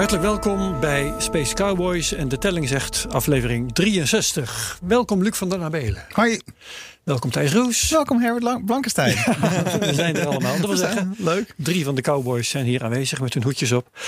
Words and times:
Hartelijk 0.00 0.26
welkom 0.26 0.80
bij 0.80 1.14
Space 1.18 1.54
Cowboys 1.54 2.12
en 2.12 2.28
de 2.28 2.38
telling 2.38 2.68
zegt 2.68 3.06
aflevering 3.10 3.72
63. 3.72 4.78
Welkom 4.82 5.22
Luc 5.22 5.36
van 5.36 5.48
der 5.48 5.58
Nabelen. 5.58 6.06
Hoi. 6.12 6.40
Welkom 7.02 7.30
Thijs 7.30 7.52
Roes. 7.52 7.90
Welkom 7.90 8.20
Herbert 8.20 8.64
Blankenstein. 8.64 9.14
We 9.80 9.94
zijn 9.94 10.16
er 10.16 10.26
allemaal. 10.26 10.56
Dat 10.56 10.66
wil 10.66 10.76
zeggen, 10.76 11.14
Leuk. 11.18 11.54
drie 11.56 11.84
van 11.84 11.94
de 11.94 12.00
Cowboys 12.00 12.48
zijn 12.48 12.64
hier 12.64 12.84
aanwezig 12.84 13.20
met 13.20 13.34
hun 13.34 13.42
hoedjes 13.42 13.72
op. 13.72 13.88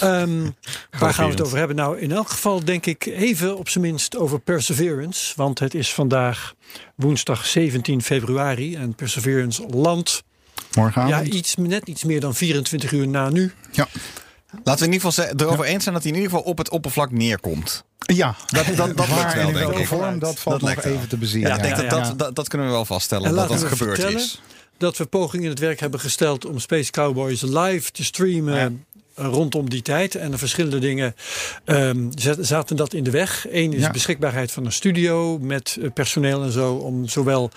Ehm, 0.00 0.50
waar 0.98 1.14
gaan 1.14 1.24
we 1.24 1.30
het 1.30 1.42
over 1.42 1.58
hebben? 1.58 1.76
Nou, 1.76 1.98
in 1.98 2.12
elk 2.12 2.28
geval 2.28 2.64
denk 2.64 2.86
ik 2.86 3.06
even 3.06 3.56
op 3.56 3.68
zijn 3.68 3.84
minst 3.84 4.16
over 4.16 4.40
Perseverance. 4.40 5.32
Want 5.36 5.58
het 5.58 5.74
is 5.74 5.94
vandaag 5.94 6.54
woensdag 6.94 7.46
17 7.46 8.02
februari 8.02 8.74
en 8.76 8.94
Perseverance 8.94 9.66
landt 9.68 10.22
Morgenavond. 10.74 11.26
ja, 11.26 11.32
iets, 11.32 11.54
net 11.54 11.88
iets 11.88 12.04
meer 12.04 12.20
dan 12.20 12.34
24 12.34 12.92
uur 12.92 13.08
na 13.08 13.30
nu. 13.30 13.52
Ja. 13.72 13.88
Laten 14.64 14.80
we 14.80 14.86
in 14.86 14.92
ieder 14.92 15.12
geval 15.12 15.24
erover 15.36 15.64
eens 15.64 15.82
zijn 15.82 15.94
dat 15.94 16.02
hij 16.04 16.12
in 16.12 16.18
ieder 16.18 16.30
geval 16.34 16.46
op 16.50 16.58
het 16.58 16.68
oppervlak 16.70 17.10
neerkomt. 17.10 17.84
Ja, 17.98 18.34
Dat, 18.46 18.66
dat, 18.76 18.96
dat 18.96 19.06
wel, 19.08 19.18
in 19.18 19.44
denk 19.44 19.52
welke 19.58 19.80
ik. 19.80 19.86
vorm, 19.86 20.18
dat 20.18 20.38
valt 20.38 20.60
Dat 20.60 20.74
nog 20.74 20.84
wel. 20.84 20.92
even 20.94 21.08
te 21.08 21.16
bezien. 21.16 21.40
Ja, 21.40 21.48
Ja, 21.48 21.54
ik 21.56 21.62
denk 21.62 21.76
ja. 21.76 21.82
dat, 21.82 21.90
dat, 22.04 22.18
dat, 22.18 22.34
dat 22.34 22.48
kunnen 22.48 22.66
we 22.66 22.72
wel 22.72 22.84
vaststellen 22.84 23.24
En 23.24 23.34
dat 23.34 23.38
laten 23.48 23.60
dat 23.60 23.70
we 23.70 23.76
gebeurd 23.76 23.98
vertellen 23.98 24.20
is. 24.24 24.40
dat 24.78 24.96
we 24.96 25.06
pogingen 25.06 25.44
in 25.44 25.50
het 25.50 25.58
werk 25.58 25.80
hebben 25.80 26.00
gesteld 26.00 26.44
om 26.44 26.58
Space 26.58 26.90
Cowboys 26.90 27.40
live 27.42 27.90
te 27.90 28.04
streamen. 28.04 28.84
Rondom 29.18 29.70
die 29.70 29.82
tijd. 29.82 30.14
En 30.14 30.30
de 30.30 30.38
verschillende 30.38 30.78
dingen 30.78 31.14
ehm, 31.64 32.06
zat- 32.14 32.38
zaten 32.40 32.76
dat 32.76 32.92
in 32.94 33.04
de 33.04 33.10
weg. 33.10 33.46
Eén 33.50 33.72
is 33.72 33.80
Ja. 33.80 33.86
de 33.86 33.92
beschikbaarheid 33.92 34.52
van 34.52 34.64
een 34.64 34.72
studio 34.72 35.38
met 35.38 35.78
eh, 35.82 35.90
personeel 35.94 36.42
en 36.42 36.52
zo. 36.52 36.74
Om 36.74 37.08
zowel 37.08 37.50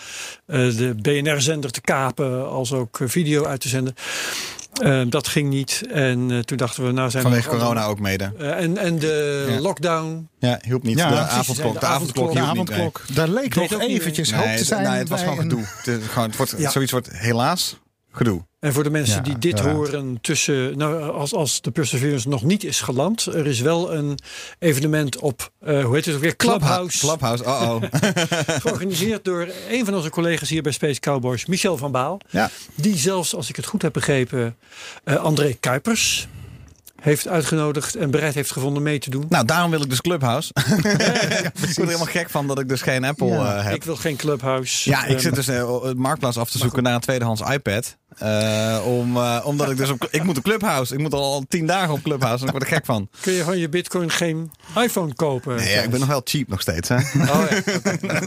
eh, 0.46 0.58
de 0.78 0.96
BNR-zender 1.02 1.72
te 1.72 1.82
kapen 1.82 2.50
als 2.50 2.74
ook 2.74 3.00
eh, 3.00 3.08
video 3.08 3.46
uit 3.46 3.62
te 3.62 3.68
zenden. 3.68 3.96
Ehm, 4.80 5.10
dat 5.10 5.28
ging 5.28 5.50
niet. 5.50 5.82
En 5.92 6.32
eh, 6.32 6.40
toen 6.40 6.58
dachten 6.58 6.86
we, 6.86 6.92
nou 6.92 7.10
zijn 7.10 7.24
Vanwege 7.24 7.50
corona 7.50 7.86
ook 7.86 8.00
mede. 8.00 8.32
Eh, 8.40 8.50
en, 8.64 8.78
en 8.78 9.00
de 9.00 9.46
Ja. 9.50 9.60
lockdown. 9.60 10.28
Ja, 10.40 10.60
hielp 10.62 10.84
niet. 10.84 10.98
Ja, 10.98 11.10
de, 11.10 11.16
avondklok, 11.18 11.74
de 11.74 11.80
de 11.80 11.86
avondklok. 11.86 12.34
De 12.34 12.40
hielp 12.42 12.56
niet. 12.58 12.70
nee. 12.70 12.78
avondklok, 12.80 13.16
daar 13.16 13.28
leek 13.28 13.56
nog 13.56 13.72
eventjes 13.82 14.32
Nee, 14.32 14.40
hoop 14.48 14.58
te 14.58 14.64
zijn. 14.66 14.84
nee, 14.84 14.98
het 14.98 15.10
was 15.10 15.20
gewoon 15.22 15.38
een- 15.38 15.44
gedoe. 15.44 15.66
Het, 15.84 16.04
gewoon, 16.10 16.28
het 16.28 16.38
wordt, 16.38 16.54
Ja. 16.58 16.70
Zoiets 16.70 16.92
wordt 16.92 17.10
helaas 17.12 17.78
gedoe. 18.12 18.48
En 18.60 18.74
voor 18.74 18.84
de 18.84 18.90
mensen 18.90 19.16
Ja, 19.16 19.22
die 19.22 19.38
dit 19.38 19.60
ja. 19.60 19.74
horen 19.74 20.18
tussen, 20.22 20.78
nou, 20.78 21.12
als, 21.12 21.34
als 21.34 21.62
de 21.62 21.72
Perseverance 21.72 22.30
nog 22.30 22.44
niet 22.44 22.64
is 22.64 22.82
geland, 22.82 23.26
er 23.26 23.48
is 23.48 23.60
wel 23.60 23.94
een 23.94 24.20
evenement 24.60 25.20
op, 25.20 25.52
eh, 25.60 25.84
hoe 25.84 25.96
heet 25.96 26.06
het 26.06 26.16
ook 26.16 26.22
weer, 26.22 26.36
Clubhouse, 26.36 27.00
Clubhouse, 27.00 27.44
oh 27.44 27.62
oh. 27.62 27.84
georganiseerd 28.64 29.24
door 29.24 29.48
een 29.70 29.86
van 29.86 29.96
onze 29.96 30.10
collega's 30.10 30.50
hier 30.50 30.62
bij 30.62 30.72
Space 30.72 31.00
Cowboys, 31.00 31.46
Michel 31.46 31.78
van 31.78 31.92
Baal. 31.92 32.20
ja. 32.30 32.50
Die 32.76 32.98
zelfs, 32.98 33.36
als 33.36 33.50
ik 33.50 33.56
het 33.56 33.66
goed 33.66 33.82
heb 33.82 33.94
begrepen, 33.94 34.58
eh, 35.04 35.16
André 35.16 35.54
Kuipers 35.60 36.28
heeft 37.02 37.28
uitgenodigd 37.28 37.96
en 37.96 38.12
bereid 38.12 38.34
heeft 38.34 38.52
gevonden 38.52 38.84
mee 38.84 39.00
te 39.00 39.10
doen. 39.10 39.26
Nou, 39.30 39.46
daarom 39.46 39.72
wil 39.72 39.82
ik 39.82 39.90
dus 39.90 40.02
Clubhouse. 40.02 40.52
ik 40.54 41.52
word 41.54 41.78
er 41.78 41.86
helemaal 41.86 42.06
gek 42.06 42.30
van 42.30 42.48
dat 42.48 42.60
ik 42.60 42.68
dus 42.70 42.82
geen 42.82 43.04
Apple 43.04 43.28
Ja. 43.28 43.58
eh, 43.58 43.64
heb. 43.64 43.74
Ik 43.74 43.84
wil 43.84 43.96
geen 43.96 44.16
Clubhouse. 44.16 44.90
Ja, 44.90 45.06
ik 45.06 45.20
zit 45.20 45.36
dus 45.36 45.48
het 45.48 45.98
marktplaats 45.98 46.38
af 46.38 46.50
te 46.50 46.58
zoeken 46.58 46.84
naar 46.84 46.94
een 46.94 47.00
tweedehands 47.00 47.42
iPad. 47.42 47.98
Eh, 48.18 48.78
om, 48.86 49.18
omdat 49.44 49.70
ik 49.72 49.78
dus 49.78 49.90
op, 49.90 50.08
ik 50.12 50.24
moet 50.24 50.38
op 50.38 50.44
Clubhouse. 50.44 50.94
Ik 50.94 51.00
moet 51.00 51.14
al 51.14 51.44
tien 51.48 51.66
dagen 51.66 51.94
op 51.94 52.02
Clubhouse 52.04 52.42
en 52.42 52.46
ik 52.46 52.52
word 52.52 52.64
er 52.64 52.76
gek 52.76 52.86
van. 52.86 53.10
Kun 53.22 53.34
je 53.34 53.44
van 53.44 53.58
je 53.58 53.70
bitcoin 53.70 54.10
geen 54.12 54.52
iPhone 54.78 55.14
kopen? 55.14 55.56
Nee, 55.56 55.70
ja, 55.74 55.82
ik 55.82 55.90
ben 55.90 56.00
nog 56.00 56.10
wel 56.10 56.22
cheap 56.24 56.48
nog 56.48 56.62
steeds. 56.62 56.90
Hè? 56.90 56.96
Oh, 56.96 57.44
ja. 57.50 58.22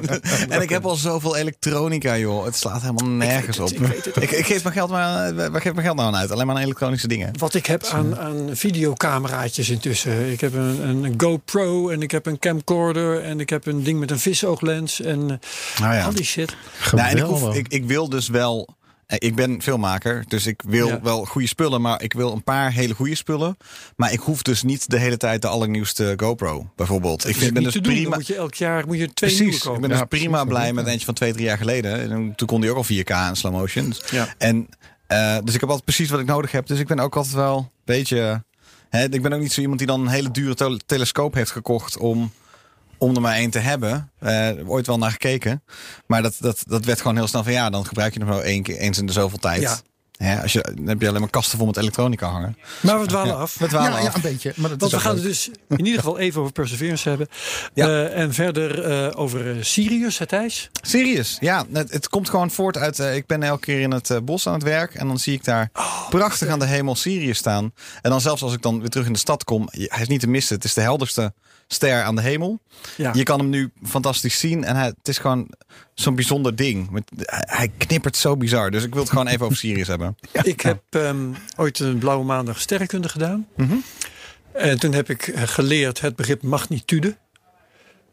en 0.54 0.62
ik 0.62 0.68
heb 0.68 0.86
al 0.86 0.94
zoveel 0.94 1.36
elektronica, 1.36 2.16
joh. 2.16 2.44
Het 2.44 2.56
slaat 2.56 2.80
helemaal 2.80 3.06
nergens 3.06 3.56
het, 3.56 3.72
op. 3.72 3.80
ik. 3.80 4.06
Ik, 4.06 4.30
ik 4.30 4.46
geef 4.46 4.62
mijn 4.62 4.74
geld 4.74 4.90
maar, 4.90 5.34
waar 5.34 5.60
geef 5.60 5.72
mijn 5.72 5.84
geld 5.86 5.96
nou 5.96 6.08
aan 6.08 6.20
uit? 6.20 6.30
Alleen 6.30 6.46
maar 6.46 6.56
aan 6.56 6.62
elektronische 6.62 7.08
dingen. 7.08 7.38
Wat 7.38 7.54
ik 7.54 7.66
heb 7.66 7.84
aan, 7.84 8.18
aan 8.18 8.48
videocameraatjes 8.66 9.70
intussen. 9.70 10.30
Ik 10.32 10.40
heb 10.40 10.54
een, 10.54 11.04
een 11.04 11.14
GoPro 11.16 11.88
en 11.88 12.02
ik 12.02 12.10
heb 12.10 12.26
een 12.26 12.38
camcorder 12.38 13.22
en 13.22 13.40
ik 13.40 13.50
heb 13.50 13.66
een 13.66 13.82
ding 13.82 13.98
met 13.98 14.10
een 14.10 14.18
visooglens 14.18 15.00
en 15.00 15.20
eh, 15.30 15.80
Nou 15.80 15.94
ja. 15.94 16.04
al 16.04 16.14
die 16.14 16.24
shit. 16.24 16.56
Nou, 16.92 17.08
en 17.08 17.16
ik, 17.16 17.22
hoef, 17.22 17.54
ik, 17.54 17.68
ik 17.68 17.84
wil 17.84 18.08
dus 18.08 18.28
wel. 18.28 18.68
eh, 19.06 19.16
Ik 19.20 19.34
ben 19.34 19.62
filmmaker, 19.62 20.24
dus 20.28 20.46
ik 20.46 20.62
wil 20.66 20.86
Ja. 20.86 21.00
wel 21.02 21.24
goede 21.24 21.46
spullen, 21.46 21.80
maar 21.80 22.02
ik 22.02 22.12
wil 22.12 22.32
een 22.32 22.44
paar 22.44 22.72
hele 22.72 22.94
goede 22.94 23.14
spullen. 23.14 23.56
Maar 23.96 24.12
ik 24.12 24.20
hoef 24.20 24.42
dus 24.42 24.62
niet 24.62 24.90
de 24.90 24.98
hele 24.98 25.16
tijd 25.16 25.42
de 25.42 25.48
allernieuwste 25.48 26.14
GoPro, 26.16 26.70
bijvoorbeeld. 26.76 27.24
Ik 27.24 27.30
Ik 27.30 27.36
vind, 27.36 27.52
ben 27.54 27.62
dus 27.62 27.72
doen. 27.74 27.82
Dan 27.82 27.92
prima. 27.92 28.16
moet 28.16 28.26
je 28.26 28.34
elk 28.36 28.54
jaar 28.54 28.86
moet 28.86 28.98
je 28.98 29.12
twee 29.14 29.30
nieuwe 29.30 29.44
Precies, 29.44 29.62
ik 29.62 29.66
kopen. 29.66 29.80
ben 29.80 29.90
dus 29.90 29.98
Ja, 29.98 30.04
prima 30.04 30.30
precies, 30.44 30.48
blij 30.58 30.72
met 30.72 30.86
eentje 30.86 31.04
van 31.04 31.14
twee, 31.14 31.32
drie 31.32 31.44
jaar 31.44 31.58
geleden. 31.58 32.10
En 32.10 32.32
toen- 32.36 32.48
kon 32.48 32.60
die 32.60 32.70
ook 32.70 32.76
al 32.76 32.84
4K 32.84 33.10
in 33.28 33.36
slow 33.36 33.52
motion. 33.52 33.88
Dus, 33.88 34.00
Ja. 34.10 34.34
en, 34.38 34.68
eh, 35.06 35.36
dus 35.44 35.54
ik 35.54 35.60
heb 35.60 35.68
altijd 35.68 35.84
precies 35.84 36.10
wat 36.10 36.20
ik 36.20 36.26
nodig 36.26 36.52
heb. 36.52 36.66
Dus 36.66 36.78
ik 36.78 36.86
ben 36.86 36.98
ook 37.00 37.16
altijd 37.16 37.34
wel 37.34 37.56
een 37.58 37.68
beetje... 37.84 38.44
Ik 38.92 39.22
ben 39.22 39.32
ook 39.32 39.40
niet 39.40 39.52
zo 39.52 39.60
iemand 39.60 39.78
die 39.78 39.86
dan 39.88 40.00
een 40.00 40.08
hele 40.08 40.30
dure 40.30 40.54
tel- 40.54 40.80
telescoop 40.86 41.34
heeft 41.34 41.50
gekocht 41.50 41.96
om, 41.96 42.32
om 42.98 43.14
er 43.14 43.20
maar 43.20 43.34
één 43.34 43.50
te 43.50 43.58
hebben. 43.58 44.10
Eh, 44.18 44.50
ooit 44.66 44.86
wel 44.86 44.98
naar 44.98 45.10
gekeken. 45.10 45.62
Maar 46.06 46.22
dat, 46.22 46.36
dat, 46.38 46.62
dat 46.66 46.84
werd 46.84 47.00
gewoon 47.00 47.16
heel 47.16 47.26
snel 47.26 47.42
van 47.42 47.52
ja, 47.52 47.70
dan 47.70 47.86
gebruik 47.86 48.12
je 48.12 48.20
hem 48.20 48.28
nou 48.28 48.42
één 48.42 48.62
keer, 48.62 48.76
eens 48.76 48.98
in 48.98 49.06
de 49.06 49.12
zoveel 49.12 49.38
tijd. 49.38 49.60
Ja. 49.60 49.80
Hè, 50.22 50.42
als 50.42 50.52
je, 50.52 50.72
dan 50.74 50.86
heb 50.86 51.00
je 51.00 51.08
alleen 51.08 51.20
maar 51.20 51.30
kasten 51.30 51.58
vol 51.58 51.66
met 51.66 51.76
elektronica 51.76 52.28
hangen. 52.28 52.56
Maar 52.80 53.00
we 53.00 53.06
dwalen 53.06 53.36
af. 53.36 53.58
We 53.58 53.66
dwalen 53.66 53.90
Ja, 53.90 53.96
af. 53.96 54.02
ja, 54.02 54.14
een 54.14 54.20
beetje. 54.20 54.52
Maar 54.56 54.70
dat 54.70 54.80
Want 54.80 54.92
is 54.92 54.98
we 54.98 55.04
gaan 55.04 55.14
het 55.14 55.24
dus 55.24 55.50
in 55.68 55.84
ieder 55.84 56.00
geval 56.00 56.18
even 56.18 56.40
over 56.40 56.52
Perseverance 56.52 57.08
hebben. 57.08 57.28
Ja. 57.74 57.86
Eh, 57.86 58.18
en 58.20 58.34
verder 58.34 58.82
eh, 58.84 59.20
over 59.20 59.50
eh, 59.50 59.62
Sirius, 59.62 60.18
hè, 60.18 60.26
Thijs. 60.26 60.70
Serieus? 60.82 61.36
Ja, 61.40 61.64
het, 61.72 61.92
het 61.92 62.08
komt 62.08 62.30
gewoon 62.30 62.50
voort 62.50 62.76
uit. 62.76 62.98
ik 62.98 63.26
ben 63.26 63.42
elke 63.42 63.60
keer 63.64 63.80
in 63.80 63.90
het 63.90 64.24
bos 64.24 64.46
aan 64.46 64.54
het 64.54 64.62
werk. 64.62 64.94
En 64.94 65.06
dan 65.06 65.18
zie 65.18 65.34
ik 65.34 65.44
daar 65.44 65.70
prachtig 66.10 66.48
aan 66.48 66.58
de 66.58 66.66
hemel 66.66 66.94
Sirius 66.94 67.38
staan. 67.38 67.72
En 68.02 68.10
dan 68.10 68.20
zelfs 68.20 68.42
als 68.42 68.52
ik 68.52 68.62
dan 68.62 68.80
weer 68.80 68.88
terug 68.88 69.06
in 69.06 69.12
de 69.12 69.18
stad 69.18 69.44
kom. 69.44 69.68
Hij 69.70 70.00
is 70.02 70.08
niet 70.08 70.20
te 70.20 70.28
missen. 70.28 70.54
Het 70.54 70.64
is 70.64 70.74
de 70.74 70.80
helderste 70.80 71.32
ster 71.72 72.02
aan 72.02 72.16
de 72.16 72.22
hemel. 72.22 72.60
Ja. 72.96 73.10
Je 73.14 73.22
kan 73.22 73.38
hem 73.38 73.48
nu 73.48 73.70
fantastisch 73.84 74.38
zien. 74.38 74.64
En 74.64 74.76
hij, 74.76 74.86
het 74.86 75.08
is 75.08 75.18
gewoon 75.18 75.48
zo'n 75.94 76.14
bijzonder 76.14 76.56
ding. 76.56 76.90
Met, 76.90 77.02
hij, 77.26 77.70
knippert 77.76 78.16
zo 78.16 78.36
bizar. 78.36 78.70
Dus 78.70 78.84
ik 78.84 78.92
wil 78.92 79.02
het 79.02 79.10
gewoon 79.10 79.26
even 79.26 79.44
over 79.44 79.56
Sirius 79.56 79.88
hebben. 79.88 80.16
Ik 80.42 80.60
heb 80.60 80.82
ehm, 80.90 81.32
ooit 81.56 81.78
een 81.78 81.98
blauwe 81.98 82.24
maandag 82.24 82.60
sterrenkunde 82.60 83.08
gedaan. 83.08 83.46
Mhm. 83.56 83.76
En 84.52 84.78
toen 84.78 84.92
heb 84.92 85.10
ik 85.10 85.32
geleerd 85.36 86.00
het 86.00 86.16
begrip 86.16 86.42
magnitude. 86.42 87.16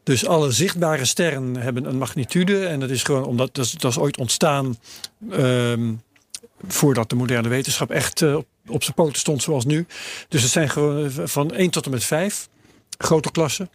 Dus 0.02 0.26
alle 0.26 0.50
zichtbare 0.50 1.04
sterren 1.04 1.56
hebben 1.56 1.84
een 1.84 1.98
magnitude. 1.98 2.66
En 2.66 2.80
dat 2.80 2.90
is 2.90 3.02
gewoon 3.02 3.24
omdat 3.24 3.54
dat 3.54 3.64
is, 3.64 3.72
dat 3.72 3.90
is 3.90 3.98
ooit 3.98 4.18
ontstaan 4.18 4.78
ehm, 5.30 5.92
voordat 6.66 7.10
de 7.10 7.16
moderne 7.16 7.48
wetenschap 7.48 7.90
echt 7.90 8.22
eh, 8.22 8.36
op, 8.36 8.46
op 8.68 8.82
zijn 8.82 8.94
poten 8.94 9.18
stond 9.18 9.42
zoals 9.42 9.64
nu. 9.64 9.86
Dus 10.28 10.42
het 10.42 10.50
zijn 10.50 10.70
gewoon 10.70 11.04
eh, 11.04 11.26
van 11.26 11.54
1 11.54 11.70
tot 11.70 11.84
en 11.84 11.90
met 11.90 12.04
5 12.04 12.48
grote 13.04 13.30
klassen. 13.30 13.70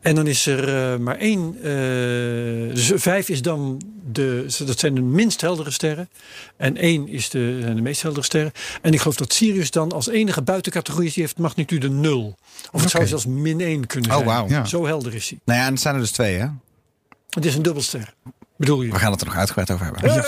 En 0.00 0.14
dan 0.14 0.26
is 0.26 0.46
er 0.46 0.92
eh, 0.92 0.98
maar 0.98 1.16
één. 1.16 1.56
eh, 1.62 2.74
dus 2.74 2.92
vijf 2.94 3.28
is 3.28 3.42
dan 3.42 3.80
de. 4.12 4.44
Dat 4.66 4.78
zijn 4.78 4.94
de 4.94 5.00
minst 5.00 5.40
heldere 5.40 5.70
sterren. 5.70 6.08
En 6.56 6.76
één 6.76 7.08
is 7.08 7.30
de, 7.30 7.58
zijn 7.60 7.76
de 7.76 7.82
meest 7.82 8.02
heldere 8.02 8.24
sterren. 8.24 8.52
En 8.82 8.92
ik 8.92 8.98
geloof 9.00 9.16
dat 9.16 9.32
Sirius 9.32 9.70
dan 9.70 9.92
als 9.92 10.08
enige 10.08 10.42
buitencategorie 10.42 11.06
is. 11.08 11.14
Die 11.14 11.22
heeft 11.22 11.38
magnitude 11.38 11.90
0. 11.90 12.38
Of 12.72 12.80
het 12.80 12.90
zou 12.90 13.06
zelfs 13.06 13.26
min 13.26 13.60
1 13.60 13.86
kunnen 13.86 14.10
Oh, 14.10 14.16
zijn. 14.16 14.28
wauw. 14.28 14.48
Ja. 14.48 14.64
Zo 14.64 14.86
helder 14.86 15.14
is 15.14 15.28
hij. 15.30 15.38
Nou 15.44 15.60
ja, 15.60 15.66
en 15.66 15.72
er 15.72 15.78
zijn 15.78 15.94
er 15.94 16.00
dus 16.00 16.10
twee, 16.10 16.34
hè? 16.38 16.46
Het 17.30 17.44
is 17.44 17.54
een 17.54 17.62
dubbelster. 17.62 18.14
Bedoel 18.56 18.82
je? 18.82 18.90
We 18.92 18.98
gaan 18.98 19.10
het 19.12 19.20
er 19.20 19.26
nog 19.26 19.36
uitgebreid 19.36 19.70
over 19.70 19.84
hebben. 19.84 20.14
Ja, 20.14 20.22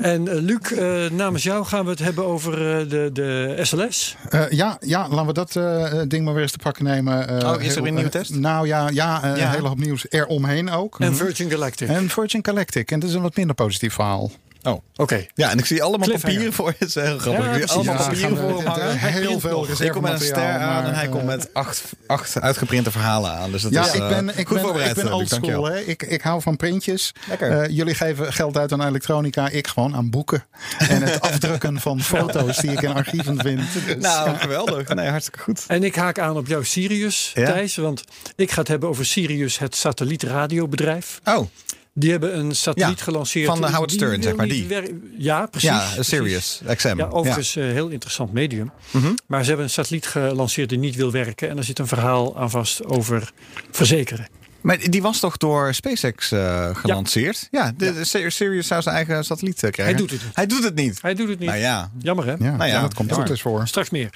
en 0.12 0.28
eh, 0.28 0.34
Luc, 0.40 0.58
eh, 0.72 1.10
namens 1.10 1.42
jou 1.42 1.64
gaan 1.64 1.84
we 1.84 1.90
het 1.90 1.98
hebben 1.98 2.26
over 2.26 2.52
eh, 2.80 2.88
de, 2.88 3.10
de 3.12 3.58
SLS. 3.62 4.16
Eh, 4.30 4.50
ja, 4.50 4.76
ja, 4.80 5.08
laten 5.08 5.26
we 5.26 5.32
dat 5.32 5.56
eh, 5.56 6.00
ding 6.08 6.24
maar 6.24 6.34
weer 6.34 6.42
eens 6.42 6.52
te 6.52 6.58
pakken 6.58 6.84
nemen. 6.84 7.28
Eh, 7.28 7.50
Oh, 7.52 7.62
is 7.62 7.74
er 7.76 7.78
weer 7.80 7.88
een 7.88 7.94
nieuwe 7.94 8.10
test? 8.10 8.34
nou 8.34 8.66
ja, 8.66 8.88
ja, 8.88 9.22
eh, 9.22 9.36
Ja. 9.36 9.44
een 9.46 9.50
hele 9.50 9.68
hoop 9.68 9.78
nieuws 9.78 10.06
eromheen 10.08 10.70
ook. 10.70 11.00
En 11.00 11.16
Virgin 11.16 11.50
Galactic. 11.50 11.88
En 11.88 12.08
Virgin 12.08 12.44
Galactic. 12.44 12.90
En 12.90 13.00
dat 13.00 13.08
is 13.08 13.14
een 13.14 13.22
wat 13.22 13.36
minder 13.36 13.54
positief 13.54 13.94
verhaal. 13.94 14.30
Oh. 14.62 14.82
Oké. 14.96 15.26
Ja, 15.34 15.50
en 15.50 15.58
ik 15.58 15.66
zie 15.66 15.82
allemaal 15.82 16.08
papieren 16.10 16.52
voor 16.52 16.68
je. 16.68 16.74
Het 16.78 16.88
is 16.88 16.94
heel 16.94 17.18
grappig. 17.18 17.44
Ja, 17.44 17.50
ik 17.50 17.56
zie 17.56 17.66
precies. 17.66 17.74
allemaal 17.76 17.94
Ja, 18.02 18.08
papieren 18.08 18.36
voor 18.36 18.56
hem 18.58 18.66
hangen. 18.66 18.98
het- 18.98 19.12
heel 19.12 19.40
veel. 19.40 19.66
Ik 19.80 19.90
kom 19.92 20.02
met 20.02 20.12
een 20.12 20.20
ster 20.20 20.58
aan 20.58 20.84
en 20.84 20.94
hij 20.94 21.08
komt 21.08 21.20
eh, 21.22 21.26
met 21.28 21.54
acht, 21.54 21.82
acht 22.06 22.40
uitgeprinte 22.40 22.90
verhalen 22.90 23.30
aan. 23.30 23.50
Dus 23.50 23.62
dat 23.62 23.72
Ja, 23.72 23.82
is, 23.86 23.92
ik 23.94 24.00
eh, 24.00 24.08
ben, 24.08 24.28
ik 24.28 24.46
goed 24.46 24.56
ben, 24.56 24.60
voorbereid. 24.64 24.96
ik 24.96 25.02
ben 25.02 25.04
eh, 25.04 25.10
Luc, 25.10 25.20
old 25.20 25.28
school. 25.28 25.40
dankjewel. 25.40 25.64
Hè? 25.74 25.80
Ik, 25.80 26.02
ik 26.02 26.22
hou 26.22 26.42
van 26.42 26.56
printjes. 26.56 27.12
Lekker. 27.28 27.60
Eh, 27.60 27.68
jullie 27.76 27.94
geven 27.94 28.32
geld 28.32 28.56
uit 28.56 28.72
aan 28.72 28.86
elektronica. 28.86 29.48
Ik 29.48 29.66
gewoon 29.66 29.94
aan 29.96 30.10
boeken. 30.10 30.44
En 30.78 31.02
het 31.02 31.20
afdrukken 31.30 31.80
van 31.80 32.00
foto's 32.00 32.56
die 32.56 32.70
ik 32.70 32.82
in 32.82 32.92
archieven 32.94 33.40
vind. 33.40 33.60
Dus, 33.86 33.96
Nou, 33.96 34.36
geweldig. 34.36 34.88
Nee, 34.88 35.08
hartstikke 35.08 35.38
goed. 35.38 35.64
En 35.66 35.82
ik 35.82 35.94
haak 35.94 36.18
aan 36.18 36.36
op 36.36 36.46
jouw 36.46 36.62
Sirius, 36.62 37.30
Ja? 37.34 37.46
Thijs. 37.46 37.76
Want 37.76 38.04
ik 38.36 38.50
ga 38.50 38.58
het 38.58 38.68
hebben 38.68 38.88
over 38.88 39.06
Sirius, 39.06 39.58
het 39.58 39.76
satellietradiobedrijf. 39.76 41.20
Oh, 41.24 41.46
Die 41.94 42.10
hebben 42.10 42.38
een 42.38 42.54
satelliet 42.56 42.98
Ja, 42.98 43.04
gelanceerd. 43.04 43.46
van 43.46 43.60
de 43.60 43.66
Howard 43.70 43.90
Stern, 43.92 44.22
zeg 44.22 44.36
maar, 44.36 44.48
die. 44.48 44.66
Ja, 44.68 45.46
precies. 45.46 45.68
ja, 45.68 45.78
precies. 45.94 46.06
Sirius 46.08 46.60
XM. 46.76 46.94
Ja, 46.96 47.06
overigens 47.08 47.54
een 47.54 47.62
heel 47.70 47.88
interessant 47.88 48.32
medium. 48.32 48.70
Mhm. 48.90 49.12
Maar 49.26 49.40
ze 49.42 49.46
hebben 49.48 49.66
een 49.66 49.72
satelliet 49.72 50.06
gelanceerd 50.06 50.68
die 50.68 50.78
niet 50.78 50.96
wil 50.96 51.10
werken. 51.10 51.48
En 51.48 51.56
er 51.58 51.64
zit 51.64 51.78
een 51.78 51.86
verhaal 51.86 52.36
aan 52.38 52.50
vast 52.50 52.84
over 52.84 53.32
verzekeren. 53.70 54.28
Maar 54.62 54.78
die 54.90 55.02
was 55.02 55.18
toch 55.20 55.36
door 55.36 55.74
SpaceX 55.74 56.32
eh, 56.32 56.68
gelanceerd? 56.76 57.48
Ja, 57.50 57.72
de, 57.76 57.92
de 57.94 58.04
Sir- 58.04 58.30
Sirius 58.32 58.66
zou 58.66 58.82
zijn 58.82 58.94
eigen 58.94 59.24
satelliet 59.24 59.62
eh, 59.62 59.70
krijgen. 59.70 59.84
Hij 59.96 60.06
doet 60.06 60.10
het 60.10 60.22
niet. 60.24 60.34
Hij 60.34 60.46
doet 60.46 60.64
het 60.64 60.74
niet. 60.74 61.02
Hij 61.02 61.14
doet 61.14 61.28
het 61.28 61.38
niet. 61.38 61.48
Nou 61.48 61.60
ja. 61.60 61.90
Jammer 61.98 62.24
hè? 62.26 62.30
Ja, 62.32 62.36
Nou 62.38 62.56
ja, 62.58 62.64
ja, 62.66 62.80
dat 62.80 62.94
komt 62.94 63.08
jammer. 63.08 63.26
goed 63.26 63.36
eens 63.36 63.42
voor. 63.42 63.66
Straks 63.66 63.90
meer. 63.90 64.10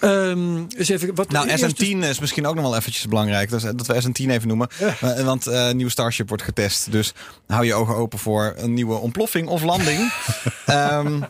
Ehm 0.00 0.64
eens 0.76 0.88
even, 0.88 1.14
wat 1.14 1.30
Nou, 1.30 1.48
eerst- 1.48 1.64
SN10 1.82 1.96
is 1.98 2.18
misschien 2.18 2.46
ook 2.46 2.54
nog 2.54 2.64
wel 2.64 2.76
eventjes 2.76 3.06
belangrijk. 3.08 3.50
Dus, 3.50 3.62
dat 3.62 3.86
we 3.86 4.02
SN10 4.02 4.30
even 4.30 4.48
noemen. 4.48 4.68
Ja. 4.78 4.94
Eh, 5.00 5.24
want 5.24 5.46
eh, 5.46 5.66
een 5.68 5.76
nieuwe 5.76 5.90
Starship 5.92 6.28
wordt 6.28 6.42
getest. 6.42 6.92
Dus 6.92 7.12
hou 7.46 7.64
je 7.64 7.74
ogen 7.74 7.94
open 7.96 8.18
voor 8.18 8.54
een 8.56 8.74
nieuwe 8.74 8.94
ontploffing 8.94 9.48
of 9.48 9.62
landing. 9.62 10.12
Ehm, 10.66 11.20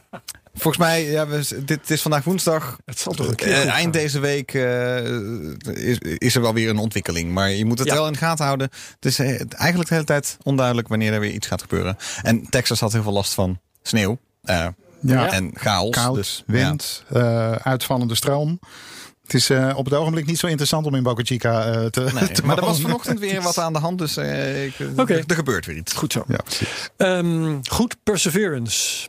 volgens 0.54 0.76
mij, 0.76 1.04
ja, 1.10 1.26
we, 1.26 1.62
dit 1.64 1.90
is 1.90 2.02
vandaag 2.02 2.24
woensdag. 2.24 2.78
Het 2.84 2.98
zal 2.98 3.12
toch 3.12 3.28
een 3.28 3.34
keer 3.34 3.52
Eh, 3.52 3.58
goed 3.58 3.66
eind 3.68 3.80
gaan. 3.82 3.90
deze 3.90 4.20
week 4.20 4.54
eh, 4.54 5.86
is, 5.88 5.98
is 5.98 6.34
er 6.34 6.40
wel 6.40 6.54
weer 6.54 6.68
een 6.68 6.78
ontwikkeling. 6.78 7.30
Maar 7.32 7.50
je 7.50 7.64
moet 7.64 7.78
het 7.78 7.88
Ja. 7.88 7.94
wel 7.94 8.06
in 8.06 8.12
de 8.12 8.18
gaten 8.18 8.44
houden. 8.44 8.68
Het 8.94 9.04
is 9.04 9.18
eh, 9.18 9.26
eigenlijk 9.50 9.88
de 9.88 9.94
hele 9.94 10.06
tijd 10.06 10.36
onduidelijk 10.42 10.88
wanneer 10.88 11.12
er 11.12 11.20
weer 11.20 11.30
iets 11.32 11.46
gaat 11.46 11.62
gebeuren. 11.62 11.96
En 12.22 12.46
Texas 12.50 12.80
had 12.80 12.92
heel 12.92 13.02
veel 13.02 13.12
last 13.12 13.34
van 13.34 13.60
sneeuw. 13.82 14.18
eh, 14.42 14.66
Ja. 15.00 15.32
En 15.32 15.50
chaos. 15.54 15.90
Koud, 15.96 16.14
dus, 16.14 16.42
wind, 16.46 17.04
eh, 17.12 17.52
uitvallende 17.52 18.14
stroom. 18.14 18.60
Het 19.22 19.34
is 19.34 19.50
eh, 19.50 19.72
op 19.76 19.84
het 19.84 19.94
ogenblik 19.94 20.26
niet 20.26 20.38
zo 20.38 20.46
interessant 20.46 20.86
om 20.86 20.94
in 20.94 21.02
Boca 21.02 21.22
Chica 21.24 21.64
eh, 21.72 21.84
te, 21.86 22.00
Ja. 22.00 22.12
Nee, 22.12 22.30
te 22.32 22.46
maar 22.46 22.58
er 22.58 22.64
was 22.64 22.80
vanochtend 22.80 23.18
weer 23.18 23.42
wat 23.42 23.58
aan 23.58 23.72
de 23.72 23.78
hand. 23.78 23.98
Dus 23.98 24.16
eh, 24.16 24.64
ik, 24.64 24.74
Oké. 24.96 25.14
er, 25.14 25.24
er 25.26 25.34
gebeurt 25.34 25.66
weer 25.66 25.76
iets. 25.76 25.92
Goed 25.92 26.12
zo. 26.12 26.24
Ja. 26.28 26.38
Ehm, 26.96 27.58
goed, 27.70 27.96
Perseverance. 28.02 29.08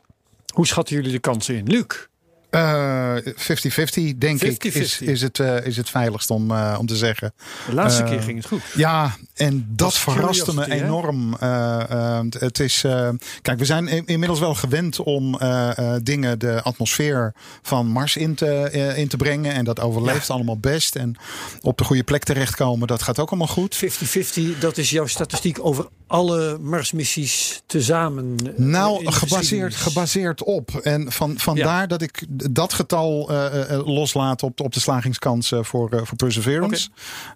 Hoe 0.53 0.67
schatten 0.67 0.95
jullie 0.95 1.11
de 1.11 1.19
kansen 1.19 1.55
in? 1.55 1.67
Luc? 1.67 2.09
Eh, 2.53 3.15
50-50 3.35 4.17
denk 4.17 4.41
ik 4.41 4.63
is, 4.63 4.95
50-50. 4.95 5.07
is, 5.07 5.21
het, 5.21 5.39
eh, 5.39 5.65
is 5.65 5.77
het 5.77 5.89
veiligst 5.89 6.29
om, 6.29 6.51
eh, 6.51 6.75
om 6.79 6.85
te 6.85 6.95
zeggen. 6.95 7.33
De 7.67 7.73
laatste 7.73 8.03
Eh, 8.03 8.09
keer 8.09 8.21
ging 8.21 8.37
het 8.37 8.47
goed. 8.47 8.61
Ja, 8.75 9.15
en 9.35 9.67
dat 9.69 9.97
verraste 9.97 10.53
me 10.53 10.71
enorm. 10.71 11.35
Eh, 11.39 11.79
eh, 11.89 12.19
het 12.29 12.59
is, 12.59 12.83
eh, 12.83 13.09
kijk, 13.41 13.59
we 13.59 13.65
zijn 13.65 13.87
in- 13.87 14.05
inmiddels 14.05 14.39
wel 14.39 14.55
gewend 14.55 14.99
om 14.99 15.35
eh, 15.39 15.77
eh, 15.77 15.99
dingen 16.03 16.39
de 16.39 16.61
atmosfeer 16.61 17.33
van 17.61 17.87
Mars 17.87 18.15
in 18.17 18.35
te, 18.35 18.47
eh, 18.55 18.97
in 18.97 19.07
te 19.07 19.17
brengen. 19.17 19.53
En 19.53 19.65
dat 19.65 19.79
overleeft 19.79 20.29
allemaal 20.29 20.57
best. 20.57 20.95
En 20.95 21.15
op 21.61 21.77
de 21.77 21.83
goede 21.83 22.03
plek 22.03 22.23
terechtkomen, 22.23 22.87
dat 22.87 23.01
gaat 23.01 23.19
ook 23.19 23.29
allemaal 23.29 23.47
goed. 23.47 23.75
50-50, 23.75 24.59
dat 24.59 24.77
is 24.77 24.89
jouw 24.89 25.07
statistiek 25.07 25.57
over 25.65 25.87
alle 26.07 26.57
Marsmissies 26.61 27.61
tezamen. 27.65 28.35
eh, 28.45 28.51
Nou, 28.57 29.11
gebaseerd, 29.11 29.75
gebaseerd 29.75 30.43
op. 30.43 30.75
En 30.75 31.11
van, 31.11 31.33
vandaar 31.37 31.87
dat 31.87 32.01
ik 32.01 32.23
dat 32.51 32.73
getal 32.73 33.29
eh, 33.29 33.71
eh, 33.73 33.87
loslaat 33.87 34.43
op, 34.43 34.57
de- 34.57 34.63
op 34.63 34.73
de 34.73 34.79
slagingskansen 34.79 35.65
voor, 35.65 35.89
eh, 35.91 35.99
voor 36.03 36.17
Perseverance. 36.17 36.89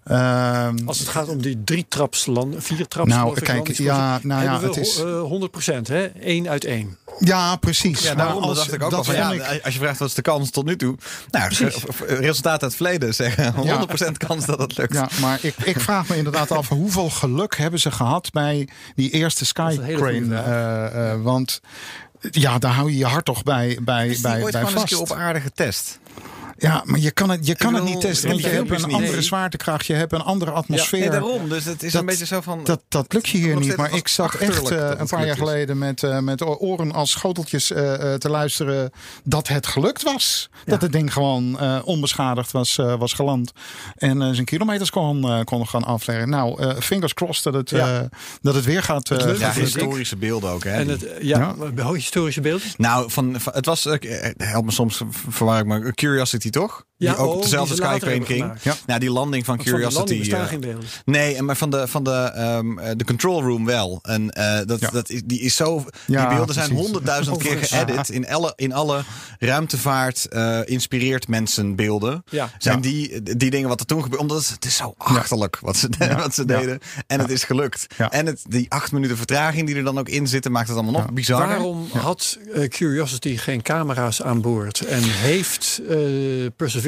Ehm, 0.04 0.76
Als 0.86 0.98
het 0.98 1.08
gaat 1.08 1.28
om 1.28 1.42
die 1.42 1.62
drie 1.64 1.86
traps 1.88 2.26
land, 2.26 2.54
vier 2.58 2.88
traps. 2.88 3.08
Nou, 3.10 3.40
kijk, 3.40 3.68
ja, 3.76 4.18
nou 4.22 4.42
ja, 4.42 4.60
het 4.60 4.76
is- 4.76 4.96
ho- 4.98 5.16
eh, 5.22 5.28
100 5.28 5.50
procent, 5.52 5.88
hè? 5.88 6.08
1 6.20 6.48
uit 6.48 6.64
1. 6.64 6.96
ja, 7.18 7.56
precies. 7.56 8.02
Ja, 8.02 8.14
daarom 8.14 8.42
als- 8.42 8.56
dacht 8.56 8.72
ik 8.72 8.82
ook 8.82 8.90
dat 8.90 8.98
al 8.98 9.04
van 9.04 9.14
ja, 9.14 9.32
ik- 9.32 9.64
als 9.64 9.74
je 9.74 9.80
vraagt 9.80 9.98
wat 9.98 10.08
is 10.08 10.14
de 10.14 10.22
kans 10.22 10.50
tot 10.50 10.64
nu 10.64 10.76
toe. 10.76 10.96
Nou, 11.30 11.52
resultaat 12.06 12.52
uit 12.52 12.60
het 12.60 12.74
verleden 12.74 13.14
zeggen 13.14 13.54
100% 13.54 14.16
kans 14.18 14.46
dat 14.46 14.58
het 14.58 14.76
lukt. 14.76 14.94
Ja, 14.94 15.08
maar 15.20 15.38
ik, 15.42 15.54
ik 15.64 15.80
vraag 15.80 16.08
me 16.08 16.16
inderdaad 16.16 16.50
af 16.50 16.68
hoeveel 16.68 17.10
geluk 17.10 17.56
hebben 17.56 17.80
ze 17.80 17.90
gehad 17.90 18.30
bij 18.32 18.68
die 18.94 19.10
eerste 19.10 19.44
vraag. 19.44 20.44
eh 20.44 21.12
eh, 21.12 21.22
want 21.22 21.60
ja, 22.20 22.58
daar 22.58 22.72
hou 22.72 22.90
je 22.90 22.96
je 22.96 23.06
hart 23.06 23.24
toch 23.24 23.42
bij, 23.42 23.78
bij, 23.82 24.08
Is 24.08 24.20
bij, 24.20 24.50
bij 24.50 24.66
vast. 24.66 24.94
op 24.96 25.12
aarde 25.12 25.40
getest? 25.40 25.98
Ja, 26.60 26.82
maar 26.84 26.98
je 27.00 27.10
kan 27.10 27.30
het, 27.30 27.46
je 27.46 27.54
kan 27.54 27.74
het 27.74 27.84
niet 27.84 28.00
testen. 28.00 28.28
Want 28.28 28.40
je 28.42 28.48
hebt 28.48 28.70
een 28.70 28.84
andere 28.84 29.12
Nee. 29.12 29.22
zwaartekracht. 29.22 29.86
Je 29.86 29.94
hebt 29.94 30.12
een 30.12 30.22
andere 30.22 30.50
atmosfeer. 30.50 31.00
Nee, 31.00 31.10
daarom. 31.10 31.48
Dus 31.48 31.64
het 31.64 31.82
is 31.82 31.92
Dat- 31.92 32.00
een 32.00 32.06
beetje 32.06 32.26
zo 32.26 32.40
van... 32.40 32.64
Dat, 32.64 32.80
dat 32.88 33.12
lukt 33.12 33.28
je 33.28 33.38
hier 33.38 33.56
niet. 33.56 33.76
Maar 33.76 33.94
ik 33.94 34.08
zat 34.08 34.34
echt 34.34 34.70
eh, 34.70 34.90
een 34.96 35.06
paar 35.06 35.26
jaar 35.26 35.36
geleden 35.36 35.78
met, 35.78 36.02
eh, 36.02 36.18
met 36.18 36.44
oren 36.60 36.92
als 36.92 37.10
schoteltjes 37.10 37.70
eh, 37.72 38.12
eh, 38.12 38.18
te 38.18 38.28
luisteren 38.30 38.90
dat 39.24 39.48
het 39.48 39.66
gelukt 39.66 40.02
was. 40.02 40.48
Dat 40.64 40.82
het 40.82 40.92
ding 40.92 41.12
gewoon 41.12 41.58
eh, 41.60 41.78
onbeschadigd 41.84 42.52
was, 42.52 42.78
eh, 42.78 42.94
was 42.98 43.12
geland. 43.12 43.52
En 43.96 44.22
eh, 44.22 44.30
zijn 44.32 44.44
kilometers 44.44 44.90
kon, 44.90 45.24
eh, 45.24 45.40
kon 45.44 45.66
gaan 45.68 45.84
afleggen. 45.84 46.28
Nou, 46.28 46.62
eh, 46.62 46.76
fingers 46.80 47.14
crossed 47.14 47.44
dat 47.44 47.54
het, 47.54 47.70
Ja. 47.70 47.98
eh, 48.00 48.04
dat 48.42 48.54
het 48.54 48.64
weer 48.64 48.82
gaat. 48.82 49.10
eh, 49.10 49.18
Het 49.18 49.38
ja, 49.38 49.52
historische 49.52 50.16
beelden 50.16 50.50
ook. 50.50 50.64
Hè, 50.64 50.70
En 50.70 50.88
het, 50.88 51.06
ja, 51.20 51.54
Ja. 51.76 51.92
historische 51.92 52.40
beelden. 52.40 52.66
Nou, 52.76 53.10
van, 53.10 53.40
van- 53.40 53.52
het 53.52 53.66
was, 53.66 53.84
help 54.36 54.64
me 54.64 54.70
soms, 54.72 55.00
verwar 55.28 55.58
ik 55.60 55.66
me, 55.66 55.92
Curiosity 55.94 56.47
toch? 56.50 56.87
Ja, 56.98 57.12
die 57.12 57.20
ook 57.22 57.28
oh, 57.28 57.36
op 57.36 57.42
dezelfde 57.42 57.74
ze 57.74 57.80
later 57.80 58.00
Skycrane 58.00 58.24
ging. 58.24 58.52
Ja. 58.62 58.74
Nou, 58.86 59.00
die 59.00 59.10
landing 59.10 59.44
van 59.44 59.56
Want 59.56 59.68
van 59.68 59.76
Curiosity. 59.76 59.98
landing 59.98 60.20
bestaan 60.28 60.48
eh, 60.48 60.58
beelden. 60.58 60.88
Nee, 61.04 61.34
en 61.34 61.44
maar 61.44 61.56
van 61.56 61.70
de, 61.70 61.88
van 61.88 62.02
de, 62.04 62.10
ehm, 62.10 62.78
eh, 62.78 62.90
de 62.96 63.04
control 63.04 63.42
room 63.42 63.64
wel. 63.64 63.98
En 64.02 64.30
eh, 64.30 64.60
dat, 64.66 64.80
Ja. 64.80 64.90
dat 64.90 65.10
is, 65.10 65.22
die 65.24 65.40
is 65.40 65.56
zo. 65.56 65.84
Ja, 66.06 66.26
die 66.26 66.36
beelden 66.36 66.54
zijn 66.54 66.70
honderdduizend 66.70 67.36
keer 67.36 67.58
geëdit. 67.58 68.08
In 68.08 68.28
alle, 68.28 68.52
in 68.56 68.72
alle 68.72 69.04
ruimtevaart 69.38 70.26
eh, 70.28 70.60
inspireert 70.64 71.28
mensen 71.28 71.76
beelden. 71.76 72.22
Ja. 72.30 72.50
Zijn 72.58 72.80
die, 72.80 73.22
die 73.22 73.50
dingen 73.50 73.68
wat 73.68 73.80
er 73.80 73.86
toen 73.86 74.02
gebeurde. 74.02 74.22
Omdat 74.22 74.48
het, 74.48 74.64
is 74.64 74.76
zo 74.76 74.94
achterlijk 74.96 75.58
wat 75.60 75.76
ze, 75.76 75.88
wat 76.16 76.34
ze 76.34 76.44
deden. 76.44 76.78
En 77.06 77.20
het 77.20 77.30
is 77.30 77.44
gelukt. 77.44 77.86
En 78.10 78.26
het, 78.26 78.42
die 78.48 78.66
acht 78.70 78.92
minuten 78.92 79.16
vertraging 79.16 79.66
die 79.66 79.76
er 79.76 79.84
dan 79.84 79.98
ook 79.98 80.08
in 80.08 80.26
zitten, 80.26 80.52
maakt 80.52 80.68
het 80.68 80.76
allemaal 80.76 81.00
nog 81.00 81.12
bizarder. 81.12 81.48
Waarom 81.48 81.88
had 81.92 82.38
Curiosity 82.68 83.36
geen 83.36 83.62
camera's 83.62 84.22
aan 84.22 84.40
boord? 84.40 84.80
En 84.80 85.02
heeft 85.02 85.80
eh 85.88 85.96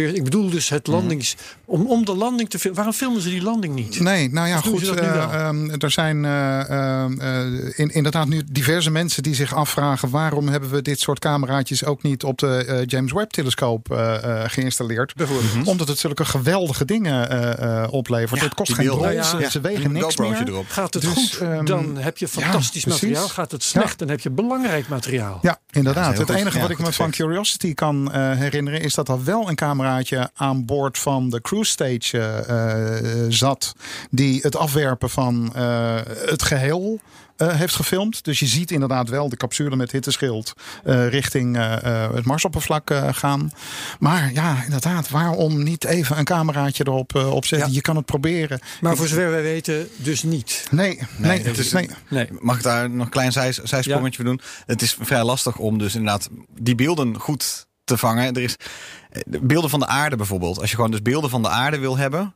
Ik 0.08 0.25
bedoel 0.25 0.50
dus 0.50 0.69
het 0.69 0.87
landings... 0.87 1.37
Om, 1.64 1.87
om 1.87 2.05
de 2.05 2.14
landing 2.14 2.50
te 2.50 2.58
filmen... 2.58 2.76
Waarom 2.76 2.94
filmen 2.97 3.20
ze 3.23 3.29
die 3.29 3.43
landing 3.43 3.75
niet? 3.75 4.00
Nee, 4.00 4.31
nou 4.31 4.49
ja, 4.49 4.61
goed. 4.61 4.85
dat 4.87 4.97
eh, 5.00 5.35
ehm, 5.47 5.70
er 5.79 5.91
zijn 5.91 6.25
eh, 6.25 6.70
ehm, 6.70 7.20
eh, 7.20 7.79
in, 7.79 7.88
inderdaad 7.94 8.29
nu 8.29 8.43
diverse 8.52 8.91
mensen 8.91 9.23
die 9.23 9.35
zich 9.35 9.55
afvragen... 9.55 10.11
waarom 10.11 10.49
hebben 10.49 10.70
we 10.70 10.82
dit 10.82 11.00
soort 11.00 11.19
cameraatjes 11.19 11.85
ook 11.85 12.02
niet 12.02 12.25
op 12.25 12.38
de 12.38 12.64
eh, 12.64 12.79
James 12.87 13.12
Webb-telescoop 13.12 13.91
eh, 13.93 14.14
eh, 14.44 14.50
geïnstalleerd? 14.50 15.14
Bijvoorbeeld. 15.14 15.67
Omdat 15.67 15.88
het 15.88 15.99
zulke 15.99 16.25
geweldige 16.25 16.85
dingen 16.85 17.30
eh, 17.30 17.83
eh, 17.83 17.92
oplevert. 17.92 18.40
Ja, 18.40 18.47
het 18.47 18.54
kost 18.54 18.75
geen 18.75 18.87
Nou 18.87 19.12
ja, 19.12 19.23
ze- 19.23 19.47
ze 19.50 19.61
wegen 19.61 19.92
niks 19.92 20.16
meer. 20.16 20.49
erop. 20.49 20.69
Gaat 20.69 20.95
het 20.95 21.02
Dus, 21.02 21.12
goed, 21.12 21.38
ehm, 21.38 21.64
dan 21.64 21.97
heb 21.97 22.19
je 22.19 22.28
fantastisch 22.28 22.85
materiaal. 22.85 23.28
Gaat 23.28 23.50
het 23.50 23.62
slecht, 23.62 23.99
dan 23.99 24.09
heb 24.09 24.21
je 24.21 24.30
belangrijk 24.30 24.88
materiaal. 24.88 25.38
Ja, 25.42 25.59
inderdaad. 25.71 26.09
dat 26.16 26.19
het 26.19 26.30
goed. 26.30 26.37
enige 26.38 26.57
Ja, 26.57 26.62
wat 26.62 26.71
ik 26.71 26.78
me 26.78 26.92
van. 26.92 27.11
Curiosity 27.11 27.75
kan 27.75 28.12
eh, 28.12 28.30
herinneren... 28.33 28.80
is 28.80 28.95
dat 28.95 29.09
er 29.09 29.25
wel 29.25 29.49
een 29.49 29.54
cameraatje 29.90 30.30
aan 30.35 30.64
boord 30.64 30.99
van 30.99 31.30
de 31.30 31.40
cruise 31.40 31.70
stage 31.70 32.18
eh, 32.18 32.99
eh, 32.99 33.26
zat... 33.28 33.73
die 34.11 34.40
het 34.42 34.56
afwerpen 34.56 35.11
van 35.11 35.52
eh, 35.54 35.97
het 36.26 36.42
geheel 36.42 37.00
eh, 37.37 37.49
heeft 37.56 37.75
gefilmd. 37.75 38.25
Dus 38.25 38.38
je 38.38 38.47
ziet 38.47 38.70
inderdaad 38.70 39.09
wel 39.09 39.28
de 39.28 39.37
capsule 39.37 39.76
met 39.76 39.92
hitteschild... 39.92 40.52
eh, 40.85 41.09
richting 41.09 41.56
eh, 41.56 42.04
eh, 42.04 42.12
het 42.14 42.25
Marsoppervlak 42.25 42.90
eh, 42.90 43.09
gaan. 43.12 43.52
Maar 43.99 44.32
ja, 44.32 44.62
inderdaad, 44.64 45.09
waarom 45.09 45.62
niet 45.62 45.85
even 45.85 46.18
een 46.18 46.25
cameraatje 46.25 46.85
erop 46.87 47.14
opzetten? 47.14 47.68
Ja. 47.68 47.75
Je 47.75 47.80
kan 47.80 47.97
het 47.97 48.04
proberen. 48.06 48.61
Maar 48.80 48.97
voor 48.97 49.06
zover 49.09 49.30
wij 49.30 49.42
weten, 49.42 49.88
dus 49.97 50.23
niet. 50.23 50.66
Nee, 50.70 51.00
nee, 51.16 51.40
het 51.42 51.59
is- 51.59 51.73
nee. 51.73 51.90
Nee. 52.09 52.28
Mag 52.40 52.56
ik 52.56 52.62
daar 52.62 52.90
nog 52.90 53.04
een 53.04 53.11
klein 53.12 53.32
zij, 53.32 53.52
zijsprongetje 53.62 54.16
voor 54.16 54.25
doen? 54.25 54.40
Het 54.66 54.82
is 54.82 54.97
vrij 55.00 55.25
lastig 55.25 55.56
om 55.56 55.78
dus 55.78 55.94
inderdaad 55.94 56.28
die 56.61 56.75
beelden 56.75 57.18
goed 57.18 57.68
te 57.85 57.99
vangen. 57.99 58.35
Er 58.35 58.42
is, 58.42 58.56
beelden 59.26 59.71
van 59.71 59.81
de 59.81 59.87
aarde 59.87 60.17
bijvoorbeeld. 60.17 60.61
Als 60.61 60.71
je 60.71 60.76
gewoon 60.76 60.90
dus 60.90 61.02
beelden 61.02 61.31
van 61.31 61.43
de 61.43 61.49
aarde 61.49 61.79
wil 61.79 61.97
hebben. 61.97 62.35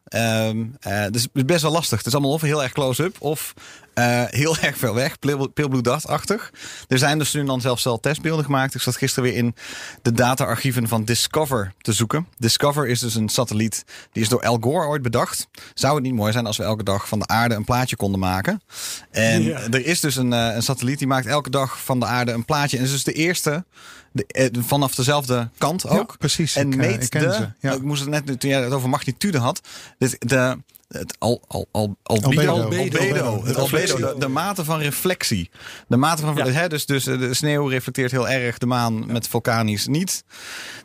eh, 0.80 1.02
dat 1.02 1.14
is 1.14 1.28
best 1.32 1.62
wel 1.62 1.72
lastig. 1.72 1.98
Het 1.98 2.06
is 2.06 2.12
allemaal 2.12 2.32
of 2.32 2.40
heel 2.40 2.62
erg 2.62 2.72
close-up 2.72 3.16
of 3.20 3.54
eh, 3.94 4.22
heel 4.26 4.56
erg 4.66 4.76
ver 4.76 4.94
weg. 4.94 5.18
Pale 5.18 5.80
Dot-achtig. 5.82 6.52
Er 6.88 6.98
zijn 6.98 7.18
dus 7.18 7.32
nu 7.32 7.44
dan 7.44 7.60
zelfs 7.60 7.86
al 7.86 8.00
testbeelden 8.00 8.44
gemaakt. 8.44 8.74
Ik 8.74 8.80
zat 8.80 8.96
gisteren 8.96 9.30
weer 9.30 9.38
in 9.38 9.54
de 10.02 10.12
data-archieven 10.12 10.88
van 10.88 11.04
Discover 11.04 11.72
te 11.80 11.92
zoeken. 11.92 12.26
Discover 12.38 12.86
is 12.88 13.00
dus 13.00 13.14
een 13.14 13.28
satelliet. 13.28 13.84
Die 14.12 14.22
is 14.22 14.28
door 14.28 14.42
Al 14.46 14.58
Gore 14.60 14.86
ooit 14.86 15.02
bedacht. 15.02 15.46
Zou 15.74 15.94
het 15.94 16.02
niet 16.04 16.14
mooi 16.14 16.32
zijn 16.32 16.46
als 16.46 16.56
we 16.56 16.62
elke 16.62 16.82
dag 16.84 17.08
van 17.08 17.18
de 17.18 17.26
aarde 17.26 17.54
een 17.54 17.64
plaatje 17.64 17.96
konden 17.96 18.20
maken? 18.20 18.62
En 19.10 19.42
Ja. 19.42 19.60
er 19.70 19.86
is 19.86 20.00
dus 20.00 20.16
een, 20.16 20.32
eh, 20.32 20.54
een 20.54 20.62
satelliet 20.62 20.98
die 20.98 21.06
maakt 21.06 21.26
elke 21.26 21.50
dag 21.50 21.82
van 21.84 22.00
de 22.00 22.06
aarde 22.06 22.32
een 22.32 22.44
plaatje. 22.44 22.76
En 22.78 22.84
is 22.84 22.90
dus 22.90 23.04
de 23.04 23.12
eerste 23.12 23.64
de, 24.12 24.24
eh, 24.26 24.48
vanaf 24.62 24.94
dezelfde 24.94 25.48
kant 25.58 25.86
ook. 25.88 26.10
Ja, 26.10 26.16
precies. 26.18 26.56
En 26.56 26.72
Ik, 26.72 26.76
meet 26.76 27.02
ik 27.02 27.12
de. 27.12 27.18
ze, 27.20 27.48
ja. 27.68 27.72
Ik 27.72 27.82
moest 27.82 28.00
het 28.00 28.10
net 28.10 28.40
toen 28.40 28.50
jij 28.50 28.62
het 28.62 28.72
over 28.72 28.88
magnitude 28.88 29.38
had. 29.38 29.60
Dit, 29.98 30.16
de, 30.18 30.58
het 30.98 31.16
al, 31.18 31.42
al, 31.48 31.68
al, 31.72 31.96
albedo, 32.02 32.50
Albedo. 32.50 32.98
albedo, 32.98 33.44
het 33.44 33.56
albedo, 33.56 33.96
de, 33.96 34.14
de 34.18 34.28
mate 34.28 34.64
van 34.64 34.78
reflectie. 34.80 35.50
De 35.88 35.96
mate 35.96 36.22
van 36.22 36.36
Ja. 36.36 36.46
hè, 36.46 36.68
dus, 36.68 36.86
dus 36.86 37.06
eh, 37.06 37.18
de 37.18 37.34
sneeuw 37.34 37.66
reflecteert 37.68 38.10
heel 38.10 38.28
erg, 38.28 38.58
de 38.58 38.66
maan 38.66 39.06
met 39.12 39.28
vulkanisch 39.28 39.86
niet. 39.86 40.24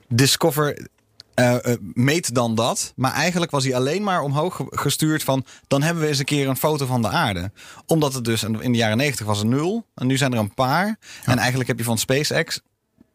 Discover 0.07 0.87
eh, 1.33 1.71
eh, 1.71 1.77
meet 1.93 2.33
dan 2.35 2.55
dat. 2.55 2.93
Maar 2.95 3.13
eigenlijk 3.13 3.51
was 3.51 3.63
hij 3.63 3.75
alleen 3.75 4.03
maar 4.03 4.21
omhoog 4.21 4.55
ge- 4.55 4.67
gestuurd 4.69 5.23
van... 5.23 5.45
dan 5.67 5.81
hebben 5.81 6.03
we 6.03 6.09
eens 6.09 6.19
een 6.19 6.25
keer 6.25 6.47
een 6.47 6.57
foto 6.57 6.85
van 6.85 7.01
de 7.01 7.07
aarde. 7.09 7.51
Omdat 7.85 8.13
het 8.13 8.25
dus 8.25 8.43
in 8.43 8.71
de 8.71 8.77
jaren 8.77 8.97
90 8.97 9.25
was 9.25 9.41
een 9.41 9.49
nul. 9.49 9.85
En 9.95 10.07
nu 10.07 10.17
zijn 10.17 10.33
er 10.33 10.39
een 10.39 10.53
paar. 10.53 10.99
En 11.25 11.37
eigenlijk 11.37 11.67
heb 11.69 11.77
je 11.77 11.83
van 11.83 11.97
SpaceX... 11.97 12.61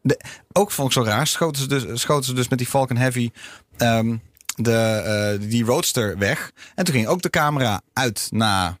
De, 0.01 0.19
ook 0.53 0.71
vond 0.71 0.87
ik 0.87 0.93
zo 0.93 1.03
raar. 1.03 1.27
Schoten 1.27 1.61
ze 1.61 1.67
dus, 1.67 2.01
schoten 2.01 2.25
ze 2.25 2.33
dus 2.33 2.47
met 2.47 2.57
die 2.57 2.67
Falcon 2.67 2.97
Heavy... 2.97 3.29
ehm, 3.77 4.15
de, 4.55 4.71
eh, 4.71 5.49
die 5.49 5.65
roadster 5.65 6.17
weg. 6.17 6.51
En 6.75 6.85
toen 6.85 6.93
ging 6.93 7.07
ook 7.07 7.21
de 7.21 7.29
camera 7.29 7.81
uit 7.93 8.27
na 8.31 8.77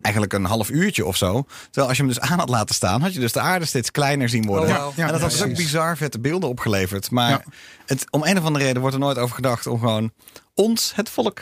eigenlijk 0.00 0.34
een 0.34 0.44
half 0.44 0.70
uurtje 0.70 1.06
of 1.06 1.16
zo. 1.16 1.46
Terwijl 1.64 1.88
als 1.88 1.96
je 1.96 2.02
hem 2.02 2.12
dus 2.12 2.20
aan 2.20 2.38
had 2.38 2.48
laten 2.48 2.74
staan... 2.74 3.00
had 3.00 3.14
je 3.14 3.20
dus 3.20 3.32
de 3.32 3.40
aarde 3.40 3.64
steeds 3.64 3.90
kleiner 3.90 4.28
zien 4.28 4.46
worden. 4.46 4.76
Oh. 4.76 4.96
Ja, 4.96 5.06
en 5.06 5.12
dat 5.12 5.20
had 5.20 5.30
dus 5.30 5.42
ook 5.42 5.56
bizar 5.56 5.96
vette 5.96 6.20
beelden 6.20 6.48
opgeleverd. 6.48 7.10
Maar 7.10 7.44
het, 7.86 8.04
om 8.10 8.24
een 8.24 8.38
of 8.38 8.44
andere 8.44 8.64
reden 8.64 8.80
wordt 8.80 8.96
er 8.96 9.02
nooit 9.02 9.18
over 9.18 9.34
gedacht... 9.34 9.66
om 9.66 9.78
gewoon 9.78 10.12
ons, 10.54 10.92
het 10.94 11.08
volk, 11.08 11.40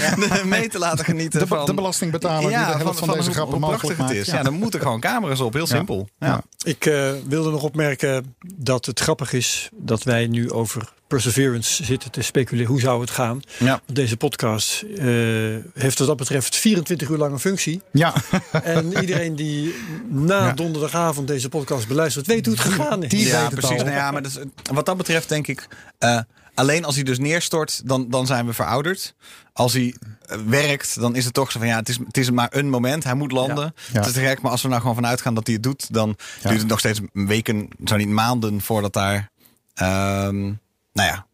mee 0.44 0.68
te 0.68 0.78
laten 0.78 1.04
genieten 1.04 1.40
De, 1.40 1.46
van... 1.46 1.66
de 1.66 1.74
belastingbetaler 1.74 2.40
die 2.48 2.50
de 2.50 2.54
helft 2.64 2.98
van, 2.98 3.08
deze 3.08 3.22
hoe- 3.22 3.32
grappen 3.32 3.58
hoe 3.58 3.66
mogelijk 3.66 3.80
prachtig 3.96 3.98
maakt. 3.98 4.10
het 4.18 4.26
is. 4.26 4.32
Ja. 4.32 4.42
dan 4.42 4.52
moeten 4.54 4.80
gewoon 4.80 5.00
camera's 5.00 5.40
op. 5.40 5.52
Heel 5.52 5.66
simpel. 5.66 6.08
Ja. 6.18 6.26
Ja. 6.26 6.42
Ik 6.62 6.86
eh, 6.86 7.10
wilde 7.28 7.50
nog 7.50 7.62
opmerken 7.62 8.34
dat 8.56 8.86
het 8.86 9.00
grappig 9.00 9.32
is 9.32 9.68
dat 9.72 10.02
wij 10.02 10.26
nu 10.26 10.50
over 10.50 10.92
Perseverance 11.06 11.84
zitten 11.84 12.10
te 12.10 12.22
speculeren. 12.22 12.70
Hoe 12.70 12.80
zou 12.80 13.00
het 13.00 13.10
gaan? 13.10 13.40
Ja. 13.58 13.80
Deze 13.92 14.16
podcast 14.16 14.82
eh, 14.82 15.06
heeft 15.74 15.98
wat 15.98 16.08
dat 16.08 16.16
betreft 16.16 16.56
24 16.56 17.08
uur 17.08 17.16
lang 17.16 17.32
een 17.32 17.38
functie. 17.38 17.82
Ja, 17.92 18.14
En 18.62 19.00
iedereen 19.00 19.36
die 19.36 19.74
na 20.08 20.46
Ja. 20.46 20.52
donderdagavond 20.52 21.28
deze 21.28 21.48
podcast 21.48 21.88
beluistert, 21.88 22.26
weet 22.26 22.46
hoe 22.46 22.54
het 22.54 22.64
gegaan 22.64 23.02
is. 23.02 23.10
die 23.10 23.26
ja, 23.26 23.32
weet 23.42 23.50
het 23.50 23.60
precies. 23.60 23.78
al. 23.78 23.84
Nou 23.84 23.96
ja, 23.96 24.10
maar 24.10 24.22
dat 24.22 24.30
is- 24.30 24.38
wat 24.72 24.86
dat 24.86 24.96
betreft 24.96 25.28
denk 25.28 25.46
ik... 25.46 25.66
eh, 25.98 26.18
alleen 26.58 26.84
als 26.84 26.94
hij 26.94 27.04
dus 27.04 27.18
neerstort, 27.18 27.88
dan, 27.88 28.10
dan 28.10 28.26
zijn 28.26 28.46
we 28.46 28.52
verouderd. 28.52 29.14
Als 29.52 29.72
hij 29.72 29.94
eh, 30.26 30.38
werkt, 30.46 31.00
dan 31.00 31.16
is 31.16 31.24
het 31.24 31.34
toch 31.34 31.50
zo 31.52 31.58
van... 31.58 31.68
ja, 31.68 31.76
het 31.76 31.88
is, 31.88 31.98
het 32.06 32.16
is 32.16 32.30
maar 32.30 32.48
een 32.50 32.70
moment. 32.70 33.04
Hij 33.04 33.14
moet 33.14 33.32
landen. 33.32 33.74
Ja. 33.92 33.98
Het 33.98 34.06
is 34.06 34.12
te 34.12 34.20
gek, 34.20 34.40
maar 34.40 34.50
als 34.50 34.62
we 34.62 34.68
nou 34.68 34.80
gewoon 34.80 34.96
vanuit 34.96 35.20
gaan 35.20 35.34
dat 35.34 35.46
hij 35.46 35.54
het 35.54 35.62
doet... 35.62 35.92
dan 35.94 36.16
Ja. 36.42 36.48
duurt 36.48 36.60
het 36.60 36.70
nog 36.70 36.78
steeds 36.78 37.00
weken, 37.12 37.68
zo 37.84 37.96
niet 37.96 38.08
maanden... 38.08 38.60
voordat 38.60 38.92
daar... 38.92 39.30
ehm, 39.74 40.40
nou 40.92 41.08
ja, 41.08 41.26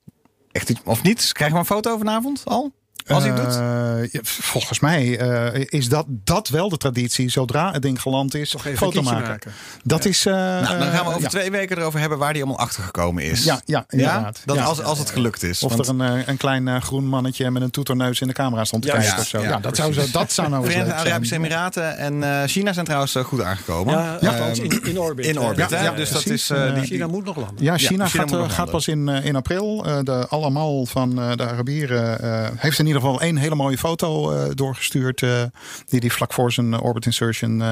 echt 0.53 0.71
iets... 0.71 0.81
Of 0.85 1.03
niet? 1.03 1.33
Krijgen 1.33 1.57
we 1.57 1.63
een 1.63 1.69
foto 1.75 1.99
vanavond 1.99 2.43
al? 2.45 2.73
Als 3.07 3.25
hij 3.25 3.33
het 3.33 3.43
doet? 3.43 4.13
Eh, 4.13 4.21
volgens 4.25 4.81
mij 4.81 5.19
eh, 5.19 5.65
is 5.69 5.89
dat, 5.89 6.05
dat 6.09 6.49
wel 6.49 6.69
de 6.69 6.77
traditie. 6.77 7.29
Zodra 7.29 7.73
het 7.73 7.83
ding 7.83 8.01
geland 8.01 8.35
is, 8.35 8.51
Toch 8.51 8.65
even 8.67 8.79
foto 8.79 8.99
een 8.99 9.05
maken. 9.05 9.29
maken. 9.29 9.53
Dat 9.83 10.05
is. 10.05 10.27
eh, 10.27 10.33
nou, 10.35 10.79
dan 10.79 10.91
gaan 10.91 11.05
we 11.05 11.09
over 11.11 11.21
ja. 11.21 11.29
twee 11.29 11.51
weken 11.51 11.79
erover 11.79 12.01
hebben... 12.01 12.19
waar 12.19 12.31
hij 12.31 12.39
allemaal 12.43 12.59
achter 12.59 12.83
gekomen 12.83 13.23
is. 13.23 13.45
Ja, 13.45 13.61
ja, 13.65 13.85
inderdaad. 13.89 14.43
Dat 14.45 14.57
Ja. 14.57 14.63
als, 14.65 14.83
als 14.83 14.99
het 14.99 15.11
gelukt 15.11 15.43
is. 15.43 15.63
Of 15.63 15.75
Want- 15.75 15.89
er 15.89 15.95
een, 16.01 16.29
een 16.29 16.37
klein 16.37 16.83
groen 16.83 17.07
mannetje 17.07 17.51
met 17.51 17.63
een 17.63 17.71
toeterneus 17.71 18.21
in 18.21 18.27
de 18.27 18.33
camera 18.35 18.65
stond 18.65 18.83
te 18.83 18.89
Ja, 18.89 18.95
kijken 18.95 19.15
ja, 19.15 19.21
of 19.21 19.27
zo. 19.27 19.41
ja, 19.41 19.49
Ja, 19.49 19.59
dat, 19.59 19.77
zou, 19.77 19.93
zo, 19.93 20.03
dat 20.13 20.33
zou 20.33 20.49
nou 20.49 20.65
eens 20.65 20.73
Verenigde 20.73 21.01
Arabische. 21.01 21.35
Emiraten 21.35 21.97
en 21.97 22.23
eh, 22.23 22.49
China 22.49 22.73
zijn 22.73 22.85
trouwens 22.85 23.15
goed 23.25 23.43
aangekomen. 23.43 23.95
Ja, 24.21 24.35
in, 24.53 24.83
in 24.85 24.99
orbit. 24.99 25.27
in 25.27 25.39
orbit? 25.41 25.71
Ja, 25.71 25.93
dus 25.93 26.11
dat 26.11 26.27
is... 26.27 26.47
die, 26.75 26.83
China 26.83 27.07
moet 27.07 27.25
nog 27.25 27.37
landen. 27.37 27.65
Ja, 27.65 27.79
China, 27.79 28.07
gaat, 28.09 28.71
pas 28.71 28.89
in, 28.89 29.09
in 29.09 29.37
april. 29.37 29.85
Eh, 29.87 29.99
de 30.03 30.27
allemaal 30.29 30.87
van 30.87 31.21
eh, 31.21 31.37
de 31.37 31.47
Arabieren 31.49 32.21
eh, 32.21 32.49
heeft 32.57 32.79
in 32.79 32.87
ieder 32.95 33.09
geval 33.09 33.21
één 33.21 33.37
hele 33.37 33.55
mooie 33.55 33.79
foto 33.79 34.31
eh, 34.33 34.51
doorgestuurd. 34.55 35.23
eh, 35.23 35.43
die 35.89 36.01
hij 36.01 36.11
vlak 36.11 36.33
voor 36.33 36.53
zijn 36.53 36.75
eh, 36.75 36.83
orbit 36.85 37.07
insertion 37.07 37.63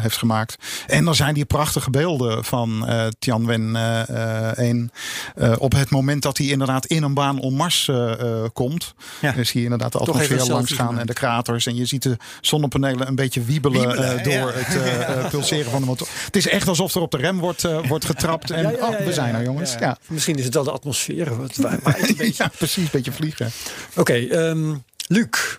heeft 0.00 0.16
gemaakt. 0.16 0.56
En 0.86 1.04
dan 1.04 1.14
zijn 1.14 1.34
die 1.34 1.44
prachtige 1.44 1.90
beelden 1.90 2.44
van 2.44 2.88
Tianwen 3.18 3.76
eh, 3.76 4.48
eh, 4.48 4.58
1. 4.58 4.90
eh, 5.34 5.52
op 5.58 5.72
het 5.72 5.90
moment 5.90 6.22
dat 6.22 6.38
hij 6.38 6.46
inderdaad 6.46 6.86
in 6.86 7.02
een 7.02 7.14
baan 7.14 7.40
om 7.40 7.54
Mars 7.54 7.90
komt. 8.52 8.94
Ja. 9.20 9.34
Zie 9.44 9.58
je 9.58 9.62
inderdaad 9.64 9.92
de 9.92 9.98
een 10.00 10.06
atmosfeer 10.06 10.44
langs 10.46 10.72
gaan 10.72 10.98
en 10.98 11.06
de 11.06 11.12
kraters. 11.12 11.66
En 11.66 11.76
je 11.76 11.84
ziet 11.86 12.02
de 12.02 12.16
zonnepanelen 12.40 13.08
een 13.08 13.14
beetje 13.14 13.42
wiebelen, 13.42 13.86
Wiebelen, 13.86 14.22
door 14.24 14.32
ja. 14.32 14.50
het 14.54 15.28
pulseren 15.30 15.70
van 15.70 15.80
de 15.80 15.86
motor. 15.86 16.08
Het 16.24 16.36
is 16.36 16.48
echt 16.48 16.68
alsof 16.68 16.94
er 16.94 17.00
op 17.00 17.10
de 17.10 17.16
rem 17.16 17.38
wordt, 17.38 17.66
wordt 17.88 18.04
getrapt. 18.04 18.50
En 18.50 18.62
Ja, 18.62 18.70
oh, 18.70 18.98
we 18.98 19.12
zijn 19.12 19.34
er 19.34 19.42
jongens. 19.42 19.74
ja. 19.80 19.96
Misschien 20.08 20.36
is 20.36 20.44
het 20.44 20.54
wel 20.54 20.64
de 20.64 20.70
atmosfeer. 20.70 21.40
Het 21.42 21.56
wa- 21.56 21.78
waait 21.82 22.08
een 22.08 22.16
beetje. 22.24 22.42
Ja, 22.42 22.50
precies. 22.58 22.90
Beetje 22.90 23.12
vliegen. 23.12 23.50
Oké, 23.96 24.53
ehm, 24.62 24.76
Luc. 25.06 25.58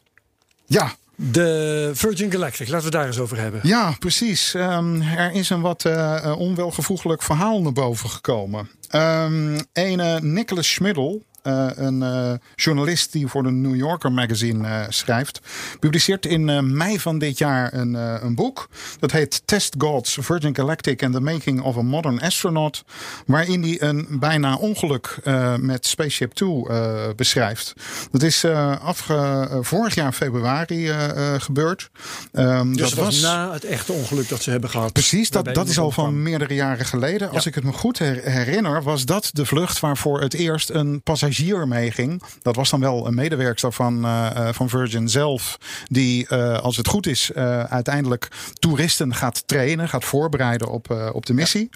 Ja, 0.65 0.95
De 1.15 1.91
Virgin 1.93 2.31
Galactic, 2.31 2.67
laten 2.67 2.77
we 2.77 2.83
het 2.83 2.91
daar 2.91 3.05
eens 3.05 3.19
over 3.19 3.37
hebben. 3.37 3.59
ja 3.63 3.95
precies. 3.99 4.53
Ehm, 4.53 5.01
er 5.01 5.31
is 5.31 5.49
een 5.49 5.61
wat 5.61 5.85
eh, 5.85 6.35
onwelgevoeglijk 6.37 7.21
verhaal 7.23 7.61
naar 7.61 7.71
boven 7.73 8.09
gekomen. 8.09 8.69
Ehm 8.89 9.59
ene 9.73 10.19
Nicholas 10.21 10.73
Schmidl, 10.73 11.17
eh, 11.45 11.67
een 11.75 12.03
eh, 12.03 12.33
journalist 12.55 13.11
die 13.11 13.27
voor 13.27 13.43
de 13.43 13.51
New 13.51 13.75
Yorker 13.75 14.11
magazine 14.11 14.67
eh, 14.67 14.85
schrijft, 14.89 15.39
publiceert 15.79 16.25
in 16.25 16.75
mei 16.77 16.99
van 16.99 17.17
dit 17.19 17.37
jaar 17.37 17.73
een, 17.73 17.93
een 17.93 18.35
boek. 18.35 18.67
Dat 18.99 19.11
heet 19.11 19.41
Test 19.45 19.75
Gods, 19.77 20.17
Virgin 20.21 20.55
Galactic 20.55 21.03
and 21.03 21.13
the 21.13 21.19
Making 21.19 21.61
of 21.61 21.77
a 21.77 21.81
Modern 21.81 22.21
Astronaut. 22.21 22.83
Waarin 23.25 23.61
hij 23.63 23.81
een 23.81 24.07
bijna 24.09 24.55
ongeluk 24.55 25.17
met 25.59 25.85
Spaceship 25.85 26.31
Two 26.33 26.67
beschrijft. 27.15 27.73
Dat 28.11 28.21
is 28.23 28.45
afge, 28.81 29.47
vorig 29.61 29.95
jaar 29.95 30.11
februari 30.11 30.91
gebeurd. 31.37 31.89
Ehm, 32.31 32.73
Dus 32.73 32.89
dat 32.89 33.05
was 33.05 33.21
na 33.21 33.51
het 33.53 33.63
echte 33.63 33.91
ongeluk 33.91 34.29
dat 34.29 34.41
ze 34.41 34.49
hebben 34.51 34.69
gehad. 34.69 34.93
Precies, 34.93 35.29
dat, 35.29 35.53
dat 35.53 35.67
is 35.67 35.79
al 35.79 35.91
van 35.91 36.23
meerdere 36.23 36.53
jaren 36.53 36.85
geleden. 36.85 37.29
Als 37.29 37.43
Ja. 37.43 37.49
ik 37.49 37.55
het 37.55 37.63
me 37.63 37.71
goed 37.71 37.99
her- 37.99 38.23
herinner, 38.23 38.83
was 38.83 39.05
dat 39.05 39.29
de 39.33 39.45
vlucht 39.45 39.79
waarvoor 39.79 40.21
het 40.21 40.33
eerst 40.33 40.69
een 40.69 41.01
passagier 41.03 41.33
meeging. 41.68 42.22
Dat 42.42 42.56
was 42.56 42.70
dan 42.70 42.80
wel 42.80 43.08
een 43.08 43.15
medewerkster 43.15 43.74
van, 43.74 44.06
eh, 44.06 44.48
eh, 44.48 44.54
van 44.54 44.70
Virgin 44.70 45.10
zelf, 45.10 45.58
die, 45.88 46.27
eh, 46.27 46.60
als 46.60 46.77
het 46.77 46.88
goed 46.88 47.08
is, 47.08 47.34
uiteindelijk 47.70 48.27
toeristen 48.54 49.15
gaat 49.15 49.48
trainen, 49.48 49.89
gaat 49.89 50.06
voorbereiden 50.06 50.70
op, 50.70 51.12
op 51.13 51.25
de 51.25 51.34
missie. 51.34 51.70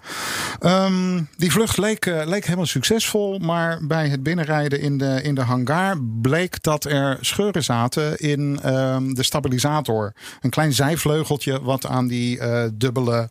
Ehm, 0.60 1.22
die 1.38 1.52
vlucht 1.52 1.78
leek, 1.78 2.06
leek 2.06 2.44
helemaal 2.44 2.66
succesvol, 2.66 3.40
maar 3.40 3.80
bij 3.82 4.08
het 4.08 4.24
binnenrijden 4.24 4.80
in 4.80 4.98
de, 4.98 5.22
in 5.24 5.36
de 5.36 5.42
hangar 5.42 6.02
bleek 6.22 6.64
dat 6.64 6.84
er 6.86 7.18
scheuren 7.22 7.64
zaten 7.64 8.18
in 8.18 8.60
ehm, 8.64 9.14
de 9.14 9.24
stabilisator. 9.24 10.14
Een 10.42 10.50
klein 10.50 10.74
zijvleugeltje 10.74 11.62
wat 11.62 11.86
aan 11.86 12.08
die 12.08 12.40
dubbele 12.74 13.30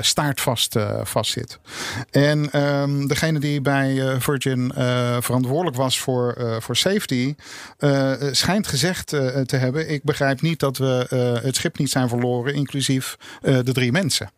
staart 0.00 0.40
vast, 0.40 0.76
eh, 0.76 1.00
vastzit. 1.02 1.58
En 2.10 2.52
ehm, 2.52 3.06
degene 3.06 3.38
die 3.38 3.60
bij 3.60 4.20
Virgin 4.20 4.72
eh, 4.72 5.16
verantwoordelijk 5.50 5.76
was 5.76 6.00
voor, 6.00 6.32
eh, 6.32 6.60
voor 6.60 6.76
safety, 6.76 7.34
eh, 7.78 8.12
schijnt 8.30 8.66
gezegd 8.66 9.12
eh, 9.12 9.40
te 9.40 9.56
hebben: 9.56 9.90
Ik 9.90 10.02
begrijp 10.02 10.40
niet 10.40 10.58
dat 10.60 10.76
we 10.78 11.06
het 11.42 11.56
schip 11.56 11.78
niet 11.78 11.90
zijn 11.90 12.08
verloren, 12.08 12.54
inclusief 12.54 13.16
de 13.40 13.72
drie 13.72 13.92
mensen. 13.92 14.30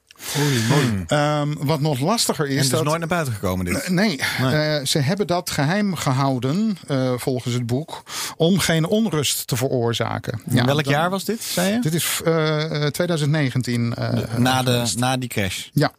Ehm, 1.07 1.55
wat 1.59 1.81
nog 1.81 2.01
lastiger 2.01 2.45
is 2.47 2.55
en 2.55 2.61
dus 2.61 2.69
dat. 2.69 2.85
nooit 2.85 2.99
naar 2.99 3.09
buiten 3.09 3.33
gekomen 3.33 3.65
dit. 3.65 3.89
Nee, 3.89 4.19
eh, 4.19 4.85
ze 4.85 4.99
hebben 4.99 5.27
dat 5.27 5.51
geheim 5.51 5.95
gehouden, 5.95 6.79
eh, 6.89 7.13
volgens 7.17 7.55
het 7.55 7.67
boek, 7.67 8.03
om 8.37 8.59
geen 8.59 8.87
onrust 8.87 9.47
te 9.47 9.57
veroorzaken. 9.57 10.41
Ja, 10.51 10.65
Welk 10.65 10.85
dan- 10.85 10.93
jaar 10.93 11.11
was 11.11 11.25
dit, 11.25 11.43
zei 11.43 11.73
je? 11.73 11.81
Dit 11.81 11.95
is 11.95 12.21
eh, 12.25 12.85
eh, 12.85 12.91
2019. 12.91 13.95
eh, 13.95 14.35
na, 14.37 14.63
de, 14.63 14.93
na 14.97 15.17
die 15.17 15.29
crash. 15.29 15.69
Ja. 15.73 15.93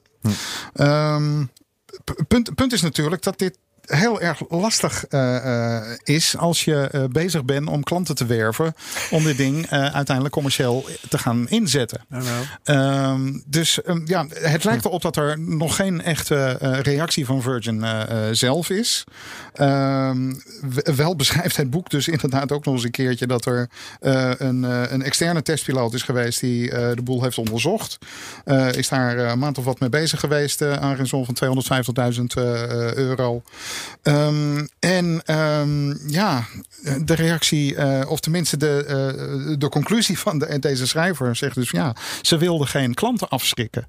Ehm, 0.73 1.43
p- 2.03 2.23
punt, 2.27 2.55
punt 2.55 2.73
is 2.73 2.81
natuurlijk 2.81 3.23
dat 3.23 3.39
dit 3.39 3.57
heel 3.85 4.21
erg 4.21 4.41
lastig 4.49 5.05
eh, 5.07 5.35
eh, 5.77 5.97
is 6.03 6.37
als 6.37 6.65
je 6.65 6.87
eh, 6.91 7.03
bezig 7.11 7.45
bent 7.45 7.67
om 7.67 7.83
klanten 7.83 8.15
te 8.15 8.25
werven. 8.25 8.75
Om 9.11 9.23
dit 9.23 9.37
ding 9.37 9.69
uiteindelijk 9.69 10.33
commercieel 10.33 10.85
te 11.09 11.17
gaan 11.17 11.49
inzetten. 11.49 12.05
Ehm, 12.63 13.39
dus 13.45 13.81
ehm, 13.81 14.01
ja, 14.05 14.25
het 14.29 14.63
lijkt 14.63 14.85
erop 14.85 15.01
dat 15.01 15.15
er 15.15 15.39
nog 15.39 15.75
geen 15.75 16.01
echte 16.01 16.57
reactie 16.81 17.25
van 17.25 17.41
Virgin 17.41 17.85
zelf 18.31 18.69
is. 18.69 19.03
Ehm, 19.53 20.33
wel 20.95 21.15
beschrijft 21.15 21.57
het 21.57 21.69
boek 21.69 21.89
dus 21.89 22.07
inderdaad 22.07 22.51
ook 22.51 22.65
nog 22.65 22.73
eens 22.73 22.83
een 22.83 22.91
keertje 22.91 23.27
dat 23.27 23.45
er 23.45 23.69
een, 24.37 24.63
een 24.93 25.03
externe 25.03 25.41
testpiloot 25.41 25.93
is 25.93 26.03
geweest 26.03 26.39
die 26.39 26.69
de 26.69 27.01
boel 27.03 27.23
heeft 27.23 27.37
onderzocht. 27.37 27.97
Is 28.71 28.89
daar 28.89 29.17
een 29.17 29.39
maand 29.39 29.57
of 29.57 29.65
wat 29.65 29.79
mee 29.79 29.89
bezig 29.89 30.19
geweest 30.19 30.61
uh, 30.61 30.73
aan 30.73 31.07
van 31.07 31.63
250.000 32.13 32.23
eh, 32.35 32.93
euro. 32.93 33.41
Ehm, 34.01 34.65
en 34.79 35.21
ehm, 35.25 36.09
ja, 36.09 36.45
de 37.05 37.13
reactie, 37.13 37.75
eh, 37.75 38.09
of 38.09 38.19
tenminste 38.19 38.57
de, 38.57 38.85
eh, 38.87 39.55
de 39.59 39.69
conclusie 39.69 40.19
van 40.19 40.39
de, 40.39 40.59
deze 40.59 40.87
schrijver 40.87 41.35
zegt 41.35 41.55
dus 41.55 41.69
ja, 41.69 41.95
ze 42.21 42.37
wilden 42.37 42.67
geen 42.67 42.93
klanten 42.93 43.29
afschrikken. 43.29 43.87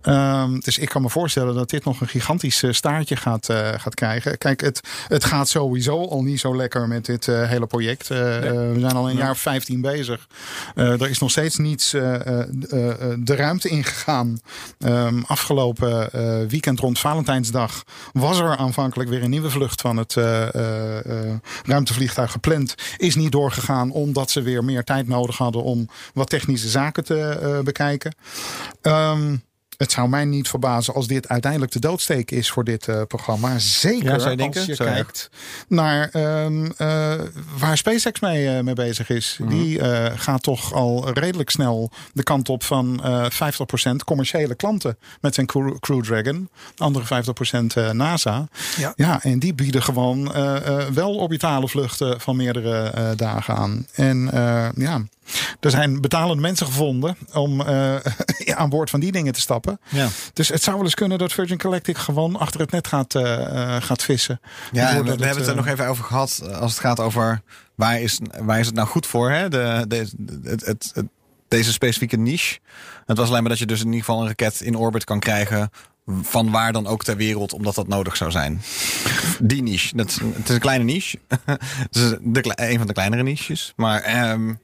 Ehm, 0.00 0.58
dus 0.58 0.78
ik 0.78 0.88
kan 0.88 1.02
me 1.02 1.10
voorstellen 1.10 1.54
dat 1.54 1.70
dit 1.70 1.84
nog 1.84 2.00
een 2.00 2.08
gigantisch 2.08 2.62
eh, 2.62 2.72
staartje 2.72 3.16
gaat, 3.16 3.46
gaat 3.76 3.94
krijgen. 3.94 4.38
Kijk, 4.38 4.60
het, 4.60 4.80
het 5.08 5.24
gaat 5.24 5.48
sowieso 5.48 6.04
al 6.08 6.22
niet 6.22 6.40
zo 6.40 6.56
lekker 6.56 6.88
met 6.88 7.04
dit 7.04 7.26
hele 7.26 7.66
project. 7.66 8.08
We 8.08 8.76
zijn 8.78 8.92
al 8.92 9.10
een 9.10 9.16
jaar 9.16 9.30
of 9.30 9.38
15 9.38 9.80
bezig. 9.80 10.26
Er 10.74 11.08
is 11.10 11.18
nog 11.18 11.30
steeds 11.30 11.56
niets 11.56 11.90
de 11.90 13.22
ruimte 13.24 13.68
ingegaan. 13.68 14.40
Afgelopen 15.26 16.10
weekend 16.48 16.80
rond 16.80 16.98
Valentijnsdag 16.98 17.84
was 18.12 18.38
er 18.38 18.56
aanvankelijk 18.56 19.10
weer 19.10 19.21
een 19.22 19.30
nieuwe 19.30 19.50
vlucht 19.50 19.80
van 19.80 19.96
het 19.96 20.16
eh, 20.16 20.54
eh, 20.54 21.28
eh, 21.28 21.34
ruimtevliegtuig 21.64 22.32
gepland. 22.32 22.74
Is 22.96 23.14
niet 23.14 23.32
doorgegaan 23.32 23.90
omdat 23.90 24.30
ze 24.30 24.42
weer 24.42 24.64
meer 24.64 24.84
tijd 24.84 25.08
nodig 25.08 25.36
hadden 25.36 25.62
om 25.62 25.88
wat 26.14 26.30
technische 26.30 26.68
zaken 26.68 27.04
te 27.04 27.60
bekijken. 27.64 28.14
Ehm, 28.80 29.36
het 29.82 29.92
zou 29.92 30.08
mij 30.08 30.24
niet 30.24 30.48
verbazen 30.48 30.94
als 30.94 31.06
dit 31.06 31.28
uiteindelijk 31.28 31.72
de 31.72 31.78
doodsteek 31.78 32.30
is 32.30 32.50
voor 32.50 32.64
dit 32.64 32.88
eh, 32.88 33.02
programma. 33.08 33.58
Zeker 33.58 34.20
Ja, 34.20 34.34
denken? 34.34 34.60
als 34.60 34.64
je 34.64 34.76
kijkt 34.76 35.30
naar 35.68 36.08
ehm, 36.12 36.70
eh, 36.76 37.12
waar 37.58 37.76
SpaceX 37.76 38.20
mee, 38.20 38.48
eh, 38.48 38.62
mee 38.62 38.74
bezig 38.74 39.08
is. 39.08 39.36
Mhm. 39.40 39.50
Die 39.50 39.80
gaat 40.14 40.42
toch 40.42 40.72
al 40.72 41.10
redelijk 41.12 41.50
snel 41.50 41.90
de 42.12 42.22
kant 42.22 42.48
op 42.48 42.62
van 42.64 43.04
eh 43.04 43.26
50% 43.30 44.04
commerciële 44.04 44.54
klanten 44.54 44.98
met 45.20 45.34
zijn 45.34 45.46
Crew, 45.46 45.78
Crew 45.78 46.02
Dragon. 46.02 46.48
Andere 46.76 47.04
50% 47.04 47.76
eh, 47.76 47.90
NASA. 47.90 48.48
Ja. 48.76 48.92
ja, 48.96 49.22
en 49.22 49.38
die 49.38 49.54
bieden 49.54 49.82
gewoon 49.82 50.32
wel 50.94 51.14
orbitale 51.14 51.68
vluchten 51.68 52.20
van 52.20 52.36
meerdere 52.36 53.14
dagen 53.16 53.54
aan. 53.54 53.86
En 53.94 54.30
ja, 54.76 55.02
er 55.60 55.70
zijn 55.70 56.00
betalende 56.00 56.42
mensen 56.42 56.66
gevonden 56.66 57.16
om 57.32 57.62
aan 58.60 58.68
boord 58.68 58.90
van 58.90 59.00
die 59.00 59.12
dingen 59.12 59.32
te 59.32 59.40
stappen. 59.40 59.71
Ja. 59.88 60.08
Dus 60.32 60.48
het 60.48 60.62
zou 60.62 60.76
wel 60.76 60.84
eens 60.84 60.94
kunnen 60.94 61.18
dat 61.18 61.32
Virgin 61.32 61.60
Galactic 61.60 61.98
gewoon 61.98 62.36
achter 62.36 62.60
het 62.60 62.70
net 62.70 62.86
gaat, 62.86 63.14
eh, 63.14 63.76
eh, 63.76 63.82
gaat 63.82 64.02
vissen. 64.02 64.40
Ja, 64.72 64.86
we, 64.88 64.92
hebben 64.94 65.28
het 65.28 65.36
er 65.36 65.48
eh, 65.48 65.54
nog 65.56 65.66
even 65.66 65.86
over 65.88 66.04
gehad. 66.04 66.40
eh, 66.44 66.58
Als 66.58 66.70
het 66.72 66.80
gaat 66.80 67.00
over 67.00 67.42
waar 67.74 68.00
is, 68.00 68.18
waar 68.40 68.58
is 68.60 68.66
het 68.66 68.74
nou 68.74 68.88
goed 68.88 69.06
voor? 69.06 69.30
Hè? 69.30 69.48
De, 69.48 69.84
de, 69.88 69.96
het, 70.44 70.66
het, 70.66 70.90
het- 70.94 71.06
deze 71.48 71.72
specifieke 71.72 72.16
niche. 72.16 72.58
Het 73.06 73.16
was 73.18 73.28
alleen 73.28 73.40
maar 73.40 73.50
dat 73.50 73.58
je 73.58 73.66
dus 73.66 73.80
in 73.80 73.86
ieder 73.86 74.00
geval 74.00 74.20
een 74.20 74.26
raket 74.26 74.60
in 74.60 74.76
orbit 74.76 75.04
kan 75.04 75.20
krijgen. 75.20 75.70
Van 76.22 76.50
waar 76.50 76.72
dan 76.72 76.86
ook 76.86 77.04
ter 77.04 77.16
wereld, 77.16 77.52
omdat 77.52 77.74
dat 77.74 77.88
nodig 77.88 78.16
zou 78.16 78.30
zijn. 78.30 78.62
Die 79.40 79.62
niche. 79.62 79.96
Dat 79.96 80.08
is, 80.08 80.16
een- 80.16 80.34
het 80.36 80.48
is 80.48 80.54
een 80.54 80.60
kleine 80.60 80.84
niche. 80.84 81.18
het 81.44 81.96
is 81.96 82.10
de, 82.20 82.52
een 82.54 82.78
van 82.78 82.86
de 82.86 82.92
kleinere 82.92 83.22
niches. 83.22 83.72
Maar 83.76 84.00
ehm, 84.00 84.54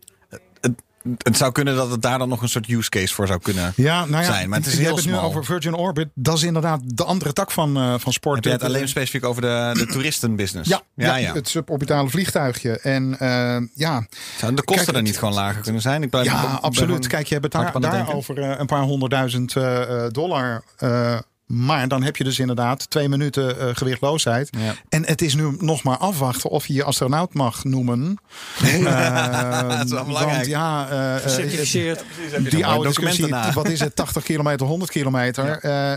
het, 1.18 1.36
zou 1.36 1.52
kunnen 1.52 1.76
dat 1.76 1.90
het 1.90 2.02
daar 2.02 2.18
dan 2.18 2.28
nog 2.28 2.42
een 2.42 2.48
soort 2.48 2.68
use 2.68 2.90
case 2.90 3.14
voor 3.14 3.26
zou 3.26 3.40
kunnen 3.40 3.72
Ja, 3.76 4.04
nou 4.04 4.22
ja, 4.22 4.32
zijn. 4.32 4.48
Maar 4.48 4.58
het 4.58 4.66
is 4.66 4.72
je 4.72 4.78
heel 4.78 4.88
hebt 4.94 5.04
het 5.04 5.14
nu 5.14 5.20
over 5.20 5.44
Virgin 5.44 5.74
Orbit. 5.74 6.08
Dat 6.14 6.36
is 6.36 6.42
inderdaad 6.42 6.80
de 6.84 7.04
andere 7.04 7.32
tak 7.32 7.50
van, 7.50 7.76
eh, 7.76 7.94
van 7.98 8.12
sport. 8.12 8.34
Heb 8.34 8.44
je 8.44 8.50
het 8.50 8.60
Het, 8.60 8.70
alleen 8.70 8.88
specifiek 8.88 9.24
over 9.24 9.42
de, 9.42 9.70
de 9.72 9.86
toeristenbusiness? 9.86 10.70
ja, 10.70 10.82
ja, 10.94 11.16
ja, 11.16 11.32
het 11.34 11.48
suborbitale 11.48 12.08
vliegtuigje. 12.08 12.78
En 12.78 13.18
eh, 13.18 13.56
ja, 13.74 14.06
Zouden 14.36 14.60
de 14.60 14.64
kosten 14.64 14.84
Kijk, 14.84 14.96
er 14.96 15.02
niet 15.02 15.18
gewoon 15.18 15.34
lager 15.34 15.62
kunnen 15.62 15.82
zijn? 15.82 16.02
Ik 16.02 16.24
ja 16.24 16.58
absoluut. 16.62 17.06
Kijk, 17.06 17.26
je 17.26 17.34
hebt 17.34 17.52
het 17.52 17.72
daar, 17.72 17.80
daarover 17.80 18.38
eh, 18.38 18.58
een 18.58 18.66
paar 18.66 18.82
honderdduizend 18.82 19.56
eh, 19.56 19.82
eh, 19.82 20.12
dollar. 20.12 20.62
Maar 21.48 21.88
dan 21.88 22.02
heb 22.02 22.16
je 22.16 22.24
dus 22.24 22.38
inderdaad 22.38 22.90
twee 22.90 23.08
minuten 23.08 23.60
eh, 23.60 23.68
gewichtloosheid. 23.72 24.48
Ja. 24.58 24.74
En 24.88 25.06
het 25.06 25.22
is 25.22 25.34
nu 25.34 25.56
nog 25.58 25.82
maar 25.82 25.96
afwachten 25.96 26.50
of 26.50 26.66
je 26.66 26.74
je 26.74 26.84
astronaut 26.84 27.34
mag 27.34 27.64
noemen. 27.64 28.18
Eh, 28.62 29.68
Dat 29.78 29.84
is 29.84 29.90
wel 29.92 30.04
belangrijk. 30.04 30.36
Want 30.36 30.46
ja, 30.46 30.86
Gecertificeerd. 31.22 32.04
die 32.50 32.66
oude 32.66 32.86
discussie, 32.88 33.34
wat 33.54 33.68
is 33.68 33.80
het, 33.80 33.96
80 33.96 34.22
kilometer, 34.22 34.66
100 34.66 34.90
kilometer? 34.90 35.46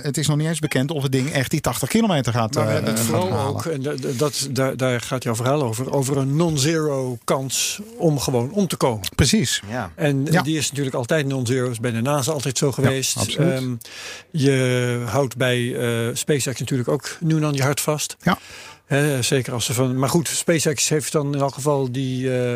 Het 0.04 0.18
is 0.18 0.28
nog 0.28 0.38
niet 0.38 0.48
eens 0.48 0.60
bekend 0.60 0.92
of 0.92 1.04
het 1.04 1.12
ding 1.12 1.32
echt 1.32 1.52
die 1.52 1.62
80 1.62 1.90
kilometer 1.90 2.34
gaat, 2.34 2.54
Maar 2.54 2.66
we 2.66 2.72
hebben 2.72 2.90
het 2.92 3.00
gaat 3.00 3.10
vooral 3.10 3.32
halen. 3.32 3.46
ook, 3.48 3.66
en 3.66 3.82
dat, 3.82 3.98
dat, 4.18 4.48
daar, 4.52 4.78
daar 4.78 5.02
gaat 5.02 5.24
jouw 5.24 5.36
verhaal 5.36 5.64
over, 5.64 5.94
over 5.94 6.18
een 6.18 6.36
non-zero 6.36 7.18
kans 7.24 7.80
om 7.98 8.20
gewoon 8.20 8.52
om 8.52 8.68
te 8.68 8.76
komen. 8.76 9.08
Precies. 9.16 9.62
Ja. 9.70 9.92
En 9.96 10.26
Ja. 10.32 10.42
die 10.42 10.58
is 10.58 10.70
natuurlijk 10.70 10.96
altijd 10.96 11.26
non-zero. 11.28 11.70
Is 11.70 11.80
bij 11.80 11.92
de 11.92 12.02
NASA 12.02 12.32
altijd 12.32 12.58
zo 12.58 12.72
geweest. 12.72 13.18
absoluut. 13.18 13.52
Ehm, 13.54 13.72
je 14.32 15.04
houdt 15.06 15.36
bij 15.42 15.76
eh, 15.76 16.16
SpaceX 16.16 16.60
natuurlijk 16.60 16.90
ook 16.90 17.18
nu 17.20 17.40
dan 17.40 17.54
je 17.54 17.62
hart 17.62 17.82
vast. 17.82 18.16
Ja. 18.22 18.38
Zeker 19.22 19.54
als 19.54 19.66
ze 19.66 19.74
van. 19.74 20.00
Maar 20.00 20.10
goed, 20.10 20.28
SpaceX 20.28 20.90
heeft 20.90 21.12
dan 21.12 21.34
in 21.34 21.40
elk 21.40 21.54
geval 21.54 21.92
die 21.92 22.40
eh, 22.40 22.56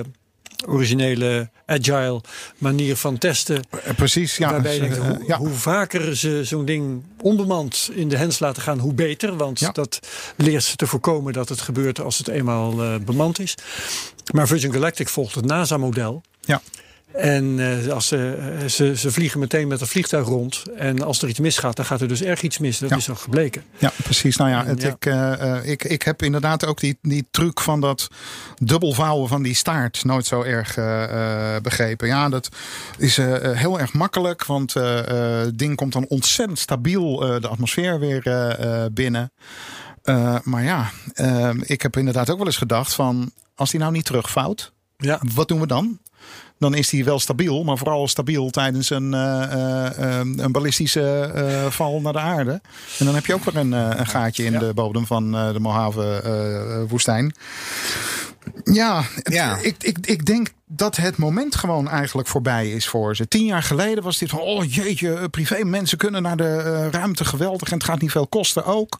originele 0.68 1.50
agile 1.66 2.22
manier 2.58 2.96
van 2.96 3.18
testen. 3.18 3.64
Eh, 3.84 3.94
precies, 3.96 4.38
ja. 4.38 4.50
waarbij 4.52 4.76
je 4.76 4.82
Eh, 4.82 4.90
denkt, 4.90 5.06
hoe, 5.06 5.24
ja. 5.28 5.38
hoe 5.38 5.50
vaker 5.50 6.18
ze 6.18 6.44
zo'n 6.44 6.66
ding 6.66 7.04
onbemand 7.22 7.90
in 7.94 8.10
de 8.10 8.18
hens 8.18 8.40
laten 8.40 8.62
gaan, 8.62 8.80
hoe 8.80 8.94
beter. 8.94 9.36
Want 9.38 9.60
Ja. 9.60 9.72
dat 9.72 10.00
leert 10.36 10.64
ze 10.64 10.76
te 10.76 10.88
voorkomen 10.88 11.34
dat 11.34 11.50
het 11.50 11.62
gebeurt 11.62 12.00
als 12.02 12.18
het 12.18 12.28
eenmaal 12.28 13.00
bemand 13.06 13.40
is. 13.40 13.56
Maar 14.34 14.48
Virgin 14.48 14.74
Galactic 14.74 15.10
volgt 15.10 15.36
het 15.36 15.46
NASA-model. 15.46 16.22
Ja. 16.42 16.62
En 17.18 17.60
eh, 17.60 17.92
als 17.94 18.08
ze, 18.08 18.34
eh, 18.60 18.68
ze, 18.68 18.98
ze 18.98 19.12
vliegen 19.12 19.40
meteen 19.40 19.68
met 19.68 19.82
een 19.82 19.88
vliegtuig 19.88 20.28
rond. 20.28 20.64
En 20.78 21.04
als 21.04 21.22
er 21.22 21.30
iets 21.30 21.40
misgaat, 21.40 21.76
dan 21.76 21.86
gaat 21.86 22.02
er 22.02 22.08
dus 22.08 22.22
erg 22.22 22.42
iets 22.42 22.58
mis. 22.58 22.78
Dat 22.80 22.90
Ja. 22.90 22.96
is 22.96 23.10
al 23.10 23.16
gebleken. 23.16 23.64
Ja, 23.78 23.92
precies. 24.04 24.38
Nou 24.38 24.50
ja, 24.50 24.66
het, 24.66 24.82
Ja. 24.82 24.90
Ik, 24.90 25.06
eh, 25.06 25.72
ik, 25.72 25.84
ik 25.84 26.02
heb 26.02 26.24
inderdaad 26.24 26.66
ook 26.66 26.80
die, 26.80 26.98
die 27.02 27.28
truc 27.32 27.60
van 27.60 27.82
dat 27.82 28.08
dubbelvouwen 28.56 29.28
van 29.30 29.44
die 29.44 29.54
staart 29.56 30.04
nooit 30.04 30.26
zo 30.26 30.42
erg 30.42 30.74
begrepen. 31.62 32.08
Ja, 32.08 32.30
dat 32.30 32.50
is 32.98 33.18
heel 33.42 33.80
erg 33.80 33.94
makkelijk, 33.94 34.46
want 34.46 34.74
het 34.74 35.58
ding 35.58 35.76
komt 35.76 35.94
dan 35.94 36.06
ontzettend 36.08 36.60
stabiel 36.60 37.16
de 37.40 37.48
atmosfeer 37.48 38.00
weer 38.00 38.24
binnen. 38.94 39.32
Maar 40.44 40.64
ja, 40.64 40.92
ik 41.62 41.82
heb 41.82 41.98
inderdaad 41.98 42.30
ook 42.30 42.38
wel 42.38 42.46
eens 42.46 42.58
gedacht 42.58 42.94
van, 42.94 43.32
als 43.56 43.72
die 43.72 43.80
nou 43.80 43.92
niet 43.92 44.06
terugvouwt, 44.06 44.74
Ja. 45.06 45.20
wat 45.34 45.48
doen 45.48 45.60
we 45.60 45.68
dan? 45.68 46.00
Dan 46.60 46.74
is 46.76 46.90
die 46.90 47.06
wel 47.06 47.20
stabiel, 47.20 47.64
maar 47.64 47.78
vooral 47.78 48.08
stabiel 48.08 48.50
tijdens 48.50 48.90
een, 48.90 49.14
eh, 49.14 49.44
eh, 49.44 50.20
eh, 50.20 50.28
een 50.36 50.52
ballistische 50.52 51.32
eh, 51.36 51.66
val 51.72 52.02
naar 52.02 52.14
de 52.14 52.20
aarde. 52.20 52.52
En 53.00 53.06
dan 53.06 53.16
heb 53.16 53.26
je 53.26 53.34
ook 53.34 53.44
weer 53.44 53.56
een, 53.56 53.72
een 53.72 54.08
gaatje 54.08 54.44
in 54.44 54.52
Ja. 54.52 54.60
de 54.60 54.74
bodem 54.74 55.06
van 55.06 55.32
de 55.32 55.60
Mojave-woestijn. 55.60 57.36
ja, 58.64 59.04
het- 59.16 59.34
Ja. 59.34 59.58
Ik, 59.62 59.76
ik, 59.84 59.98
ik 60.08 60.26
denk 60.26 60.48
dat 60.68 60.96
het 60.96 61.18
moment 61.18 61.56
gewoon 61.56 61.90
eigenlijk 61.90 62.28
voorbij 62.28 62.72
is 62.72 62.88
voor 62.88 63.16
ze. 63.16 63.28
Tien 63.28 63.46
jaar 63.46 63.64
geleden 63.64 64.04
was 64.04 64.18
dit 64.18 64.30
van, 64.30 64.40
oh 64.40 64.74
jeetje, 64.74 65.30
privé 65.30 65.64
mensen 65.64 65.98
kunnen 65.98 66.22
naar 66.22 66.38
de 66.38 66.90
ruimte 66.90 67.26
geweldig 67.26 67.68
en 67.72 67.78
het 67.78 67.84
gaat 67.86 68.02
niet 68.02 68.12
veel 68.12 68.28
kosten 68.28 68.66
ook. 68.66 69.00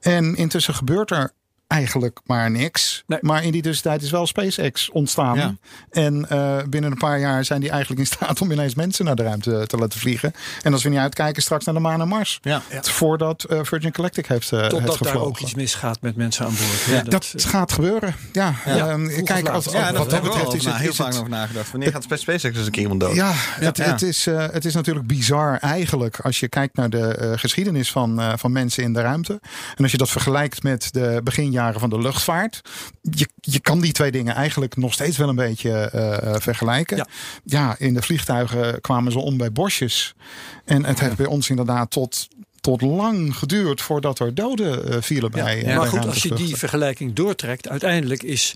En 0.00 0.34
intussen 0.36 0.74
gebeurt 0.74 1.10
er 1.10 1.32
eigenlijk 1.70 2.20
maar 2.26 2.50
niks. 2.50 3.02
Nee. 3.06 3.18
Maar 3.22 3.44
in 3.44 3.52
die 3.52 3.62
tussentijd 3.62 4.02
is 4.02 4.10
wel 4.10 4.26
SpaceX 4.26 4.90
ontstaan. 4.90 5.36
Ja. 5.36 5.54
En 5.90 6.28
eh, 6.28 6.56
binnen 6.68 6.90
een 6.90 6.98
paar 6.98 7.20
jaar 7.20 7.44
zijn 7.44 7.60
die 7.60 7.70
eigenlijk 7.70 8.00
in 8.00 8.06
staat 8.16 8.40
om 8.40 8.50
ineens 8.50 8.74
mensen 8.74 9.04
naar 9.04 9.16
de 9.16 9.22
ruimte 9.22 9.64
te 9.66 9.76
laten 9.76 10.00
vliegen. 10.00 10.32
En 10.62 10.72
als 10.72 10.82
we 10.82 10.88
niet 10.88 10.98
uitkijken, 10.98 11.42
straks 11.42 11.64
naar 11.64 11.74
de 11.74 11.80
maan 11.80 12.00
en 12.00 12.08
Mars. 12.08 12.38
Ja. 12.42 12.62
Voordat 12.82 13.44
eh, 13.44 13.58
Virgin 13.62 13.94
Galactic 13.94 14.26
heeft, 14.26 14.52
uh, 14.52 14.58
heeft 14.58 14.70
Totdat 14.70 14.88
daar 14.88 14.96
gevlogen. 14.96 15.28
ook 15.28 15.38
iets 15.38 15.54
misgaat 15.54 16.00
met 16.00 16.16
mensen 16.16 16.44
aan 16.44 16.54
boord. 16.54 16.84
Ja, 16.86 16.94
Ja, 16.94 17.02
dat 17.02 17.34
gaat 17.36 17.72
gebeuren. 17.72 18.14
Ja, 18.32 18.54
Ja, 18.64 18.88
ehm, 18.88 19.24
kijk, 19.24 19.48
als, 19.48 19.64
Ja, 19.64 19.70
wat 19.72 19.86
dat 19.86 19.96
dat 19.96 20.12
hebben 20.12 20.30
we 20.30 20.36
betreft 20.36 20.46
al 20.46 20.54
is 20.54 20.64
het, 20.64 20.76
heel 20.76 20.90
is 20.90 20.96
vaak 20.96 21.06
het, 21.06 21.16
over 21.16 21.30
nagedacht. 21.30 21.70
Wanneer 21.70 21.90
gaat 21.92 22.02
SpaceX 22.02 22.54
dus 22.56 22.66
een 22.66 22.70
keer 22.70 22.82
iemand 22.82 23.00
dood? 23.00 23.14
Ja, 23.14 23.32
het, 23.34 24.02
is, 24.02 24.26
eh, 24.26 24.46
het 24.52 24.64
is 24.64 24.74
natuurlijk 24.74 25.06
bizar 25.06 25.58
eigenlijk 25.58 26.20
als 26.20 26.40
je 26.40 26.48
kijkt 26.48 26.76
naar 26.76 26.90
de 26.90 27.14
eh, 27.14 27.32
geschiedenis 27.34 27.90
van, 27.90 28.20
eh, 28.20 28.32
van 28.36 28.52
mensen 28.52 28.82
in 28.82 28.92
de 28.92 29.00
ruimte. 29.00 29.40
En 29.76 29.82
als 29.82 29.92
je 29.92 29.98
dat 29.98 30.10
vergelijkt 30.10 30.62
met 30.62 30.88
de 30.92 31.20
beginjaren 31.24 31.59
van 31.68 31.90
de 31.90 31.98
luchtvaart. 31.98 32.60
Je, 33.02 33.28
je 33.40 33.60
kan 33.60 33.80
die 33.80 33.92
twee 33.92 34.10
dingen 34.10 34.34
eigenlijk 34.34 34.76
nog 34.76 34.92
steeds 34.92 35.16
wel 35.16 35.28
een 35.28 35.36
beetje 35.36 35.70
eh, 35.70 36.34
eh, 36.34 36.40
vergelijken. 36.40 36.96
Ja. 36.96 37.06
Ja. 37.44 37.74
in 37.78 37.94
de 37.94 38.02
vliegtuigen 38.02 38.80
kwamen 38.80 39.12
ze 39.12 39.18
om 39.18 39.36
bij 39.36 39.52
bosjes. 39.52 40.14
En 40.64 40.84
het 40.84 41.00
heeft 41.00 41.16
bij 41.16 41.26
ons 41.26 41.50
inderdaad 41.50 41.90
tot 41.90 42.28
tot 42.60 42.80
lang 42.80 43.36
geduurd 43.36 43.82
voordat 43.82 44.18
er 44.18 44.34
doden 44.34 44.88
eh, 44.88 44.96
vielen 45.00 45.30
bij. 45.30 45.58
eh, 45.58 45.66
maar 45.66 45.80
bij 45.80 45.88
goed, 45.88 46.06
als 46.06 46.22
je 46.22 46.34
die 46.34 46.56
vergelijking 46.56 47.12
doortrekt, 47.12 47.68
uiteindelijk 47.68 48.22
is 48.22 48.54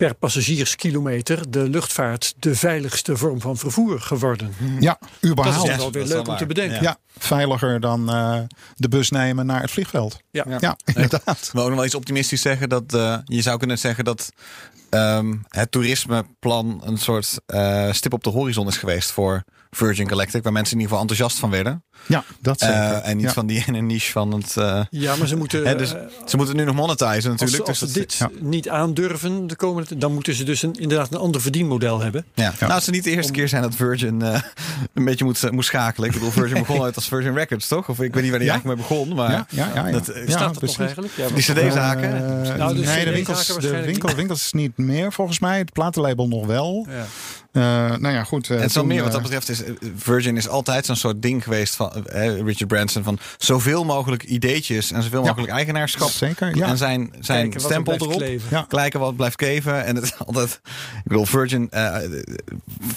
per 0.00 0.14
passagierskilometer 0.14 1.50
de 1.50 1.68
luchtvaart 1.68 2.34
de 2.38 2.54
veiligste 2.54 3.16
vorm 3.16 3.40
van 3.40 3.56
vervoer 3.56 4.00
geworden. 4.00 4.52
Ja, 4.78 4.98
Dat 5.00 5.08
is 5.20 5.30
überhaupt. 5.30 5.58
toch 5.58 5.66
Ja, 5.68 5.76
wel 5.76 5.90
weer 5.92 6.02
dat 6.02 6.10
is 6.10 6.16
leuk 6.16 6.28
om 6.28 6.36
te 6.36 6.46
bedenken. 6.46 6.82
Ja. 6.82 6.98
veiliger 7.18 7.80
dan 7.80 8.10
eh, 8.10 8.38
de 8.76 8.88
bus 8.88 9.10
nemen 9.10 9.46
naar 9.46 9.60
het 9.60 9.70
vliegveld. 9.70 10.20
Ja. 10.30 10.44
Ja, 10.60 10.76
inderdaad. 10.94 11.38
Ik 11.46 11.50
wil 11.52 11.62
ook 11.62 11.68
nog 11.68 11.76
wel 11.76 11.86
iets 11.86 11.94
optimistisch 11.94 12.42
zeggen. 12.42 12.68
Dat, 12.68 12.94
eh, 12.94 13.16
je 13.24 13.42
zou 13.42 13.58
kunnen 13.58 13.78
zeggen 13.78 14.04
dat 14.04 14.32
ehm, 14.90 15.36
het 15.48 15.70
toerismeplan 15.70 16.80
een 16.84 16.98
soort 16.98 17.38
eh, 17.46 17.92
stip 17.92 18.12
op 18.12 18.24
de 18.24 18.30
horizon 18.30 18.66
is 18.68 18.76
geweest 18.76 19.10
voor 19.10 19.44
Virgin 19.70 20.08
Galactic. 20.08 20.42
Waar 20.42 20.52
mensen 20.52 20.74
in 20.74 20.80
ieder 20.80 20.96
geval 20.96 21.08
enthousiast 21.10 21.40
van 21.40 21.50
werden. 21.50 21.84
Ja, 22.06 22.24
dat 22.40 22.60
zeker. 22.60 22.74
Eh, 22.76 23.08
en 23.08 23.16
niet 23.16 23.26
Ja. 23.26 23.32
van 23.32 23.46
die 23.46 23.64
ene 23.66 23.80
niche 23.80 24.10
van 24.12 24.32
het... 24.32 24.56
eh, 24.56 24.80
Ja, 24.90 25.16
maar 25.16 25.26
ze 25.26 25.36
moeten. 25.36 25.66
hè, 25.66 25.76
dus, 25.76 25.94
eh, 25.94 26.00
ze 26.26 26.36
moeten 26.36 26.56
nu 26.56 26.64
nog 26.64 26.74
monetizen 26.74 27.14
als, 27.14 27.24
natuurlijk. 27.40 27.56
ze- 27.56 27.62
als 27.68 27.78
ze 27.78 27.84
dus 27.84 27.94
dit 27.94 28.18
dat- 28.18 28.30
ja. 28.34 28.46
niet 28.48 28.68
aandurven 28.68 29.46
de 29.46 29.56
komende 29.56 29.96
dan 29.98 30.12
moeten 30.14 30.34
ze 30.34 30.44
dus 30.44 30.62
een, 30.62 30.74
inderdaad 30.78 31.12
een 31.12 31.18
ander 31.20 31.40
verdienmodel 31.40 32.00
hebben. 32.00 32.24
Ja. 32.34 32.52
Nou, 32.60 32.72
het 32.72 32.82
is 32.82 32.88
niet 32.88 33.04
de 33.04 33.10
eerste 33.10 33.32
keer 33.32 33.48
zijn 33.48 33.62
dat 33.62 33.74
Virgin 33.74 34.22
eh, 34.22 34.32
een 34.94 35.04
beetje 35.04 35.24
moet, 35.24 35.50
moet 35.50 35.64
schakelen. 35.64 36.08
Ik 36.08 36.14
bedoel, 36.14 36.30
Virgin 36.30 36.58
begon 36.66 36.82
uit 36.82 36.96
als 36.96 37.08
Virgin 37.08 37.34
Records, 37.34 37.68
toch? 37.68 37.88
Of 37.88 38.00
ik 38.00 38.14
weet 38.14 38.22
niet 38.22 38.30
waar 38.30 38.40
die 38.40 38.48
Ja. 38.48 38.54
eigenlijk 38.54 38.80
mee 38.80 38.88
begon. 38.88 39.14
Maar 39.14 39.30
ja, 39.30 39.46
ja, 39.50 39.70
ja, 39.74 39.86
ja. 39.86 39.92
dat, 39.92 40.06
Ja, 40.06 40.22
Staat 40.26 40.38
dat 40.40 40.58
precies. 40.58 40.76
nog 40.76 40.86
eigenlijk? 40.86 41.12
Ja, 41.16 41.28
die 41.28 41.42
cd-zaken. 41.42 42.10
Nou, 42.58 42.74
de 42.74 42.80
nee, 42.80 43.04
de 43.04 43.10
winkels, 43.10 43.46
de 43.46 43.80
winkel, 43.82 44.08
niet. 44.08 44.16
winkels 44.16 44.52
niet 44.52 44.76
meer 44.78 45.12
volgens 45.12 45.38
mij. 45.38 45.58
Het 45.58 45.72
platenlabel 45.72 46.28
nog 46.28 46.46
wel. 46.46 46.86
Ja. 46.90 47.06
Eh, 47.52 47.62
nou 47.98 48.14
ja, 48.14 48.24
goed. 48.24 48.48
En 48.50 48.56
het 48.56 48.66
is 48.68 48.74
wel 48.74 48.82
toen, 48.82 48.92
meer 48.92 49.02
wat 49.02 49.12
dat 49.12 49.22
betreft. 49.22 49.48
Is, 49.48 49.62
Virgin 49.96 50.36
is 50.36 50.48
altijd 50.48 50.86
zo'n 50.86 50.96
soort 50.96 51.22
ding 51.22 51.42
geweest 51.42 51.74
van 51.74 51.89
eh, 52.06 52.40
Richard 52.40 52.66
Branson. 52.68 53.02
Van 53.02 53.18
zoveel 53.38 53.84
mogelijk 53.84 54.22
ideetjes 54.22 54.92
en 54.92 55.02
zoveel 55.02 55.20
Ja. 55.22 55.26
mogelijk 55.26 55.52
eigenaarschap. 55.52 56.08
Zeker, 56.10 56.56
ja. 56.56 56.66
En 56.66 56.76
zijn, 56.76 57.14
zijn 57.20 57.40
Kijken 57.40 57.60
stempel 57.60 57.92
erop. 57.94 58.22
Ja. 58.50 58.64
Kijken 58.68 59.00
wat 59.00 59.16
blijft 59.16 59.36
kleven. 59.36 59.84
En 59.84 59.94
het 59.94 60.04
is 60.04 60.18
altijd. 60.26 60.60
Ik 60.96 61.02
bedoel, 61.04 61.26
Virgin 61.26 61.70
eh, 61.70 61.96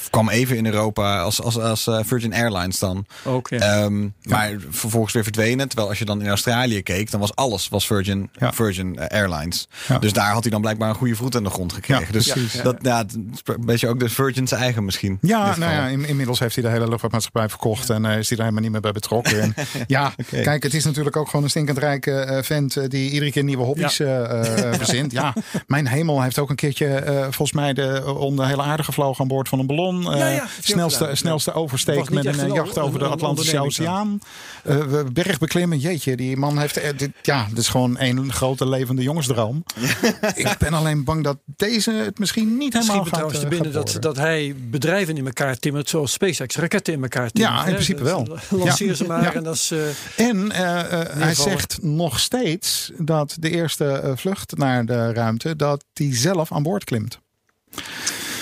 kwam 0.09 0.29
even 0.29 0.57
in 0.57 0.65
Europa 0.65 1.19
als, 1.21 1.41
als, 1.41 1.57
als 1.59 1.87
eh, 1.87 1.99
Virgin 2.03 2.33
Airlines 2.33 2.79
dan. 2.79 3.05
Ook, 3.23 3.49
ja. 3.49 3.57
Ehm, 3.59 4.07
Maar 4.23 4.51
vervolgens 4.69 5.13
weer 5.13 5.23
verdwenen. 5.23 5.67
Terwijl 5.67 5.89
als 5.89 5.99
je 5.99 6.05
dan 6.05 6.21
in 6.21 6.27
Australië 6.29 6.81
keek, 6.83 7.11
dan 7.11 7.19
was 7.19 7.35
alles 7.35 7.69
was 7.69 7.85
Virgin, 7.87 8.29
Ja. 8.39 8.53
Virgin 8.53 8.99
eh, 8.99 9.19
Airlines. 9.19 9.67
Ja. 9.87 9.99
Dus 9.99 10.13
daar 10.13 10.31
had 10.31 10.41
hij 10.41 10.51
dan 10.51 10.61
blijkbaar 10.61 10.89
een 10.89 10.95
goede 10.95 11.15
voet 11.15 11.35
aan 11.35 11.43
de 11.43 11.49
grond 11.49 11.73
gekregen. 11.73 12.05
Ja, 12.05 12.11
dus 12.11 12.33
dat 12.63 12.77
ja, 12.81 13.05
een 13.09 13.35
beetje 13.65 13.87
ook 13.87 13.99
de 13.99 14.09
Virgin's 14.09 14.51
eigen 14.51 14.85
misschien. 14.85 15.17
Ja, 15.21 15.57
nou 15.57 15.71
ja, 15.71 15.87
in- 15.87 16.05
inmiddels 16.05 16.39
heeft 16.39 16.55
hij 16.55 16.63
de 16.63 16.69
hele 16.69 16.87
luchtvaartmaatschappij 16.87 17.49
verkocht 17.49 17.89
en 17.89 18.05
eh, 18.05 18.17
is 18.17 18.29
hij 18.29 18.37
er 18.37 18.43
helemaal 18.43 18.63
niet 18.63 18.71
meer 18.71 18.81
bij 18.83 18.91
betrokken. 18.91 19.41
En, 19.41 19.53
ja, 19.87 20.13
kijk, 20.29 20.63
het 20.63 20.73
is 20.73 20.85
natuurlijk 20.85 21.15
ook 21.15 21.25
gewoon 21.25 21.43
een 21.43 21.49
stinkend 21.49 21.77
rijke 21.77 22.11
eh, 22.11 22.43
vent 22.43 22.77
eh, 22.77 22.83
die 22.87 23.11
iedere 23.11 23.31
keer 23.31 23.43
nieuwe 23.43 23.63
hobby's 23.63 23.99
eh, 23.99 24.69
eh, 24.69 24.73
verzint. 24.81 25.11
Ja, 25.11 25.33
mijn 25.67 25.87
hemel 25.87 26.21
heeft 26.21 26.39
ook 26.39 26.49
een 26.49 26.55
keertje 26.55 27.03
volgens 27.23 27.51
mij 27.51 27.73
de, 27.73 28.15
om 28.17 28.35
de 28.35 28.45
hele 28.45 28.61
aarde 28.61 28.83
gevlogen 28.83 29.21
aan 29.21 29.27
boord 29.27 29.49
van 29.49 29.59
een 29.59 29.67
ballon. 29.67 30.01
Ja, 30.01 30.27
ja, 30.27 30.47
snelste, 30.59 31.09
snelste 31.13 31.53
oversteek 31.53 32.09
met 32.09 32.25
een, 32.25 32.39
een 32.39 32.53
jacht 32.53 32.77
over 32.77 32.99
de 32.99 33.05
Atlantische 33.05 33.59
Oceaan. 33.59 34.19
Eh, 34.63 35.03
berg 35.13 35.39
beklimmen, 35.39 35.77
jeetje, 35.77 36.15
die 36.15 36.37
man 36.37 36.59
heeft, 36.59 36.99
dit, 36.99 37.11
ja, 37.21 37.45
dit 37.49 37.57
is 37.57 37.67
gewoon 37.67 37.99
een 37.99 38.33
grote 38.33 38.69
levende 38.69 39.01
jongensdroom. 39.01 39.63
Ik 40.35 40.55
ben 40.59 40.73
alleen 40.73 41.03
bang 41.03 41.23
dat 41.23 41.37
deze 41.45 41.91
het 41.91 42.19
misschien 42.19 42.57
niet 42.57 42.73
helemaal 42.73 42.95
me 42.95 43.01
gaat, 43.01 43.11
trouwens 43.11 43.39
te 43.39 43.47
binnen 43.47 43.73
gaat 43.73 43.93
dat, 43.93 44.01
dat 44.01 44.17
hij 44.17 44.55
bedrijven 44.69 45.17
in 45.17 45.25
elkaar 45.25 45.57
timmert 45.57 45.89
zoals 45.89 46.11
SpaceX 46.11 46.55
raketten 46.55 46.93
in 46.93 47.01
elkaar 47.01 47.31
timmert. 47.31 47.55
Ja, 47.55 47.65
in 47.65 47.73
principe 47.73 48.03
wel. 48.03 48.37
Lanceer 48.65 48.87
Ja. 48.87 48.93
ze 48.93 49.03
maar 49.05 49.21
Ja. 49.23 49.33
en 49.33 49.43
dat 49.43 49.55
is... 49.55 49.71
eh, 49.71 50.27
En 50.29 50.51
eh, 50.51 51.01
eh, 51.01 51.07
hij 51.17 51.35
zegt 51.35 51.77
nog 51.81 52.19
steeds 52.19 52.91
dat 52.97 53.35
de 53.39 53.49
eerste 53.49 54.13
vlucht 54.15 54.57
naar 54.57 54.85
de 54.85 55.13
ruimte, 55.13 55.55
dat 55.55 55.83
hij 55.93 56.15
zelf 56.15 56.51
aan 56.51 56.63
boord 56.63 56.83
klimt. 56.83 57.19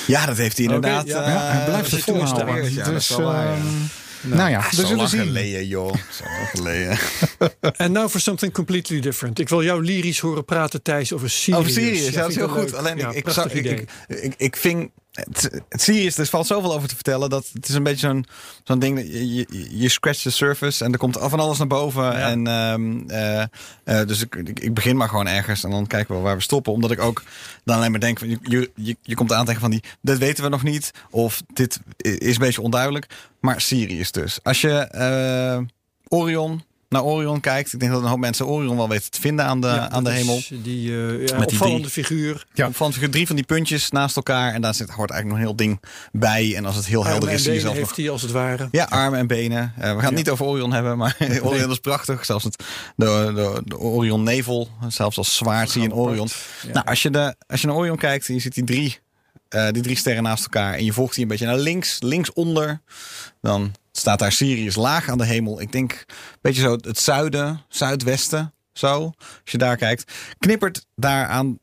Ja, 0.07 0.25
dat 0.25 0.38
heeft 0.38 0.57
hij 0.57 0.65
inderdaad. 0.65 1.03
Oké, 1.03 1.12
ja. 1.13 1.23
eh, 1.25 1.34
Ja, 1.34 1.51
hij 1.51 1.65
blijft 1.65 1.89
dat 1.91 1.99
het 1.99 2.15
volhouden. 2.15 2.73
ja, 2.73 2.84
dus, 2.89 3.10
ehm, 3.10 3.60
nou 4.21 4.49
ja, 4.49 4.60
we 4.69 4.75
Zo 4.75 4.81
zullen 4.81 4.95
lang 4.97 5.10
zien. 5.10 5.21
geleden, 5.21 5.67
joh. 5.67 5.93
Zo 6.12 6.23
lang 6.23 6.49
geleden. 6.49 6.97
En 7.77 7.91
now 7.91 8.10
for 8.10 8.19
something 8.19 8.53
completely 8.53 8.99
different. 8.99 9.39
Ik 9.39 9.49
wil 9.49 9.63
jou 9.63 9.84
lyrisch 9.84 10.19
horen 10.19 10.45
praten, 10.45 10.81
Thijs, 10.81 11.13
over 11.13 11.29
Sirius. 11.29 11.60
Over 11.62 11.71
Sirius, 11.71 12.10
ja, 12.13 12.19
dat 12.21 12.29
is 12.29 12.36
vind 12.36 12.49
heel 12.49 12.62
goed. 12.62 12.71
leuk. 12.71 12.79
Alleen 12.79 12.97
Ja, 12.97 13.10
ik, 13.12 13.27
ik, 13.27 13.53
idee. 13.53 13.73
ik, 13.73 13.89
ik, 14.07 14.34
ik 14.38 14.55
ving. 14.55 14.91
Het, 15.12 15.62
het 15.69 15.82
Sirius, 15.82 16.17
er 16.17 16.26
valt 16.26 16.47
zoveel 16.47 16.74
over 16.74 16.88
te 16.88 16.95
vertellen. 16.95 17.30
Dat 17.30 17.50
het 17.54 17.69
is 17.69 17.76
een 17.76 17.84
beetje 17.84 18.08
zo'n 18.08 18.26
zo'n 18.63 18.80
ding. 18.80 18.97
dat 18.97 19.08
Je, 19.08 19.36
je, 19.36 19.67
je 19.78 19.89
scratcht 19.89 20.24
de 20.24 20.30
surface 20.30 20.84
en 20.86 20.91
er 20.91 20.97
komt 20.97 21.17
van 21.19 21.39
alles 21.39 21.58
naar 21.58 21.67
boven. 21.67 22.15
En, 22.15 22.47
ehm, 22.47 23.10
eh, 23.10 23.41
eh, 23.84 24.08
dus 24.08 24.21
ik, 24.21 24.36
ik, 24.36 24.74
begin 24.74 24.97
maar 24.97 25.10
gewoon 25.10 25.28
ergens 25.28 25.63
en 25.63 25.69
dan 25.69 25.88
kijken 25.88 26.08
we 26.08 26.13
wel 26.13 26.24
waar 26.24 26.36
we 26.36 26.41
stoppen. 26.41 26.74
Omdat 26.74 26.91
ik 26.91 27.02
ook 27.02 27.24
dan 27.63 27.78
alleen 27.78 27.91
maar 27.91 28.00
denk: 28.00 28.19
van, 28.19 28.30
je, 28.30 28.71
je, 28.76 28.97
je, 29.02 29.15
komt 29.15 29.34
aan 29.34 29.45
tegen 29.45 29.62
van 29.62 29.71
die. 29.71 29.84
Dit 30.02 30.17
weten 30.17 30.43
we 30.43 30.50
nog 30.50 30.63
niet. 30.63 30.91
Of 31.10 31.41
dit 31.54 31.80
is 31.97 32.34
een 32.34 32.41
beetje 32.41 32.62
onduidelijk. 32.62 33.08
Maar 33.39 33.62
Sirius 33.62 34.12
dus. 34.12 34.39
Als 34.43 34.62
je 34.62 34.78
eh, 34.80 35.60
Orion 36.08 36.63
naar 36.91 37.04
Orion 37.04 37.39
kijkt. 37.39 37.73
Ik 37.73 37.80
denk 37.80 37.91
dat 37.91 38.01
een 38.01 38.08
hoop 38.08 38.19
mensen 38.19 38.47
Orion 38.47 38.77
wel 38.77 38.89
weten 38.89 39.12
te 39.12 39.21
vinden 39.21 39.45
aan 39.45 39.62
de, 39.62 39.67
Ja, 39.67 39.89
aan 39.89 40.04
de 40.04 40.12
hemel. 40.12 40.41
Die 40.49 40.89
uh, 40.89 41.27
ja, 41.27 41.38
Met 41.38 41.49
die 41.49 41.60
opvallende 41.60 41.89
figuur. 41.89 42.45
Ja. 42.54 42.71
Van 42.71 42.91
drie 42.91 43.27
van 43.27 43.36
die 43.36 43.45
puntjes 43.45 43.89
naast 43.89 44.15
elkaar. 44.15 44.54
En 44.54 44.62
daar 44.62 44.73
zit, 44.73 44.89
hoort 44.89 45.10
eigenlijk 45.12 45.30
nog 45.30 45.38
een 45.38 45.58
heel 45.58 45.67
ding 45.67 45.82
bij. 46.12 46.56
En 46.56 46.65
als 46.65 46.75
het 46.75 46.86
heel 46.86 47.06
helder 47.06 47.30
Armen 47.30 47.34
is, 47.34 47.47
en 47.47 47.54
benen 47.54 47.73
heeft 47.73 47.95
hij 47.95 48.10
als 48.10 48.21
het 48.21 48.32
ware. 48.32 48.67
Ja, 48.71 48.84
armen 48.84 49.19
en 49.19 49.27
benen. 49.27 49.73
Eh, 49.75 49.82
we 49.82 49.86
gaan 49.88 49.95
het 49.97 50.10
Ja. 50.10 50.15
niet 50.15 50.30
over 50.30 50.45
Orion 50.45 50.73
hebben, 50.73 50.97
maar 50.97 51.17
Orion 51.43 51.71
is 51.71 51.80
prachtig. 51.80 52.25
Zelfs 52.25 52.43
het, 52.43 52.63
de, 52.95 53.32
de, 53.36 53.62
de 53.65 53.77
Orion 53.77 54.23
Nevel, 54.23 54.69
zelfs 54.88 55.17
als 55.17 55.36
zwaard 55.36 55.69
zie 55.69 55.82
je 55.82 55.88
in 55.88 55.93
Orion. 55.93 56.27
Nou, 56.73 56.86
als 56.86 57.01
je, 57.01 57.10
de, 57.10 57.36
als 57.47 57.62
je 57.62 57.67
naar 57.67 57.75
Orion 57.75 57.97
kijkt 57.97 58.27
en 58.27 58.34
je 58.34 58.39
ziet 58.39 58.54
die 58.54 58.63
drie, 58.63 58.99
eh, 59.49 59.67
die 59.71 59.82
drie 59.82 59.97
sterren 59.97 60.23
naast 60.23 60.43
elkaar. 60.43 60.73
En 60.73 60.86
je 60.86 60.93
volgt 60.93 61.13
die 61.13 61.23
een 61.23 61.30
beetje 61.30 61.45
naar 61.45 61.58
links, 61.58 61.97
linksonder. 62.01 62.82
Dan 63.41 63.71
staat 64.01 64.19
daar 64.19 64.31
Sirius 64.31 64.75
laag 64.75 65.09
aan 65.09 65.17
de 65.17 65.25
hemel. 65.25 65.61
Ik 65.61 65.71
denk 65.71 65.91
een 65.91 66.15
beetje 66.41 66.61
zo 66.61 66.71
het 66.81 66.99
zuiden, 66.99 67.61
zuidwesten. 67.69 68.53
Zo, 68.73 69.11
als 69.17 69.51
je 69.51 69.57
daar 69.57 69.77
kijkt. 69.77 70.11
Knippert 70.39 70.85
daar 70.95 71.27
aan, 71.27 71.59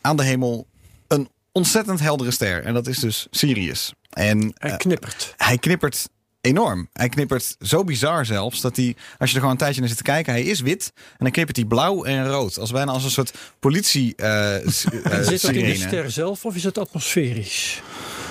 aan 0.00 0.16
de 0.16 0.24
hemel 0.24 0.66
een 1.08 1.28
ontzettend 1.52 2.00
heldere 2.00 2.30
ster. 2.30 2.64
En 2.64 2.74
dat 2.74 2.86
is 2.86 2.98
dus 2.98 3.26
Sirius. 3.30 3.92
En 4.10 4.52
Hij 4.54 4.70
eh, 4.70 4.76
knippert. 4.76 5.34
hij 5.36 5.58
knippert 5.58 6.08
enorm. 6.40 6.88
Hij 6.92 7.08
knippert 7.08 7.56
zo 7.60 7.84
bizar 7.84 8.26
zelfs 8.26 8.60
dat 8.60 8.76
hij, 8.76 8.96
als 9.18 9.28
je 9.28 9.34
er 9.34 9.40
gewoon 9.40 9.50
een 9.50 9.56
tijdje 9.56 9.80
naar 9.80 9.88
zit 9.88 9.98
te 9.98 10.04
kijken, 10.04 10.32
hij 10.32 10.42
is 10.42 10.60
wit 10.60 10.92
en 10.94 11.16
dan 11.18 11.30
knippert 11.30 11.56
hij 11.56 11.66
blauw 11.66 12.04
en 12.04 12.26
rood. 12.26 12.58
Als 12.58 12.70
bijna 12.70 12.92
als 12.92 13.04
een 13.04 13.10
soort 13.10 13.34
politie 13.60 14.14
eh 14.16 14.56
eh, 14.56 14.62
Zit 14.68 14.90
dat 14.90 15.10
in 15.10 15.28
de 15.30 15.38
sirene. 15.38 15.74
ster 15.74 16.10
zelf 16.10 16.44
of 16.44 16.54
is 16.56 16.64
het 16.64 16.78
atmosferisch? 16.78 17.82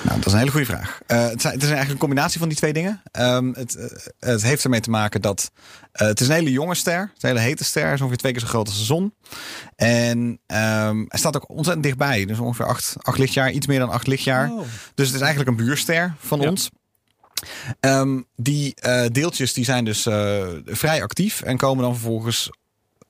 Nou, 0.02 0.18
dat 0.18 0.26
is 0.26 0.32
een 0.34 0.38
hele 0.40 0.52
goede 0.52 0.66
vraag. 0.66 1.00
Eh, 1.08 1.28
het, 1.28 1.42
zijn- 1.42 1.54
het 1.54 1.64
is 1.64 1.70
eigenlijk 1.70 1.90
een 1.90 1.98
combinatie 2.08 2.40
van 2.40 2.48
die 2.48 2.58
twee 2.58 2.74
dingen. 2.74 3.02
Ehm, 3.12 3.52
het, 3.54 3.76
eh, 3.76 3.86
het 4.20 4.42
heeft 4.44 4.64
ermee 4.64 4.80
te 4.80 4.90
maken 4.90 5.22
dat 5.22 5.52
eh, 5.92 6.08
het 6.08 6.20
is 6.20 6.28
een 6.28 6.34
hele 6.34 6.52
jonge 6.52 6.76
ster. 6.76 7.00
Het 7.00 7.10
is 7.18 7.22
een 7.24 7.30
hele 7.30 7.40
hete 7.42 7.64
ster. 7.64 7.94
Is 7.94 8.00
ongeveer 8.00 8.18
twee 8.18 8.32
keer 8.32 8.42
zo 8.42 8.48
groot 8.48 8.68
als 8.68 8.78
de 8.78 8.84
zon. 8.84 9.14
En 9.76 10.40
ehm, 10.46 10.98
hij 11.08 11.20
staat 11.20 11.36
ook 11.36 11.50
ontzettend 11.50 11.84
dichtbij. 11.84 12.26
Dus 12.26 12.40
ongeveer 12.40 12.66
acht, 12.66 12.96
acht 12.98 13.18
lichtjaar, 13.18 13.52
iets 13.52 13.68
meer 13.68 13.80
dan 13.80 13.90
acht 13.90 14.08
lichtjaar. 14.08 14.52
Oh. 14.52 14.60
Dus 14.96 15.06
het 15.08 15.16
is 15.16 15.22
eigenlijk 15.22 15.50
een 15.50 15.66
buurster 15.66 16.14
van 16.20 16.42
Ja. 16.42 16.50
ons. 16.50 16.70
Ehm, 17.80 18.22
die 18.36 18.74
deeltjes 19.12 19.54
die 19.54 19.64
zijn 19.66 19.86
dus 19.86 20.02
vrij 20.66 21.04
actief 21.04 21.42
en 21.42 21.58
komen 21.58 21.84
dan 21.84 21.94
vervolgens 21.94 22.50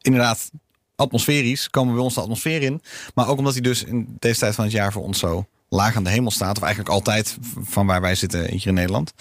inderdaad 0.01 0.49
atmosferisch, 0.95 1.69
komen 1.69 1.93
bij 1.93 2.03
ons 2.03 2.13
de 2.13 2.21
atmosfeer 2.21 2.61
in. 2.61 2.81
Maar 3.15 3.27
ook 3.27 3.37
omdat 3.37 3.53
hij 3.53 3.61
dus 3.61 3.83
in 3.83 4.15
deze 4.19 4.39
tijd 4.39 4.55
van 4.55 4.63
het 4.63 4.73
jaar 4.73 4.91
voor 4.91 5.03
ons 5.03 5.19
zo 5.19 5.45
laag 5.69 5.95
aan 5.95 6.03
de 6.03 6.09
hemel 6.09 6.31
staat, 6.31 6.57
of 6.57 6.63
eigenlijk 6.63 6.93
altijd 6.93 7.37
van 7.63 7.85
waar 7.85 8.01
wij 8.01 8.15
zitten 8.15 8.49
hier 8.51 8.67
in 8.67 8.73
Nederland, 8.73 9.13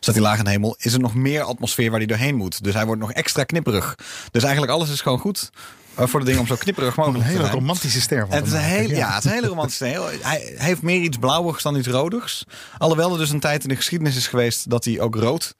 staat 0.00 0.14
hij 0.14 0.24
laag 0.24 0.38
aan 0.38 0.44
de 0.44 0.50
hemel, 0.50 0.76
is 0.78 0.92
er 0.92 1.00
nog 1.00 1.14
meer 1.14 1.42
atmosfeer 1.42 1.90
waar 1.90 1.98
hij 1.98 2.08
doorheen 2.08 2.34
moet. 2.34 2.64
Dus 2.64 2.74
hij 2.74 2.86
wordt 2.86 3.00
nog 3.00 3.12
extra 3.12 3.44
knipperig. 3.44 3.94
Dus 4.30 4.42
eigenlijk 4.42 4.72
alles 4.72 4.90
is 4.90 5.00
gewoon 5.00 5.18
goed 5.18 5.50
eh, 5.94 6.06
voor 6.06 6.20
de 6.20 6.26
dingen 6.26 6.40
om 6.40 6.46
zo 6.46 6.56
knipperig 6.56 6.96
Een 6.96 7.02
mogelijk 7.02 7.24
te 7.24 7.30
hele 7.30 7.44
zijn. 7.44 7.54
romantische 7.58 8.00
ster. 8.00 8.26
Het 8.28 8.46
is 8.46 8.52
een 8.52 8.58
hele, 8.58 8.94
ja. 8.94 9.14
het 9.14 9.18
is 9.18 9.30
een 9.30 9.36
hele 9.36 9.46
romantische 9.46 9.86
ster. 9.86 10.18
Hij 10.20 10.54
heeft 10.56 10.82
meer 10.82 11.00
iets 11.00 11.16
blauwigs 11.16 11.62
dan 11.62 11.76
iets 11.76 11.88
rodigs. 11.88 12.44
Alhoewel 12.78 13.12
er 13.12 13.18
dus 13.18 13.30
een 13.30 13.40
tijd 13.40 13.62
in 13.62 13.68
de 13.68 13.76
geschiedenis 13.76 14.16
is 14.16 14.26
geweest 14.26 14.70
dat 14.70 14.84
hij 14.84 15.00
ook 15.00 15.14
rood 15.14 15.54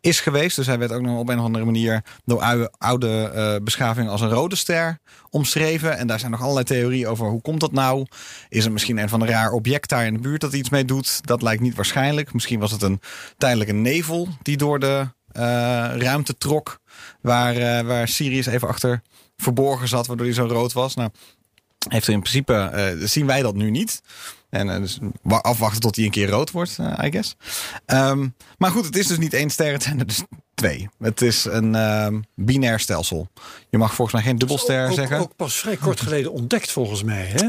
is 0.00 0.20
geweest. 0.20 0.56
Dus 0.56 0.66
hij 0.66 0.78
werd 0.78 0.92
ook 0.92 1.02
nog 1.02 1.18
op 1.18 1.28
een 1.28 1.38
of 1.38 1.44
andere 1.44 1.64
manier 1.64 2.02
door 2.24 2.40
oude, 2.40 2.72
oude 2.78 3.30
eh, 3.34 3.64
beschavingen 3.64 4.10
als 4.10 4.20
een 4.20 4.28
rode 4.28 4.56
ster 4.56 4.98
omschreven. 5.30 5.98
En 5.98 6.06
daar 6.06 6.18
zijn 6.18 6.30
nog 6.30 6.40
allerlei 6.40 6.64
theorieën 6.64 7.06
over 7.06 7.26
hoe 7.26 7.40
komt 7.40 7.60
dat 7.60 7.72
nou? 7.72 8.06
Is 8.48 8.64
er 8.64 8.72
misschien 8.72 8.98
een 8.98 9.08
van 9.08 9.20
een 9.20 9.28
raar 9.28 9.50
object 9.50 9.88
daar 9.88 10.06
in 10.06 10.14
de 10.14 10.20
buurt 10.20 10.40
dat 10.40 10.52
iets 10.52 10.70
mee 10.70 10.84
doet? 10.84 11.26
Dat 11.26 11.42
lijkt 11.42 11.62
niet 11.62 11.74
waarschijnlijk. 11.74 12.32
Misschien 12.32 12.60
was 12.60 12.70
het 12.70 12.82
een 12.82 13.00
tijdelijke 13.38 13.72
nevel 13.72 14.28
die 14.42 14.56
door 14.56 14.78
de 14.78 15.08
eh, 15.28 15.42
ruimte 15.96 16.36
trok. 16.38 16.80
Waar, 17.20 17.56
eh, 17.56 17.86
waar 17.86 18.08
Sirius 18.08 18.46
even 18.46 18.68
achter 18.68 19.02
verborgen 19.36 19.88
zat, 19.88 20.06
waardoor 20.06 20.26
hij 20.26 20.34
zo 20.34 20.46
rood 20.46 20.72
was. 20.72 20.94
Nou, 20.94 21.10
heeft 21.88 22.06
er 22.06 22.12
in 22.12 22.20
principe, 22.20 22.96
zien 23.04 23.26
wij 23.26 23.42
dat 23.42 23.54
nu 23.54 23.70
niet. 23.70 24.00
En 24.50 24.70
eh, 24.70 24.80
dus 24.80 24.98
wa- 25.22 25.36
afwachten 25.36 25.80
tot 25.80 25.96
hij 25.96 26.04
een 26.04 26.10
keer 26.10 26.28
rood 26.28 26.50
wordt, 26.50 26.76
eh, 26.78 27.04
I 27.06 27.10
guess. 27.10 27.34
Ehm, 27.86 28.28
maar 28.58 28.70
goed, 28.70 28.84
het 28.84 28.96
is 28.96 29.06
dus 29.06 29.18
niet 29.18 29.34
één 29.34 29.50
ster, 29.50 29.72
het 29.72 29.82
zijn 29.82 29.98
er 29.98 30.06
dus 30.06 30.22
twee. 30.54 30.88
Het 30.98 31.22
is 31.22 31.44
een 31.44 31.74
ehm, 31.74 32.20
binair 32.34 32.80
stelsel. 32.80 33.28
Je 33.70 33.78
mag 33.78 33.94
volgens 33.94 34.16
mij 34.16 34.26
geen 34.26 34.38
dubbelster 34.38 34.86
ook, 34.88 34.94
zeggen. 34.94 35.18
Ook 35.18 35.36
pas 35.36 35.54
vrij 35.54 35.76
kort 35.76 36.00
geleden 36.00 36.32
ontdekt 36.32 36.70
volgens 36.72 37.02
mij. 37.02 37.24
Hè? 37.26 37.46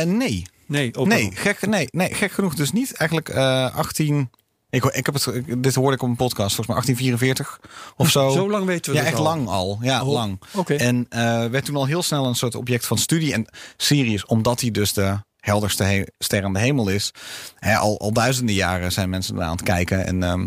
Eh, 0.00 0.06
nee, 0.06 0.46
Nee, 0.66 0.90
nee, 0.90 1.30
gek, 1.34 1.66
nee, 1.66 1.88
nee, 1.90 2.14
gek 2.14 2.32
genoeg 2.32 2.54
dus 2.54 2.72
niet. 2.72 2.92
Eigenlijk 2.94 3.28
eh 3.28 3.74
18... 3.76 4.30
Ik, 4.70 4.84
ik 4.84 5.06
heb 5.06 5.14
het, 5.14 5.42
dit 5.62 5.74
hoorde 5.74 5.96
ik 5.96 6.02
op 6.02 6.08
een 6.08 6.16
podcast, 6.16 6.54
volgens 6.54 6.66
mij 6.66 6.76
1844 6.84 7.60
of 7.96 8.10
zo. 8.10 8.30
Zo 8.40 8.50
lang 8.50 8.64
weten 8.66 8.92
we 8.92 8.98
Ja, 8.98 9.04
echt 9.04 9.16
al. 9.16 9.22
lang 9.22 9.48
al. 9.48 9.78
Ja, 9.82 10.02
Oh, 10.02 10.08
lang. 10.12 10.40
En 10.66 11.06
werd 11.50 11.64
toen 11.64 11.76
al 11.76 11.86
heel 11.86 12.02
snel 12.02 12.26
een 12.26 12.34
soort 12.34 12.54
object 12.54 12.86
van 12.86 12.98
studie. 12.98 13.32
En 13.32 13.46
Sirius, 13.76 14.26
omdat 14.26 14.60
hij 14.60 14.70
dus 14.70 14.92
de 14.92 15.16
helderste 15.40 15.84
he- 15.84 16.04
ster 16.18 16.44
aan 16.44 16.52
de 16.52 16.58
hemel 16.58 16.88
is. 16.88 17.12
Hè, 17.58 17.76
al, 17.76 17.98
al 18.00 18.12
duizenden 18.12 18.54
jaren 18.54 18.92
zijn 18.92 19.10
mensen 19.10 19.32
ernaar 19.32 19.48
aan 19.48 19.56
het 19.56 19.64
kijken. 19.64 20.06
En 20.06 20.22
ehm, 20.22 20.46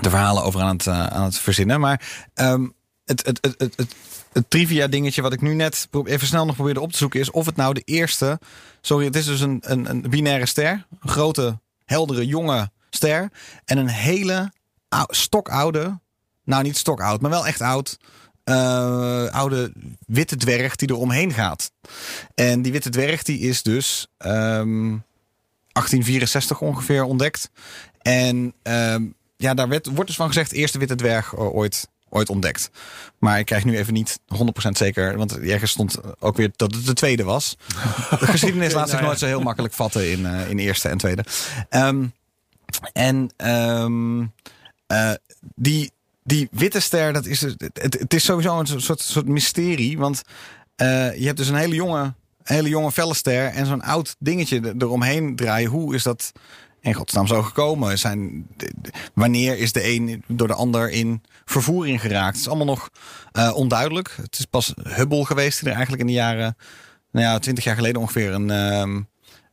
de 0.00 0.10
verhalen 0.10 0.42
over 0.42 0.60
aan 0.60 0.76
het, 0.76 0.86
eh, 0.86 1.06
aan 1.06 1.24
het 1.24 1.38
verzinnen. 1.38 1.80
Maar 1.80 2.24
ehm, 2.34 2.68
het, 3.04 3.26
het, 3.26 3.38
het, 3.40 3.54
het, 3.58 3.76
het, 3.76 3.94
het 4.32 4.50
trivia 4.50 4.86
dingetje 4.86 5.22
wat 5.22 5.32
ik 5.32 5.40
nu 5.40 5.54
net 5.54 5.88
even 6.04 6.26
snel 6.26 6.44
nog 6.46 6.54
probeerde 6.54 6.80
op 6.80 6.92
te 6.92 6.98
zoeken... 6.98 7.20
is 7.20 7.30
of 7.30 7.46
het 7.46 7.56
nou 7.56 7.74
de 7.74 7.82
eerste... 7.84 8.38
Sorry, 8.80 9.04
het 9.04 9.16
is 9.16 9.24
dus 9.26 9.40
een, 9.40 9.58
een, 9.60 9.90
een 9.90 10.00
binaire 10.10 10.46
ster. 10.46 10.86
Een 11.00 11.08
grote, 11.08 11.58
heldere, 11.84 12.26
jonge 12.26 12.70
ster. 12.90 13.30
En 13.64 13.78
een 13.78 13.88
hele 13.88 14.52
ou- 14.88 15.06
stokoude... 15.14 15.98
Nou, 16.44 16.62
niet 16.62 16.76
stokoud, 16.76 17.20
maar 17.20 17.30
wel 17.30 17.46
echt 17.46 17.60
oud. 17.60 17.98
Eh, 18.50 19.34
oude 19.34 19.72
witte 20.06 20.36
dwerg 20.36 20.76
die 20.76 20.88
er 20.88 20.96
omheen 20.96 21.32
gaat. 21.32 21.72
En 22.34 22.62
die 22.62 22.72
witte 22.72 22.90
dwerg 22.90 23.22
die 23.22 23.38
is 23.38 23.62
dus 23.62 24.06
ehm, 24.18 24.96
1864 25.72 26.60
ongeveer 26.60 27.04
ontdekt. 27.04 27.50
En 28.02 28.54
ehm, 28.62 29.06
ja, 29.36 29.54
daar 29.54 29.68
werd, 29.68 29.86
wordt 29.86 30.06
dus 30.06 30.16
van 30.16 30.26
gezegd 30.26 30.52
eerste 30.52 30.78
witte 30.78 30.94
dwerg 30.94 31.32
eh, 31.32 31.54
ooit, 31.54 31.88
ooit 32.08 32.28
ontdekt. 32.28 32.70
Maar 33.18 33.38
ik 33.38 33.46
krijg 33.46 33.64
nu 33.64 33.76
even 33.76 33.92
niet 33.92 34.18
100% 34.34 34.70
zeker, 34.70 35.16
want 35.16 35.38
ergens 35.38 35.70
stond 35.70 35.98
ook 36.18 36.36
weer 36.36 36.50
dat 36.56 36.74
het 36.74 36.86
de 36.86 36.94
tweede 36.94 37.24
was. 37.24 37.56
De 38.10 38.26
geschiedenis 38.34 38.72
laat 38.72 38.88
zich 38.88 38.92
nou 38.92 39.02
ja. 39.02 39.06
nooit 39.06 39.18
zo 39.18 39.26
heel 39.26 39.40
makkelijk 39.40 39.74
vatten 39.74 40.10
in, 40.10 40.26
eh, 40.26 40.50
in 40.50 40.58
eerste 40.58 40.88
en 40.88 40.98
tweede. 40.98 41.24
Ehm, 41.68 42.06
en 42.92 43.30
ehm, 43.36 44.26
die, 45.54 45.92
die 46.30 46.48
witte 46.50 46.80
ster, 46.80 47.12
dat 47.12 47.26
is, 47.26 47.40
het, 47.40 47.70
het 47.98 48.14
is 48.14 48.24
sowieso 48.24 48.58
een 48.58 48.66
soort, 48.80 49.00
soort 49.00 49.26
mysterie. 49.28 49.98
Want 49.98 50.22
eh, 50.76 51.18
je 51.18 51.24
hebt 51.26 51.36
dus 51.38 51.48
een 51.48 51.54
hele 51.54 51.74
jonge, 51.74 52.14
hele 52.42 52.68
jonge 52.68 52.92
felle 52.92 53.14
ster 53.14 53.46
en 53.46 53.66
zo'n 53.66 53.82
oud 53.82 54.16
dingetje 54.18 54.60
er- 54.60 54.74
eromheen 54.78 55.36
draaien. 55.36 55.70
Hoe 55.70 55.94
is 55.94 56.02
dat 56.02 56.32
in 56.80 56.94
godsnaam 56.94 57.26
zo 57.26 57.42
gekomen? 57.42 57.98
Zijn, 57.98 58.46
wanneer 59.14 59.58
is 59.58 59.72
de 59.72 59.84
een 59.94 60.24
door 60.26 60.46
de 60.48 60.54
ander 60.54 60.90
in 60.90 61.22
vervoering 61.44 62.00
geraakt? 62.00 62.32
Het 62.36 62.40
is 62.40 62.48
allemaal 62.48 62.66
nog 62.66 62.90
eh, 63.32 63.52
onduidelijk. 63.54 64.14
Het 64.22 64.38
is 64.38 64.44
pas 64.44 64.74
Hubble 64.82 65.24
geweest 65.26 65.58
die 65.58 65.68
er 65.68 65.74
eigenlijk 65.74 66.02
in 66.02 66.08
de 66.08 66.18
jaren, 66.18 66.56
nou 67.12 67.26
ja, 67.26 67.38
twintig 67.38 67.64
jaar 67.64 67.74
geleden 67.76 68.00
ongeveer 68.00 68.32
een... 68.32 68.50
ehm, 68.50 69.00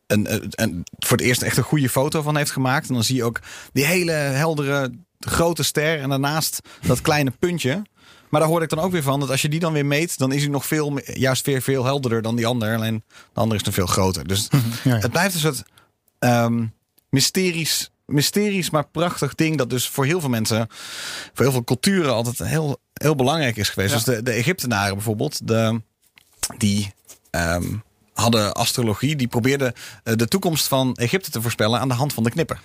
een, 0.07 0.33
een, 0.33 0.47
een- 0.49 0.83
voor 0.99 1.17
het 1.17 1.25
eerst 1.25 1.41
echt 1.41 1.57
een 1.57 1.63
goede 1.63 1.89
foto 1.89 2.21
van 2.21 2.37
heeft 2.37 2.51
gemaakt. 2.51 2.87
En 2.87 2.93
dan 2.93 3.03
zie 3.03 3.15
je 3.15 3.23
ook 3.23 3.39
die 3.73 3.85
hele 3.85 4.11
heldere 4.11 4.91
grote 5.19 5.63
ster 5.63 5.99
en 5.99 6.09
daarnaast 6.09 6.59
dat 6.81 7.01
kleine 7.01 7.31
puntje. 7.39 7.81
Maar 8.29 8.39
daar 8.39 8.49
hoorde 8.49 8.65
ik 8.65 8.71
dan 8.71 8.79
ook 8.79 8.91
weer 8.91 9.03
van 9.03 9.19
dat 9.19 9.29
als 9.29 9.41
je 9.41 9.49
die 9.49 9.59
dan 9.59 9.73
weer 9.73 9.85
meet, 9.85 10.17
dan 10.17 10.31
is 10.31 10.41
hij 10.41 10.51
nog 10.51 10.65
veel, 10.65 10.99
juist 11.03 11.45
weer 11.45 11.61
veel 11.61 11.85
helderder 11.85 12.21
dan 12.21 12.35
die 12.35 12.47
ander. 12.47 12.75
Alleen 12.75 13.03
de 13.33 13.39
ander 13.39 13.57
is 13.57 13.63
dan 13.63 13.73
veel 13.73 13.85
groter. 13.85 14.27
Dus 14.27 14.47
Ja, 14.51 14.59
ja. 14.83 14.97
het 14.97 15.11
blijft 15.11 15.33
een 15.33 15.39
soort 15.39 15.63
ehm, 16.19 16.65
mysterisch, 17.09 17.91
mysterisch, 18.05 18.69
maar 18.69 18.87
prachtig 18.87 19.35
ding. 19.35 19.57
Dat 19.57 19.69
dus 19.69 19.87
voor 19.87 20.05
heel 20.05 20.19
veel 20.19 20.29
mensen, 20.29 20.67
voor 21.33 21.45
heel 21.45 21.51
veel 21.51 21.63
culturen 21.63 22.13
altijd 22.13 22.37
heel, 22.37 22.79
heel 22.93 23.15
belangrijk 23.15 23.57
is 23.57 23.69
geweest. 23.69 23.91
Ja. 23.91 23.95
Dus 23.95 24.05
de, 24.05 24.23
de 24.23 24.31
Egyptenaren 24.31 24.93
bijvoorbeeld, 24.93 25.47
de, 25.47 25.81
die 26.57 26.93
ehm, 27.29 27.73
hadden 28.21 28.53
astrologie. 28.53 29.15
Die 29.15 29.27
probeerden 29.27 29.73
eh, 30.03 30.13
de 30.15 30.27
toekomst 30.27 30.67
van 30.67 30.93
Egypte 30.95 31.29
te 31.31 31.41
voorspellen 31.41 31.79
aan 31.79 31.87
de 31.87 31.93
hand 31.93 32.13
van 32.13 32.23
de 32.23 32.29
knipper. 32.29 32.59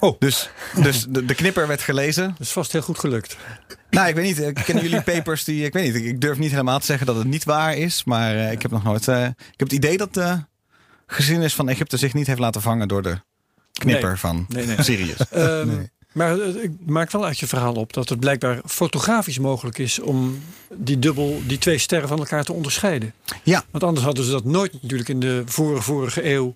Oh. 0.00 0.18
Dus, 0.18 0.50
dus 0.82 1.06
de, 1.08 1.24
de 1.24 1.34
knipper 1.34 1.66
werd 1.66 1.80
gelezen. 1.82 2.28
Dat 2.28 2.40
is 2.46 2.52
vast 2.52 2.72
heel 2.72 2.82
goed 2.82 2.98
gelukt. 2.98 3.36
Nou, 3.90 4.08
ik 4.08 4.14
weet 4.14 4.24
niet. 4.24 4.40
eh, 4.40 4.64
Kennen 4.64 4.84
jullie 4.84 5.02
papers 5.02 5.44
die... 5.44 5.64
Ik 5.64 5.72
weet 5.72 5.92
niet. 5.94 6.04
ik- 6.04 6.20
durf 6.20 6.38
niet 6.38 6.50
helemaal 6.50 6.78
te 6.78 6.86
zeggen 6.86 7.06
dat 7.06 7.16
het 7.16 7.26
niet 7.26 7.44
waar 7.44 7.76
is. 7.76 8.04
Maar 8.04 8.36
eh, 8.36 8.52
ik 8.52 8.62
heb 8.62 8.70
nog 8.70 8.82
nooit... 8.82 9.06
ik 9.08 9.14
heb 9.16 9.34
het 9.56 9.72
idee 9.72 9.96
dat 9.96 10.14
de 10.14 10.44
geschiedenis 11.06 11.54
van 11.54 11.68
Egypte 11.68 11.96
zich 11.96 12.14
niet 12.14 12.26
heeft 12.26 12.38
laten 12.38 12.62
vangen 12.62 12.88
door 12.88 13.02
de 13.02 13.20
knipper 13.72 14.08
Nee. 14.08 14.16
van 14.18 14.44
Nee, 14.48 14.66
nee. 14.66 14.82
Sirius. 14.82 15.28
Ehm, 15.30 15.66
Nee. 15.76 15.90
Maar 16.12 16.38
eh, 16.40 16.62
ik 16.62 16.70
maak 16.86 17.10
wel 17.10 17.24
uit 17.24 17.38
je 17.38 17.46
verhaal 17.46 17.74
op 17.74 17.92
dat 17.92 18.08
het 18.08 18.20
blijkbaar 18.20 18.60
fotografisch 18.66 19.38
mogelijk 19.38 19.78
is 19.78 19.98
om 19.98 20.42
die 20.74 20.98
dubbel, 20.98 21.42
die 21.46 21.58
twee 21.58 21.78
sterren 21.78 22.08
van 22.08 22.18
elkaar 22.18 22.44
te 22.44 22.52
onderscheiden. 22.52 23.14
Ja, 23.42 23.64
Want 23.70 23.84
anders 23.84 24.04
hadden 24.04 24.24
ze 24.24 24.30
dat 24.30 24.44
nooit 24.44 24.72
natuurlijk 24.72 25.08
in 25.08 25.20
de 25.20 25.42
vorige, 25.46 25.82
vorige 25.82 26.24
eeuw 26.32 26.54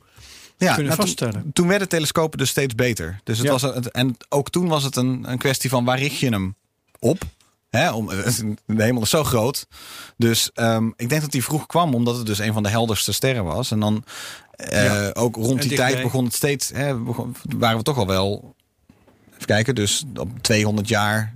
ja 0.57 0.75
kunnen 0.75 0.77
nou, 0.77 0.87
toen- 0.87 0.97
vaststellen. 0.97 1.51
Toen 1.53 1.69
werden 1.69 1.89
telescopen 1.89 2.39
dus 2.39 2.49
steeds 2.51 2.75
beter. 2.75 3.21
Dus 3.25 3.37
het 3.39 3.47
Ja. 3.47 3.53
was 3.53 3.63
een- 3.63 3.91
en 3.91 4.17
ook 4.29 4.51
toen 4.51 4.69
was 4.69 4.83
het 4.85 4.97
een, 4.97 5.25
een 5.31 5.39
kwestie 5.39 5.71
van 5.71 5.85
waar 5.85 5.99
richt 5.99 6.19
je 6.19 6.29
hem 6.29 6.55
op? 6.99 7.23
Hè, 7.71 7.93
om, 7.93 8.09
de 8.67 8.83
hemel 8.83 9.03
is 9.03 9.11
zo 9.11 9.25
groot. 9.25 9.67
Dus 10.17 10.51
ehm, 10.55 10.87
ik 10.97 11.09
denk 11.09 11.21
dat 11.21 11.31
die 11.31 11.45
vroeg 11.45 11.67
kwam 11.67 11.95
omdat 11.95 12.17
het 12.17 12.27
dus 12.27 12.39
een 12.39 12.53
van 12.53 12.63
de 12.63 12.69
helderste 12.69 13.13
sterren 13.13 13.45
was. 13.45 13.71
En 13.71 13.81
dan 13.81 14.05
eh, 14.51 14.85
Ja. 14.85 15.11
ook 15.13 15.37
rond 15.37 15.61
En 15.63 15.69
die 15.69 15.77
tijd 15.77 16.03
begon 16.03 16.25
het 16.25 16.35
steeds. 16.35 16.71
Begon- 17.05 17.37
waren 17.59 17.77
we 17.79 17.83
toch 17.83 17.97
al 17.99 18.07
wel. 18.07 18.55
Even 19.45 19.57
kijken, 19.57 19.75
dus 19.75 20.05
op 20.15 20.29
200 20.41 20.89
jaar 20.89 21.35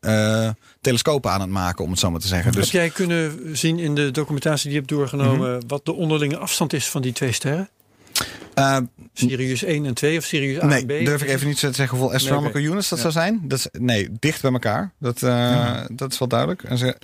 eh, 0.00 0.50
telescopen 0.80 1.30
aan 1.30 1.40
het 1.40 1.50
maken, 1.50 1.84
om 1.84 1.90
het 1.90 1.98
zo 2.00 2.10
maar 2.10 2.20
te 2.20 2.26
zeggen. 2.26 2.52
Dus 2.52 2.64
Heb 2.64 2.72
jij 2.72 2.90
kunnen 2.90 3.56
zien 3.56 3.78
in 3.78 3.94
de 3.94 4.10
documentatie 4.10 4.62
die 4.64 4.72
je 4.72 4.78
hebt 4.78 4.88
doorgenomen 4.90 5.62
wat 5.66 5.84
de 5.84 5.92
onderlinge 5.92 6.36
afstand 6.36 6.72
is 6.72 6.88
van 6.88 7.02
die 7.02 7.12
twee 7.12 7.32
sterren? 7.32 7.68
eh, 8.54 8.76
Sirius 9.14 9.62
1 9.64 9.86
en 9.86 9.94
2 9.94 10.18
of 10.18 10.24
Sirius 10.24 10.62
A 10.62 10.66
nee, 10.66 10.80
en 10.80 10.86
B? 11.02 11.04
durf 11.06 11.22
ik 11.22 11.28
even 11.28 11.46
niet 11.46 11.58
te 11.58 11.72
zeggen 11.72 11.98
hoeveel 11.98 12.14
astronomical 12.16 12.60
units 12.62 12.88
dat 12.88 12.98
Ja. 13.02 13.10
zou 13.10 13.12
zijn. 13.24 13.40
Dat 13.48 13.58
is, 13.58 13.66
nee, 13.80 14.08
dicht 14.18 14.42
bij 14.42 14.52
elkaar. 14.52 14.92
Dat, 14.98 15.22
eh, 15.22 15.80
dat 15.92 16.12
is 16.12 16.18
wel 16.18 16.28
duidelijk. 16.28 16.62
En 16.62 16.78
ze, 16.78 16.96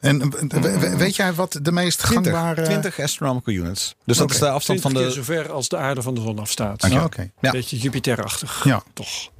En 0.00 0.30
we- 0.30 0.78
we- 0.78 0.96
weet 0.96 1.16
jij 1.16 1.32
wat 1.34 1.58
de 1.62 1.72
meest 1.72 1.98
20, 1.98 2.32
gangbare... 2.32 2.62
20 2.62 3.00
astronomical 3.00 3.54
units. 3.54 3.94
Dus 4.04 4.16
dat 4.16 4.30
is 4.30 4.38
de 4.38 4.48
afstand 4.48 4.80
20 4.80 5.00
van 5.02 5.08
de. 5.10 5.14
zo 5.16 5.22
ver 5.22 5.52
als 5.52 5.68
de 5.68 5.76
aarde 5.76 6.02
van 6.02 6.14
de 6.14 6.20
zon 6.20 6.38
afstaat. 6.38 6.84
Oh, 6.92 7.04
Oké. 7.04 7.30
Ja. 7.40 7.50
Beetje 7.50 7.78
Jupiterachtig. 7.78 8.64
Ja. 8.64 8.82
Toch. 8.94 9.30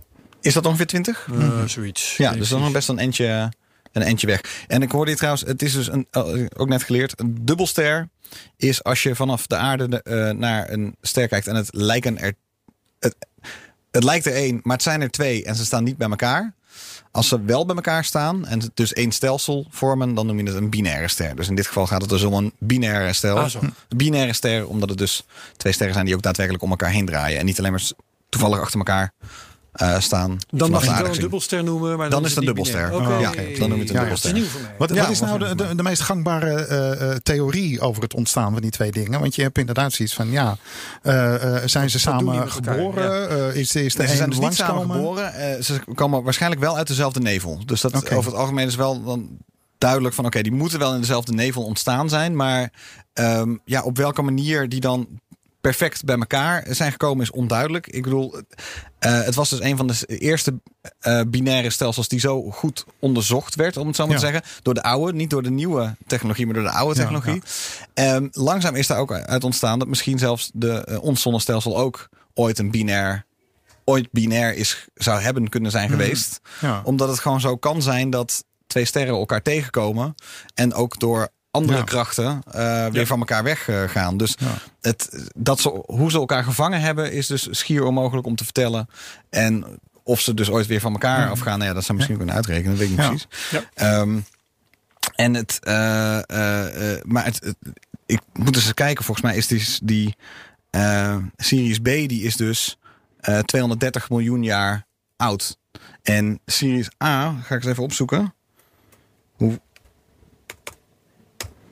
Is 0.40 0.55
dat 0.55 0.66
ongeveer 0.66 0.87
20? 0.87 1.29
Eh, 1.33 1.64
zoiets. 1.64 2.16
Ja, 2.16 2.33
dus 2.33 2.48
dan 2.48 2.61
nog 2.61 2.72
best 2.72 2.88
een 2.88 2.98
eentje, 2.98 3.53
een 3.92 4.18
weg. 4.20 4.40
En 4.66 4.83
ik 4.83 4.90
hoorde 4.90 5.11
hier 5.11 5.18
trouwens, 5.18 5.44
het 5.46 5.62
is 5.62 5.72
dus 5.72 5.88
een, 5.88 6.07
eh, 6.11 6.46
ook 6.57 6.68
net 6.68 6.83
geleerd, 6.83 7.20
een 7.20 7.38
dubbelster 7.40 8.09
is 8.57 8.85
als 8.85 9.03
je 9.03 9.14
vanaf 9.14 9.46
de 9.46 9.57
aarde 9.57 9.88
de, 9.88 10.03
eh, 10.03 10.31
naar 10.31 10.70
een 10.70 10.96
ster 11.03 11.29
kijkt 11.29 11.46
en 11.46 11.55
het 11.55 11.68
lijken 11.70 12.18
er. 12.18 12.33
Het, 12.98 13.16
het 13.90 14.05
lijkt 14.05 14.27
er 14.27 14.35
één, 14.35 14.61
maar 14.62 14.74
het 14.74 14.83
zijn 14.83 15.01
er 15.01 15.11
twee 15.11 15.44
en 15.44 15.55
ze 15.57 15.64
staan 15.64 15.85
niet 15.85 15.96
bij 15.96 16.09
elkaar. 16.09 16.55
Als 17.11 17.29
ze 17.29 17.44
wel 17.44 17.66
bij 17.66 17.77
elkaar 17.77 18.05
staan 18.05 18.46
en 18.46 18.70
dus 18.74 18.92
één 18.92 19.12
stelsel 19.12 19.66
vormen, 19.70 20.14
dan 20.14 20.27
noem 20.27 20.38
je 20.38 20.44
het 20.44 20.55
een 20.55 20.70
binaire 20.70 21.09
ster. 21.09 21.37
Dus 21.37 21.48
in 21.48 21.55
dit 21.55 21.66
geval 21.66 21.87
gaat 21.87 22.01
het 22.01 22.11
dus 22.11 22.22
om 22.22 22.33
een 22.33 22.53
binaire 22.59 23.12
stel. 23.12 23.38
Ah, 23.38 23.55
binaire 23.88 24.33
ster, 24.33 24.68
omdat 24.68 24.88
het 24.88 24.98
dus 24.98 25.24
twee 25.57 25.72
sterren 25.72 25.94
zijn 25.94 26.07
die 26.07 26.14
ook 26.14 26.22
daadwerkelijk 26.22 26.64
om 26.64 26.70
elkaar 26.70 26.90
heen 26.90 27.07
draaien. 27.07 27.38
En 27.38 27.44
niet 27.44 27.59
alleen 27.59 27.70
maar 27.70 27.90
toevallig 28.29 28.61
achter 28.61 28.79
elkaar 28.79 29.12
eh, 29.78 30.00
staan. 30.00 30.38
Dan 30.50 30.70
mag 30.70 30.84
je 30.84 30.90
aarde 30.90 31.02
wel 31.02 31.12
een 31.14 31.20
dubbelster 31.20 31.64
noemen, 31.64 31.88
maar 31.96 32.10
Dan 32.10 32.10
dan, 32.10 32.24
is 32.24 32.28
het 32.28 32.38
een 32.38 32.44
dubbelster. 32.44 32.92
Oh, 32.92 33.20
ja, 33.20 33.32
dan 33.58 33.68
noem 33.68 33.78
je 33.78 33.84
het 33.84 33.90
een 33.90 33.96
Ja, 33.96 34.02
ja. 34.02 34.08
Dat 34.08 34.16
is 34.16 34.22
dubbelster. 34.22 34.32
nieuw 34.32 34.44
voor 34.44 34.60
mij. 34.60 34.74
Wat, 34.78 34.88
Ja, 34.94 35.02
wat 35.02 35.10
is 35.10 35.20
nou 35.20 35.38
de, 35.38 35.54
de, 35.54 35.74
de 35.74 35.82
meest 35.82 36.02
gangbare 36.02 36.54
eh, 36.54 37.10
eh, 37.10 37.16
theorie 37.22 37.80
over 37.80 38.02
het 38.02 38.14
ontstaan 38.14 38.52
van 38.52 38.62
die 38.62 38.70
twee 38.70 38.90
dingen? 38.92 39.20
Want 39.20 39.34
je 39.34 39.42
hebt 39.42 39.58
inderdaad 39.58 39.92
zoiets 39.92 40.14
van, 40.14 40.30
ja, 40.30 40.56
eh, 41.02 41.56
eh, 41.56 41.62
zijn 41.68 41.90
ze 41.90 41.98
samen 41.98 42.34
elkaar? 42.34 42.48
geboren? 42.50 43.30
Eh, 43.30 43.56
is, 43.60 43.74
is 43.74 43.92
de 43.92 43.98
Nee, 43.98 44.08
ze 44.08 44.16
zijn 44.16 44.30
dus 44.30 44.38
niet 44.38 44.54
samen 44.54 44.90
geboren. 44.90 45.34
Eh, 45.34 45.62
ze 45.62 45.80
komen 45.94 46.22
waarschijnlijk 46.22 46.60
wel 46.60 46.76
uit 46.76 46.86
dezelfde 46.86 47.20
nevel. 47.20 47.62
Dus 47.66 47.80
dat 47.80 47.94
Oké. 47.96 48.14
over 48.14 48.30
het 48.30 48.40
algemeen 48.40 48.66
is 48.66 48.74
wel 48.76 49.02
dan 49.04 49.28
duidelijk 49.78 50.14
van... 50.14 50.26
oké, 50.26 50.42
die 50.42 50.52
moeten 50.52 50.78
wel 50.78 50.94
in 50.94 51.00
dezelfde 51.00 51.32
nevel 51.32 51.62
ontstaan 51.64 52.08
zijn. 52.08 52.36
Maar 52.36 52.72
ehm, 53.12 53.56
ja, 53.64 53.82
op 53.82 53.96
welke 53.96 54.22
manier 54.22 54.68
die 54.68 54.80
dan 54.80 55.08
perfect 55.61 56.05
bij 56.05 56.16
elkaar 56.18 56.64
zijn 56.68 56.90
gekomen 56.90 57.23
is 57.23 57.31
onduidelijk. 57.31 57.87
Ik 57.87 58.03
bedoel, 58.03 58.35
eh, 58.99 59.23
het 59.23 59.35
was 59.35 59.51
dus 59.51 59.61
een 59.61 59.77
van 59.77 59.87
de 59.87 60.05
eerste 60.07 60.61
eh, 60.99 61.21
binaire 61.29 61.71
stelsels... 61.71 62.09
die 62.09 62.21
zo 62.21 62.51
goed 62.51 62.85
onderzocht 62.99 63.55
werd, 63.55 63.77
om 63.77 63.87
het 63.87 63.97
zo 63.97 64.07
maar 64.07 64.14
Ja. 64.14 64.21
te 64.21 64.27
zeggen. 64.27 64.51
Door 64.62 64.75
de 64.75 64.83
oude, 64.83 65.12
niet 65.12 65.31
door 65.31 65.42
de 65.42 65.51
nieuwe 65.51 65.97
technologie... 66.07 66.44
maar 66.47 66.55
door 66.55 66.62
de 66.64 66.71
oude 66.71 67.01
Ja, 67.01 67.07
technologie. 67.07 67.42
Ehm, 67.94 68.29
langzaam 68.31 68.75
is 68.75 68.87
daar 68.87 68.99
ook 68.99 69.12
uit 69.12 69.44
ontstaan... 69.44 69.79
dat 69.79 69.88
misschien 69.88 70.18
zelfs 70.18 70.51
de, 70.55 70.73
eh, 70.85 71.03
ons 71.03 71.23
zonnestelsel 71.23 71.79
ook 71.79 72.09
ooit 72.35 72.59
een 72.59 72.71
binair 72.71 73.27
ooit 73.85 74.09
binair 74.12 74.55
is, 74.55 74.87
zou 74.94 75.21
hebben 75.21 75.49
kunnen 75.49 75.71
zijn 75.71 75.88
geweest. 75.90 76.40
Ja. 76.61 76.81
Omdat 76.85 77.09
het 77.09 77.18
gewoon 77.18 77.40
zo 77.40 77.57
kan 77.57 77.83
zijn 77.83 78.11
dat 78.11 78.44
twee 78.66 78.85
sterren 78.85 79.14
elkaar 79.14 79.42
tegenkomen. 79.42 80.14
En 80.55 80.75
ook 80.75 80.99
door 80.99 81.29
andere 81.50 81.78
Ja. 81.78 81.84
krachten 81.84 82.40
eh, 82.50 82.62
weer 82.87 83.00
Ja. 83.00 83.06
van 83.06 83.18
elkaar 83.18 83.42
weggaan. 83.42 84.16
dus 84.16 84.34
Ja. 84.38 84.54
het, 84.80 85.30
dat 85.37 85.61
ze, 85.61 85.82
hoe 85.87 86.11
ze 86.11 86.18
elkaar 86.18 86.44
gevangen 86.44 86.80
hebben 86.80 87.12
is 87.12 87.26
dus 87.26 87.48
schier 87.50 87.84
onmogelijk 87.84 88.26
om 88.26 88.37
te 88.37 88.44
vertellen. 88.44 88.88
En 89.30 89.64
Of 90.02 90.20
ze 90.20 90.34
dus 90.34 90.50
ooit 90.50 90.66
weer 90.66 90.80
van 90.80 90.92
elkaar 90.92 91.30
afgaan. 91.30 91.58
Nou 91.58 91.68
ja, 91.68 91.74
dat 91.74 91.84
zou 91.84 91.96
misschien 91.96 92.16
kunnen 92.16 92.34
uitrekenen. 92.34 92.70
Dat 92.70 92.78
weet 92.88 92.90
ik 92.90 92.96
niet 92.98 93.06
precies. 93.08 93.26
Ehm, 93.74 94.18
en 95.14 95.34
het, 95.34 95.58
eh, 95.62 96.16
eh, 96.30 96.92
eh, 96.94 97.02
maar 97.04 97.24
het, 97.24 97.44
het- 97.44 97.56
ik 98.06 98.20
moet 98.32 98.56
eens 98.56 98.74
kijken. 98.74 99.04
Volgens 99.04 99.26
mij 99.26 99.37
is 99.37 99.46
die, 99.46 99.66
die 99.82 100.16
eh, 100.70 101.16
Sirius 101.37 101.78
B, 101.78 101.84
die 101.84 102.22
is 102.22 102.37
dus 102.37 102.78
eh 103.20 103.38
230 103.38 104.11
miljoen 104.11 104.42
jaar 104.42 104.87
oud. 105.16 105.58
En 106.02 106.40
Sirius 106.46 106.88
A, 107.04 107.30
ga 107.42 107.54
ik 107.54 107.62
eens 107.62 107.70
even 107.70 107.82
opzoeken. 107.82 108.34
Hoe... 109.32 109.61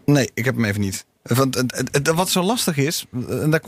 Nee, 0.07 0.31
ik 0.35 0.45
heb 0.45 0.55
hem 0.55 0.65
even 0.65 0.81
niet. 0.81 1.05
Want 1.23 1.63
wat 2.15 2.29
zo 2.31 2.43
lastig 2.43 2.77
is, 2.77 3.05
en 3.29 3.51
daar 3.51 3.61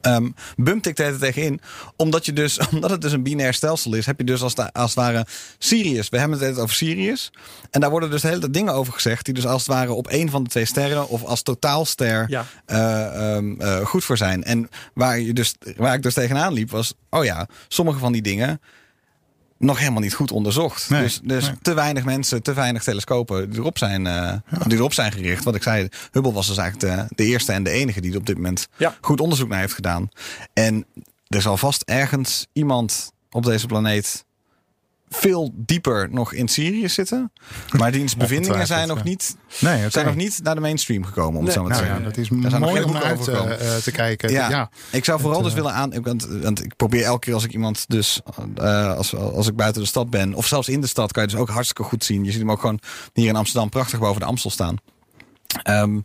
ehm 0.00 0.30
bumpt 0.56 0.86
ik 0.86 0.98
er 0.98 1.18
tegenin. 1.18 1.60
Omdat, 1.96 2.24
je 2.26 2.32
dus, 2.32 2.58
omdat 2.72 2.90
het 2.90 3.00
dus 3.00 3.12
een 3.12 3.22
binair 3.22 3.54
stelsel 3.54 3.94
is, 3.94 4.06
heb 4.06 4.18
je 4.18 4.24
dus 4.24 4.42
als, 4.42 4.56
het- 4.56 4.72
als 4.72 4.94
het 4.94 5.04
ware 5.04 5.26
Sirius. 5.58 6.08
We 6.08 6.18
hebben 6.18 6.38
het 6.38 6.58
over 6.58 6.74
Sirius. 6.74 7.32
En 7.70 7.80
daar 7.80 7.90
worden 7.90 8.10
dus 8.10 8.20
de 8.22 8.28
hele 8.28 8.40
tijd 8.40 8.54
dingen 8.54 8.74
over 8.74 8.92
gezegd. 8.92 9.24
Die 9.24 9.34
dus 9.34 9.46
als 9.46 9.66
het 9.66 9.74
ware 9.74 9.92
op 9.92 10.08
één 10.08 10.30
van 10.30 10.42
de 10.44 10.50
twee 10.50 10.64
sterren 10.64 11.08
of 11.08 11.24
als 11.24 11.42
totaalster 11.42 12.24
Ja. 12.30 12.44
eh, 12.66 13.34
ehm, 13.36 13.60
eh, 13.60 13.86
goed 13.86 14.04
voor 14.04 14.16
zijn. 14.16 14.44
En 14.44 14.68
waar, 14.94 15.20
je 15.20 15.32
dus, 15.32 15.54
waar 15.76 15.94
ik 15.94 16.02
dus 16.02 16.14
tegenaan 16.14 16.52
liep 16.52 16.70
was, 16.70 16.94
oh 17.10 17.24
ja, 17.24 17.46
sommige 17.68 17.98
van 17.98 18.12
die 18.12 18.22
dingen 18.22 18.60
nog 19.64 19.78
helemaal 19.78 20.00
niet 20.00 20.14
goed 20.14 20.30
onderzocht. 20.32 20.90
Nee, 20.90 21.02
dus 21.02 21.20
dus 21.22 21.46
nee. 21.46 21.54
te 21.62 21.74
weinig 21.74 22.04
mensen, 22.04 22.42
te 22.42 22.52
weinig 22.52 22.82
telescopen 22.82 23.50
die 23.50 23.58
erop 23.58 23.78
zijn, 23.78 24.06
eh, 24.06 24.32
die 24.66 24.78
erop 24.78 24.92
zijn 24.92 25.12
gericht. 25.12 25.44
Wat 25.44 25.54
ik 25.54 25.62
zei, 25.62 25.88
Hubble 26.10 26.32
was 26.32 26.46
dus 26.46 26.56
eigenlijk 26.56 27.08
de, 27.08 27.14
de 27.14 27.24
eerste 27.24 27.52
en 27.52 27.62
de 27.62 27.70
enige 27.70 28.00
die 28.00 28.12
er 28.12 28.18
op 28.18 28.26
dit 28.26 28.36
moment 28.36 28.68
Ja. 28.76 28.96
goed 29.00 29.20
onderzoek 29.20 29.48
naar 29.48 29.60
heeft 29.60 29.74
gedaan. 29.74 30.08
En 30.52 30.86
er 31.28 31.42
zal 31.42 31.56
vast 31.56 31.82
ergens 31.82 32.46
iemand 32.52 33.12
op 33.30 33.44
deze 33.44 33.66
planeet 33.66 34.24
veel 35.14 35.52
dieper 35.56 36.08
nog 36.10 36.32
in 36.32 36.48
Sirius 36.48 36.94
zitten. 36.94 37.32
Maar 37.78 37.92
diens 37.92 38.16
bevindingen 38.24 38.66
zijn 38.66 38.88
nog 38.88 39.04
niet, 39.04 39.36
Nee, 39.60 39.80
oké. 39.80 39.90
zijn 39.90 40.06
nog 40.06 40.14
niet 40.14 40.40
naar 40.42 40.54
de 40.54 40.60
mainstream 40.60 41.04
gekomen, 41.04 41.38
om 41.38 41.44
het 41.44 41.54
zo 41.54 41.62
maar 41.62 41.76
te 41.76 41.84
Nou 41.84 41.98
ja, 41.98 42.04
dat 42.04 42.16
is 42.16 42.28
Daar 42.28 42.50
zijn 42.50 42.62
mooi 42.62 42.82
om 42.82 42.92
naar 42.92 43.02
uit 43.02 43.28
eh, 43.28 43.76
eh, 43.76 43.82
te 43.82 43.90
kijken. 43.90 44.30
Ja. 44.30 44.50
Ja. 44.50 44.70
Ik 44.90 45.04
zou 45.04 45.20
vooral 45.20 45.42
dus 45.42 45.50
eh, 45.50 45.56
willen 45.56 45.72
aan. 45.72 46.02
Want, 46.02 46.26
want 46.26 46.64
ik 46.64 46.76
probeer 46.76 47.04
elke 47.04 47.18
keer 47.18 47.34
als 47.34 47.44
ik 47.44 47.52
iemand 47.52 47.84
dus. 47.88 48.20
als, 48.96 49.16
als 49.16 49.46
ik 49.46 49.56
buiten 49.56 49.82
de 49.82 49.88
stad 49.88 50.10
ben. 50.10 50.34
Of 50.34 50.46
zelfs 50.46 50.68
in 50.68 50.80
de 50.80 50.86
stad 50.86 51.12
kan 51.12 51.22
je 51.22 51.28
dus 51.28 51.38
ook 51.38 51.48
hartstikke 51.48 51.82
goed 51.82 52.04
zien. 52.04 52.24
Je 52.24 52.30
ziet 52.30 52.40
hem 52.40 52.50
ook 52.50 52.60
gewoon 52.60 52.80
hier 53.12 53.28
in 53.28 53.36
Amsterdam 53.36 53.68
prachtig 53.68 53.98
boven 53.98 54.20
de 54.20 54.26
Amstel 54.26 54.50
staan. 54.50 54.76
Ehm, 55.62 56.00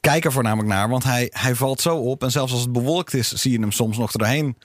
kijk 0.00 0.24
er 0.24 0.32
voornamelijk 0.32 0.68
naar. 0.68 0.88
Want 0.88 1.04
hij, 1.04 1.32
hij 1.34 1.54
valt 1.54 1.80
zo 1.80 1.96
op. 1.96 2.22
En 2.22 2.30
zelfs 2.30 2.52
als 2.52 2.60
het 2.60 2.72
bewolkt 2.72 3.14
is, 3.14 3.32
zie 3.32 3.52
je 3.52 3.60
hem 3.60 3.72
soms 3.72 3.98
nog 3.98 4.12
er 4.12 4.18
doorheen. 4.18 4.56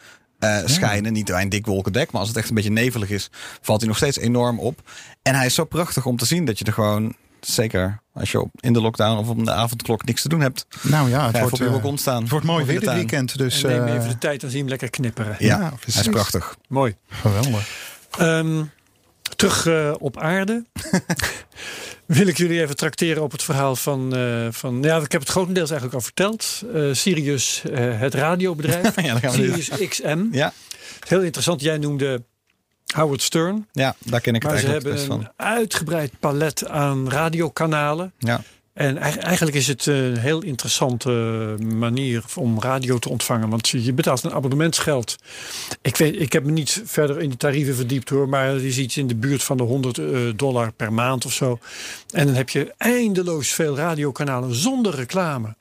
Eh, 0.43 0.67
schijnen. 0.67 1.13
Niet 1.13 1.27
door 1.27 1.39
een 1.39 1.49
dik 1.49 1.65
wolkendek, 1.65 2.11
maar 2.11 2.19
als 2.19 2.29
het 2.29 2.37
echt 2.37 2.49
een 2.49 2.55
beetje 2.55 2.71
nevelig 2.71 3.09
is, 3.09 3.29
valt 3.61 3.79
hij 3.79 3.87
nog 3.87 3.97
steeds 3.97 4.17
enorm 4.17 4.59
op. 4.59 4.81
En 5.21 5.35
hij 5.35 5.45
is 5.45 5.53
zo 5.53 5.65
prachtig 5.65 6.05
om 6.05 6.17
te 6.17 6.25
zien 6.25 6.45
dat 6.45 6.59
je 6.59 6.65
er 6.65 6.73
gewoon, 6.73 7.15
zeker 7.39 8.01
als 8.13 8.31
je 8.31 8.41
op, 8.41 8.49
in 8.59 8.73
de 8.73 8.81
lockdown 8.81 9.17
of 9.17 9.27
op 9.27 9.45
de 9.45 9.51
avondklok 9.51 10.05
niks 10.05 10.21
te 10.21 10.29
doen 10.29 10.41
hebt, 10.41 10.65
Nou 10.81 11.09
ja, 11.09 11.25
het 11.31 11.39
wordt, 11.39 11.59
eh, 11.61 11.69
balkon 11.69 11.97
staan. 11.97 12.21
het 12.21 12.31
wordt 12.31 12.45
mooi 12.45 12.65
weer 12.65 12.79
dit 12.79 12.93
weekend. 12.93 13.37
Dus 13.37 13.63
en 13.63 13.85
neem 13.85 13.97
even 13.97 14.09
de 14.09 14.17
tijd 14.17 14.43
en 14.43 14.49
zie 14.49 14.59
hem 14.59 14.69
lekker 14.69 14.89
knipperen. 14.89 15.35
Ja, 15.39 15.47
Ja, 15.59 15.73
hij 15.85 16.01
is 16.01 16.07
prachtig. 16.07 16.57
Mooi. 16.67 16.95
geweldig. 17.09 17.69
Ehm, 18.17 18.63
terug 19.35 19.65
eh, 19.65 19.93
op 19.99 20.17
aarde. 20.19 20.65
Wil 22.13 22.27
ik 22.27 22.37
jullie 22.37 22.61
even 22.61 22.75
trakteren 22.75 23.23
op 23.23 23.31
het 23.31 23.43
verhaal 23.43 23.75
van, 23.75 24.15
eh, 24.15 24.47
van 24.51 24.81
ja, 24.81 24.97
ik 24.97 25.11
heb 25.11 25.21
het 25.21 25.29
grotendeels 25.29 25.69
eigenlijk 25.69 25.99
al 25.99 26.05
verteld. 26.05 26.63
Eh, 26.73 26.89
Sirius, 26.91 27.61
eh, 27.71 27.99
het 27.99 28.13
radiobedrijf. 28.13 28.95
Ja, 29.01 29.11
dan 29.11 29.19
gaan 29.19 29.31
we. 29.31 29.37
Sirius 29.37 29.69
XM. 29.89 30.25
Ja, 30.31 30.53
Heel 31.07 31.21
interessant. 31.21 31.61
Jij 31.61 31.77
noemde 31.77 32.23
Howard 32.95 33.21
Stern. 33.21 33.67
ja, 33.71 33.95
daar 33.99 34.21
ken 34.21 34.35
ik 34.35 34.41
het 34.41 34.51
Maar 34.51 34.61
ze 34.61 34.67
eigenlijk 34.67 34.97
hebben 34.97 35.17
best 35.17 35.27
een 35.27 35.33
van. 35.37 35.47
uitgebreid 35.55 36.11
palet 36.19 36.67
aan 36.67 37.09
radiokanalen. 37.09 38.13
Ja. 38.17 38.43
En 38.73 38.97
eig- 38.97 39.17
eigenlijk 39.17 39.55
is 39.57 39.67
het 39.67 39.85
een 39.85 40.17
heel 40.17 40.41
interessante 40.41 41.09
manier 41.59 42.23
om 42.35 42.59
radio 42.61 42.99
te 42.99 43.09
ontvangen. 43.09 43.49
Want 43.49 43.69
je 43.69 43.93
betaalt 43.93 44.23
een 44.23 44.31
abonnementsgeld. 44.33 45.15
Ik, 45.81 45.97
weet, 45.97 46.21
ik 46.21 46.33
heb 46.33 46.43
me 46.43 46.51
niet 46.51 46.81
verder 46.85 47.21
in 47.21 47.29
de 47.29 47.37
tarieven 47.37 47.75
verdiept 47.75 48.09
hoor. 48.09 48.29
Maar 48.29 48.47
het 48.47 48.61
is 48.61 48.77
iets 48.77 48.97
in 48.97 49.07
de 49.07 49.15
buurt 49.15 49.43
van 49.43 49.57
de 49.57 49.63
100 49.63 49.97
eh, 49.97 50.05
dollar 50.35 50.71
per 50.71 50.93
maand 50.93 51.25
of 51.25 51.33
zo. 51.33 51.59
En 52.11 52.25
dan 52.25 52.35
heb 52.35 52.49
je 52.49 52.73
eindeloos 52.77 53.49
veel 53.53 53.75
radiokanalen 53.75 54.55
zonder 54.55 54.95
reclame. 54.95 55.55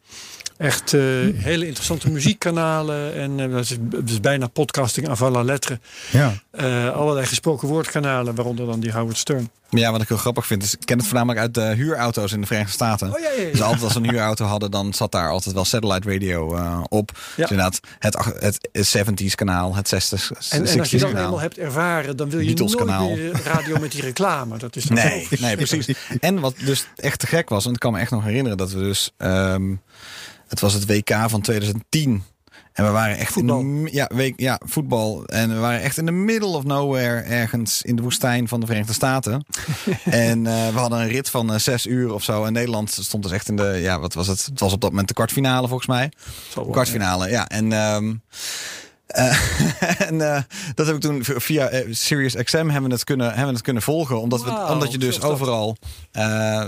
Echt 0.57 0.93
eh, 0.95 1.01
hele 1.35 1.67
interessante 1.67 2.11
muziekkanalen. 2.17 3.15
En 3.15 3.41
eh, 3.41 3.51
dat, 3.51 3.63
is, 3.65 3.77
dat 3.81 4.09
is 4.09 4.21
bijna 4.21 4.47
podcasting 4.47 5.09
avant 5.09 5.35
la 5.35 5.43
lettre. 5.43 5.79
Ja. 6.11 6.42
Eh, 6.53 6.95
allerlei 6.97 7.27
gesproken 7.27 7.69
woordkanalen, 7.69 8.35
waaronder 8.35 8.67
dan 8.67 8.81
die 8.81 8.93
Howard 8.93 9.17
Stern. 9.17 9.51
ja, 9.71 9.91
wat 9.93 10.03
ik 10.03 10.09
heel 10.09 10.17
grappig 10.17 10.47
vind, 10.47 10.63
is 10.63 10.73
ik 10.75 10.81
ken 10.85 10.99
het 10.99 11.07
voornamelijk 11.07 11.41
uit 11.41 11.55
de 11.55 11.61
huurauto's 11.61 12.33
in 12.33 12.41
de 12.41 12.47
Verenigde 12.47 12.75
Staten. 12.75 13.13
Oh, 13.13 13.19
ja, 13.19 13.31
ja, 13.37 13.43
ja. 13.43 13.51
Dus 13.51 13.63
altijd 13.63 13.83
als 13.83 13.95
een 13.95 14.09
huurauto 14.09 14.45
hadden, 14.45 14.71
dan 14.71 14.95
zat 14.95 15.13
daar 15.13 15.31
altijd 15.31 15.55
wel 15.55 15.65
satellite 15.65 16.11
radio 16.11 16.57
eh, 16.57 16.85
op. 16.89 17.11
Dus 17.37 17.51
inderdaad, 17.51 17.81
het, 17.99 18.69
het 18.73 18.97
70s 18.99 19.35
kanaal, 19.35 19.75
het 19.75 19.95
60s, 19.95 20.51
En, 20.51 20.67
en 20.67 20.79
als 20.79 20.91
je 20.91 20.97
60s 20.97 21.01
dan 21.01 21.11
kanaal. 21.11 21.25
eenmaal 21.25 21.41
hebt 21.41 21.59
ervaren, 21.59 22.17
dan 22.17 22.31
wil 22.31 22.41
je 22.41 22.47
Beatles 22.47 22.73
nooit 22.73 22.87
kanaal. 22.87 23.09
meer 23.09 23.43
radio 23.45 23.79
met 23.79 23.93
die 23.93 24.03
reclame. 24.03 24.59
Dat 24.59 24.77
is 24.77 24.85
Nee, 24.85 25.29
nee, 25.39 25.57
precies. 25.57 25.89
En 26.21 26.41
wat 26.41 26.55
dus 26.65 26.87
echt 26.97 27.19
te 27.19 27.27
gek 27.27 27.49
was, 27.49 27.65
want 27.65 27.77
ik 27.77 27.83
kan 27.83 27.93
me 27.93 27.99
echt 27.99 28.11
nog 28.11 28.25
herinneren 28.25 28.59
dat 28.59 28.73
we 28.73 28.79
dus, 28.79 29.13
ehm, 29.17 29.75
het 30.49 30.61
was 30.61 30.73
het 30.73 30.87
WK 30.87 31.11
van 31.27 31.41
2010. 31.41 32.23
En 32.73 32.85
we 32.85 32.91
waren 32.91 33.17
echt 33.17 33.33
Voetbal. 33.33 33.61
in 33.61 33.85
de, 33.85 33.93
ja, 33.93 34.11
week, 34.15 34.41
ja, 34.41 34.61
voetbal. 34.65 35.25
En 35.25 35.49
we 35.49 35.59
waren 35.59 35.81
echt 35.81 35.99
in 35.99 36.07
the 36.07 36.13
middle 36.13 36.49
of 36.49 36.65
nowhere 36.65 37.21
ergens 37.21 37.83
in 37.83 37.97
de 37.97 38.03
woestijn 38.03 38.49
van 38.49 38.61
de 38.61 38.67
Verenigde 38.67 38.93
Staten. 38.93 39.45
en 40.05 40.47
eh, 40.47 40.69
we 40.69 40.79
hadden 40.79 41.01
een 41.01 41.09
rit 41.09 41.31
van 41.31 41.53
eh, 41.53 41.59
zes 41.59 41.87
uur 41.87 42.13
of 42.13 42.23
zo. 42.23 42.45
En 42.45 42.53
Nederland 42.53 42.91
stond 42.91 43.23
dus 43.23 43.33
echt 43.33 43.49
in 43.49 43.57
de, 43.57 43.79
ja, 43.81 43.99
wat 43.99 44.15
was 44.15 44.27
het? 44.27 44.45
Het 44.45 44.61
was 44.61 44.73
op 44.73 44.81
dat 44.81 44.91
moment 44.91 45.09
de 45.09 45.15
kwartfinale 45.15 45.69
volgens 45.69 45.89
mij. 45.89 46.13
Wel, 46.55 46.65
Kwartfinale, 46.65 47.31
ja. 47.31 47.49
En, 47.49 47.73
ehm, 47.73 48.15
eh, 49.13 49.37
en 50.09 50.35
eh, 50.35 50.43
dat 50.75 50.87
heb 50.87 50.95
ik 50.95 51.01
toen 51.01 51.25
via 51.25 51.69
eh, 51.69 51.87
Sirius 51.91 52.35
XM 52.35 52.57
hebben 52.57 52.83
we 52.83 52.95
het 52.95 53.05
kunnen, 53.05 53.27
hebben 53.27 53.47
we 53.47 53.53
het 53.53 53.63
kunnen 53.63 53.83
volgen. 53.83 54.21
Omdat, 54.21 54.45
we, 54.45 54.67
omdat 54.71 54.93
je 54.93 54.99
dus 54.99 55.23
overal 55.23 55.77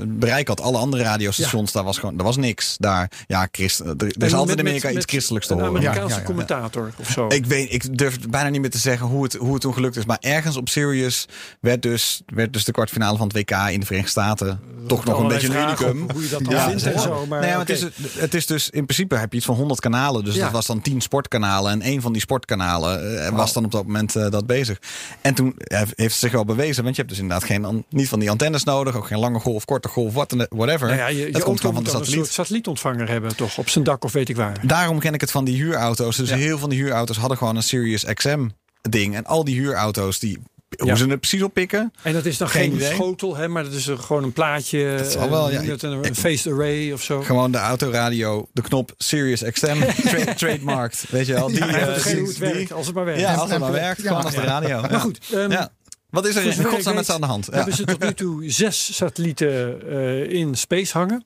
bereik 0.07 0.49
had. 0.49 0.61
Alle 0.61 0.79
andere 0.79 1.03
radiostations, 1.03 1.73
daar 1.73 1.85
was 1.85 1.99
gewoon, 1.99 2.19
er 2.19 2.25
was 2.25 2.37
niks. 2.37 2.77
Daar, 2.79 3.11
ja, 3.27 3.49
Christ, 3.53 3.81
er, 3.81 3.95
er 3.99 4.23
is 4.23 4.35
altijd 4.35 4.59
in 4.59 4.67
Amerika 4.67 4.89
met 4.89 4.97
iets 4.97 5.05
christelijks 5.07 5.47
te 5.47 5.53
Een 5.53 5.59
horen. 5.59 5.75
Amerikaanse 5.77 6.09
Ja, 6.09 6.15
ja, 6.15 6.21
ja. 6.21 6.27
commentator 6.27 6.93
of 6.97 7.11
zo. 7.11 7.27
Ik 7.29 7.47
weet, 7.47 7.73
ik 7.73 7.99
durf 7.99 8.29
bijna 8.29 8.49
niet 8.49 8.61
meer 8.61 8.71
te 8.71 8.79
zeggen 8.79 9.07
hoe 9.07 9.23
het, 9.23 9.35
hoe 9.35 9.53
het 9.53 9.61
toen 9.61 9.75
gelukt 9.75 9.97
is. 9.97 10.05
Maar 10.05 10.19
ergens 10.21 10.57
op 10.57 10.69
Sirius 10.69 11.27
werd 11.61 11.83
dus, 11.83 12.23
werd 12.27 12.53
dus 12.53 12.65
de 12.65 12.73
kwartfinale 12.73 13.17
van 13.17 13.27
het 13.27 13.37
WK 13.37 13.51
in 13.51 13.81
de 13.81 13.87
Verenigde 13.87 14.11
Staten 14.11 14.61
toch 14.87 15.05
nog 15.05 15.19
een 15.19 15.29
beetje 15.29 15.49
een 15.49 15.63
unicum. 15.63 16.11
hoe 16.13 16.23
je 16.23 16.29
dat 16.29 16.45
dan 16.45 16.55
Ja, 16.55 16.69
vindt 16.69 16.83
en 16.83 17.01
zo. 17.01 17.27
Maar, 17.27 17.41
nee, 17.41 17.51
maar 17.51 17.61
oké. 17.61 17.73
het, 17.73 17.83
is, 17.83 18.13
het 18.19 18.35
is 18.35 18.47
dus 18.47 18.71
in 18.71 18.85
principe 18.85 19.17
heb 19.17 19.31
je 19.31 19.37
iets 19.37 19.47
van 19.47 19.55
100 19.55 19.81
kanalen. 19.81 20.25
Dus 20.25 20.39
dat 20.39 20.51
was 20.51 20.67
dan 20.67 20.81
10 20.81 21.01
sportkanalen. 21.01 21.73
En 21.73 21.83
één 21.83 22.01
van 22.01 22.13
die 22.13 22.21
sportkanalen 22.39 23.25
eh, 23.27 23.29
was 23.37 23.53
dan 23.53 23.65
op 23.65 23.71
dat 23.71 23.87
moment 23.87 24.17
eh, 24.17 24.31
dat 24.31 24.47
bezig. 24.47 24.79
En 25.21 25.35
toen 25.35 25.55
heeft 25.57 25.93
het 25.97 26.13
zich 26.13 26.33
wel 26.33 26.45
bewezen. 26.45 26.83
Want 26.83 26.97
je 26.97 27.03
hebt 27.03 27.15
dus 27.15 27.23
inderdaad 27.23 27.49
geen, 27.49 27.85
niet 27.89 28.09
van 28.09 28.19
die 28.21 28.31
antennes 28.31 28.65
nodig. 28.65 28.97
Ook 28.97 29.07
geen 29.07 29.19
lange 29.19 29.41
golf, 29.41 29.65
korte 29.65 29.89
golf, 29.89 30.15
what- 30.15 30.47
whatever. 30.51 30.87
Nou 30.87 30.99
ja, 30.99 31.07
je, 31.07 31.19
je 31.27 31.31
dat 31.33 31.43
komt 31.43 31.61
gewoon 31.61 31.75
van 31.75 31.85
de 31.85 31.91
een 31.91 31.97
satelliet. 31.97 32.19
soort 32.25 32.33
satellietontvanger 32.33 33.09
hebben, 33.09 33.37
toch? 33.37 33.59
Op 33.59 33.69
zijn 33.69 33.85
dak 33.85 34.05
of 34.05 34.13
weet 34.13 34.29
ik 34.29 34.37
waar. 34.37 34.61
Daarom 34.67 34.99
ken 34.99 35.15
ik 35.15 35.21
het 35.21 35.31
van 35.31 35.45
die 35.45 35.57
huurauto's. 35.57 36.17
Dus 36.17 36.29
Ja. 36.29 36.37
heel 36.37 36.47
veel 36.49 36.59
van 36.59 36.71
die 36.71 36.79
huurauto's 36.79 37.17
hadden 37.17 37.39
gewoon 37.39 37.57
een 37.57 37.63
Sirius 37.63 38.05
XM 38.05 38.49
ding. 38.91 39.15
En 39.15 39.25
al 39.25 39.45
die 39.45 39.55
huurauto's 39.61 40.19
die 40.19 40.39
hoe 40.77 40.89
Ja. 40.89 40.95
ze 40.97 41.07
het 41.07 41.21
precies 41.21 41.43
oppikken. 41.43 41.93
En 42.03 42.13
dat 42.13 42.25
is 42.25 42.37
dan 42.39 42.49
Geen 42.49 42.81
schotel, 42.81 43.37
hè, 43.37 43.49
maar 43.49 43.65
dat 43.65 43.73
is 43.73 43.87
er 43.87 43.99
gewoon 43.99 44.23
een 44.23 44.33
plaatje. 44.33 44.95
Dat 44.99 45.13
zal 45.13 45.31
wel, 45.31 45.51
eh, 45.51 45.67
ja. 45.67 45.75
Een, 45.79 46.05
een 46.05 46.15
phased 46.15 46.53
array 46.53 46.93
of 46.93 47.03
zo. 47.03 47.21
Gewoon 47.23 47.51
de 47.53 47.59
autoradio, 47.59 48.49
de 48.53 48.63
knop 48.63 48.95
Sirius 48.99 49.43
XM, 49.51 49.81
tra 50.09 50.35
trademarked. 50.35 51.05
Weet 51.11 51.27
je 51.27 51.33
wel? 51.33 51.47
Die, 51.47 51.59
Ja, 51.59 51.67
eh, 51.69 51.85
hoe 51.85 51.93
het 51.95 52.05
die- 52.29 52.39
werkt, 52.39 52.73
als 52.73 52.87
het 52.87 52.95
maar 52.95 53.05
werkt. 53.05 53.21
Ja, 53.21 53.35
als 53.35 53.51
het 53.51 53.59
maar 53.61 53.73
werkt. 53.73 54.03
ja. 54.03 54.09
Gewoon 54.09 54.25
als 54.25 54.35
de 54.35 54.41
radio. 54.41 54.81
Maar 54.81 55.01
goed, 55.01 55.19
ehm, 55.33 55.51
Ja. 55.51 55.71
Wat 56.11 56.27
is 56.27 56.37
er 56.37 56.45
in 56.45 56.65
godsnaam 56.65 56.95
met 56.95 57.07
ze 57.07 57.13
aan 57.13 57.21
de 57.21 57.27
hand? 57.27 57.47
Ja. 57.51 57.57
Hebben 57.57 57.75
ze 57.75 57.85
tot 57.85 58.01
nu 58.01 58.13
toe 58.15 58.51
zes 58.51 58.97
satellieten 58.97 59.81
eh, 59.91 60.31
in 60.31 60.55
space 60.55 60.99
hangen. 60.99 61.25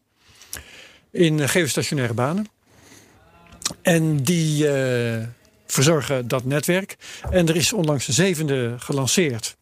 In 1.11 1.49
geostationaire 1.49 2.15
banen. 2.15 2.47
En 3.83 4.17
die 4.23 4.69
eh, 4.69 5.25
verzorgen 5.73 6.29
dat 6.29 6.45
netwerk. 6.45 6.97
En 7.31 7.49
er 7.49 7.57
is 7.57 7.73
onlangs 7.73 8.09
een 8.09 8.15
zevende 8.15 8.75
gelanceerd. 8.79 9.57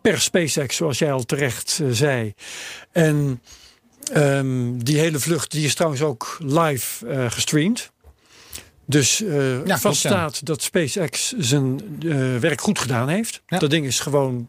Per 0.00 0.20
SpaceX, 0.20 0.76
zoals 0.76 0.98
jij 0.98 1.12
al 1.12 1.24
terecht 1.24 1.80
eh, 1.82 1.88
zei. 1.90 2.34
En 2.92 3.42
ehm, 4.12 4.78
die 4.78 4.98
hele 4.98 5.18
vlucht 5.18 5.50
die 5.50 5.64
is 5.64 5.74
trouwens 5.74 6.02
ook 6.02 6.36
live 6.40 7.06
eh, 7.06 7.30
gestreamd. 7.30 7.90
Dus 8.86 9.16
klopt, 9.16 9.66
ja. 9.66 9.78
vaststaat 9.78 10.46
dat 10.46 10.62
SpaceX 10.62 11.32
zijn 11.38 11.98
werk 12.40 12.60
goed 12.60 12.78
gedaan 12.78 13.08
heeft. 13.08 13.42
Ja. 13.46 13.58
Dat 13.58 13.70
ding 13.70 13.86
is 13.86 14.00
gewoon 14.00 14.48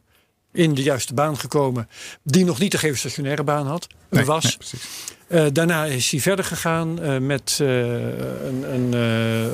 in 0.53 0.73
de 0.73 0.83
juiste 0.83 1.13
baan 1.13 1.37
gekomen. 1.37 1.89
Die 2.23 2.45
nog 2.45 2.59
niet 2.59 2.71
de 2.71 2.77
geostationaire 2.77 3.43
baan 3.43 3.67
had. 3.67 3.87
Nee, 4.09 4.25
was. 4.25 4.57
nee, 4.57 4.81
Eh, 5.31 5.45
daarna 5.51 5.85
is 5.85 6.11
hij 6.11 6.19
verder 6.19 6.45
gegaan 6.45 7.01
eh, 7.01 7.17
met 7.17 7.57
eh, 7.61 7.67
een, 8.45 8.73
een, 8.73 8.93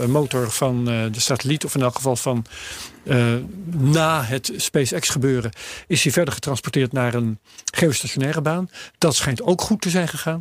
eh, 0.02 0.08
motor 0.08 0.52
van 0.52 0.86
de 0.86 1.20
satelliet, 1.20 1.66
of 1.66 1.76
in 1.76 1.82
elk 1.82 1.96
geval 1.96 2.16
van 2.16 2.46
na 3.78 4.24
het 4.24 4.52
SpaceX 4.56 5.10
gebeuren, 5.10 5.52
is 5.88 6.04
hij 6.04 6.12
verder 6.12 6.34
getransporteerd 6.34 6.92
naar 6.92 7.14
een 7.14 7.40
geostationaire 7.74 8.42
baan. 8.42 8.70
Dat 8.98 9.16
schijnt 9.16 9.42
ook 9.42 9.62
goed 9.62 9.82
te 9.82 9.90
zijn 9.90 10.08
gegaan. 10.08 10.40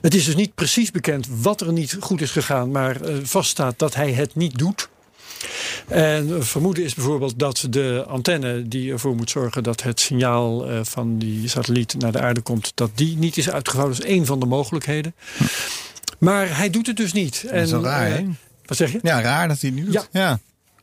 Het 0.00 0.14
is 0.14 0.24
dus 0.24 0.36
niet 0.36 0.54
precies 0.54 0.90
bekend 0.90 1.28
wat 1.40 1.60
er 1.60 1.72
niet 1.72 1.96
goed 2.00 2.20
is 2.20 2.30
gegaan, 2.30 2.70
maar 2.70 2.96
vaststaat 3.22 3.78
dat 3.78 3.94
hij 3.94 4.12
het 4.12 4.34
niet 4.34 4.58
doet. 4.58 4.88
En 5.88 6.44
vermoeden 6.44 6.84
is 6.84 6.94
bijvoorbeeld 6.94 7.38
dat 7.38 7.66
de 7.70 8.04
antenne 8.08 8.68
die 8.68 8.92
ervoor 8.92 9.16
moet 9.16 9.30
zorgen 9.30 9.62
dat 9.62 9.82
het 9.82 10.00
signaal 10.00 10.68
eh, 10.68 10.80
van 10.82 11.18
die 11.18 11.48
satelliet 11.48 11.94
naar 11.98 12.12
de 12.12 12.20
aarde 12.20 12.40
komt, 12.40 12.72
dat 12.74 12.90
die 12.94 13.16
niet 13.16 13.36
is 13.36 13.50
uitgevouwen. 13.50 13.96
Dat 13.96 14.04
is 14.04 14.10
één 14.10 14.26
van 14.26 14.40
de 14.40 14.46
mogelijkheden. 14.46 15.14
Maar 16.18 16.56
hij 16.56 16.70
doet 16.70 16.86
het 16.86 16.96
dus 16.96 17.12
niet. 17.12 17.42
Dat 17.42 17.52
is 17.52 17.70
wel 17.70 17.82
raar, 17.82 18.06
eh, 18.06 18.12
hè? 18.12 18.24
Wat 18.66 18.76
zeg 18.76 18.92
je? 18.92 18.98
Ja, 19.02 19.20
raar 19.20 19.48
dat 19.48 19.60
hij 19.60 19.70
nu 19.70 19.84
doet. 19.84 19.92
Ja. 19.92 20.06
ja. 20.10 20.38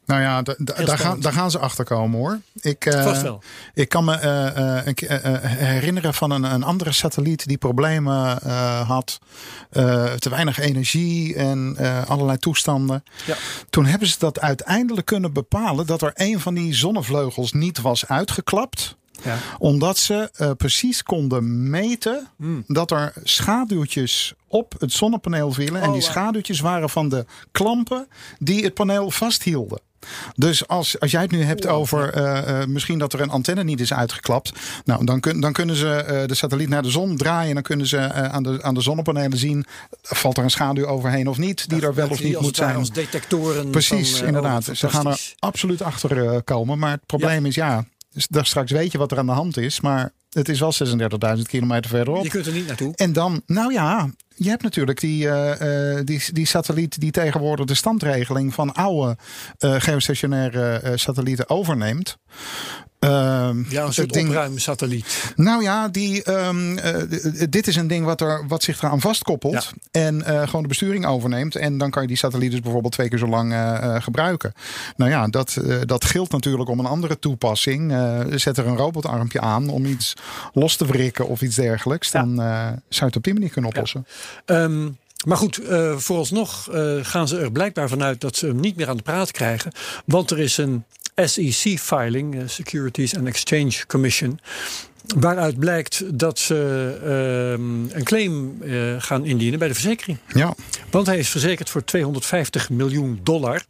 Nou 0.05 0.21
ja, 0.21 0.41
da- 0.41 0.55
da- 0.57 0.83
daar, 0.85 0.97
gaan, 0.97 1.19
daar 1.19 1.33
gaan 1.33 1.51
ze 1.51 1.59
achter 1.59 1.85
komen 1.85 2.19
hoor. 2.19 2.39
Ik, 2.61 2.85
eh, 2.85 3.21
wel. 3.21 3.43
Ik 3.73 3.89
kan 3.89 4.05
me 4.05 4.15
eh, 4.15 4.87
eh, 4.87 5.41
herinneren 5.43 6.13
van 6.13 6.31
een, 6.31 6.43
een 6.43 6.63
andere 6.63 6.91
satelliet 6.91 7.47
die 7.47 7.57
problemen 7.57 8.37
had. 8.85 9.19
Te 10.19 10.29
weinig 10.29 10.59
energie 10.59 11.35
en 11.35 11.77
allerlei 12.07 12.37
toestanden. 12.37 13.03
Ja. 13.25 13.35
Toen 13.69 13.85
hebben 13.85 14.07
ze 14.07 14.15
dat 14.19 14.39
uiteindelijk 14.39 15.05
kunnen 15.05 15.33
bepalen 15.33 15.85
dat 15.85 16.01
er 16.01 16.11
een 16.13 16.39
van 16.39 16.53
die 16.53 16.73
zonnevleugels 16.73 17.53
niet 17.53 17.81
was 17.81 18.07
uitgeklapt 18.07 18.95
Ja. 19.23 19.37
omdat 19.57 19.97
ze 19.97 20.31
precies 20.57 21.03
konden 21.03 21.69
meten 21.69 22.27
Hmm. 22.37 22.63
dat 22.67 22.91
er 22.91 23.13
schaduwtjes 23.23 24.33
op 24.47 24.75
het 24.79 24.91
zonnepaneel 24.91 25.51
vielen. 25.51 25.81
en 25.81 25.87
Oh, 25.87 25.93
die 25.93 26.01
schaduwtjes 26.01 26.59
waren 26.59 26.89
van 26.89 27.09
de 27.09 27.25
klampen 27.51 28.07
die 28.39 28.63
het 28.63 28.73
paneel 28.73 29.11
vasthielden. 29.11 29.79
Dus 30.35 30.67
als, 30.67 30.99
als 30.99 31.11
jij 31.11 31.21
het 31.21 31.31
nu 31.31 31.43
hebt 31.43 31.67
over 31.67 32.13
eh, 32.13 32.61
eh, 32.61 32.67
misschien 32.67 32.99
dat 32.99 33.13
er 33.13 33.21
een 33.21 33.29
antenne 33.29 33.63
niet 33.63 33.79
is 33.79 33.93
uitgeklapt. 33.93 34.51
Nou, 34.85 35.05
dan, 35.05 35.19
kun, 35.19 35.39
dan 35.39 35.53
kunnen 35.53 35.75
ze 35.75 35.89
eh, 35.89 36.27
de 36.27 36.35
satelliet 36.35 36.69
naar 36.69 36.83
de 36.83 36.89
zon 36.89 37.17
draaien. 37.17 37.47
En 37.47 37.53
dan 37.53 37.63
kunnen 37.63 37.87
ze 37.87 38.11
aan, 38.11 38.43
de, 38.43 38.63
aan 38.63 38.73
de 38.73 38.81
zonnepanelen 38.81 39.37
zien. 39.37 39.65
Valt 40.01 40.37
er 40.37 40.43
een 40.43 40.49
schaduw 40.49 40.85
overheen 40.85 41.27
of 41.27 41.37
niet? 41.37 41.69
Die 41.69 41.81
er 41.81 41.93
wel 41.93 42.09
of 42.09 42.23
niet 42.23 42.39
moet 42.39 42.55
zijn. 42.55 42.75
Als 42.75 42.91
detectoren. 42.91 43.69
Precies, 43.69 44.17
van, 44.17 44.27
inderdaad. 44.27 44.69
oh, 44.69 44.75
Ze 44.75 44.89
gaan 44.89 45.07
er 45.07 45.33
absoluut 45.39 45.81
achter 45.81 46.43
komen. 46.43 46.79
Maar 46.79 46.91
het 46.91 47.05
probleem 47.05 47.45
is 47.45 47.55
ja, 47.55 47.85
dus 48.13 48.27
daar 48.27 48.45
straks 48.45 48.71
weet 48.71 48.91
je 48.91 48.97
wat 48.97 49.11
er 49.11 49.17
aan 49.17 49.25
de 49.25 49.31
hand 49.31 49.57
is. 49.57 49.81
Maar 49.81 50.11
het 50.29 50.49
is 50.49 50.59
wel 50.59 50.73
36.000 51.37 51.41
kilometer 51.41 51.89
verderop. 51.89 52.23
Je 52.23 52.29
kunt 52.29 52.45
er 52.45 52.53
niet 52.53 52.67
naartoe. 52.67 52.95
En 52.95 53.13
dan, 53.13 53.41
nou 53.45 53.73
ja, 53.73 54.09
je 54.35 54.49
hebt 54.49 54.63
natuurlijk 54.63 54.99
die, 54.99 55.29
eh, 55.29 55.97
eh, 55.97 56.05
die, 56.05 56.21
die 56.33 56.45
satelliet 56.47 56.99
die 56.99 57.11
tegenwoordig 57.11 57.65
de 57.65 57.73
standregeling 57.75 58.53
van 58.53 58.73
oude 58.73 59.17
eh, 59.57 59.75
geostationaire 59.77 60.73
eh, 60.79 60.91
satellieten 60.95 61.49
overneemt. 61.49 62.17
Ehm, 62.99 63.63
Ja, 63.69 63.83
een 63.85 63.93
soort 63.93 64.13
ding- 64.13 64.27
opruimsatelliet. 64.27 65.33
nou 65.35 65.63
ja, 65.63 65.87
die, 65.87 66.23
ehm, 66.23 66.77
eh, 66.77 67.01
dit 67.49 67.67
is 67.67 67.75
een 67.75 67.87
ding 67.87 68.05
wat, 68.05 68.21
er, 68.21 68.45
wat 68.47 68.63
zich 68.63 68.77
eraan 68.81 69.01
vastkoppelt. 69.01 69.71
En 69.91 70.23
eh, 70.25 70.41
gewoon 70.45 70.61
de 70.61 70.67
besturing 70.67 71.05
overneemt. 71.05 71.55
En 71.55 71.77
dan 71.77 71.89
kan 71.89 72.01
je 72.01 72.07
die 72.07 72.17
satelliet 72.17 72.51
dus 72.51 72.59
bijvoorbeeld 72.59 72.93
twee 72.93 73.09
keer 73.09 73.17
zo 73.17 73.27
lang 73.27 73.53
gebruiken. 74.03 74.53
Nou 74.95 75.11
ja, 75.11 75.27
dat, 75.27 75.57
dat 75.85 76.05
geldt 76.05 76.31
natuurlijk 76.31 76.69
om 76.69 76.79
een 76.79 76.85
andere 76.85 77.19
toepassing. 77.19 77.91
Eh, 77.91 78.19
zet 78.35 78.57
er 78.57 78.67
een 78.67 78.77
robotarmpje 78.77 79.41
aan 79.41 79.69
om 79.69 79.85
iets 79.85 80.13
los 80.53 80.75
te 80.75 80.85
wrikken 80.85 81.27
of 81.27 81.41
iets 81.41 81.55
dergelijks. 81.55 82.11
Ja. 82.11 82.19
Dan 82.19 82.41
eh, 82.41 82.61
zou 82.67 82.77
je 82.89 83.05
het 83.05 83.15
op 83.15 83.23
die 83.23 83.33
manier 83.33 83.49
kunnen 83.49 83.69
oplossen. 83.71 84.05
Ehm, 84.45 84.87
maar 85.25 85.37
goed, 85.37 85.57
eh, 85.57 85.97
vooralsnog 85.97 86.69
eh, 86.71 86.95
gaan 87.01 87.27
ze 87.27 87.37
er 87.37 87.51
blijkbaar 87.51 87.89
vanuit 87.89 88.21
dat 88.21 88.35
ze 88.35 88.45
hem 88.45 88.59
niet 88.59 88.75
meer 88.75 88.89
aan 88.89 88.97
de 88.97 89.03
praat 89.03 89.31
krijgen. 89.31 89.71
Want 90.05 90.31
er 90.31 90.39
is 90.39 90.57
een 90.57 90.83
SEC-filing, 91.15 92.35
eh, 92.35 92.41
Securities 92.45 93.15
and 93.15 93.27
Exchange 93.27 93.85
Commission. 93.87 94.39
Waaruit 95.15 95.59
blijkt 95.59 96.19
dat 96.19 96.39
ze 96.39 96.91
ehm, 97.03 97.97
een 97.97 98.03
claim 98.03 98.61
gaan 98.97 99.25
indienen 99.25 99.59
bij 99.59 99.67
de 99.67 99.73
verzekering. 99.73 100.17
Ja, 100.33 100.55
Want 100.89 101.07
hij 101.07 101.17
is 101.17 101.29
verzekerd 101.29 101.69
voor 101.69 101.83
250 101.83 102.69
miljoen 102.69 103.19
dollar. 103.23 103.63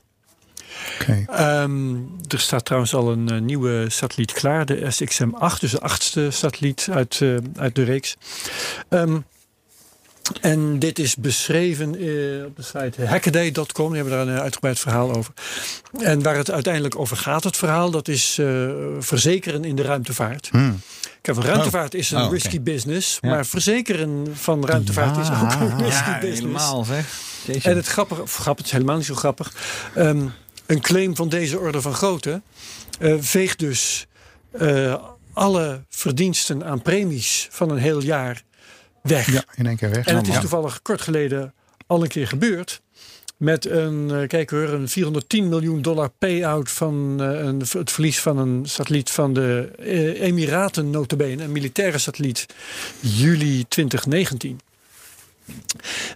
oké. 0.99 1.26
Ehm, 1.28 1.95
er 2.28 2.39
staat 2.39 2.66
trouwens 2.66 2.93
al 2.93 3.12
een 3.12 3.45
nieuwe 3.45 3.86
satelliet 3.89 4.32
klaar, 4.32 4.66
de 4.66 4.91
SXM-8, 4.91 5.60
dus 5.60 5.72
de 5.72 5.80
achtste 5.80 6.32
satelliet 6.32 6.88
uit, 6.91 7.22
uit 7.56 7.76
de 7.76 7.84
reeks. 7.84 8.16
Ehm, 8.89 9.18
en 10.42 10.80
dit 10.80 11.00
is 11.00 11.16
beschreven 11.16 11.96
eh, 11.96 12.46
op 12.46 12.56
de 12.56 12.62
site 12.62 13.06
hackaday.com. 13.06 13.88
Die 13.92 14.02
hebben 14.02 14.18
daar 14.26 14.36
een 14.36 14.42
uitgebreid 14.42 14.80
verhaal 14.80 15.14
over. 15.14 15.34
En 16.00 16.22
waar 16.24 16.36
het 16.36 16.52
uiteindelijk 16.52 17.00
over 17.00 17.18
gaat, 17.18 17.44
het 17.44 17.58
verhaal, 17.58 17.92
dat 17.92 18.08
is 18.08 18.38
eh, 18.38 18.70
verzekeren 19.00 19.64
in 19.64 19.76
de 19.76 19.82
ruimtevaart. 19.82 20.50
Hmm. 20.52 20.80
Kijk, 21.22 21.38
van 21.38 21.46
ruimtevaart 21.46 21.94
is 21.94 22.12
een 22.12 22.22
Oh, 22.22 22.32
risky 22.32 22.62
business. 22.62 23.18
Ja. 23.22 23.30
Maar 23.30 23.46
verzekeren 23.46 24.28
van 24.34 24.66
ruimtevaart 24.66 25.18
is 25.18 25.28
ook 25.30 25.52
een 25.62 25.84
risky 25.84 26.10
Ja, 26.10 26.20
business. 26.20 26.40
helemaal 26.42 26.84
zeg. 26.84 27.06
Jeetje. 27.46 27.70
En 27.70 27.76
het 27.76 27.88
grappige, 27.88 28.22
of 28.22 28.36
grappig, 28.36 28.58
het 28.58 28.66
is 28.66 28.72
helemaal 28.72 28.98
niet 28.98 29.06
zo 29.06 29.16
grappig. 29.16 29.54
Ehm, 29.96 30.26
een 30.66 30.82
claim 30.82 31.16
van 31.16 31.30
deze 31.30 31.60
orde 31.60 31.82
van 31.82 31.94
grootte 31.94 32.42
eh, 33.00 33.14
veegt 33.20 33.60
dus 33.60 34.08
alle 35.34 35.82
verdiensten 35.90 36.66
aan 36.66 36.82
premies 36.82 37.48
van 37.52 37.70
een 37.70 37.78
heel 37.78 38.02
jaar 38.02 38.42
weg. 39.08 39.32
Ja, 39.32 39.43
in 39.56 39.66
één 39.68 39.78
keer 39.78 39.89
weg. 39.89 40.06
En 40.06 40.16
het 40.16 40.28
is 40.28 40.39
toevallig 40.39 40.82
kort 40.82 41.01
geleden 41.01 41.53
al 41.88 42.01
een 42.01 42.08
keer 42.08 42.28
gebeurd. 42.28 42.82
Met 43.38 43.70
een, 43.70 44.12
eh, 44.12 44.28
kijk 44.28 44.49
hoor, 44.49 44.70
een 44.70 44.89
410 44.89 45.49
miljoen 45.49 45.82
dollar 45.82 46.10
payout 46.10 46.72
van 46.72 47.16
eh, 47.20 47.45
een, 47.45 47.64
het 47.70 47.91
verlies 47.91 48.20
van 48.20 48.38
een 48.38 48.66
satelliet 48.66 49.10
van 49.10 49.34
de 49.34 49.72
eh, 49.80 50.22
Emiraten 50.22 50.89
notabene, 50.89 51.43
een 51.43 51.51
militaire 51.51 51.97
satelliet, 51.97 52.45
juli 52.99 53.66
2019. 53.68 54.60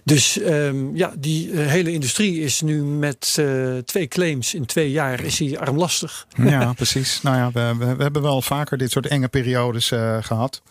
Dus 0.04 0.38
ehm, 0.38 0.96
ja, 0.96 1.12
die 1.18 1.52
eh, 1.52 1.66
hele 1.66 1.92
industrie 1.92 2.40
is 2.40 2.60
nu 2.60 2.82
met 2.82 3.36
eh, 3.38 3.76
twee 3.76 4.08
claims 4.08 4.54
in 4.54 4.66
twee 4.66 4.90
jaar 4.90 5.24
is 5.24 5.38
hij 5.38 5.58
armlastig. 5.58 6.26
Ja, 6.36 6.72
precies. 6.82 7.22
Nou 7.22 7.36
ja, 7.36 7.50
we, 7.52 7.84
we, 7.86 7.96
we 7.96 8.02
hebben 8.02 8.22
wel 8.22 8.42
vaker 8.42 8.78
dit 8.78 8.90
soort 8.90 9.06
enge 9.06 9.28
periodes 9.28 9.90
eh, 9.90 10.16
gehad. 10.20 10.62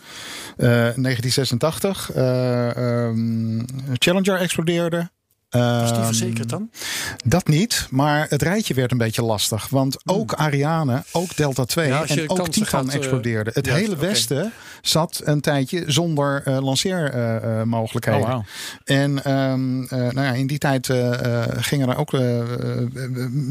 Eh, 0.58 0.68
1986, 0.68 2.12
eh, 2.12 2.78
ehm, 2.78 3.64
Challenger 3.94 4.36
explodeerde. 4.36 5.10
Was 5.50 5.88
die 5.88 5.98
Ehm, 5.98 6.06
verzekerd 6.06 6.50
dan? 6.50 6.70
Dat 7.26 7.48
niet, 7.48 7.88
maar 7.90 8.26
het 8.30 8.42
rijtje 8.42 8.74
werd 8.74 8.92
een 8.92 8.98
beetje 8.98 9.24
lastig. 9.24 9.68
Want 9.70 9.98
ook 10.06 10.34
Ariane, 10.34 11.04
ook 11.12 11.36
Delta 11.36 11.66
2 11.66 11.86
Hmm. 11.86 11.94
Ja, 11.94 12.02
als 12.02 12.14
je 12.14 12.22
en 12.22 12.30
ook 12.30 12.48
Titan 12.50 12.68
gaat, 12.68 12.88
eh, 12.88 12.96
explodeerden. 12.96 13.54
Het 13.54 13.66
ja, 13.66 13.74
hele. 13.76 13.96
Westen 13.96 14.52
zat 14.82 15.22
een 15.24 15.42
tijdje 15.42 15.84
zonder 15.88 16.42
eh 16.46 16.58
lanceermogelijkheden. 16.62 18.22
Oh, 18.22 18.28
wauw. 18.28 18.44
En 18.84 19.24
ehm, 19.24 19.84
eh, 19.84 19.90
nou 20.00 20.22
ja, 20.22 20.32
in 20.32 20.48
die 20.48 20.58
tijd 20.58 20.90
eh, 20.90 21.44
eh, 21.44 21.48
gingen 21.60 21.90
er 21.90 21.98
ook 21.98 22.14
eh, 22.14 22.40
eh, 22.40 22.48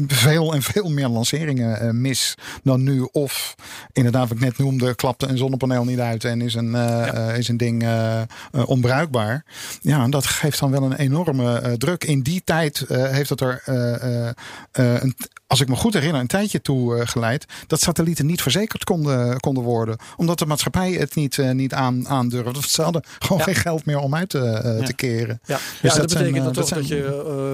veel 0.07 0.53
en 0.53 0.61
veel 0.61 0.89
meer 0.89 1.07
lanceringen 1.07 1.79
eh, 1.79 1.89
mis 1.89 2.35
dan 2.63 2.83
nu. 2.83 3.07
Of 3.11 3.55
inderdaad, 3.93 4.27
wat 4.27 4.37
ik 4.37 4.43
net 4.43 4.57
noemde, 4.57 4.95
klapte 4.95 5.27
een 5.27 5.37
zonnepaneel 5.37 5.83
niet 5.83 5.99
uit 5.99 6.23
en 6.23 6.41
is 6.41 6.53
een, 6.53 6.75
eh, 6.75 7.29
eh, 7.29 7.37
is 7.37 7.47
een 7.47 7.57
ding 7.57 7.83
eh, 7.83 8.21
eh, 8.21 8.25
onbruikbaar. 8.65 9.43
Ja, 9.81 10.03
en 10.03 10.11
dat 10.11 10.25
geeft 10.25 10.59
dan 10.59 10.71
wel 10.71 10.83
een 10.83 10.95
enorme 10.95 11.59
eh, 11.59 11.73
druk. 11.97 12.03
In 12.03 12.21
die 12.21 12.41
tijd 12.45 12.81
eh, 12.81 13.09
heeft 13.09 13.29
het 13.29 13.41
er, 13.41 13.61
eh, 13.65 14.27
eh, 14.29 14.33
een, 14.71 15.15
als 15.47 15.59
ik 15.61 15.67
me 15.67 15.75
goed 15.75 15.93
herinner, 15.93 16.21
een 16.21 16.27
tijdje 16.27 16.61
toe 16.61 17.05
geleid 17.07 17.45
dat 17.67 17.79
satellieten 17.81 18.25
niet 18.25 18.41
verzekerd 18.41 18.83
konden, 18.83 19.39
konden 19.39 19.63
worden. 19.63 19.97
Omdat 20.17 20.39
de 20.39 20.45
maatschappij 20.45 20.91
het 20.91 21.15
niet, 21.15 21.37
niet 21.53 21.73
aan, 21.73 22.07
aandurfde. 22.07 22.67
Ze 22.67 22.81
hadden 22.81 23.03
gewoon 23.19 23.37
Ja. 23.37 23.43
geen 23.43 23.55
geld 23.55 23.85
meer 23.85 23.99
om 23.99 24.15
uit 24.15 24.29
te, 24.29 24.37
Ja. 24.79 24.85
te 24.85 24.93
keren. 24.93 25.39
Ja, 25.45 25.55
Dus 25.81 25.93
ja 25.93 25.97
dat 25.97 25.97
dat, 25.97 26.07
betekent 26.07 26.33
zijn, 26.33 26.43
dat 26.43 26.53
toch 26.53 26.69
dat 26.69 26.77
dat, 26.79 26.87
je 26.87 27.03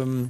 ehm, 0.06 0.24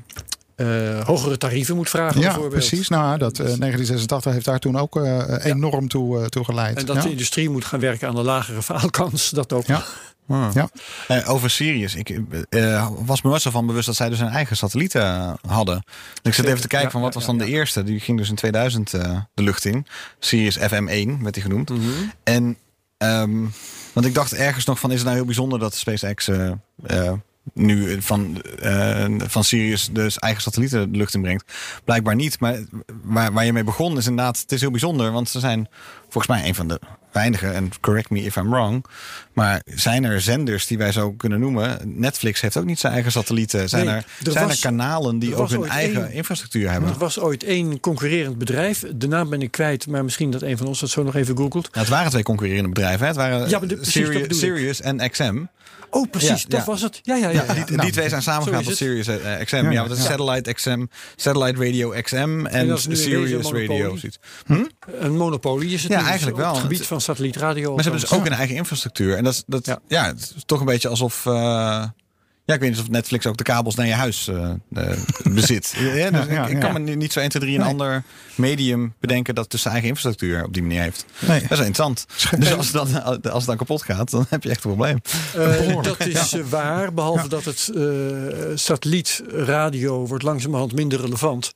eh, 0.56 1.06
hogere 1.06 1.38
tarieven 1.38 1.76
moet 1.76 1.90
vragen 1.90 2.20
Ja, 2.22 2.26
bijvoorbeeld. 2.26 2.54
precies. 2.68 2.88
Nou, 2.90 3.18
dat, 3.18 3.40
eh, 3.40 3.46
1986 3.46 4.34
heeft 4.34 4.46
daar 4.46 4.60
toen 4.60 4.78
ook 4.78 4.96
enorm 5.44 5.88
toe, 5.88 6.30
toe 6.30 6.44
geleid. 6.44 6.78
En 6.78 6.86
dat 6.86 6.96
ja. 6.96 7.02
de 7.02 7.10
industrie 7.10 7.50
moet 7.50 7.66
gaan 7.66 7.80
werken 7.80 8.08
aan 8.08 8.16
de 8.16 8.24
lagere 8.24 8.62
faalkans. 8.62 9.30
Dat 9.40 9.54
ook. 9.54 9.66
Ja. 9.66 9.84
Ja. 10.28 10.70
Eh, 11.08 11.30
over 11.30 11.50
Sirius. 11.50 11.96
Ik 11.96 12.10
eh, 12.50 12.88
was 13.06 13.22
me 13.22 13.30
nooit 13.30 13.42
zo 13.42 13.50
van 13.50 13.66
bewust 13.66 13.86
dat 13.86 13.96
zij 13.96 14.10
dus 14.10 14.20
een 14.20 14.28
eigen 14.28 14.58
satelliet 14.58 14.96
eh, 14.96 15.34
hadden. 15.48 15.84
Ik 16.24 16.34
zit 16.34 16.46
even 16.46 16.62
te 16.62 16.68
kijken 16.68 16.88
Ja, 16.88 16.94
van 16.94 17.02
wat 17.02 17.14
ja, 17.14 17.20
was 17.20 17.28
dan 17.28 17.38
ja, 17.38 17.46
de 17.46 17.52
eerste. 17.52 17.84
Die 17.84 18.00
ging 18.00 18.18
dus 18.18 18.30
in 18.30 18.36
2000 18.36 18.94
eh, 18.94 19.20
de 19.34 19.44
lucht 19.44 19.66
in. 19.66 19.86
Sirius 20.20 20.60
FM1 20.60 21.22
werd 21.22 21.34
die 21.34 21.44
genoemd. 21.44 21.70
Mhm. 21.70 21.82
En 22.24 22.58
ehm, 22.98 23.46
want 23.96 24.08
ik 24.08 24.14
dacht 24.14 24.34
ergens 24.34 24.66
nog 24.66 24.80
van 24.80 24.90
is 24.90 24.96
het 24.96 25.06
nou 25.06 25.16
heel 25.16 25.26
bijzonder 25.26 25.60
dat 25.60 25.76
SpaceX 25.76 26.28
eh, 26.28 26.52
eh, 26.84 27.14
nu 27.54 28.02
van, 28.02 28.42
eh, 28.42 29.06
van 29.18 29.44
Sirius 29.44 29.90
dus 29.92 30.20
eigen 30.20 30.42
satellieten 30.42 30.92
de 30.92 30.98
lucht 30.98 31.14
in 31.14 31.22
brengt. 31.22 31.54
Blijkbaar 31.84 32.16
niet. 32.16 32.40
Maar 32.40 32.60
waar, 33.04 33.34
waar 33.34 33.46
je 33.46 33.54
mee 33.54 33.64
begon 33.64 33.98
is 33.98 34.08
inderdaad, 34.08 34.40
het 34.40 34.52
is 34.52 34.62
heel 34.62 34.72
bijzonder. 34.72 35.12
Want 35.12 35.30
ze 35.30 35.40
zijn 35.40 35.68
volgens 36.02 36.28
mij 36.28 36.48
een 36.48 36.56
van 36.56 36.68
de 36.68 36.80
weinige, 37.16 37.48
en 37.48 37.72
correct 37.82 38.10
me 38.10 38.20
if 38.22 38.36
I'm 38.36 38.50
wrong. 38.50 38.86
Maar 39.34 39.62
zijn 39.66 40.04
er 40.04 40.22
zenders 40.22 40.68
die 40.68 40.78
wij 40.78 40.92
zo 40.92 41.12
kunnen 41.12 41.40
noemen? 41.40 41.78
Netflix 41.84 42.42
heeft 42.42 42.58
ook 42.58 42.66
niet 42.66 42.80
zijn 42.80 42.94
eigen 42.94 43.12
satellieten. 43.12 43.70
Zijn, 43.70 43.86
Nee, 43.86 43.96
er, 43.96 44.06
er 44.26 44.32
zijn 44.32 44.48
was- 44.48 44.56
er 44.56 44.62
kanalen 44.70 45.20
die 45.20 45.32
er 45.34 45.42
ook 45.42 45.50
hun 45.50 45.68
eigen 45.70 46.12
infrastructuur 46.12 46.72
hebben? 46.72 46.90
Er 46.90 46.98
was 46.98 47.20
ooit 47.20 47.44
één 47.44 47.80
concurrerend 47.80 48.38
bedrijf. 48.38 48.84
De 48.96 49.08
naam 49.08 49.30
ben 49.30 49.42
ik 49.42 49.52
kwijt, 49.52 49.88
maar 49.88 50.04
misschien 50.04 50.32
dat 50.32 50.42
een 50.42 50.58
van 50.58 50.68
ons 50.68 50.80
dat 50.80 50.90
zo 50.90 51.04
nog 51.04 51.16
even 51.16 51.38
googelt. 51.38 51.64
Nou, 51.74 51.86
het 51.86 51.96
waren 51.96 52.12
twee 52.12 52.24
concurrerende 52.24 52.70
bedrijven. 52.70 53.00
Hè? 53.00 53.08
Het 53.08 53.16
waren 53.16 53.50
Ja, 53.50 53.60
de- 53.60 53.66
dat 53.66 53.88
Sirius, 54.36 54.82
en 54.82 55.10
XM. 55.10 55.44
Oh, 55.90 56.10
precies, 56.12 56.30
Ja, 56.42 56.48
dat 56.48 56.60
ja. 56.60 56.66
was 56.66 56.82
het. 56.82 57.00
Ja, 57.04 57.16
ja, 57.16 57.30
ja. 57.30 57.44
Ja, 57.48 57.54
ja. 57.54 57.54
die, 57.54 57.64
Nou, 57.76 57.82
die 57.82 57.92
twee 57.92 58.10
zijn 58.10 58.22
samengegaan 58.22 58.64
tot. 58.64 58.76
Sirius 58.78 59.08
eh, 59.08 59.16
XM. 59.44 59.56
Ja, 59.56 59.62
Ja, 59.64 59.70
ja, 59.72 59.78
want 59.78 59.90
het 59.90 59.98
is 60.00 60.06
ja. 60.06 60.10
Satellite 60.12 60.54
XM, 60.54 60.86
Satellite 61.16 61.64
Radio 61.66 61.90
XM 62.02 62.16
en, 62.16 62.46
En 62.48 62.68
dat 62.68 62.80
Sirius 62.90 63.46
Radio. 63.52 63.96
Zoiets. 63.96 64.20
Een 65.00 65.18
monopolie 65.18 65.74
is 65.74 65.84
het 65.84 65.92
Ja, 65.92 66.02
nu, 66.02 66.06
eigenlijk 66.08 66.38
wel. 66.38 66.52
het 66.54 66.62
gebied 66.62 66.86
van 66.86 67.02
satellietradio. 67.06 67.74
Maar 67.74 67.84
ze 67.84 67.90
hebben 67.90 68.10
dus 68.10 68.20
ook 68.20 68.26
een 68.26 68.32
eigen 68.34 68.56
infrastructuur. 68.56 69.18
En 69.18 69.24
dat, 69.24 69.34
is- 69.34 69.44
dat, 69.48 69.66
ja. 69.66 69.80
Ja. 69.88 70.06
het 70.06 70.34
is 70.36 70.44
toch 70.46 70.60
een 70.60 70.66
beetje 70.66 70.88
alsof. 70.90 71.26
eh, 71.26 71.84
ja, 72.46 72.54
ik 72.54 72.60
weet 72.60 72.70
niet 72.70 72.80
of 72.80 72.90
Netflix 72.90 73.26
ook 73.26 73.38
de 73.38 73.44
kabels 73.44 73.76
naar 73.76 73.88
je 73.88 73.94
huis 73.94 74.28
eh, 74.28 74.50
eh, 74.74 74.98
bezit. 75.24 75.74
Ja, 75.80 76.10
dus 76.10 76.26
ja, 76.28 76.44
ik, 76.44 76.50
ik 76.50 76.54
ja. 76.54 76.60
kan 76.60 76.74
me 76.74 76.80
nu 76.80 76.96
niet 76.96 77.14
zo 77.14 77.20
1, 77.20 77.30
2, 77.30 77.42
3 77.42 77.56
een 77.56 77.62
Nee. 77.62 77.70
ander 77.72 78.04
medium 78.36 78.94
bedenken 79.00 79.36
dat 79.36 79.52
dus 79.52 79.62
zijn 79.62 79.74
eigen 79.74 79.92
infrastructuur 79.92 80.44
op 80.44 80.54
die 80.54 80.62
manier 80.62 80.82
heeft. 80.82 81.06
Nee. 81.20 81.42
Dat 81.42 81.52
is 81.52 81.66
interessant. 81.66 82.06
Dus 82.40 82.54
als 82.54 82.72
het, 82.72 82.92
dan, 82.92 83.04
als 83.24 83.34
het 83.38 83.46
dan 83.46 83.58
kapot 83.58 83.84
gaat, 83.84 84.12
dan 84.12 84.26
heb 84.30 84.44
je 84.44 84.50
echt 84.50 84.64
een 84.64 84.70
probleem. 84.76 85.02
Eh, 85.36 85.82
dat 85.82 86.06
is 86.06 86.36
waar, 86.50 86.94
behalve 86.94 87.28
dat 87.28 87.44
het 87.46 87.72
eh 87.76 87.84
satellietradio 88.56 90.08
wordt 90.08 90.24
langzamerhand 90.24 90.74
minder 90.74 91.02
relevant. 91.02 91.54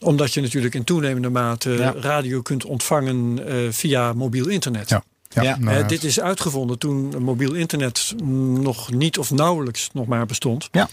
Omdat 0.00 0.34
je 0.34 0.40
natuurlijk 0.40 0.74
in 0.74 0.84
toenemende 0.84 1.28
mate 1.30 1.70
Ja. 1.70 1.94
radio 2.00 2.42
kunt 2.42 2.64
ontvangen 2.64 3.46
eh, 3.46 3.54
via 3.70 4.12
mobiel 4.12 4.48
internet. 4.48 4.88
Ja. 4.88 5.02
Ja, 5.34 5.42
Ja. 5.42 5.56
nou, 5.58 5.76
Eh, 5.82 5.88
dit 5.88 6.04
is 6.04 6.20
uitgevonden 6.20 6.78
toen 6.78 7.22
mobiel 7.22 7.52
internet 7.54 8.14
nog 8.60 8.92
niet 8.92 9.18
of 9.18 9.30
nauwelijks 9.30 9.88
nog 9.92 10.06
maar 10.06 10.26
bestond. 10.26 10.68
Ja. 10.72 10.88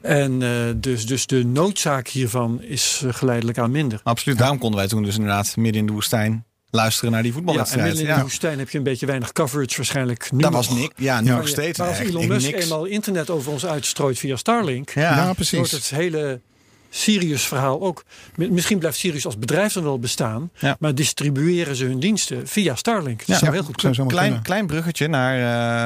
En 0.00 0.42
eh, 0.42 0.50
dus, 0.76 1.06
dus 1.06 1.26
de 1.26 1.44
noodzaak 1.44 2.08
hiervan 2.08 2.62
is 2.62 3.02
eh, 3.04 3.12
geleidelijk 3.14 3.58
aan 3.58 3.70
minder. 3.70 4.00
Absoluut. 4.02 4.38
Daarom 4.38 4.58
konden 4.58 4.78
wij 4.78 4.88
toen 4.88 5.02
dus 5.02 5.14
inderdaad 5.14 5.56
midden 5.56 5.80
in 5.80 5.86
de 5.86 5.92
woestijn 5.92 6.44
luisteren 6.70 7.10
naar 7.12 7.22
die 7.22 7.32
Ja, 7.32 7.36
en 7.38 7.44
voetbalwedstrijd. 7.44 7.86
midden 7.88 8.08
in 8.10 8.14
de 8.16 8.22
woestijn 8.22 8.58
heb 8.58 8.70
je 8.70 8.78
een 8.78 8.84
beetje 8.84 9.06
weinig 9.06 9.32
coverage 9.32 9.76
waarschijnlijk 9.76 10.32
nu 10.32 10.38
dat 10.40 10.50
nog. 10.50 10.66
was 10.66 10.78
niks. 10.78 10.94
Ja, 10.96 11.20
nu 11.20 11.30
nog 11.30 11.48
steeds. 11.48 11.78
Maar 11.78 11.88
als. 11.88 11.98
Elon 11.98 12.26
Musk 12.26 12.52
eenmaal 12.52 12.84
internet 12.84 13.30
over 13.30 13.52
ons 13.52 13.66
uitstrooit 13.66 14.18
via 14.18 14.36
Starlink... 14.36 14.90
Ja, 14.90 15.02
ja, 15.02 15.24
wordt 15.24 15.34
precies. 15.34 15.70
het 15.70 15.90
hele 15.90 16.40
Sirius-verhaal 16.90 17.80
ook. 17.80 18.04
Mi- 18.34 18.50
Misschien 18.50 18.78
blijft 18.78 18.98
Sirius 18.98 19.24
als 19.26 19.38
bedrijf 19.38 19.72
dan 19.72 19.82
wel 19.82 19.98
bestaan, 19.98 20.50
Ja. 20.58 20.76
maar 20.80 20.94
distribueren 20.94 21.76
ze 21.76 21.84
hun 21.84 22.00
diensten 22.00 22.46
via 22.48 22.74
Starlink. 22.74 23.18
Dat 23.18 23.26
Ja. 23.26 23.38
zou 23.38 23.52
heel 23.52 23.62
goed 23.62 23.80
zou 23.80 23.92
kunnen. 23.94 24.14
Klein, 24.14 24.42
klein 24.42 24.66
bruggetje 24.66 25.08
naar, 25.08 25.36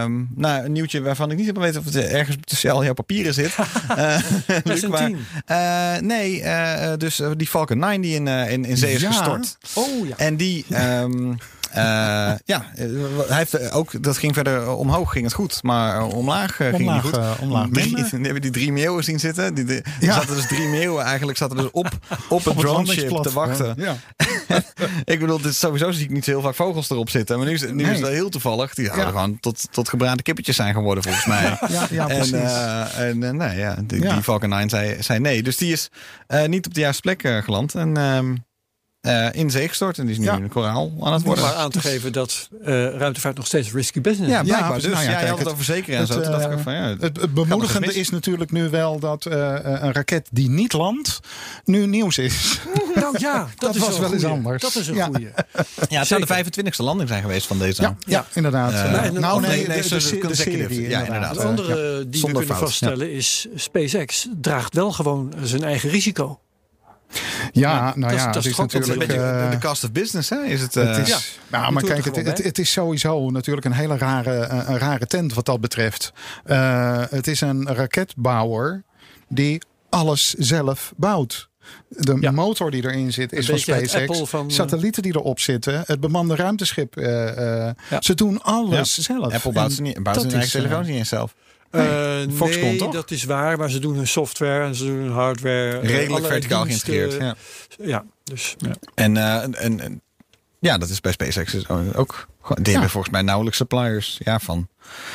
ehm, 0.02 0.22
naar 0.34 0.64
een 0.64 0.72
nieuwtje 0.72 1.00
waarvan 1.02 1.30
ik 1.30 1.36
niet 1.36 1.46
helemaal 1.46 1.68
weet 1.68 1.76
of 1.78 1.84
het 1.84 1.96
ergens 1.96 2.36
tussen 2.44 2.70
al 2.70 2.84
jouw 2.84 2.94
papieren 2.94 3.34
zit. 3.34 3.54
Eh, 3.96 4.18
Luc, 4.64 4.86
maar, 4.86 5.10
eh, 5.46 6.00
nee, 6.02 6.42
eh, 6.42 6.92
dus 6.96 7.20
die 7.36 7.46
Falcon 7.46 7.78
9 7.78 8.00
die 8.00 8.14
in, 8.14 8.26
in, 8.28 8.64
in 8.64 8.76
zee 8.76 8.94
is 8.94 9.00
Ja. 9.00 9.08
gestort. 9.12 9.58
Oh 9.74 10.08
ja. 10.08 10.16
En 10.16 10.36
die, 10.36 10.64
ehm, 10.70 11.30
eh, 11.30 11.36
ja, 11.74 12.64
eh, 12.74 12.86
hij 13.28 13.36
heeft 13.36 13.54
eh, 13.54 13.76
ook, 13.76 14.02
dat 14.02 14.18
ging 14.18 14.34
verder 14.34 14.62
eh, 14.62 14.78
omhoog, 14.78 15.12
ging 15.12 15.24
het 15.24 15.34
goed. 15.34 15.62
Maar 15.62 16.04
omlaag 16.06 16.56
ging 16.56 16.70
het 16.70 16.80
niet 16.80 17.00
goed. 17.14 17.18
omlaag 17.40 17.68
Drie, 17.70 17.96
hebben 18.10 18.40
die 18.40 18.50
drie 18.50 18.72
meeuwen 18.72 19.04
zien 19.04 19.20
zitten. 19.20 19.54
Die, 19.54 19.64
die, 19.64 19.76
er 19.82 19.92
Ja. 20.00 20.12
zaten 20.14 20.34
dus 20.36 20.46
drie 20.46 20.68
meeuwen 20.68 21.04
eigenlijk 21.04 21.38
zaten 21.38 21.56
dus 21.56 21.70
op, 21.70 21.86
op 22.28 22.44
het 22.44 22.54
Op 22.54 22.60
drone 22.60 22.86
ship 22.92 23.22
te 23.22 23.32
wachten. 23.32 23.74
Ja. 23.76 23.96
Ik 25.04 25.20
bedoel, 25.20 25.40
dit 25.40 25.54
sowieso 25.54 25.90
zie 25.90 26.04
ik 26.04 26.10
niet 26.10 26.24
zo 26.24 26.30
heel 26.30 26.40
vaak 26.40 26.54
vogels 26.54 26.90
erop 26.90 27.10
zitten. 27.10 27.36
Maar 27.38 27.46
nu 27.46 27.52
is, 27.52 27.60
nu 27.60 27.82
is 27.84 27.90
Nee. 27.90 28.00
wel 28.00 28.10
heel 28.10 28.28
toevallig. 28.28 28.74
Die 28.74 28.84
zouden 28.84 29.06
Ja. 29.06 29.12
gewoon 29.12 29.40
tot, 29.40 29.72
tot 29.72 29.88
gebraande 29.88 30.22
kippetjes 30.22 30.56
zijn 30.56 30.74
geworden, 30.74 31.02
volgens 31.02 31.26
mij. 31.26 31.40
Ja, 31.68 31.86
ja, 31.90 32.08
en 32.08 32.16
precies. 32.16 32.32
en 32.96 33.22
eh, 33.22 33.30
nee, 33.30 33.58
ja, 33.58 33.76
die, 33.84 34.02
Ja. 34.02 34.12
die 34.12 34.22
Falcon 34.22 34.48
9 34.48 34.68
zei, 34.68 35.02
zei 35.02 35.18
nee. 35.18 35.42
Dus 35.42 35.56
die 35.56 35.72
is 35.72 35.88
niet 36.46 36.66
op 36.66 36.74
de 36.74 36.80
juiste 36.80 37.02
plek 37.02 37.44
geland. 37.44 37.74
En 37.74 37.96
ehm, 37.96 38.34
eh, 39.02 39.28
in 39.32 39.50
zee 39.50 39.68
gestort. 39.68 39.98
En 39.98 40.02
die 40.04 40.12
is 40.12 40.18
nu 40.18 40.24
Ja. 40.24 40.34
een 40.34 40.48
koraal 40.48 40.92
aan 41.00 41.12
het 41.12 41.20
Om 41.22 41.26
worden. 41.26 41.44
maar 41.44 41.54
aan 41.54 41.70
te 41.70 41.80
geven 41.80 42.12
dat 42.12 42.48
eh, 42.64 42.68
ruimtevaart 42.94 43.36
nog 43.36 43.46
steeds 43.46 43.72
risky 43.72 44.00
business 44.00 44.32
Ja, 44.32 44.40
is. 44.40 44.46
blijkbaar. 44.46 44.70
precies. 44.70 44.88
dus 44.88 44.98
Nou 44.98 45.04
ja, 45.04 45.10
ja, 45.12 45.16
kijk, 45.16 45.28
had 45.28 45.38
het 45.38 45.46
het- 45.46 45.54
over 45.56 45.64
zeker 45.74 45.94
en 45.94 45.98
het, 46.00 46.08
zo. 46.08 46.20
Toen 46.20 46.30
dacht 46.30 46.44
ik 46.44 46.50
eh, 46.50 46.56
ook 46.56 46.62
van, 46.62 46.74
ja, 46.74 46.82
Het, 46.82 47.00
het 47.02 47.18
Gaat 47.18 47.22
er 47.22 47.32
bemoedigende 47.32 47.94
is 47.94 48.10
natuurlijk 48.10 48.50
nu 48.50 48.68
wel 48.70 48.98
dat 48.98 49.26
eh, 49.26 49.38
een 49.62 49.92
raket 49.92 50.28
die 50.30 50.50
niet 50.50 50.72
landt, 50.72 51.20
nu 51.64 51.86
nieuws 51.86 52.18
is. 52.18 52.60
Nou 52.94 53.16
ja, 53.18 53.38
dat, 53.38 53.48
Dat 53.58 53.74
is 53.74 53.80
was 53.80 53.94
een 53.94 54.00
wel 54.00 54.12
eens 54.12 54.24
anders. 54.24 54.62
Dat 54.62 54.74
is 54.74 54.88
een 54.88 54.94
Ja. 54.94 55.04
goeie. 55.06 55.28
ja, 55.88 55.98
het 55.98 56.08
zou 56.08 56.20
de 56.26 56.26
25e 56.26 56.76
landing 56.76 57.08
zijn 57.08 57.22
geweest 57.22 57.46
van 57.46 57.58
deze. 57.58 57.82
Ja, 57.82 57.96
ja 58.06 58.26
inderdaad. 58.32 58.72
Nou 58.72 59.24
andere- 59.24 59.52
nee, 59.52 59.66
nee, 59.66 59.82
de, 59.82 59.94
het 60.28 60.36
serie 60.36 60.88
Ja, 60.88 61.04
inderdaad. 61.04 61.36
Het 61.36 61.44
andere 61.44 62.08
die 62.08 62.20
we 62.22 62.32
kunnen 62.32 62.56
vaststellen 62.56 63.12
is 63.12 63.46
SpaceX 63.54 64.28
draagt 64.40 64.74
wel 64.74 64.92
gewoon 64.92 65.32
zijn 65.42 65.62
eigen 65.64 65.90
risico. 65.90 66.40
Ja, 67.52 67.80
nou 67.96 68.00
dat 68.00 68.10
is- 68.12 68.16
ja, 68.16 68.32
dat 68.32 68.56
natuurlijk... 68.56 68.98
beetje 68.98 69.22
eh, 69.22 69.50
de 69.50 69.58
cost 69.58 69.84
of 69.84 69.92
business, 69.92 70.28
hè? 70.30 70.42
Is 70.44 70.60
het, 70.60 70.76
eh, 70.76 70.86
Het 70.96 70.96
is, 70.98 71.08
ja. 71.08 71.18
ja, 71.58 71.62
Die 71.64 71.72
maar 71.72 71.82
kijk, 71.82 72.04
het, 72.04 72.44
het, 72.44 72.58
is 72.58 72.72
sowieso 72.72 73.30
natuurlijk 73.30 73.66
een 73.66 73.72
hele 73.72 73.96
rare, 73.98 74.34
eh, 74.38 74.68
een 74.68 74.78
rare 74.78 75.06
tent 75.06 75.34
wat 75.34 75.46
dat 75.46 75.60
betreft. 75.60 76.12
Eh, 76.44 77.02
het 77.10 77.26
is 77.26 77.40
een 77.40 77.66
raketbouwer 77.74 78.82
die 79.28 79.62
alles 79.88 80.34
zelf 80.34 80.92
bouwt. 80.96 81.48
De 81.88 82.16
Ja. 82.20 82.30
motor 82.30 82.70
die 82.70 82.84
erin 82.84 83.12
zit 83.12 83.32
is 83.32 83.46
van 83.46 83.58
SpaceX. 83.58 84.20
Van, 84.24 84.48
eh, 84.48 84.54
Satellieten 84.54 85.02
die 85.02 85.14
erop 85.16 85.40
zitten. 85.40 85.82
Het 85.86 86.00
bemande 86.00 86.34
ruimteschip. 86.36 86.96
eh, 86.96 87.66
eh, 87.68 87.74
Ja. 87.90 88.00
Ze 88.02 88.14
doen 88.14 88.42
alles 88.42 88.98
zelf. 88.98 89.32
Apple 89.34 89.52
bouwt, 89.52 89.68
En 89.68 89.74
ze 89.76 89.82
niet, 89.82 90.02
bouwt 90.02 90.16
hun 90.22 90.32
eigen 90.32 90.42
eh, 90.58 90.64
telefoons 90.64 90.86
niet 90.88 90.96
eens 90.96 91.08
zelf. 91.08 91.34
Eh, 91.72 92.20
Foxconn, 92.36 92.66
nee, 92.66 92.76
toch? 92.76 92.92
dat 92.92 93.10
is 93.10 93.24
waar. 93.24 93.58
Maar 93.58 93.70
ze 93.70 93.78
doen 93.78 93.94
hun 93.96 94.06
software 94.06 94.64
en 94.64 94.74
ze 94.74 94.84
doen 94.84 94.96
hun 94.96 95.10
hardware. 95.12 95.78
eh, 95.78 95.88
Redelijk 95.88 96.26
verticaal 96.26 96.64
geïntegreerd. 96.64 97.12
Ja. 97.12 97.34
Ja, 97.78 98.04
dus 98.24 98.54
ja. 98.58 98.72
En, 98.94 99.16
eh, 99.16 99.42
en, 99.42 99.80
en, 99.80 100.02
ja, 100.58 100.78
dat 100.78 100.88
is 100.88 101.00
bij 101.00 101.12
SpaceX 101.12 101.54
ook. 101.94 102.26
gewoon- 102.42 102.62
Die 102.62 102.72
hebben 102.72 102.90
volgens 102.90 103.12
mij 103.12 103.22
nauwelijks 103.22 103.58
suppliers 103.58 104.18
ja, 104.24 104.38
van. 104.38 104.68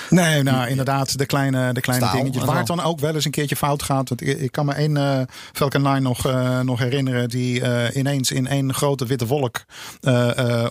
Nee, 0.09 0.43
nou 0.43 0.69
inderdaad, 0.69 1.17
de 1.17 1.25
kleine, 1.25 1.73
de 1.73 1.81
kleine 1.81 2.05
Staal 2.05 2.17
dingetjes. 2.17 2.43
Waar 2.43 2.57
het 2.57 2.67
dan 2.67 2.81
ook 2.81 2.99
wel 2.99 3.13
eens 3.13 3.25
een 3.25 3.31
keertje 3.31 3.55
fout 3.55 3.83
gaat. 3.83 4.09
Want 4.09 4.21
ik, 4.21 4.39
ik 4.39 4.51
kan 4.51 4.65
me 4.65 4.73
één 4.73 4.97
eh 4.97 5.21
Falcon 5.53 5.81
9 5.81 6.03
nog, 6.03 6.25
eh, 6.25 6.59
nog 6.59 6.79
herinneren. 6.79 7.29
Die 7.29 7.61
eh, 7.61 7.95
ineens 7.95 8.31
in 8.31 8.47
één 8.47 8.73
grote 8.73 9.05
witte 9.05 9.25
wolk 9.27 9.65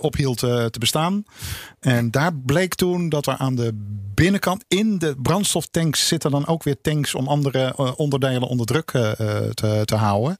ophield 0.00 0.38
te 0.38 0.76
bestaan. 0.78 1.24
En 1.80 2.10
daar 2.10 2.34
bleek 2.34 2.74
toen 2.74 3.08
dat 3.08 3.26
er 3.26 3.36
aan 3.36 3.54
de 3.54 3.72
binnenkant 4.14 4.64
in 4.68 4.98
de 4.98 5.14
brandstoftanks 5.22 6.08
zitten 6.08 6.30
dan 6.30 6.46
ook 6.46 6.62
weer 6.62 6.80
tanks 6.80 7.14
om 7.14 7.28
andere 7.28 7.94
onderdelen 7.96 8.48
onder 8.48 8.66
druk 8.66 8.90
te, 8.90 9.82
te 9.84 9.94
houden. 9.94 10.38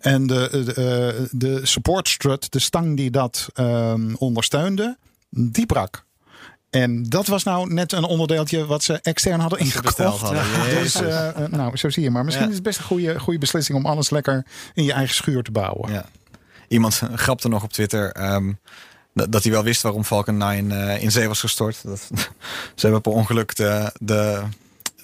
En 0.00 0.26
de, 0.26 0.62
de, 0.74 1.28
de 1.30 1.60
support 1.66 2.08
strut, 2.08 2.52
de 2.52 2.58
stang 2.58 2.96
die 2.96 3.10
dat 3.10 3.48
ehm, 3.54 4.14
ondersteunde, 4.14 4.96
die 5.30 5.66
brak. 5.66 6.04
En 6.72 7.02
dat 7.02 7.26
was 7.26 7.42
nou 7.42 7.72
net 7.72 7.92
een 7.92 8.04
onderdeeltje 8.04 8.66
wat 8.66 8.82
ze 8.82 8.98
extern 9.02 9.40
hadden 9.40 9.58
ingekocht. 9.58 9.98
hadden. 9.98 10.44
Dus, 10.80 10.94
eh, 10.94 11.28
eh, 11.28 11.50
nou, 11.50 11.76
zo 11.76 11.88
zie 11.90 12.02
je 12.02 12.10
maar. 12.10 12.24
Misschien 12.24 12.44
Ja. 12.46 12.50
is 12.50 12.58
het 12.58 12.66
best 12.66 12.78
een 12.78 12.84
goede, 12.84 13.20
goede 13.20 13.38
beslissing 13.38 13.78
om 13.78 13.86
alles 13.86 14.10
lekker 14.10 14.46
in 14.74 14.84
je 14.84 14.92
eigen 14.92 15.14
schuur 15.14 15.42
te 15.42 15.50
bouwen. 15.50 15.92
Ja. 15.92 16.04
Iemand 16.68 17.02
grapte 17.14 17.48
nog 17.48 17.62
op 17.62 17.72
Twitter 17.72 18.12
ehm, 18.12 18.52
dat, 19.14 19.32
dat 19.32 19.42
hij 19.42 19.52
wel 19.52 19.62
wist 19.62 19.82
waarom 19.82 20.04
Falcon 20.04 20.36
9 20.36 20.88
eh, 20.88 21.02
in 21.02 21.10
zee 21.10 21.28
was 21.28 21.40
gestort. 21.40 21.82
Dat, 21.82 22.00
ze 22.74 22.80
hebben 22.80 23.00
per 23.00 23.12
ongeluk 23.12 23.56
de, 23.56 23.92
de, 24.00 24.42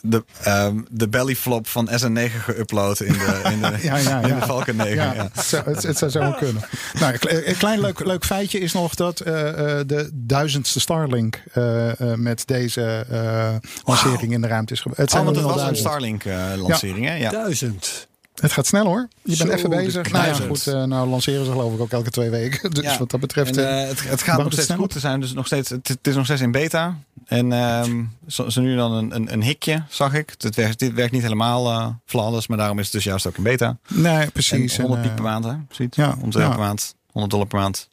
de, 0.02 0.24
ehm, 0.42 0.76
de 0.90 1.08
bellyflop 1.08 1.66
van 1.66 1.88
SN9 1.90 2.30
geüpload 2.44 2.96
in 3.04 3.12
de, 3.12 3.40
in 3.52 3.60
de, 3.60 3.78
Ja, 3.88 3.96
ja, 3.96 4.20
in 4.20 4.34
de 4.38 4.42
Falcon 4.46 4.76
9. 4.76 4.94
Ja, 4.94 5.12
Ja. 5.14 5.28
Het, 5.34 5.44
zou, 5.44 5.64
het, 5.70 5.82
het 5.82 5.98
zou 5.98 6.10
zo 6.10 6.30
kunnen. 6.38 6.62
Nou, 7.00 7.12
een 7.12 7.18
kle- 7.18 7.46
een 7.48 7.56
klein 7.56 7.80
leuk, 7.80 8.04
leuk 8.04 8.24
feitje 8.24 8.58
is 8.60 8.72
nog 8.72 8.94
dat 8.94 9.20
eh, 9.20 9.48
eh, 9.80 9.86
de 9.86 10.10
duizendste 10.12 10.80
Starlink 10.80 11.42
eh, 11.52 12.00
eh, 12.00 12.18
met 12.18 12.42
deze 12.46 13.06
eh, 13.10 13.54
lancering 13.84 14.32
in 14.32 14.40
de 14.40 14.48
ruimte 14.48 14.72
is 14.72 14.80
gebeurd. 14.80 14.98
Het 15.00 15.08
Oh, 15.08 15.12
zijn 15.14 15.24
want 15.24 15.36
was 15.36 15.50
een 15.52 15.58
duizend. 15.58 15.78
Starlink-lancering, 15.88 17.06
hè? 17.06 17.14
Ja. 17.14 17.30
Duizend. 17.30 18.06
Het 18.40 18.52
gaat 18.52 18.66
snel 18.66 18.84
hoor. 18.84 19.08
Je 19.22 19.36
Zo, 19.36 19.44
bent 19.44 19.56
even 19.58 19.70
bezig. 19.70 20.10
Nou 20.12 20.26
ja, 20.26 20.32
goed. 20.34 20.66
eh, 20.66 20.84
nou 20.84 21.08
lanceren 21.08 21.44
ze 21.44 21.50
geloof 21.50 21.74
ik 21.74 21.80
ook 21.80 21.90
elke 21.90 22.10
twee 22.10 22.30
weken. 22.30 22.70
Dus 22.74 22.84
Ja. 22.84 22.98
wat 22.98 23.10
dat 23.10 23.20
betreft. 23.20 23.56
En, 23.56 23.68
eh, 23.68 23.82
eh, 23.82 23.88
het, 23.88 24.08
het 24.08 24.22
gaat 24.22 24.42
nog 24.42 24.52
steeds 24.52 24.70
goed. 24.72 24.94
Er 24.94 25.00
zijn 25.00 25.20
dus 25.20 25.32
nog 25.32 25.46
steeds, 25.46 25.68
het, 25.70 25.88
het 25.88 26.06
is 26.06 26.14
nog 26.14 26.24
steeds 26.24 26.40
in 26.40 26.50
beta. 26.52 26.96
En 27.26 27.52
ehm 27.52 28.04
zo, 28.26 28.48
zo 28.48 28.60
nu 28.60 28.76
dan 28.76 28.92
een, 28.92 29.14
een, 29.14 29.32
een 29.32 29.42
hikje, 29.42 29.82
zag 29.88 30.14
ik. 30.14 30.34
Het 30.38 30.54
werkt, 30.54 30.78
dit 30.78 30.92
werkt 30.92 31.12
niet 31.12 31.22
helemaal 31.22 31.70
eh 31.70 31.86
flawless, 32.04 32.46
maar 32.46 32.58
daarom 32.58 32.78
is 32.78 32.84
het 32.84 32.92
dus 32.94 33.04
juist 33.04 33.26
ook 33.26 33.36
in 33.36 33.42
beta. 33.42 33.76
nee, 33.88 34.30
precies. 34.30 34.78
En 34.78 34.80
100 34.84 35.02
En, 35.02 35.06
piek 35.06 35.14
per 35.14 35.24
maand, 35.24 35.44
hè? 35.44 35.52
Precies. 35.66 35.86
ja, 35.90 36.10
100 36.14 36.34
euro 36.34 36.48
ja. 36.48 36.54
per 36.54 36.64
maand, 36.64 36.94
100 37.12 37.32
dollar 37.32 37.46
per 37.48 37.58
maand. 37.58 37.88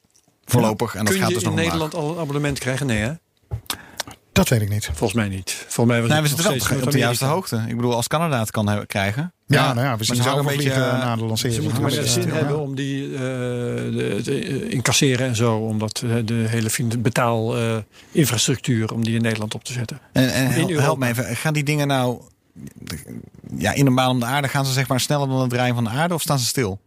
Voorlopig. 0.46 0.96
En 0.96 1.00
dat 1.06 1.14
Kun 1.14 1.22
gaat 1.22 1.28
je 1.30 1.34
dus 1.36 1.44
in 1.44 1.50
nog 1.50 1.60
omlaag. 1.60 1.74
Nederland 1.80 2.04
al 2.04 2.12
een 2.16 2.22
abonnement 2.22 2.60
krijgen? 2.60 2.86
Nee 2.88 2.98
hè? 3.02 3.12
Dat 4.36 4.50
weet 4.50 4.62
ik 4.62 4.70
niet. 4.70 4.86
Volgens 4.86 5.14
mij 5.14 5.28
niet. 5.28 5.52
Volgens 5.52 5.86
mij 5.88 6.02
was 6.02 6.10
Nee, 6.10 6.22
we 6.22 6.28
het 6.28 6.28
zitten 6.28 6.52
wel 6.52 6.60
steeds 6.66 6.82
op 6.86 6.92
de 6.92 6.98
juiste 6.98 7.26
hoogte. 7.26 7.64
Ik 7.68 7.76
bedoel, 7.76 7.96
als 7.96 8.08
Canada 8.08 8.40
het 8.40 8.52
kan 8.52 8.84
krijgen. 8.88 9.34
Ja, 9.48 9.74
nou 9.74 9.86
ja, 9.88 9.98
we 9.98 10.04
zien 10.04 10.16
ze 10.16 10.22
hangen 10.22 10.38
allemaal 10.38 10.52
een 10.54 10.58
beetje, 10.58 10.74
eh, 10.74 11.04
na 11.04 11.16
de 11.16 11.24
lancering. 11.26 11.56
Ze 11.56 11.62
moeten 11.62 11.82
maar 11.82 11.92
zin 11.92 12.28
Ja. 12.28 12.34
hebben 12.34 12.60
om 12.60 12.76
die 12.76 13.14
eh, 13.14 13.20
de, 13.20 14.20
de, 14.24 14.40
eh, 14.40 14.72
incasseren 14.72 15.28
en 15.28 15.36
zo. 15.36 15.56
Omdat 15.58 16.04
eh, 16.06 16.12
de 16.26 16.34
hele 16.34 16.70
betaalinfrastructuur 17.00 18.94
om 18.94 19.04
die 19.04 19.16
in 19.16 19.22
Nederland 19.22 19.56
op 19.56 19.64
te 19.64 19.74
zetten. 19.74 20.00
En, 20.12 20.34
en 20.34 20.48
help, 20.52 20.70
help 20.70 20.98
me 20.98 21.08
even. 21.08 21.36
Gaan 21.36 21.54
die 21.54 21.64
dingen 21.64 21.88
nou 21.88 22.22
ja, 23.58 23.74
in 23.74 23.86
een 23.86 23.96
baan 23.96 24.10
om 24.10 24.20
de 24.20 24.26
aarde? 24.26 24.48
Gaan 24.48 24.66
ze 24.66 24.72
zeg 24.72 24.88
maar 24.88 25.00
sneller 25.00 25.28
dan 25.28 25.42
het 25.42 25.50
draaien 25.50 25.76
van 25.76 25.84
de 25.84 25.90
aarde? 25.90 26.14
Of 26.14 26.22
staan 26.22 26.40
ze 26.40 26.46
stil? 26.46 26.80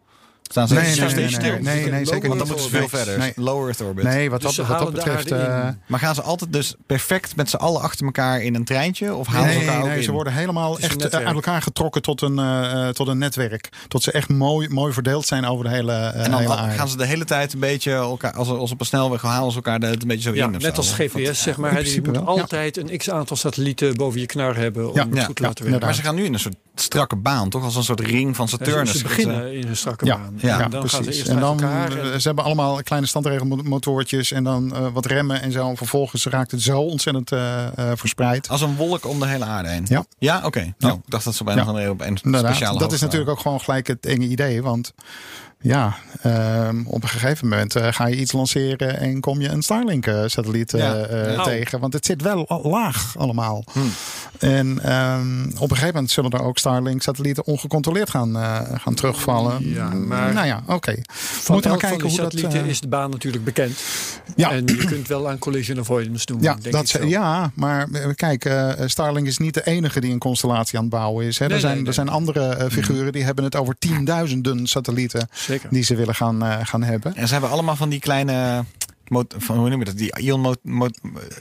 Staan 0.50 0.68
ze 0.68 0.74
Nee, 0.74 0.82
nee, 0.82 0.94
ze 0.94 1.00
nee, 1.00 1.28
stil? 1.28 1.40
nee, 1.42 1.60
nee, 1.62 1.90
nee, 1.90 2.04
zeker 2.04 2.10
Want 2.10 2.12
niet. 2.12 2.38
dan 2.38 2.46
moeten 2.46 2.60
ze 2.60 2.68
veel 2.70 2.88
verder. 2.88 3.18
nee. 3.18 3.32
Low 3.36 3.64
Earth 3.64 3.80
orbit. 3.80 4.04
Nee, 4.04 4.30
wat 4.30 4.40
Dus 4.40 4.56
dat, 4.56 4.66
wat 4.66 4.78
dat 4.78 4.86
de 4.86 4.92
betreft... 4.94 5.30
eh, 5.30 5.68
Maar 5.86 5.98
gaan 6.00 6.14
ze 6.14 6.22
altijd 6.22 6.52
dus 6.52 6.74
perfect 6.86 7.36
met 7.36 7.50
z'n 7.50 7.56
allen 7.56 7.80
achter 7.80 8.06
elkaar 8.06 8.42
in 8.42 8.54
een 8.54 8.64
treintje? 8.64 9.14
Of 9.14 9.26
halen 9.26 9.50
ze 9.52 9.56
Nee, 9.58 9.66
elkaar 9.66 9.80
ook 9.82 9.88
nee 9.88 9.96
in? 9.96 10.02
ze 10.02 10.12
worden 10.12 10.32
helemaal 10.32 10.78
echt 10.78 11.08
eh, 11.08 11.26
uit 11.26 11.34
elkaar 11.34 11.62
getrokken 11.62 12.02
tot 12.02 12.22
een, 12.22 12.38
eh, 12.38 12.86
eh, 12.88 12.94
tot 12.94 13.08
een 13.08 13.18
netwerk. 13.18 13.68
Tot 13.88 14.02
ze 14.02 14.12
echt 14.12 14.28
mooi, 14.28 14.68
mooi 14.68 14.92
verdeeld 14.92 15.26
zijn 15.26 15.44
over 15.44 15.64
de 15.64 15.70
hele, 15.70 15.92
eh, 15.92 16.24
en 16.24 16.30
dan 16.30 16.40
hele 16.40 16.52
al- 16.52 16.58
aarde. 16.58 16.74
gaan 16.74 16.88
ze 16.88 16.96
de 16.96 17.06
hele 17.06 17.24
tijd 17.24 17.52
een 17.52 17.60
beetje 17.60 17.92
elkaar, 17.92 18.32
als, 18.32 18.48
als 18.48 18.70
op 18.70 18.80
een 18.80 18.86
snelweg 18.86 19.22
halen 19.22 19.50
ze 19.50 19.56
elkaar 19.56 19.80
de- 19.80 19.86
een 19.86 19.98
beetje 20.06 20.28
zo 20.28 20.34
Ja, 20.34 20.44
in. 20.44 20.50
net 20.50 20.62
zo. 20.62 20.68
als 20.70 20.92
GPS, 20.92 21.42
zeg 21.42 21.56
maar. 21.56 21.70
principe 21.72 22.10
moet 22.10 22.18
wel, 22.24 22.34
ja. 22.34 22.40
altijd 22.40 22.76
een 22.76 22.96
x-aantal 22.98 23.36
satellieten 23.36 23.96
boven 23.96 24.20
je 24.20 24.26
knar 24.26 24.56
hebben 24.56 24.88
om 24.90 24.96
Ja, 24.96 25.04
het 25.06 25.14
ja, 25.16 25.24
goed 25.24 25.36
te 25.36 25.42
laten 25.42 25.64
werken. 25.64 25.84
Maar 25.86 25.94
ze 25.94 26.02
gaan 26.02 26.14
nu 26.14 26.24
in 26.24 26.32
een 26.32 26.40
soort 26.40 26.56
strakke 26.74 27.16
baan, 27.16 27.48
toch? 27.48 27.64
Als 27.64 27.76
een 27.76 27.84
soort 27.84 28.00
ring 28.00 28.36
van 28.36 28.48
Saturnus. 28.48 28.96
Ze 28.96 29.02
beginnen 29.02 29.52
in 29.54 29.68
een 29.68 29.76
strakke 29.76 30.04
baan. 30.04 30.37
Ja, 30.40 30.60
en 30.60 30.70
dan 30.70 30.80
gaan 30.80 30.88
ze 30.88 30.96
Precies. 30.96 31.16
eerst 31.18 31.28
En 31.30 31.40
dan, 31.40 31.62
eh, 31.62 31.84
en- 31.84 32.20
ze 32.20 32.26
hebben 32.26 32.44
allemaal 32.44 32.82
kleine 32.82 33.06
standregelmotortjes 33.06 34.32
en 34.32 34.44
dan 34.44 34.74
eh, 34.74 34.86
wat 34.92 35.06
remmen 35.06 35.42
en 35.42 35.52
zo. 35.52 35.68
En 35.68 35.76
vervolgens 35.76 36.26
raakt 36.26 36.50
het 36.50 36.62
zo 36.62 36.80
ontzettend 36.80 37.32
eh, 37.32 37.66
verspreid. 37.94 38.48
Als 38.48 38.60
een 38.60 38.76
wolk 38.76 39.06
om 39.06 39.18
de 39.20 39.26
hele 39.26 39.44
aarde 39.44 39.68
heen. 39.68 39.84
Ja. 39.88 40.04
Ja, 40.18 40.40
oké. 40.44 40.74
Nou, 40.78 40.94
ik 40.94 41.00
dacht 41.06 41.24
dat 41.24 41.34
ze 41.34 41.42
een 41.46 41.54
Ja. 41.54 41.62
of 41.62 41.68
andere 41.68 41.90
op 41.90 42.00
een 42.00 42.18
speciale 42.18 42.78
dat 42.78 42.92
is 42.92 43.00
natuurlijk 43.00 43.30
ook 43.30 43.40
gewoon 43.40 43.60
gelijk 43.60 43.86
het 43.86 44.06
enge 44.06 44.26
idee. 44.26 44.62
Want 44.62 44.92
ja, 45.60 45.96
ehm, 46.22 46.82
op 46.86 47.02
een 47.02 47.08
gegeven 47.08 47.48
moment 47.48 47.74
eh, 47.76 47.86
ga 47.92 48.06
je 48.06 48.16
iets 48.16 48.32
lanceren 48.32 48.98
en 49.00 49.20
kom 49.20 49.40
je 49.40 49.48
een 49.48 49.62
Starlink-satelliet 49.62 50.70
Ja. 50.76 50.94
eh, 50.96 51.36
Nou. 51.36 51.42
tegen. 51.48 51.80
Want 51.80 51.92
het 51.92 52.06
zit 52.06 52.22
wel 52.22 52.60
laag 52.62 53.14
allemaal. 53.18 53.64
Hmm. 53.72 53.90
En 54.38 54.78
ehm, 54.82 55.44
op 55.56 55.62
een 55.62 55.68
gegeven 55.68 55.94
moment 55.94 56.10
zullen 56.10 56.30
er 56.30 56.42
ook 56.42 56.58
Starlink-satellieten 56.58 57.46
ongecontroleerd 57.46 58.10
gaan, 58.10 58.36
eh, 58.36 58.60
gaan 58.74 58.94
terugvallen. 58.94 59.68
Ja, 59.70 59.88
maar- 59.88 60.32
nou 60.32 60.46
ja, 60.46 60.62
oké. 60.66 60.92
We 60.92 61.02
Van 61.12 61.52
moeten 61.54 61.70
maar 61.70 61.80
kijken 61.80 62.00
hoe 62.08 62.16
dat... 62.16 62.24
satellieten 62.32 62.62
eh, 62.62 62.68
is 62.68 62.80
de 62.80 62.88
baan 62.88 63.10
natuurlijk 63.10 63.44
bekend. 63.44 63.78
ja. 64.36 64.50
En 64.50 64.66
je 64.66 64.84
kunt 64.84 65.08
wel 65.08 65.28
aan 65.28 65.38
collision 65.38 65.78
avoidance 65.78 66.26
doen. 66.26 66.38
Ja, 66.40 66.54
denk 66.60 66.72
dat, 66.74 66.82
ik 66.82 66.88
ze- 66.88 66.98
zo. 66.98 67.06
ja, 67.06 67.50
maar 67.54 67.88
eh, 67.92 68.08
kijk, 68.14 68.44
eh, 68.44 68.70
Starlink 68.86 69.26
is 69.26 69.38
niet 69.38 69.54
de 69.54 69.66
enige 69.66 70.00
die 70.00 70.12
een 70.12 70.18
constellatie 70.18 70.76
aan 70.78 70.84
het 70.84 70.92
bouwen 70.92 71.26
is. 71.26 71.38
Hè. 71.38 71.46
Nee, 71.46 71.54
er, 71.54 71.60
zijn, 71.60 71.76
nee, 71.76 71.86
er 71.86 71.92
zijn 71.94 72.08
andere 72.08 72.48
eh, 72.48 72.70
figuren 72.70 73.12
die 73.12 73.24
hebben 73.24 73.44
het 73.44 73.56
over 73.56 73.74
tienduizenden 73.78 74.66
satellieten 74.66 75.28
Zeker. 75.48 75.68
die 75.70 75.82
ze 75.82 75.94
willen 75.94 76.14
gaan, 76.14 76.42
eh, 76.44 76.56
gaan 76.62 76.82
hebben. 76.82 77.14
En 77.16 77.26
ze 77.26 77.32
hebben 77.32 77.50
allemaal 77.50 77.76
van 77.76 77.88
die 77.88 78.00
kleine. 78.00 78.64
mot- 79.08 79.34
Van, 79.38 79.56
hoe 79.58 79.68
noem 79.68 79.78
je 79.78 79.84
dat? 79.84 79.96
Die 79.96 80.18
ion, 80.20 80.40
mo 80.40 80.54
mo 80.62 80.88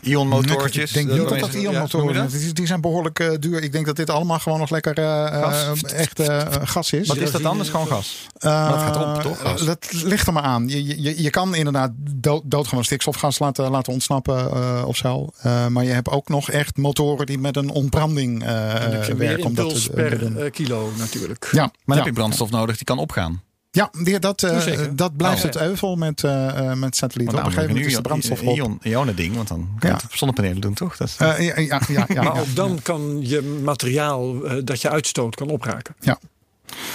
ion 0.01 0.27
motortjes. 0.27 0.89
Ik 0.89 0.93
denk 1.07 1.19
niet 1.19 1.29
dat 1.29 1.39
dat 1.39 1.53
ion 1.53 1.77
motoren? 1.77 2.29
Die, 2.29 2.53
die 2.53 2.65
zijn 2.67 2.81
behoorlijk 2.81 3.19
eh, 3.19 3.29
duur. 3.39 3.63
Ik 3.63 3.71
denk 3.71 3.85
dat 3.85 3.95
dit 3.95 4.09
allemaal 4.09 4.39
gewoon 4.39 4.59
nog 4.59 4.69
lekker 4.69 4.97
eh, 4.97 5.25
Gas? 5.41 5.81
eh, 5.83 5.99
echt 5.99 6.19
eh, 6.19 6.39
gas 6.63 6.91
is. 6.91 7.07
Wat 7.07 7.17
is 7.17 7.31
dat 7.31 7.41
dan? 7.41 7.57
Dat 7.57 7.65
is 7.65 7.71
gewoon 7.71 7.87
gas. 7.87 8.27
Eh, 8.37 8.69
dat 8.69 8.79
gaat 8.79 9.15
op, 9.17 9.21
toch, 9.21 9.39
gas? 9.41 9.65
Dat 9.65 9.87
ligt 9.91 10.27
er 10.27 10.33
maar 10.33 10.43
aan. 10.43 10.67
Je, 10.67 11.01
je, 11.01 11.21
je 11.23 11.29
kan 11.29 11.55
inderdaad 11.55 11.91
dood, 12.15 12.41
doodgewoon 12.45 12.83
stikstofgas 12.83 13.39
laten, 13.39 13.69
laten 13.71 13.93
ontsnappen 13.93 14.51
eh, 14.51 14.83
of 14.85 14.97
zo. 14.97 15.29
Eh, 15.41 15.67
maar 15.67 15.83
je 15.83 15.91
hebt 15.91 16.09
ook 16.09 16.29
nog 16.29 16.49
echt 16.51 16.77
motoren 16.77 17.25
die 17.25 17.37
met 17.39 17.55
een 17.55 17.69
ontbranding 17.69 18.43
eh 18.43 18.47
meer 18.89 19.17
werken. 19.17 19.45
Om 19.45 19.53
dat 19.55 19.65
impuls 19.65 19.83
te, 19.83 19.89
per 19.91 20.37
eh, 20.43 20.51
kilo 20.51 20.91
natuurlijk. 20.97 21.49
Ja, 21.51 21.59
Maar 21.61 21.71
dan 21.85 21.95
ja. 21.97 22.03
heb 22.03 22.05
je 22.05 22.11
brandstof 22.19 22.49
nodig 22.49 22.75
die 22.75 22.85
kan 22.85 22.99
opgaan. 22.99 23.41
Ja, 23.77 23.89
die, 24.03 24.19
dat, 24.19 24.43
eh, 24.43 24.59
Zeker. 24.59 24.95
dat 24.95 25.17
blijft 25.17 25.37
Oh. 25.37 25.43
het 25.51 25.55
euvel 25.61 25.95
met, 25.95 26.23
eh, 26.23 26.47
eh, 26.71 26.77
met 26.77 26.95
satellieten. 26.95 27.35
Want 27.35 27.47
Op 27.47 27.53
een 27.53 27.57
gegeven 27.57 27.67
moment 27.75 27.85
is 27.91 27.95
de 27.95 28.01
brandstof 28.01 28.41
op. 28.41 28.55
ion, 28.55 28.79
ionen 28.83 29.15
ding, 29.15 29.35
want 29.35 29.47
dan 29.47 29.57
kan 29.57 29.75
je 29.79 29.87
Ja. 29.87 29.93
het 29.93 30.03
op 30.03 30.15
zonnepanelen 30.15 30.61
doen, 30.61 30.73
toch? 30.73 30.97
Dat 30.97 31.07
is, 31.07 31.15
Eh, 31.17 31.27
ja, 31.45 31.59
ja, 31.59 31.81
ja, 31.87 32.05
ja, 32.07 32.23
Maar 32.23 32.33
ja. 32.35 32.39
ook 32.39 32.55
dan 32.55 32.79
kan 32.81 33.17
je 33.21 33.41
materiaal 33.63 34.35
dat 34.63 34.81
je 34.81 34.89
uitstoot 34.89 35.35
kan 35.35 35.49
opraken. 35.49 35.95
Ja. 35.99 36.19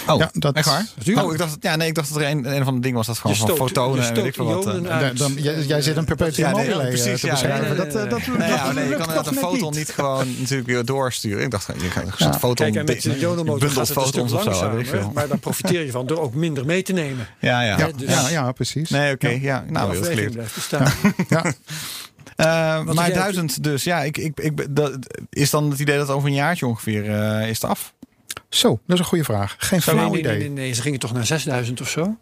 Oh, 0.07 0.17
ja, 0.19 0.29
dat- 0.33 0.55
echt 0.55 0.65
waar? 0.65 0.85
Natuurlijk. 0.95 1.27
Oh, 1.27 1.33
ik 1.33 1.39
dacht, 1.39 1.55
ja, 1.59 1.75
nee, 1.75 1.87
ik 1.87 1.95
dacht 1.95 2.13
dat 2.13 2.21
er 2.21 2.29
een, 2.29 2.55
een 2.55 2.63
van 2.63 2.75
de 2.75 2.79
dingen 2.81 2.97
was 2.97 3.07
dat 3.07 3.17
gewoon 3.17 3.35
Je 3.35 3.45
van 3.45 3.55
fotonen 3.55 4.05
en 4.07 4.13
weet 4.13 4.25
ik 4.25 4.33
veel 4.33 4.45
wat. 4.45 4.65
eh. 4.67 4.73
Dan- 4.99 5.15
dan- 5.15 5.33
jij, 5.35 5.61
jij 5.63 5.81
zit 5.81 5.97
een 5.97 6.05
perpetuum 6.05 6.45
Ja, 6.45 6.51
nee, 6.55 6.67
mobile 6.69 6.87
precies, 6.87 7.19
te 7.21 7.25
ja, 7.27 7.31
beschrijven. 7.33 7.67
nee, 7.67 7.77
nee, 7.77 7.91
dat, 7.91 7.91
dat, 7.91 8.09
dat, 8.09 8.37
Nee, 8.37 8.47
ja, 8.49 8.71
nee, 8.71 8.83
je 8.83 8.89
kan 8.89 8.99
inderdaad 8.99 9.27
een 9.27 9.35
foton 9.37 9.73
niet 9.73 9.89
gewoon 9.89 10.27
natuurlijk 10.39 10.67
weer 10.67 10.85
doorsturen. 10.85 11.43
Ik 11.43 11.51
dacht, 11.51 11.67
je 11.81 11.87
kan 11.89 12.03
een 12.03 12.33
foton 12.39 12.53
Kijk, 12.71 12.75
en 12.75 12.85
met 12.85 13.01
de 13.01 13.17
ionomotor 13.19 13.59
bundelt 13.59 13.87
gaat 13.87 13.87
het 13.87 13.97
een 13.97 14.03
stuk 14.07 14.13
fotons 14.29 14.47
of 14.47 14.55
zo, 14.57 14.71
weet 14.71 14.79
ik 14.79 14.91
langzamer. 14.91 15.13
Maar 15.13 15.27
daar 15.27 15.37
profiteer 15.37 15.85
je 15.85 15.91
van 15.91 16.05
door 16.07 16.19
ook 16.19 16.33
minder 16.33 16.65
mee 16.65 16.83
te 16.83 16.93
nemen. 16.93 17.27
Ja, 17.39 17.61
ja. 17.61 17.77
Ja, 17.77 17.85
Ja, 17.85 17.91
dus- 17.95 18.09
ja, 18.09 18.29
ja, 18.29 18.51
precies. 18.51 18.89
Nee, 18.89 19.13
oké. 19.13 19.29
ja. 19.41 19.65
nou, 19.69 19.91
heel 19.91 20.03
geleerd. 20.03 20.35
Ja. 21.29 21.43
Eh, 22.35 22.83
Wat 22.85 22.95
maar 22.95 23.13
duizend 23.13 23.63
dus. 23.63 23.83
Ja, 23.83 24.01
ik, 24.03 24.17
ik, 24.17 24.39
ik, 24.39 24.75
dat, 24.75 24.97
is 25.29 25.49
dan 25.49 25.69
het 25.69 25.79
idee 25.79 25.97
dat 25.97 26.09
over 26.09 26.27
een 26.29 26.33
jaartje 26.35 26.67
ongeveer 26.67 27.09
eh, 27.19 27.49
is 27.49 27.61
het 27.61 27.69
af? 27.69 27.93
Zo, 28.49 28.69
dat 28.69 28.79
is 28.95 28.99
een 28.99 29.05
goede 29.05 29.23
vraag. 29.23 29.55
Geen 29.57 29.81
Nee, 29.85 29.95
flauw 29.95 30.09
nee, 30.09 30.19
idee. 30.19 30.31
nee, 30.37 30.39
nee, 30.49 30.49
nee, 30.49 30.73
ze 30.73 30.81
gingen 30.81 30.99
toch 30.99 31.13
naar 31.13 31.25
6000 31.25 31.81
of 31.81 31.89
zo? 31.89 32.17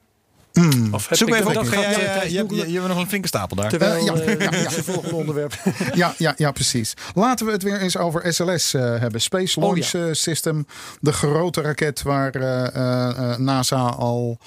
Mm. 0.54 0.94
Of 0.94 1.10
heb 1.10 1.18
Zoek 1.18 1.28
ik 1.28 1.34
even 1.36 1.48
dat 1.54 1.58
op. 1.58 1.64
ik 1.64 1.74
Ga 1.74 1.80
jij, 1.82 1.90
eh, 1.94 1.96
tijd 2.18 2.32
je, 2.32 2.38
hebt- 2.38 2.50
je, 2.56 2.72
je 2.72 2.76
hebt 2.78 2.88
nog 2.88 2.98
een 3.00 3.08
flinke 3.08 3.28
stapel 3.28 3.56
daar. 3.56 3.70
Terwijl 3.70 3.94
Eh, 3.96 4.06
ja, 4.06 4.14
eh, 4.14 4.40
ja, 4.40 4.52
ja. 4.52 4.70
het 4.70 4.84
volgende 4.84 5.16
onderwerp. 5.16 5.54
Ja, 5.94 6.14
ja, 6.18 6.34
ja, 6.38 6.52
precies. 6.52 6.94
Laten 7.16 7.46
we 7.46 7.52
het 7.52 7.64
weer 7.64 7.82
eens 7.82 7.98
over 7.98 8.34
SLS 8.34 8.74
eh, 8.74 8.82
hebben. 8.82 9.22
Space 9.22 9.60
Oh, 9.60 9.66
Launch 9.66 9.86
ja. 9.92 10.00
eh, 10.08 10.14
System. 10.14 10.66
De 11.00 11.14
grote 11.14 11.62
raket 11.62 12.02
waar 12.02 12.36
eh, 12.36 12.76
eh, 12.76 13.32
eh, 13.32 13.38
NASA 13.38 13.78
al 13.78 14.38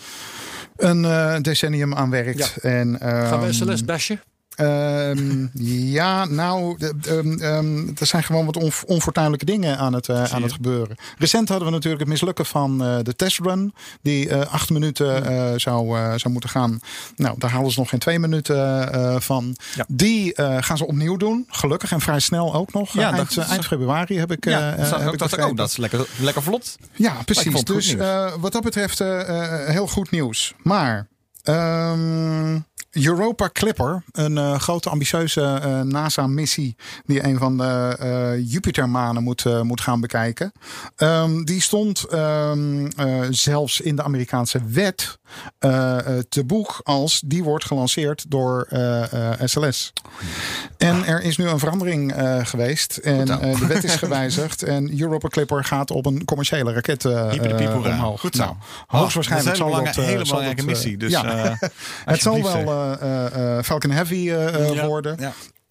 een 0.77 1.05
eh, 1.05 1.37
decennium 1.41 1.95
aan 1.95 2.11
werkt. 2.11 2.57
En, 2.57 2.97
Gaan 3.01 3.41
we 3.41 3.47
ehm, 3.47 3.53
SLS 3.53 3.85
bashen? 3.85 4.21
Ehm, 4.55 5.47
ja, 5.93 6.25
nou, 6.25 6.77
ehm, 7.03 7.39
ehm, 7.39 7.89
er 7.99 8.07
zijn 8.07 8.23
gewoon 8.23 8.47
wat 8.47 8.57
onv- 8.57 8.83
onfortuinlijke 8.83 9.45
dingen 9.45 9.79
aan 9.79 9.93
het, 9.93 10.09
eh, 10.09 10.23
aan 10.33 10.43
het 10.43 10.53
gebeuren. 10.53 10.97
Recent 11.19 11.49
hadden 11.49 11.67
we 11.69 11.75
natuurlijk 11.75 12.03
het 12.03 12.11
mislukken 12.11 12.47
van 12.47 12.85
eh, 12.85 12.97
de 13.03 13.17
testrun, 13.17 13.75
die 14.03 14.29
eh, 14.29 14.53
acht 14.53 14.71
minuten 14.71 15.61
zou, 15.61 15.97
zou 16.19 16.33
moeten 16.33 16.51
gaan. 16.51 16.79
Nou, 17.17 17.35
daar 17.39 17.51
halen 17.51 17.71
ze 17.71 17.79
nog 17.79 17.89
geen 17.89 17.99
twee 18.01 18.19
minuten 18.19 19.23
van. 19.23 19.57
Ja. 19.75 19.85
Die 19.89 20.33
gaan 20.61 20.77
ze 20.77 20.87
opnieuw 20.87 21.17
doen, 21.17 21.45
gelukkig 21.49 21.93
en 21.93 22.01
vrij 22.01 22.21
snel 22.21 22.55
ook 22.55 22.73
nog. 22.73 22.93
Ja, 22.93 23.13
eind, 23.13 23.35
dat- 23.35 23.47
eind 23.49 23.67
februari 23.67 24.19
heb 24.19 24.33
ik, 24.33 24.45
Ja, 24.45 24.71
dat, 24.71 24.91
heb 25.01 25.13
ik 25.13 25.57
dat 25.57 25.69
is 25.69 25.77
lekker, 25.77 26.07
lekker 26.19 26.43
vlot. 26.43 26.77
Ja, 26.93 27.13
precies. 27.25 27.65
Dus 27.65 27.95
wat 28.41 28.53
dat 28.53 28.63
betreft 28.63 28.99
heel 29.67 29.87
goed 29.87 30.11
nieuws. 30.11 30.55
Maar 30.63 31.07
ehm, 31.43 32.59
Europa 32.95 33.49
Clipper, 33.53 34.03
een 34.12 34.38
eh, 34.38 34.59
grote 34.59 34.90
ambitieuze 34.90 35.42
eh, 35.42 35.80
NASA-missie 35.80 36.76
die 37.07 37.24
een 37.24 37.38
van 37.38 37.57
de 37.57 37.97
eh, 37.99 38.53
Jupitermanen 38.53 39.22
moet, 39.22 39.62
moet 39.62 39.80
gaan 39.80 40.01
bekijken. 40.01 40.53
Ehm, 40.97 41.42
die 41.45 41.61
stond 41.61 42.05
ehm, 42.05 42.86
eh, 42.86 43.20
zelfs 43.30 43.80
in 43.80 43.97
de 43.97 44.03
Amerikaanse 44.03 44.61
wet 44.66 45.18
te 46.28 46.45
boek 46.47 46.80
als 46.82 47.22
die 47.24 47.45
wordt 47.45 47.64
gelanceerd 47.64 48.24
door 48.28 48.68
SLS. 49.45 49.92
En 50.76 51.05
er 51.05 51.22
is 51.22 51.36
nu 51.36 51.47
een 51.47 51.59
verandering 51.59 52.14
geweest 52.42 52.97
en 52.97 53.26
de 53.26 53.66
wet 53.66 53.84
is 53.84 53.95
gewijzigd 54.05 54.62
en 54.62 55.01
Europa 55.01 55.28
Clipper 55.28 55.64
gaat 55.64 55.90
op 55.90 56.07
een 56.07 56.24
commerciële 56.24 56.72
raket 56.72 57.05
omhoog. 57.05 58.20
Goed 58.20 58.36
zo. 58.36 58.45
Nou, 58.45 58.57
hoogstwaarschijnlijk 58.86 59.57
dat 59.59 59.68
is 59.68 59.72
een 59.72 59.72
zal 59.72 59.84
hele, 59.84 59.95
dat, 59.95 60.05
hele 60.05 60.24
zal 60.24 60.36
belangrijke 60.36 60.64
missie. 60.64 60.97
Dus, 60.97 61.11
ja. 61.11 61.59
het 62.05 62.20
zal 62.20 62.42
wel 62.42 62.84
eh, 62.93 63.26
eh, 63.26 63.57
eh, 63.59 63.64
Falcon 63.64 63.91
Heavy 63.91 64.32
worden. 64.87 65.18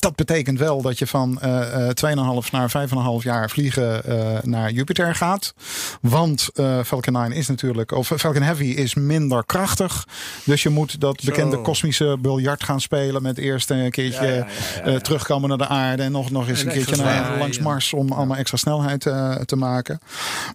Dat 0.03 0.15
betekent 0.15 0.59
wel 0.59 0.81
dat 0.81 0.99
je 0.99 1.07
van 1.07 1.39
eh, 1.41 1.87
eh, 1.89 2.43
2,5 2.43 2.51
naar 2.51 2.69
5,5 2.69 3.23
jaar 3.23 3.49
vliegen 3.49 4.03
eh, 4.05 4.41
naar 4.41 4.71
Jupiter 4.71 5.15
gaat. 5.15 5.53
Want 6.01 6.49
eh, 6.53 6.79
Falcon 6.85 7.13
9 7.13 7.31
is 7.31 7.47
natuurlijk, 7.47 7.91
of 7.91 8.11
Falcon 8.17 8.41
Heavy 8.41 8.63
is 8.63 8.93
minder 8.93 9.45
krachtig. 9.45 10.07
Dus 10.43 10.63
je 10.63 10.69
moet 10.69 10.99
dat 10.99 11.23
bekende 11.23 11.61
kosmische 11.61 12.17
biljart 12.21 12.63
gaan 12.63 12.81
spelen. 12.81 13.21
Met 13.21 13.37
eerst 13.37 13.69
een 13.69 13.91
keertje 13.91 14.25
Ja, 14.25 14.31
ja, 14.31 14.37
ja, 14.37 14.45
ja, 14.75 14.81
ja. 14.85 14.91
eh, 14.91 14.95
terugkomen 14.95 15.49
naar 15.49 15.57
de 15.57 15.67
aarde. 15.67 16.03
En 16.03 16.11
nog, 16.11 16.31
nog 16.31 16.47
eens 16.47 16.61
En 16.61 16.67
een 16.67 16.73
keertje 16.73 16.95
naar, 16.95 17.37
langs. 17.37 17.59
Mars 17.59 17.93
om 17.93 18.11
allemaal 18.11 18.37
extra 18.37 18.57
snelheid 18.57 19.05
eh, 19.05 19.35
te 19.35 19.55
maken. 19.55 19.99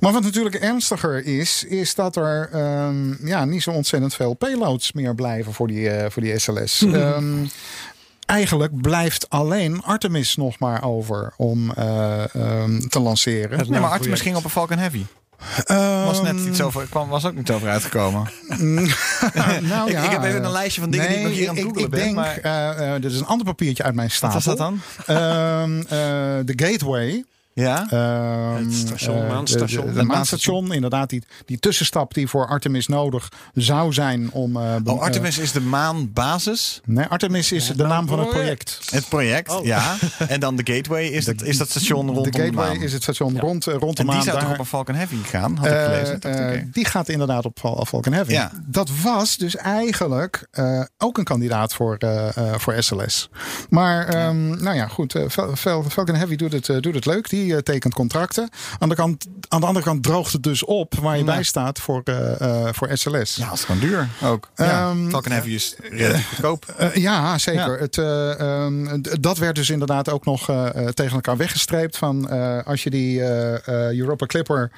Maar 0.01 0.13
wat 0.13 0.23
natuurlijk 0.23 0.55
ernstiger 0.55 1.25
is, 1.25 1.65
is 1.65 1.95
dat 1.95 2.17
er 2.17 2.49
ehm, 2.53 3.27
ja, 3.27 3.45
niet 3.45 3.63
zo 3.63 3.71
ontzettend 3.71 4.15
veel 4.15 4.35
payloads 4.35 4.93
meer 4.93 5.15
blijven 5.15 5.53
voor 5.53 5.67
die, 5.67 5.91
eh, 5.91 6.11
voor 6.11 6.23
die 6.23 6.39
SLS. 6.39 6.83
Ehm, 6.99 7.47
eigenlijk 8.29 8.81
blijft 8.81 9.31
alleen 9.31 9.83
Artemis 9.83 10.37
nog 10.37 10.59
maar 10.59 10.85
over 10.85 11.33
om 11.37 11.71
eh, 11.73 12.35
ehm, 12.35 12.79
te 12.81 13.01
lanceren. 13.01 13.59
Het 13.59 13.61
Nee, 13.61 13.71
maar 13.71 13.81
Nou, 13.81 13.93
Artemis 13.93 14.21
ging 14.21 14.37
op 14.37 14.45
een 14.45 14.51
Falcon 14.51 14.79
Heavy. 14.79 15.05
Was 16.05 16.23
net 16.23 16.35
Ehm, 16.37 16.49
iets 16.49 16.61
over, 16.61 16.87
kwam, 16.91 17.09
was 17.09 17.25
ook 17.25 17.35
niet 17.35 17.51
over 17.51 17.69
uitgekomen. 17.69 18.31
nou 18.59 18.85
Ik- 19.87 19.93
ja, 19.93 20.05
ik 20.05 20.11
heb 20.11 20.23
even 20.25 20.45
een 20.45 20.51
lijstje 20.51 20.81
van 20.81 20.91
dingen 20.91 21.09
die 21.09 21.17
ik 21.17 21.23
nog 21.23 21.33
hier 21.33 21.49
aan 21.49 21.55
het 21.55 21.65
ik, 21.65 21.71
googlen 21.71 21.85
ik 21.85 21.91
ben, 21.91 22.01
denk, 22.01 22.15
maar- 22.15 22.37
eh, 22.39 22.95
eh, 22.95 23.03
dit 23.03 23.13
is 23.13 23.19
een 23.21 23.27
ander 23.27 23.47
papiertje 23.47 23.83
uit 23.83 23.95
mijn 23.95 24.09
Wat 24.09 24.17
stapel. 24.17 24.35
was 24.37 24.45
dat 24.45 24.59
dan? 24.59 24.81
Ehm, 25.07 25.79
eh, 25.81 25.89
De 26.45 26.53
Gateway. 26.57 27.25
Ja? 27.61 27.87
Ehm, 27.91 28.65
Het 28.65 28.75
station, 28.75 29.17
eh, 29.17 29.23
de- 29.23 29.27
maanstation. 29.35 29.87
de- 29.87 29.93
de 29.93 29.99
Het 29.99 30.09
maanstation, 30.09 30.73
inderdaad. 30.73 31.11
Die, 31.11 31.23
die 31.47 31.59
tussenstap 31.59 32.15
die 32.15 32.29
voor 32.29 32.47
Artemis 32.47 32.87
nodig 32.87 33.29
zou 33.55 33.93
zijn 33.93 34.31
om... 34.33 34.57
eh, 34.57 34.75
Oh, 34.85 35.01
Artemis 35.01 35.39
is 35.39 35.53
de 35.53 35.61
maanbasis. 35.61 36.81
eh, 36.89 36.95
nee, 36.95 37.07
Artemis 37.07 37.53
is 37.53 37.67
de 37.67 37.83
naam 37.87 38.07
van 38.09 38.19
het 38.19 38.29
project. 38.29 38.79
Het 38.91 39.09
project, 39.09 39.51
Oh. 39.51 39.65
ja. 39.65 39.97
En 40.29 40.41
dan 40.41 40.57
de 40.57 40.73
Gateway 40.75 41.05
is, 41.07 41.25
dat, 41.25 41.43
is 41.43 41.57
dat 41.59 41.69
station 41.71 42.07
rondom 42.07 42.23
de 42.25 42.31
de, 42.31 42.39
Gateway 42.39 42.67
maan. 42.69 42.83
is 42.83 42.93
het 42.93 43.03
station 43.03 43.39
rond, 43.41 43.67
eh, 43.67 43.75
rond 43.75 43.97
de 43.97 44.03
en 44.03 44.09
die 44.09 44.23
zou 44.23 44.39
toch 44.41 44.51
op 44.51 44.59
een 44.59 44.67
Falcon 44.67 44.95
Heavy 44.95 45.17
gaan, 45.23 45.57
had 45.57 45.67
ik 45.67 45.73
Eh, 45.73 45.85
gelezen. 45.85 46.21
Eh. 46.21 46.63
Die 46.73 46.85
gaat 46.85 47.09
inderdaad 47.09 47.45
op 47.45 47.59
Fal- 47.59 47.85
Falcon 47.89 48.13
Heavy. 48.13 48.33
Ja. 48.33 48.51
Dat 48.67 48.91
was 49.03 49.37
dus 49.37 49.57
eigenlijk 49.57 50.47
eh, 50.51 50.83
ook 50.99 51.19
een 51.19 51.25
kandidaat 51.25 51.75
voor, 51.75 51.97
eh, 51.97 52.37
eh, 52.37 52.55
voor 52.59 52.75
SLS. 52.83 53.29
Maar 53.69 54.07
ehm, 54.09 54.63
nou 54.63 54.77
ja, 54.77 54.87
goed. 54.87 55.15
eh, 55.15 55.23
Fal- 55.29 55.57
Fal- 55.57 55.83
Falcon 55.83 56.15
Heavy 56.15 56.37
doet 56.37 56.53
het, 56.53 56.69
eh, 56.69 56.81
doet 56.81 56.95
het 56.95 57.07
leuk. 57.07 57.29
Die 57.29 57.48
eh, 57.55 57.59
tekent 57.59 57.95
contracten. 57.95 58.51
Aan 58.79 58.89
de, 58.89 58.95
kant, 58.95 59.27
aan 59.49 59.61
de 59.61 59.67
andere 59.67 59.85
kant 59.85 60.03
droogt 60.03 60.33
het 60.33 60.43
dus 60.43 60.65
op 60.65 60.95
waar 60.95 61.13
je 61.19 61.25
Ja. 61.25 61.33
bij 61.35 61.43
staat 61.43 61.79
voor, 61.81 62.01
eh, 62.05 62.41
eh, 62.41 62.73
voor 62.73 62.89
SLS. 62.93 63.37
Ja, 63.37 63.45
het 63.49 63.59
is 63.59 63.65
gewoon 63.65 63.81
duur 63.81 64.09
ook. 64.23 64.49
Ja, 64.55 64.91
Ehm, 64.91 65.09
Falcon 65.11 65.33
Heavy 65.33 65.51
is 65.51 65.77
relatief 65.91 66.29
goedkoop. 66.29 66.65
Eh, 66.77 66.95
ja, 66.95 67.39
zeker. 67.39 67.73
Ja. 67.73 67.79
Het, 67.79 67.99
eh, 67.99 68.41
ehm, 68.41 69.01
dat 69.21 69.39
werd 69.39 69.55
dus 69.55 69.71
inderdaad 69.71 70.11
ook 70.11 70.25
nog 70.25 70.45
tegen 70.95 71.15
elkaar 71.15 71.37
weggestreept. 71.37 71.97
Van 71.99 72.31
als 72.65 72.83
je 72.83 72.91
die 72.91 73.21
Europa 73.99 74.27
Clipper 74.27 74.71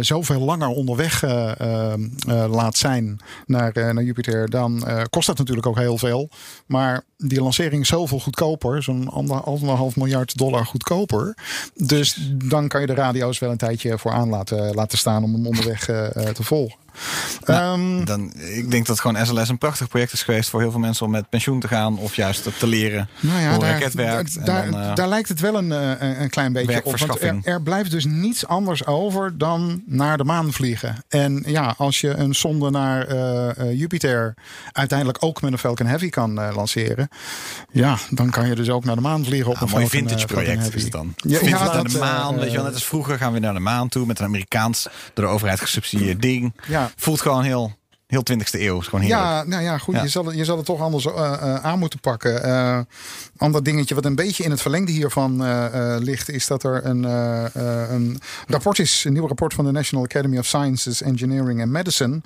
zoveel 0.00 0.40
langer 0.40 0.68
onderweg 0.68 1.22
eh, 1.22 1.60
ehm, 1.60 2.02
eh, 2.28 2.44
laat 2.50 2.76
zijn 2.76 3.20
naar, 3.46 3.72
naar 3.94 4.02
Jupiter, 4.02 4.50
dan 4.50 4.84
kost 5.10 5.26
dat 5.26 5.38
natuurlijk 5.38 5.66
ook 5.66 5.78
heel 5.78 5.98
veel. 5.98 6.30
Maar 6.66 7.02
die 7.28 7.40
lancering 7.40 7.86
zoveel 7.86 8.20
goedkoper, 8.20 8.82
zo'n 8.82 9.08
ander- 9.08 9.42
anderhalf 9.42 9.96
miljard 9.96 10.36
dollar 10.36 10.66
goedkoper. 10.66 11.34
Dus 11.74 12.30
dan 12.32 12.68
kan 12.68 12.80
je 12.80 12.86
de 12.86 12.94
radio's 12.94 13.38
wel 13.38 13.50
een 13.50 13.56
tijdje 13.56 13.98
voor 13.98 14.12
aan 14.12 14.28
laten, 14.28 14.74
laten 14.74 14.98
staan 14.98 15.24
om 15.24 15.32
hem 15.32 15.46
onderweg 15.46 15.88
eh, 15.88 16.16
eh, 16.16 16.34
te 16.34 16.42
volgen. 16.42 16.83
Ehm, 17.44 18.04
Dan, 18.04 18.32
ik 18.34 18.70
denk 18.70 18.86
dat 18.86 19.00
gewoon 19.00 19.26
SLS 19.26 19.48
een 19.48 19.58
prachtig 19.58 19.88
project 19.88 20.12
is 20.12 20.22
geweest 20.22 20.50
voor 20.50 20.60
heel 20.60 20.70
veel 20.70 20.80
mensen 20.80 21.06
om 21.06 21.12
met 21.12 21.28
pensioen 21.28 21.60
te 21.60 21.68
gaan 21.68 21.98
of 21.98 22.16
juist 22.16 22.58
te 22.58 22.66
leren 22.66 23.08
Nou 23.20 23.40
ja, 23.40 23.50
hoe 23.50 23.58
daar, 23.58 23.70
raket 23.72 23.94
werkt. 23.94 24.36
En 24.36 24.44
Daar, 24.44 24.70
dan, 24.70 24.80
eh, 24.80 24.94
daar 24.94 25.08
lijkt 25.08 25.28
het 25.28 25.40
wel 25.40 25.54
een, 25.54 25.72
eh, 25.72 26.20
een 26.20 26.30
klein 26.30 26.52
beetje 26.52 26.84
op. 26.84 26.98
Want 26.98 27.20
er, 27.20 27.38
er 27.42 27.62
blijft 27.62 27.90
dus 27.90 28.04
niets 28.04 28.46
anders 28.46 28.86
over 28.86 29.38
dan 29.38 29.82
naar 29.86 30.16
de 30.16 30.24
maan 30.24 30.52
vliegen. 30.52 30.96
En 31.08 31.42
ja, 31.46 31.74
als 31.78 32.00
je 32.00 32.14
een 32.14 32.34
sonde 32.34 32.70
naar 32.70 33.06
eh, 33.06 33.78
Jupiter 33.78 34.34
uiteindelijk 34.72 35.18
ook 35.20 35.42
met 35.42 35.52
een 35.52 35.58
Falcon 35.58 35.86
Heavy 35.86 36.08
kan 36.08 36.34
lanceren. 36.34 37.08
Ja, 37.70 37.96
dan 38.10 38.30
kan 38.30 38.48
je 38.48 38.54
dus 38.54 38.70
ook 38.70 38.84
naar 38.84 38.94
de 38.94 39.00
maan 39.00 39.24
vliegen 39.24 39.50
op 39.50 39.56
Ah, 39.56 39.62
een 39.62 39.68
mooi 39.68 39.86
Falcon, 39.86 40.08
vintage 40.08 40.26
project 40.26 40.74
is 40.74 40.82
het 40.82 40.92
dan. 40.92 41.14
Ja, 41.16 41.38
vintage 41.38 41.64
ja, 41.64 41.72
naar 41.74 41.84
de 41.84 41.98
maan, 41.98 42.34
weet 42.38 42.50
je 42.50 42.56
wel. 42.56 42.64
Net 42.64 42.74
als 42.74 42.84
vroeger 42.84 43.18
gaan 43.18 43.32
we 43.32 43.38
naar 43.38 43.54
de 43.54 43.60
maan 43.60 43.88
toe 43.88 44.06
met 44.06 44.18
een 44.18 44.24
Amerikaans 44.24 44.88
door 45.14 45.24
de 45.24 45.30
overheid 45.30 45.60
gesubsidieerd 45.60 46.22
ding. 46.22 46.52
Ja. 46.66 46.83
Voelt 46.96 47.20
gewoon 47.20 47.42
heel, 47.42 47.72
heel 48.06 48.22
20e 48.32 48.60
eeuw. 48.60 48.78
Is 48.80 48.86
gewoon 48.86 49.04
heerlijk. 49.04 49.24
Ja, 49.24 49.44
nou 49.44 49.62
ja, 49.62 49.78
goed. 49.78 49.94
Ja. 49.94 50.02
Je, 50.02 50.08
zal, 50.08 50.24
het- 50.24 50.36
je 50.36 50.44
zal 50.44 50.56
het 50.56 50.66
toch 50.66 50.80
anders 50.80 51.06
eh, 51.06 51.32
eh, 51.32 51.54
aan 51.64 51.78
moeten 51.78 52.00
pakken. 52.00 52.42
Eh 52.44 52.78
ander 53.36 53.62
dingetje 53.62 53.94
wat 53.94 54.04
een 54.04 54.14
beetje 54.14 54.44
in 54.44 54.50
het 54.50 54.60
verlengde 54.60 54.92
hiervan 54.92 55.42
ligt, 56.04 56.30
is 56.30 56.46
dat 56.46 56.62
er 56.62 56.84
een, 56.84 57.02
een 57.94 58.20
rapport 58.46 58.78
is, 58.78 59.04
een 59.04 59.12
nieuw 59.12 59.26
rapport 59.26 59.54
van 59.54 59.64
de 59.64 59.70
National 59.70 60.04
Academy 60.04 60.38
of 60.38 60.46
Sciences, 60.46 61.02
Engineering 61.02 61.60
and 61.62 61.70
Medicine. 61.70 62.20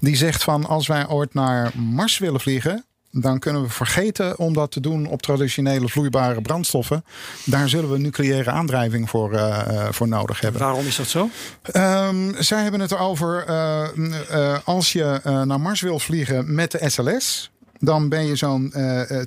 Die 0.00 0.16
zegt 0.16 0.42
van 0.42 0.66
als 0.66 0.86
wij 0.86 1.08
ooit 1.08 1.34
naar 1.34 1.70
Mars 1.76 2.18
willen 2.18 2.40
vliegen. 2.40 2.84
Dan 3.10 3.38
kunnen 3.38 3.62
we 3.62 3.68
vergeten 3.68 4.38
om 4.38 4.52
dat 4.52 4.70
te 4.70 4.80
doen 4.80 5.06
op 5.06 5.22
traditionele 5.22 5.88
vloeibare 5.88 6.40
brandstoffen. 6.40 7.04
Daar 7.44 7.68
zullen 7.68 7.90
we 7.90 7.98
nucleaire 7.98 8.50
aandrijving 8.50 9.10
voor, 9.10 9.32
eh, 9.32 9.60
eh, 9.60 9.92
voor 9.92 10.08
nodig 10.08 10.40
hebben. 10.40 10.60
Waarom 10.60 10.86
is 10.86 10.96
dat 10.96 11.06
zo? 11.06 11.28
Ehm, 11.62 12.42
zij 12.42 12.62
hebben 12.62 12.80
het 12.80 12.92
erover 12.92 13.44
eh, 13.46 14.58
als 14.64 14.92
je 14.92 15.20
naar 15.44 15.60
Mars 15.60 15.80
wil 15.80 15.98
vliegen 15.98 16.54
met 16.54 16.70
de 16.70 16.90
SLS. 16.90 17.50
Dan 17.78 18.08
ben 18.08 18.26
je 18.26 18.36
zo'n 18.36 18.72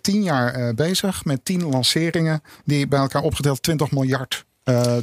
tien 0.01 0.23
jaar 0.23 0.73
bezig 0.73 1.25
met 1.25 1.45
tien 1.45 1.63
lanceringen 1.69 2.41
die 2.65 2.87
bij 2.87 2.99
elkaar 2.99 3.21
opgeteld 3.21 3.63
20 3.63 3.91
miljard 3.91 4.45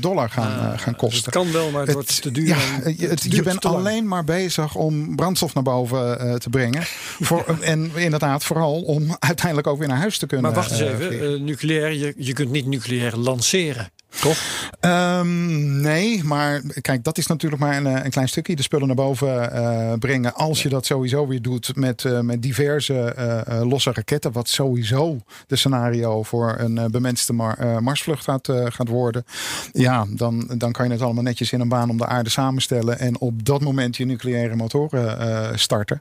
dollar 0.01 0.31
gaan, 0.31 0.51
eh, 0.53 0.59
gaan 0.59 0.73
Dus 0.77 0.85
het 0.85 0.97
kosten. 0.97 1.33
kan 1.33 1.53
wel, 1.53 1.71
maar 1.71 1.83
het, 1.85 1.93
wordt 1.93 2.23
te 2.23 2.31
duur. 2.31 2.47
Ja, 2.47 2.57
je, 2.97 3.07
het- 3.09 3.23
het 3.23 3.45
bent 3.45 3.65
alleen 3.65 4.09
maar 4.09 4.25
bezig 4.25 4.75
om 4.75 5.17
brandstof 5.17 5.55
naar 5.55 5.63
boven 5.63 6.21
eh, 6.21 6.35
te 6.35 6.51
brengen. 6.51 6.83
Voor, 7.29 7.57
en 7.61 7.91
inderdaad, 7.95 8.45
vooral 8.45 8.81
om 8.83 9.17
uiteindelijk 9.19 9.67
ook 9.67 9.79
weer 9.79 9.89
naar 9.89 9.99
huis 9.99 10.19
te 10.19 10.27
kunnen. 10.27 10.47
Maar 10.53 10.61
wacht 10.61 10.71
eens 10.71 10.81
eh, 10.81 10.87
even, 10.89 11.35
eh, 11.35 11.41
nucleair, 11.41 11.93
je, 11.93 12.15
je 12.17 12.33
kunt 12.33 12.51
niet 12.51 12.67
nucleair 12.67 13.17
lanceren, 13.17 13.91
toch? 14.21 14.71
Ehm, 14.81 15.81
nee, 15.81 16.25
maar 16.25 16.63
kijk, 16.81 17.05
dat 17.05 17.19
is 17.19 17.27
natuurlijk 17.27 17.63
maar 17.63 17.77
een, 17.77 17.87
eh, 17.87 18.05
een 18.05 18.11
klein 18.11 18.29
stukje. 18.29 18.57
De 18.57 18.63
spullen 18.63 18.87
naar 18.87 18.97
boven 18.97 19.53
eh, 19.53 19.93
brengen. 19.99 20.35
Als 20.35 20.63
je 20.63 20.69
dat 20.69 20.87
sowieso 20.87 21.27
weer 21.27 21.43
doet 21.43 21.77
met, 21.77 22.05
eh, 22.05 22.21
met 22.21 22.43
diverse 22.43 23.15
losse 23.63 23.93
raketten. 23.93 24.33
Wat 24.33 24.49
sowieso 24.49 25.19
de 25.47 25.57
scenario 25.57 26.23
voor 26.23 26.55
een 26.59 26.91
bemenste 26.91 27.33
Mar- 27.33 27.83
Marsvlucht 27.83 28.25
gaat, 28.25 28.49
gaat 28.65 28.89
worden. 28.89 29.25
Ja, 29.73 30.07
dan, 30.09 30.51
dan 30.57 30.73
kan 30.73 30.87
je 30.87 30.93
het 30.93 31.03
allemaal 31.03 31.23
netjes 31.23 31.53
in 31.53 31.61
een 31.61 31.69
baan 31.69 31.91
om 31.91 31.97
de 31.97 32.07
aarde 32.07 32.31
samenstellen. 32.31 32.99
En 32.99 33.19
op 33.19 33.45
dat 33.45 33.61
moment 33.61 33.97
je 33.97 34.05
nucleaire 34.05 34.57
motoren 34.57 35.59
starten. 35.59 36.01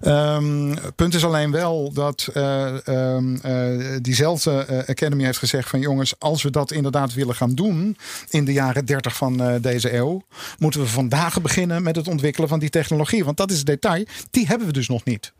Ehm, 0.00 0.74
punt 0.94 1.14
is 1.14 1.24
alleen 1.24 1.50
wel 1.50 1.92
dat 1.92 2.28
eh, 2.34 2.86
ehm, 2.88 3.36
eh, 3.42 3.96
diezelfde 4.00 4.84
Academy 4.86 5.24
heeft 5.24 5.38
gezegd 5.38 5.68
van 5.68 5.80
jongens, 5.80 6.14
als 6.18 6.42
we 6.42 6.50
dat 6.50 6.70
inderdaad 6.72 7.14
willen 7.14 7.34
gaan 7.34 7.41
doen 7.50 7.96
in 8.30 8.44
de 8.44 8.52
jaren 8.52 8.84
30 8.84 9.16
van 9.16 9.42
eh, 9.42 9.54
deze 9.60 9.94
eeuw, 9.94 10.22
moeten 10.58 10.80
we 10.80 10.86
vandaag 10.86 11.42
beginnen 11.42 11.82
met 11.82 11.96
het 11.96 12.08
ontwikkelen 12.08 12.48
van 12.48 12.58
die 12.58 12.70
technologie. 12.70 13.24
Want 13.24 13.36
dat 13.36 13.50
is 13.50 13.56
het 13.56 13.66
detail. 13.66 14.04
Die 14.30 14.46
hebben 14.46 14.66
we 14.66 14.72
dus 14.72 14.88
nog 14.88 15.04
niet. 15.04 15.32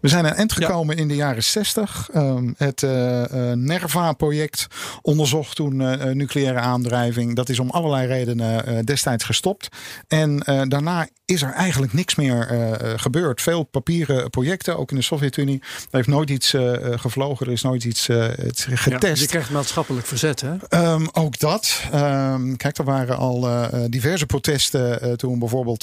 We 0.00 0.08
zijn 0.08 0.26
aan 0.26 0.34
eind 0.34 0.52
gekomen 0.52 0.96
in 0.96 1.08
de 1.08 1.14
jaren 1.14 1.44
60. 1.44 2.08
Ehm, 2.12 2.52
het 2.56 2.82
eh, 2.82 3.50
eh, 3.50 3.58
NERVA-project 3.58 4.66
onderzocht 5.02 5.56
toen 5.56 5.76
nucleaire 6.16 6.58
aandrijving. 6.58 7.36
Dat 7.36 7.48
is 7.48 7.58
om 7.58 7.70
allerlei 7.70 8.06
redenen 8.06 8.84
destijds 8.84 9.24
gestopt. 9.24 9.68
En 10.08 10.38
daarna 10.68 11.08
is 11.24 11.42
er 11.42 11.52
eigenlijk 11.52 11.92
niks 11.92 12.14
meer 12.14 12.48
gebeurd. 12.96 13.42
Veel 13.42 13.62
papieren 13.62 14.30
projecten, 14.30 14.78
ook 14.78 14.90
in 14.90 14.96
de 14.96 15.02
Sovjet-Unie. 15.02 15.60
Er 15.62 15.88
heeft 15.90 16.08
nooit 16.08 16.30
iets 16.30 16.54
gevlogen, 16.96 17.46
er 17.46 17.52
is 17.52 17.62
nooit 17.62 17.84
iets 17.84 18.08
iets 18.46 18.64
Ja, 18.64 18.76
getest. 18.76 19.22
je 19.22 19.28
krijgt 19.28 19.50
maatschappelijk 19.50 20.06
verzet, 20.06 20.40
hè? 20.40 20.56
Ehm, 20.68 21.06
ook 21.12 21.38
dat. 21.42 21.82
Ehm, 21.92 22.56
kijk, 22.56 22.78
er 22.78 22.84
waren 22.84 23.16
al 23.16 23.48
eh, 23.48 23.64
eh, 23.64 23.90
diverse 23.90 24.26
protesten 24.26 25.02
eh, 25.02 25.12
toen 25.12 25.38
bijvoorbeeld 25.38 25.82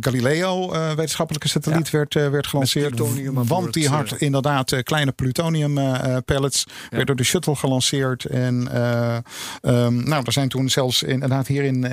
Galileo, 0.00 0.70
wetenschappelijke 0.70 1.48
satelliet, 1.48 1.90
werd, 1.90 2.14
werd 2.14 2.46
gelanceerd. 2.46 3.00
Want 3.32 3.72
die 3.72 3.88
had 3.88 4.14
inderdaad 4.18 4.82
kleine 4.82 5.12
plutonium 5.12 5.78
pellets. 6.24 6.64
Werd 6.90 7.06
door 7.06 7.16
de 7.16 7.24
shuttle 7.24 7.56
gelanceerd. 7.56 8.24
En 8.24 8.68
eh, 8.72 9.16
ehm, 9.60 10.08
nou, 10.08 10.22
er 10.26 10.32
zijn 10.32 10.48
toen 10.48 10.68
zelfs 10.68 11.02
inderdaad 11.02 11.46
hier 11.46 11.64
in, 11.64 11.84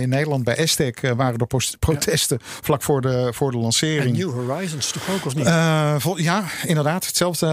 in 0.00 0.08
Nederland 0.08 0.44
bij 0.44 0.56
eh, 0.56 1.10
waren 1.16 1.38
er 1.38 1.76
protesten 1.78 2.38
vlak 2.40 2.82
voor 2.82 3.00
de, 3.00 3.30
voor 3.32 3.50
de 3.50 3.56
En 3.56 3.62
lancering. 3.62 4.16
New 4.16 4.30
Horizons 4.30 4.90
toch 4.90 5.10
ook, 5.10 5.26
of 5.26 5.34
niet? 5.34 5.46
Ja, 6.24 6.44
inderdaad. 6.66 7.06
Hetzelfde, 7.06 7.46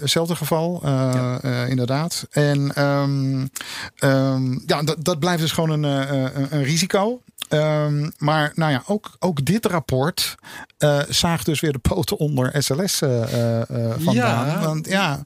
hetzelfde 0.00 0.36
geval. 0.36 0.82
inderdaad. 1.68 2.26
En 2.30 2.72
ehm, 2.74 3.46
ehm, 3.96 4.58
ja, 4.66 4.82
dat, 4.82 5.04
dat 5.04 5.18
blijft 5.18 5.40
dus 5.40 5.52
gewoon 5.52 5.70
een, 5.70 6.08
eh, 6.08 6.30
een, 6.34 6.46
een 6.50 6.62
risico. 6.64 7.20
Ehm, 7.48 8.10
maar 8.18 8.52
nou 8.54 8.72
ja, 8.72 8.82
ook, 8.86 9.16
ook 9.18 9.44
dit 9.44 9.66
rapport 9.66 10.34
eh 10.78 11.00
zaagt 11.08 11.46
dus 11.46 11.60
weer 11.60 11.72
de 11.72 11.78
poten 11.78 12.16
onder 12.18 12.62
SLS 12.62 13.02
eh, 13.02 13.22
eh, 13.22 13.60
eh, 13.60 13.94
vandaan. 13.98 14.46
Ja. 14.46 14.60
Want 14.60 14.88
ja, 14.88 15.22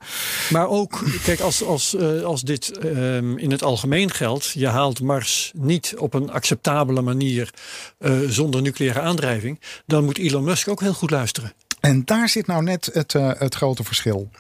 Maar 0.51 0.69
ook, 0.69 1.05
kijk, 1.25 1.41
als, 1.41 1.65
als, 1.65 1.95
eh, 1.97 2.23
als 2.23 2.43
dit 2.43 2.79
ehm, 2.79 3.37
in 3.37 3.51
het 3.51 3.63
algemeen 3.63 4.11
geldt, 4.11 4.51
je 4.51 4.67
haalt 4.69 5.01
Mars 5.01 5.53
niet 5.55 5.95
op 5.99 6.15
een 6.15 6.31
acceptabele 6.31 7.03
manier 7.03 7.51
eh, 7.99 8.19
zonder 8.29 8.63
nucleaire 8.63 9.01
aandrijving, 9.01 9.61
dan 9.87 10.05
moet 10.05 10.19
Elon 10.19 10.45
Musk 10.45 10.69
ook 10.69 10.81
heel 10.81 10.95
goed 10.95 11.11
luisteren. 11.11 11.53
en 11.81 12.03
daar 12.05 12.29
zit 12.29 12.47
nou 12.47 12.63
net 12.63 12.91
het, 12.93 13.15
eh, 13.15 13.31
het 13.39 13.55
grote 13.55 13.85
verschil. 13.85 14.31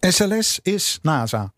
SLS 0.00 0.58
is 0.62 0.98
NASA. 1.02 1.52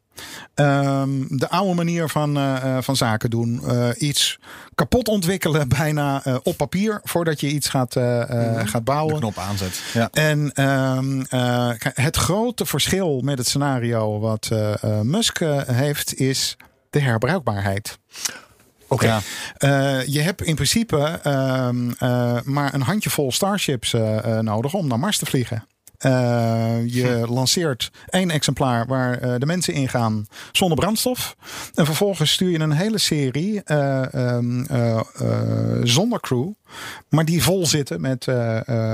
Ehm, 0.55 1.11
de 1.29 1.49
oude 1.51 1.75
manier 1.75 2.09
van, 2.09 2.37
eh, 2.37 2.77
eh, 2.77 2.83
van 2.83 2.97
zaken 2.97 3.31
doen. 3.31 3.61
Eh, 3.69 3.89
iets 3.99 4.39
kapot 4.75 5.09
ontwikkelen 5.09 5.69
bijna 5.69 6.23
op 6.43 6.57
papier 6.57 7.01
voordat 7.05 7.41
je 7.41 7.49
iets 7.49 7.69
gaat, 7.69 7.97
eh, 7.97 8.03
gaat 8.65 8.73
De 8.73 8.81
bouwen. 8.81 9.17
knop 9.19 9.39
aanzet. 9.39 9.83
Ja. 9.93 10.09
En 10.13 10.53
ehm, 10.53 11.21
eh, 11.29 11.71
het 11.79 12.17
grote 12.17 12.67
verschil 12.67 13.21
met 13.21 13.39
het 13.39 13.47
scenario 13.47 14.19
wat 14.19 14.51
Musk 15.03 15.39
heeft 15.67 16.15
is 16.21 16.57
de 16.91 17.01
herbruikbaarheid. 17.01 17.99
Oké. 18.89 19.07
Ja. 19.07 19.21
Je 20.07 20.21
hebt 20.21 20.43
in 20.43 20.55
principe 20.55 21.21
ehm, 21.23 21.91
eh, 21.99 22.37
maar 22.45 22.75
een 22.75 22.83
handjevol 22.83 23.33
Starships 23.33 23.95
nodig 24.41 24.75
om 24.75 24.87
naar 24.87 24.99
Mars 24.99 25.19
te 25.19 25.27
vliegen. 25.27 25.67
Eh, 26.05 26.77
je 26.87 27.25
lanceert 27.29 27.91
één 28.09 28.31
exemplaar 28.31 28.87
waar 28.87 29.19
eh, 29.19 29.35
de 29.39 29.47
mensen 29.47 29.75
in 29.75 29.89
gaan 29.89 30.27
zonder 30.53 30.79
brandstof. 30.79 31.37
En 31.75 31.85
vervolgens 31.87 32.33
stuur 32.33 32.51
je 32.51 32.59
een 32.59 32.73
hele 32.73 32.99
serie 32.99 33.63
eh, 33.65 34.15
ehm, 34.15 34.65
eh, 34.65 35.01
eh, 35.19 35.81
zonder 35.83 36.21
crew. 36.21 36.49
Maar 37.09 37.25
die 37.25 37.43
vol 37.43 37.67
zitten 37.67 38.01
met, 38.01 38.27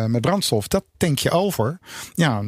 met 0.07 0.21
brandstof. 0.21 0.69
Dat 0.69 0.85
tank 0.97 1.19
je 1.19 1.31
over. 1.31 1.79
Ja, 2.15 2.43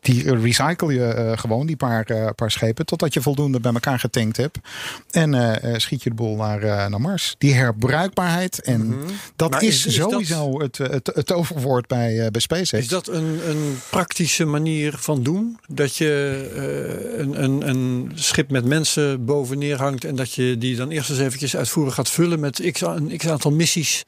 die 0.00 0.34
recycle 0.40 0.92
je 0.94 1.32
gewoon, 1.36 1.66
die 1.66 1.76
paar, 1.76 2.34
paar 2.34 2.50
schepen. 2.50 2.86
Totdat 2.86 3.14
je 3.14 3.20
voldoende 3.22 3.60
bij 3.60 3.72
elkaar 3.72 3.98
getankt 3.98 4.36
hebt. 4.36 4.58
En 5.10 5.60
schiet 5.80 6.02
je 6.02 6.08
de 6.10 6.14
boel 6.16 6.36
naar, 6.36 6.60
naar 6.90 7.00
Mars. 7.00 7.34
Die 7.38 7.54
herbruikbaarheid. 7.54 8.60
En 8.62 8.94
dat 9.36 9.50
Maar 9.50 9.62
is, 9.62 9.82
dat- 9.82 9.92
sowieso 9.92 10.60
het, 10.60 10.78
het, 10.78 11.10
het 11.14 11.32
overwoord 11.32 11.86
bij, 11.86 12.30
bij 12.30 12.40
SpaceX. 12.40 12.72
Is 12.72 12.88
dat 12.88 13.08
een, 13.08 13.40
een 13.48 13.59
praktische 13.90 14.44
manier 14.44 14.94
van 14.98 15.22
doen? 15.22 15.58
Dat 15.68 15.96
je 15.96 16.50
eh, 16.54 17.18
een, 17.18 17.42
een, 17.42 17.68
een 17.68 18.12
schip 18.14 18.50
met 18.50 18.64
mensen 18.64 19.24
boven 19.24 19.58
neerhangt 19.58 20.04
en 20.04 20.16
dat 20.16 20.34
je 20.34 20.58
die 20.58 20.76
dan 20.76 20.90
eerst 20.90 21.10
eens 21.10 21.18
eventjes 21.18 21.56
uitvoerig 21.56 21.94
gaat 21.94 22.10
vullen 22.10 22.40
met 22.40 22.70
x, 22.72 22.80
een 22.80 23.16
x 23.16 23.28
aantal 23.28 23.52
missies 23.52 24.04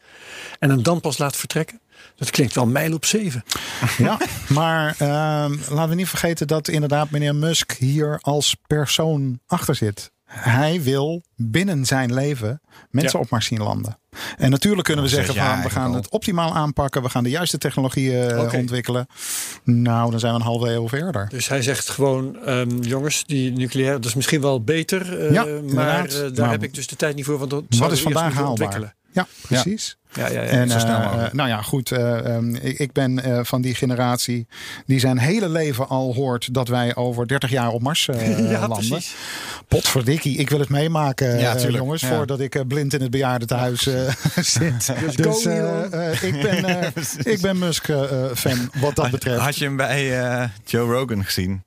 en 0.58 0.70
hem 0.70 0.82
dan 0.82 1.00
pas 1.00 1.18
laat 1.18 1.36
vertrekken? 1.36 1.80
Dat 2.16 2.30
klinkt 2.30 2.54
wel 2.54 2.66
mijl 2.66 2.94
op 2.94 3.04
zeven. 3.04 3.44
Ja, 3.98 4.18
maar 4.48 4.94
ehm, 4.98 5.56
laten 5.68 5.88
we 5.88 5.94
niet 5.94 6.08
vergeten 6.08 6.46
dat 6.46 6.68
inderdaad 6.68 7.10
meneer 7.10 7.34
Musk 7.34 7.72
hier 7.72 8.18
als 8.20 8.56
persoon 8.66 9.40
achter 9.46 9.74
zit. 9.74 10.11
Hij 10.32 10.82
wil 10.82 11.22
binnen 11.36 11.84
zijn 11.86 12.14
leven 12.14 12.60
mensen 12.90 13.18
Ja. 13.18 13.24
op 13.24 13.30
Mars 13.30 13.46
zien 13.46 13.58
landen. 13.62 13.98
En 14.38 14.50
natuurlijk 14.50 14.84
kunnen 14.86 15.04
we 15.04 15.10
Al 15.10 15.16
zeggen 15.16 15.34
van 15.34 15.62
we 15.62 15.70
gaan 15.70 15.94
het 15.94 16.10
optimaal 16.10 16.54
aanpakken. 16.54 17.02
We 17.02 17.08
gaan 17.08 17.24
de 17.24 17.30
juiste 17.30 17.58
technologieën 17.58 18.30
eh, 18.30 18.52
ontwikkelen. 18.58 19.06
Nou, 19.64 20.10
dan 20.10 20.20
zijn 20.20 20.32
we 20.32 20.38
een 20.38 20.44
halve 20.44 20.68
eeuw 20.70 20.88
verder. 20.88 21.28
Dus 21.28 21.48
hij 21.48 21.62
zegt 21.62 21.88
gewoon, 21.88 22.36
ehm, 22.44 22.80
jongens, 22.80 23.24
die 23.26 23.52
nucleair, 23.52 23.92
dat 23.92 24.04
is 24.04 24.14
misschien 24.14 24.40
wel 24.40 24.64
beter. 24.64 25.18
eh, 25.26 25.32
Ja, 25.32 25.44
maar 25.74 26.04
eh, 26.04 26.12
daar 26.12 26.30
Maar 26.36 26.50
heb 26.50 26.62
ik 26.62 26.74
dus 26.74 26.86
de 26.86 26.96
tijd 26.96 27.14
niet 27.16 27.24
voor. 27.24 27.38
Want 27.38 27.50
dat 27.50 27.64
Wat 27.68 27.92
is 27.92 28.00
vandaag 28.02 28.34
haalbaar? 28.34 28.94
Ja, 29.12 29.26
precies. 29.42 29.96
Ja, 30.14 30.28
ja, 30.28 30.42
ja. 30.42 30.48
En 30.48 30.68
zo 30.70 30.78
snel 30.78 31.00
eh, 31.00 31.32
nou 31.32 31.48
ja, 31.48 31.62
goed. 31.62 31.90
eh, 31.92 32.34
ehm, 32.34 32.54
ik, 32.54 32.78
ik 32.78 32.92
ben 32.92 33.22
eh, 33.24 33.40
van 33.42 33.62
die 33.62 33.74
generatie 33.74 34.46
die 34.86 34.98
zijn 34.98 35.18
hele 35.18 35.48
leven 35.48 35.88
al 35.88 36.14
hoort 36.14 36.54
dat 36.54 36.68
wij 36.68 36.94
over 36.96 37.26
30 37.28 37.50
jaar 37.50 37.68
op 37.68 37.82
Mars 37.82 38.08
eh, 38.08 38.38
ja, 38.50 38.58
landen. 38.68 38.88
precies. 38.88 39.14
Potverdikkie, 39.68 40.36
ik 40.36 40.50
wil 40.50 40.58
het 40.58 40.68
meemaken, 40.68 41.38
Ja, 41.38 41.56
jongens, 41.68 42.02
Ja. 42.02 42.08
voordat 42.08 42.40
ik 42.40 42.64
blind 42.68 42.94
in 42.94 43.00
het 43.00 43.10
bejaardentehuis 43.10 43.86
eh, 43.86 44.14
zit. 44.40 44.92
Dus 45.00 45.16
Dus 45.16 45.44
ik 46.22 46.42
ben, 46.42 46.64
eh, 46.64 46.86
ik 47.32 47.40
ben 47.40 47.58
Musk-fan 47.64 48.70
wat 48.80 48.94
dat 48.94 48.96
Had- 48.96 49.10
betreft. 49.10 49.40
Had 49.40 49.56
je 49.56 49.64
hem 49.64 49.76
bij 49.76 50.20
eh, 50.20 50.48
Joe 50.64 50.92
Rogan 50.92 51.24
gezien? 51.24 51.62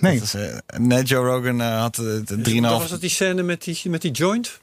nee, 0.00 0.14
Dat 0.18 0.24
is, 0.24 0.34
eh, 0.34 0.56
nee, 0.78 1.02
Joe 1.02 1.24
Rogan 1.26 1.60
eh, 1.60 1.80
had 1.80 1.98
eh, 1.98 2.04
het 2.04 2.30
3,5... 2.48 2.54
Dan 2.54 2.62
was 2.62 2.90
dat 2.90 3.00
die 3.00 3.10
scène 3.10 3.42
met 3.42 3.62
die, 3.64 3.80
met 3.84 4.02
die 4.02 4.10
joint? 4.10 4.60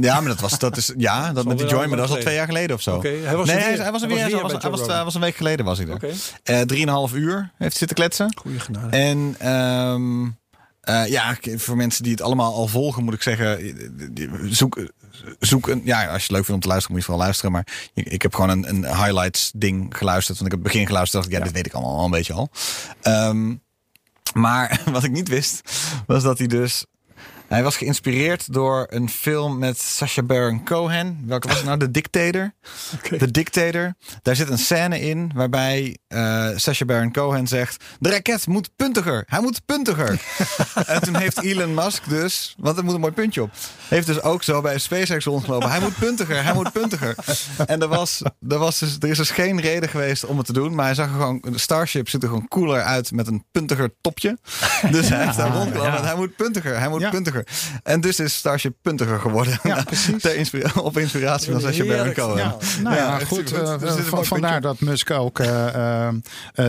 Ja, 0.00 0.20
maar 0.20 0.28
dat 0.28 0.40
was, 0.40 0.58
dat 0.58 0.76
is, 0.76 0.92
ja, 0.96 1.32
dat 1.32 1.44
met 1.44 1.58
die 1.58 1.66
wel 1.66 1.74
joint, 1.74 1.88
maar 1.88 1.98
dat 1.98 2.08
was 2.08 2.16
al 2.16 2.22
twee 2.22 2.34
jaar 2.34 2.46
geleden 2.46 2.76
of 2.76 2.82
zo. 2.82 3.02
Hij 3.02 3.36
was 3.36 3.46
nee, 3.46 3.56
hij, 3.56 3.76
was 3.76 3.78
Hij 3.78 3.78
was 3.78 3.78
Hij 3.78 3.90
was, 3.90 4.00
weer 4.00 4.08
bij 4.08 4.18
hij 4.18 4.70
was, 4.70 4.80
Joe 4.80 4.92
hij 4.92 5.04
was 5.04 5.14
een 5.14 5.20
week 5.20 5.36
geleden 5.36 5.64
was 5.64 5.78
hij 5.78 5.86
er. 5.86 5.94
Oké, 5.94 6.12
Eh, 6.42 6.60
Drieënhalf 6.60 7.14
uur 7.14 7.52
heeft 7.58 7.76
zitten 7.76 7.96
kletsen. 7.96 8.32
goede 8.36 8.60
genade. 8.60 8.96
En 8.96 9.34
ehm, 9.38 10.26
eh, 10.80 11.10
ja, 11.10 11.36
voor 11.56 11.76
mensen 11.76 12.02
die 12.02 12.12
het 12.12 12.20
allemaal 12.22 12.54
al 12.54 12.66
volgen, 12.66 13.04
moet 13.04 13.14
ik 13.14 13.22
zeggen, 13.22 13.58
eh, 13.58 14.30
zoek, 14.50 14.90
zoek 15.38 15.68
een. 15.68 15.82
Ja, 15.84 15.98
als 15.98 16.16
je 16.16 16.22
het 16.22 16.30
leuk 16.30 16.44
vindt 16.44 16.50
om 16.50 16.60
te 16.60 16.68
luisteren, 16.68 16.96
moet 16.96 17.04
je 17.04 17.10
vooral 17.10 17.24
luisteren. 17.24 17.52
Maar 17.52 17.66
ik, 17.94 18.06
ik 18.06 18.22
heb 18.22 18.34
gewoon 18.34 18.50
een, 18.50 18.68
een 18.68 18.84
highlights 18.84 19.50
ding 19.54 19.96
geluisterd. 19.96 20.38
Want 20.38 20.50
ik 20.52 20.56
heb 20.56 20.64
het 20.64 20.72
begin 20.72 20.86
geluisterd, 20.86 21.22
dacht 21.22 21.34
ik, 21.34 21.38
ja, 21.38 21.44
dit 21.44 21.54
weet 21.54 21.66
ik 21.66 21.72
allemaal 21.72 21.98
al 21.98 22.04
een 22.04 22.10
beetje 22.10 22.32
al. 22.32 22.50
Ehm, 23.02 23.54
maar 24.34 24.80
wat 24.92 25.04
ik 25.04 25.10
niet 25.10 25.28
wist, 25.28 25.60
was 26.06 26.22
dat 26.22 26.38
hij 26.38 26.46
dus. 26.46 26.84
Hij 27.48 27.62
was 27.62 27.76
geïnspireerd 27.76 28.52
door 28.52 28.86
een 28.90 29.08
film 29.08 29.58
met 29.58 29.80
Sacha 29.80 30.22
Baron 30.22 30.64
Cohen. 30.64 31.22
Welke 31.26 31.48
was 31.48 31.56
het 31.56 31.66
nou? 31.66 31.78
The 31.78 31.90
Dictator. 31.90 32.52
The 33.18 33.30
Dictator. 33.30 33.94
Daar 34.22 34.36
zit 34.36 34.48
een 34.48 34.58
scène 34.58 35.00
in 35.00 35.30
waarbij 35.34 35.96
eh 36.08 36.48
Sacha 36.56 36.84
Baron 36.84 37.12
Cohen 37.12 37.46
zegt... 37.46 37.84
De 37.98 38.10
raket 38.10 38.46
moet 38.46 38.70
puntiger. 38.76 39.22
Hij 39.26 39.40
moet 39.40 39.60
puntiger. 39.66 40.20
en 40.86 41.00
toen 41.00 41.16
heeft 41.16 41.42
Elon 41.42 41.74
Musk 41.74 42.08
dus... 42.08 42.54
Want 42.58 42.78
er 42.78 42.84
moet 42.84 42.94
een 42.94 43.00
mooi 43.00 43.12
puntje 43.12 43.42
op. 43.42 43.50
Heeft 43.88 44.06
dus 44.06 44.22
ook 44.22 44.42
zo 44.42 44.60
bij 44.60 44.78
SpaceX 44.78 45.24
rondgelopen. 45.24 45.70
Hij 45.70 45.80
moet 45.80 45.98
puntiger. 45.98 46.44
Hij 46.44 46.54
moet 46.54 46.72
puntiger. 46.72 47.14
En 47.66 47.80
er, 47.82 47.88
was, 47.88 48.22
er, 48.48 48.58
was 48.58 48.78
dus, 48.78 48.96
er 49.00 49.08
is 49.08 49.16
dus 49.16 49.30
geen 49.30 49.60
reden 49.60 49.88
geweest 49.88 50.24
om 50.24 50.36
het 50.36 50.46
te 50.46 50.52
doen. 50.52 50.74
Maar 50.74 50.84
hij 50.84 50.94
zag 50.94 51.06
er 51.06 51.12
gewoon... 51.12 51.42
De 51.50 51.58
Starship 51.58 52.08
ziet 52.08 52.22
er 52.22 52.28
gewoon 52.28 52.48
cooler 52.48 52.82
uit 52.82 53.10
met 53.12 53.26
een 53.26 53.44
puntiger 53.52 53.94
topje. 54.00 54.38
Dus 54.90 55.08
hij 55.08 55.24
heeft 55.24 55.36
daar 55.36 55.52
rondgelopen. 55.52 55.92
ja. 55.92 56.04
Hij 56.04 56.16
moet 56.16 56.36
puntiger. 56.36 56.78
Hij 56.78 56.88
moet 56.88 57.00
Ja. 57.00 57.10
puntiger. 57.10 57.35
En 57.82 58.00
dus 58.00 58.20
is 58.20 58.34
Starship 58.34 58.74
puntiger 58.82 59.20
geworden. 59.20 59.58
Ja, 59.62 59.82
precies. 59.86 60.24
Inspira- 60.24 60.80
op 60.80 60.98
inspiratie 60.98 61.52
van 61.52 61.60
Sacha 61.60 61.84
Baron 61.84 62.12
Cohen. 62.12 62.54
Nou 62.82 62.96
ja, 62.96 63.18
goed. 63.18 63.52
eh, 63.52 63.64
van- 63.64 64.08
mooi 64.10 64.24
vandaar 64.26 64.60
dat 64.60 64.80
Musk 64.80 65.10
ook 65.10 65.38
eh, 65.38 65.66
eh, 65.74 66.08
eh, 66.08 66.14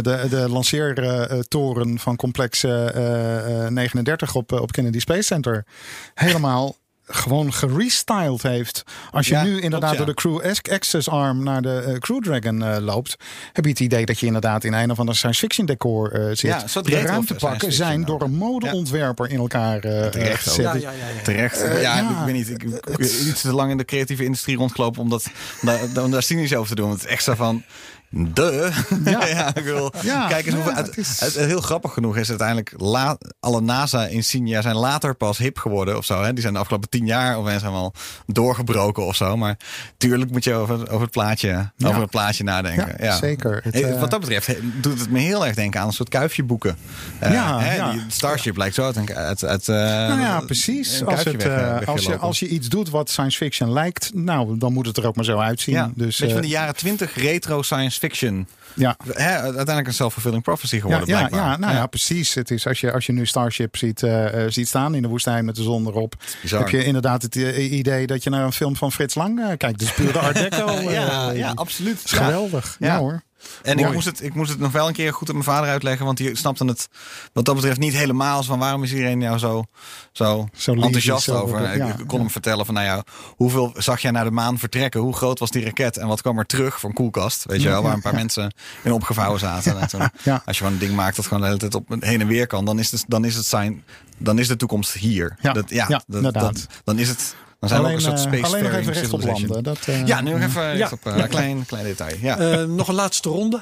de, 0.02 0.26
de 0.30 0.50
lanceertoren 0.50 2.00
van 2.00 2.16
complex 2.16 2.64
eh, 2.64 3.66
eh, 3.66 3.72
39 3.72 4.36
op, 4.36 4.52
eh, 4.54 4.62
op 4.62 4.72
Kennedy 4.72 5.00
Space 5.00 5.22
Center 5.22 5.66
helemaal 6.14 6.76
gewoon 7.08 7.54
gerestyled 7.54 8.42
heeft. 8.42 8.84
Als 9.12 9.28
je 9.28 9.34
Ja, 9.34 9.44
nu 9.44 9.50
klopt, 9.50 9.64
inderdaad 9.64 9.92
ja. 9.92 9.98
door 9.98 10.06
de 10.06 10.14
Crew 10.14 10.42
Access 10.72 11.10
Arm 11.10 11.44
naar 11.44 11.62
de 11.62 11.80
eh, 11.80 11.98
Crew 11.98 12.24
Dragon 12.24 12.64
eh, 12.64 12.78
loopt, 12.80 13.16
heb 13.54 13.64
je 13.64 13.70
het 13.70 13.80
idee 13.80 14.06
dat 14.06 14.20
je 14.20 14.26
inderdaad 14.26 14.64
in 14.64 14.74
een 14.74 14.92
of 14.92 15.00
ander 15.00 15.16
science 15.16 15.40
fiction 15.40 15.66
decor 15.66 16.12
eh, 16.12 16.26
zit. 16.28 16.40
Ja, 16.40 16.68
soort 16.68 16.86
de 16.86 17.02
ruimtepakken 17.02 17.74
zijn 17.74 18.06
door 18.06 18.22
een 18.22 18.36
modeontwerper 18.36 19.30
in 19.30 19.38
elkaar 19.38 19.80
eh, 19.80 20.08
Terecht 20.08 20.44
gezet. 20.44 20.66
Ja, 20.66 20.74
ja, 20.74 20.92
ja, 20.92 21.08
ja. 21.16 21.22
Terecht. 21.24 21.60
Ja, 21.60 21.78
ja. 21.80 22.10
ik 22.10 22.26
weet 22.26 22.34
niet. 22.34 22.50
Ik, 22.50 22.64
iets 23.00 23.42
te 23.42 23.54
lang 23.54 23.72
in 23.72 23.78
de 23.78 23.86
creatieve 23.86 24.24
industrie 24.24 24.58
rondgelopen 24.58 25.02
om, 25.02 25.10
dat, 25.10 25.26
daar, 25.62 26.04
om 26.04 26.12
daar 26.12 26.24
cynisch 26.24 26.56
over 26.56 26.70
te 26.70 26.76
doen. 26.76 26.88
Want 26.88 27.00
het 27.00 27.08
is 27.08 27.16
echt 27.16 27.24
zo 27.24 27.34
van. 27.34 27.64
De. 28.10 28.72
Ja. 29.06 29.26
Ja. 29.28 29.56
ik 29.56 29.64
wil. 29.64 29.94
Ja, 30.02 30.30
het 30.30 30.46
Het, 30.76 30.98
is- 30.98 31.20
het- 31.20 31.36
heel 31.36 31.62
grappig 31.62 31.94
genoeg 31.94 32.18
is 32.18 32.30
uiteindelijk. 32.30 32.74
La, 32.78 33.18
alle 33.40 33.62
NASA-insignia 33.62 34.62
zijn 34.62 34.76
later 34.76 35.16
pas 35.16 35.38
hip 35.38 35.58
geworden 35.58 35.98
of 35.98 36.06
zo. 36.06 36.24
Hè? 36.24 36.32
Die 36.34 36.42
zijn 36.42 36.54
de 36.54 36.60
afgelopen 36.60 36.90
tien 36.90 37.06
jaar 37.06 37.38
of 37.38 37.46
zijn 37.48 37.60
helemaal 37.60 37.94
doorgebroken 38.26 39.06
of 39.06 39.16
zo. 39.16 39.38
Maar 39.38 39.58
tuurlijk 39.98 40.32
moet 40.32 40.44
je 40.44 40.54
over, 40.54 40.74
over, 40.90 41.02
het, 41.02 41.12
plaatje, 41.12 41.72
over 41.86 42.02
het 42.02 42.10
plaatje 42.10 42.44
nadenken. 42.44 42.96
Ja, 43.00 43.16
zeker. 43.16 43.64
Hey, 43.70 43.84
eh, 43.84 44.00
wat 44.00 44.12
dat 44.12 44.20
betreft 44.20 44.50
doet 44.82 45.00
het 45.00 45.10
me 45.10 45.20
heel 45.20 45.46
erg 45.46 45.56
denken 45.56 45.80
aan 45.82 45.88
een 45.88 45.94
soort 45.94 46.10
kuifjeboeken. 46.10 46.78
Eh, 47.20 47.32
Ja, 47.34 47.60
hè, 47.60 47.76
ja. 47.76 47.92
Die 47.92 48.02
Starship 48.08 48.58
lijkt 48.58 48.76
zo 48.76 48.84
uit. 48.86 49.12
uit, 49.16 49.44
uit 49.46 49.70
eh, 49.70 49.76
Nou 49.76 50.20
ja, 50.20 50.40
precies. 50.40 51.04
Als, 51.06 51.24
het, 51.24 51.44
weg, 51.44 51.46
eh, 51.46 51.82
eh, 51.82 51.88
als, 51.88 52.06
je, 52.06 52.18
als 52.18 52.40
je 52.40 52.48
iets 52.48 52.68
doet 52.68 52.90
wat 52.90 53.10
science 53.10 53.38
fiction 53.38 53.72
lijkt, 53.74 54.12
nou, 54.14 54.58
dan 54.58 54.74
moet 54.74 54.86
het 54.86 54.98
er 54.98 55.08
ook 55.08 55.16
maar 55.16 55.26
zo 55.26 55.38
uitzien. 55.38 55.94
Dus, 55.96 56.06
beetje 56.18 56.26
eh, 56.26 56.32
van 56.32 56.42
de 56.42 56.48
jaren 56.48 56.76
20 56.76 57.16
retro 57.16 57.62
science 57.62 57.97
fiction. 57.98 58.48
ja. 58.74 58.96
Hè, 59.14 59.38
uiteindelijk 59.40 59.88
een 59.88 59.94
self-fulfilling 59.94 60.44
prophecy 60.44 60.76
Ja, 60.76 60.82
geworden, 60.82 61.08
ja, 61.08 61.18
blijkbaar. 61.18 61.50
ja, 61.50 61.58
nou 61.58 61.74
ja, 61.74 61.86
precies. 61.88 62.34
Het 62.34 62.52
is 62.52 62.68
als 62.68 62.80
je, 62.80 62.92
als 62.94 63.06
je 63.06 63.12
nu 63.14 63.26
Starship 63.26 63.76
ziet, 63.78 64.04
eh, 64.04 64.44
eh, 64.46 64.52
ziet 64.52 64.68
staan 64.68 64.96
in 64.96 65.02
de 65.02 65.08
woestijn 65.08 65.46
met 65.46 65.56
de 65.56 65.64
zon 65.64 65.88
erop, 65.88 66.16
bizar. 66.42 66.60
heb 66.60 66.70
je 66.70 66.84
inderdaad 66.84 67.22
het 67.22 67.36
eh, 67.36 67.72
idee 67.72 68.08
dat 68.08 68.24
je 68.24 68.30
naar 68.30 68.44
een 68.46 68.54
film 68.54 68.76
van 68.76 68.92
Frits 68.92 69.16
Lang 69.16 69.58
kijkt. 69.58 69.80
Dus 69.80 69.92
puur 69.94 70.14
de 70.14 70.20
Art 70.20 70.36
Deco. 70.36 70.72
ja, 70.92 71.32
ja, 71.32 71.52
absoluut. 71.56 72.02
geweldig. 72.06 72.76
Ja, 72.80 72.88
Ja. 72.88 72.98
hoor. 73.00 73.22
En 73.64 73.78
ik 73.80 73.92
moest, 73.94 74.06
het, 74.06 74.24
ik 74.24 74.34
moest 74.34 74.50
het 74.50 74.60
nog 74.60 74.72
wel 74.72 74.88
een 74.88 74.94
keer 74.94 75.14
goed 75.14 75.28
aan 75.28 75.34
mijn 75.34 75.46
vader 75.48 75.70
uitleggen. 75.70 76.06
Want 76.06 76.18
die 76.18 76.36
snapte 76.36 76.66
het 76.66 76.88
wat 77.34 77.46
dat 77.46 77.56
betreft 77.56 77.80
niet 77.80 77.94
helemaal. 77.94 78.44
Van 78.44 78.60
waarom 78.60 78.84
is 78.84 78.92
iedereen 78.92 79.18
nou 79.18 79.38
zo, 79.38 79.64
zo, 80.12 80.48
enthousiast 80.84 81.30
over 81.30 81.60
Ik- 81.72 81.78
ja, 81.78 81.86
ik 81.88 81.96
kon 82.08 82.18
ja. 82.18 82.18
hem 82.24 82.30
vertellen 82.30 82.66
van 82.66 82.74
nou 82.74 82.86
ja, 82.86 83.04
hoeveel 83.36 83.74
zag 83.78 84.02
jij 84.02 84.12
naar 84.12 84.24
de 84.24 84.32
maan 84.32 84.58
vertrekken? 84.60 85.00
Hoe 85.02 85.14
groot 85.16 85.40
was 85.40 85.52
die 85.52 85.64
raket? 85.64 85.98
En 85.98 86.08
wat 86.08 86.22
kwam 86.22 86.38
er 86.38 86.46
terug 86.46 86.84
een 86.84 86.94
koelkast? 86.94 87.46
Weet 87.46 87.62
je 87.62 87.70
wel, 87.70 87.82
waar 87.84 87.94
een 87.94 88.02
paar 88.02 88.14
mensen 88.16 88.54
in 88.84 88.92
opgevouwen 88.92 89.40
zaten. 89.40 89.80
En 89.80 89.88
toen. 89.88 90.00
Als 90.46 90.58
je 90.58 90.64
gewoon 90.64 90.74
een 90.74 90.80
ding 90.80 90.96
maakt 90.96 91.16
dat 91.16 91.26
gewoon 91.26 91.40
de 91.42 91.48
hele 91.48 91.60
tijd 91.60 91.76
op 91.76 91.96
heen 92.00 92.22
en 92.22 92.28
weer 92.28 92.48
kan. 92.48 92.66
Dan 92.66 92.80
is, 92.80 92.92
het, 92.92 93.04
dan 93.08 93.26
is 93.26 93.36
het 93.36 93.46
zijn, 93.46 93.84
dan 94.18 94.40
is 94.40 94.48
de 94.48 94.56
toekomst 94.56 94.94
hier. 94.94 95.38
Ja, 95.42 95.54
dat, 95.54 95.70
ja, 95.70 95.86
ja, 95.88 96.02
dat, 96.08 96.16
inderdaad. 96.16 96.42
dat- 96.54 96.68
dan 96.84 97.00
is 97.00 97.10
het... 97.10 97.36
Dan 97.60 97.70
zijn 97.70 97.82
we 97.82 97.88
ook 97.88 97.94
Alleen, 97.94 98.12
een 98.12 98.18
soort 98.18 98.34
eh, 98.34 98.34
space 98.40 98.46
alleen 98.46 98.64
nog 98.64 98.74
even 98.74 98.94
recht 98.94 99.14
op 99.14 99.24
landen. 99.24 99.64
Dat, 99.64 99.78
eh, 99.86 100.06
Ja, 100.06 100.22
nu 100.22 100.32
nog 100.32 100.42
even 100.42 100.62
Ja. 100.64 100.72
recht 100.74 100.92
op 100.92 101.06
eh, 101.06 101.16
een 101.18 101.28
klein, 101.28 101.66
klein 101.66 101.84
detail. 101.84 102.16
Ja. 102.22 102.38
Eh, 102.38 102.64
nog 102.64 102.88
een 102.88 102.96
laatste 102.96 103.30
ronde. 103.30 103.62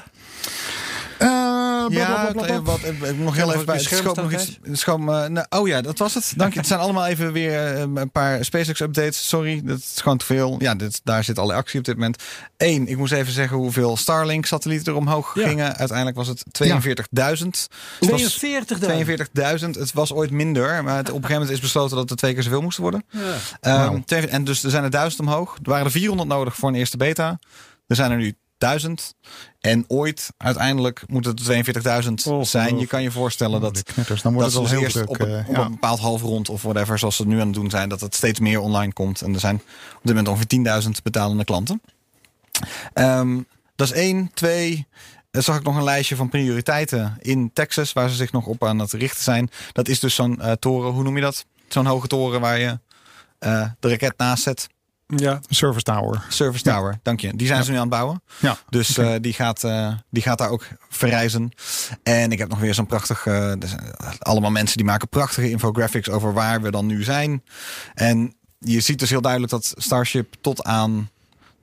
Eh, 1.92 2.06
bla, 2.06 2.32
bla, 2.32 2.46
Ja, 2.46 2.62
wat, 2.62 2.80
eh, 2.80 3.10
nog 3.18 3.36
heel 3.36 3.52
even 3.52 3.66
bij. 3.66 3.74
Het 3.74 3.84
scherm 3.84 4.02
schoot 4.02 4.16
nog 4.16 4.32
iets. 4.32 4.58
schoot 4.72 4.98
me- 4.98 5.28
nou, 5.28 5.46
oh 5.48 5.68
ja, 5.68 5.80
dat 5.80 5.98
was 5.98 6.14
het. 6.14 6.32
Dank 6.36 6.52
je. 6.52 6.58
Het 6.58 6.68
zijn 6.68 6.80
allemaal 6.80 7.06
even 7.06 7.32
weer 7.32 7.74
eh, 7.74 7.80
een 7.80 8.10
paar 8.10 8.44
SpaceX 8.44 8.80
updates. 8.80 9.28
Sorry, 9.28 9.60
dat 9.64 9.78
is 9.78 9.94
gewoon 10.02 10.18
te 10.18 10.24
veel. 10.24 10.56
Ja, 10.58 10.74
dit, 10.74 11.00
daar 11.04 11.24
zit 11.24 11.38
alle 11.38 11.54
actie 11.54 11.78
op 11.78 11.84
dit 11.84 11.94
moment. 11.94 12.22
Eén, 12.56 12.86
ik 12.88 12.96
moest 12.96 13.12
even 13.12 13.32
zeggen 13.32 13.56
hoeveel 13.56 13.96
Starlink 13.96 14.46
satellieten 14.46 14.92
er 14.92 14.98
omhoog 14.98 15.34
Ja. 15.34 15.48
gingen. 15.48 15.76
Uiteindelijk 15.76 16.16
was 16.16 16.28
het 16.28 16.42
42.000. 16.50 17.68
Het 18.00 18.10
was 18.10 18.32
42 18.34 18.78
42.000. 18.78 19.74
Het 19.78 19.92
was 19.92 20.12
ooit 20.12 20.30
minder, 20.30 20.84
maar 20.84 20.96
het, 20.96 21.08
op 21.08 21.14
een 21.14 21.20
gegeven 21.22 21.32
moment 21.32 21.50
is 21.50 21.60
besloten 21.60 21.96
dat 21.96 22.10
er 22.10 22.16
twee 22.16 22.34
keer 22.34 22.42
zoveel 22.42 22.62
moesten 22.62 22.82
worden. 22.82 23.04
Ja. 23.10 23.20
Ehm, 23.60 24.00
twee- 24.04 24.26
en 24.28 24.44
dus 24.44 24.64
er 24.64 24.70
zijn 24.70 24.84
er 24.84 24.90
1000 24.90 25.20
omhoog. 25.22 25.54
Er 25.62 25.70
waren 25.70 25.84
er 25.84 25.90
400 25.90 26.28
nodig 26.28 26.56
voor 26.56 26.68
een 26.68 26.74
eerste 26.74 26.96
beta. 26.96 27.38
Er 27.86 27.96
zijn 27.96 28.10
er 28.10 28.16
nu 28.16 28.34
1000. 28.58 29.14
En 29.60 29.84
ooit, 29.88 30.30
uiteindelijk, 30.36 31.02
moeten 31.06 31.30
het 31.30 32.04
42.000 32.06 32.32
Oh, 32.32 32.42
zijn. 32.42 32.78
Je 32.78 32.86
kan 32.86 33.02
je 33.02 33.10
voorstellen 33.10 33.60
dat, 33.60 33.74
De 33.74 33.82
knetters, 33.82 34.22
dan 34.22 34.34
wordt 34.34 34.52
dat 34.52 34.60
het 34.60 34.70
dus 34.70 34.72
heel 34.78 34.82
eerst 34.84 34.96
druk. 34.96 35.08
op, 35.08 35.20
een, 35.20 35.38
eh, 35.38 35.48
op 35.48 35.54
ja. 35.56 35.64
een 35.64 35.70
bepaald 35.70 35.98
halfrond 35.98 36.48
of 36.48 36.62
whatever, 36.62 36.98
zoals 36.98 37.16
ze 37.16 37.22
het 37.22 37.30
nu 37.30 37.40
aan 37.40 37.46
het 37.46 37.54
doen 37.54 37.70
zijn, 37.70 37.88
dat 37.88 38.00
het 38.00 38.14
steeds 38.14 38.40
meer 38.40 38.60
online 38.60 38.92
komt. 38.92 39.20
En 39.20 39.34
er 39.34 39.40
zijn 39.40 39.54
op 39.56 40.00
dit 40.02 40.14
moment 40.14 40.28
ongeveer 40.28 40.46
10.000 40.46 41.02
betalende 41.02 41.44
klanten. 41.44 41.80
Ehm, 42.92 43.40
dat 43.76 43.86
is 43.88 43.92
één. 43.92 44.30
Twee, 44.34 44.86
er 45.30 45.42
zag 45.42 45.56
ik 45.56 45.62
nog 45.62 45.76
een 45.76 45.84
lijstje 45.84 46.16
van 46.16 46.28
prioriteiten 46.28 47.16
in 47.20 47.50
Texas, 47.52 47.92
waar 47.92 48.08
ze 48.08 48.14
zich 48.14 48.32
nog 48.32 48.46
op 48.46 48.64
aan 48.64 48.78
het 48.78 48.92
richten 48.92 49.22
zijn. 49.22 49.50
Dat 49.72 49.88
is 49.88 50.00
dus 50.00 50.14
zo'n 50.14 50.40
eh, 50.40 50.52
toren, 50.52 50.92
hoe 50.92 51.02
noem 51.02 51.16
je 51.16 51.22
dat? 51.22 51.46
Zo'n 51.68 51.86
hoge 51.86 52.06
toren 52.06 52.40
waar 52.40 52.58
je 52.58 52.78
eh, 53.38 53.68
de 53.80 53.88
raket 53.88 54.14
naast 54.16 54.42
zet. 54.42 54.68
Ja. 55.06 55.40
Service 55.48 55.82
Tower. 55.82 56.24
Service 56.28 56.62
Tower, 56.64 56.98
dank 57.02 57.20
je. 57.20 57.36
Die 57.36 57.46
zijn 57.46 57.64
ze 57.64 57.70
nu 57.70 57.76
aan 57.76 57.82
het 57.82 57.90
bouwen. 57.90 58.22
Ja. 58.38 58.58
Dus 58.68 58.98
eh, 58.98 59.14
die, 59.20 59.32
gaat, 59.32 59.64
eh, 59.64 59.92
die 60.10 60.22
gaat 60.22 60.38
daar 60.38 60.50
ook 60.50 60.66
verrijzen. 60.88 61.50
En 62.02 62.32
ik 62.32 62.38
heb 62.38 62.48
nog 62.48 62.58
weer 62.58 62.74
zo'n 62.74 62.86
prachtig... 62.86 63.26
eh, 63.26 63.52
zijn 63.58 64.18
allemaal 64.18 64.50
mensen 64.50 64.76
die 64.76 64.86
maken 64.86 65.08
prachtige 65.08 65.50
infographics 65.50 66.10
over 66.10 66.32
waar 66.32 66.62
we 66.62 66.70
dan 66.70 66.86
nu 66.86 67.02
zijn. 67.02 67.42
En 67.94 68.34
je 68.58 68.80
ziet 68.80 68.98
dus 68.98 69.10
heel 69.10 69.20
duidelijk 69.20 69.52
dat 69.52 69.74
Starship 69.76 70.34
tot 70.40 70.64
aan... 70.64 71.10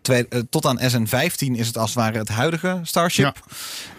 Twee, 0.04 0.28
eh, 0.28 0.40
tot 0.50 0.66
aan 0.66 0.80
SN15 0.80 1.52
is 1.56 1.68
het 1.68 1.78
als 1.78 1.90
het 1.90 2.00
ware 2.00 2.18
het 2.18 2.30
huidige 2.30 2.80
Starship. 2.84 3.40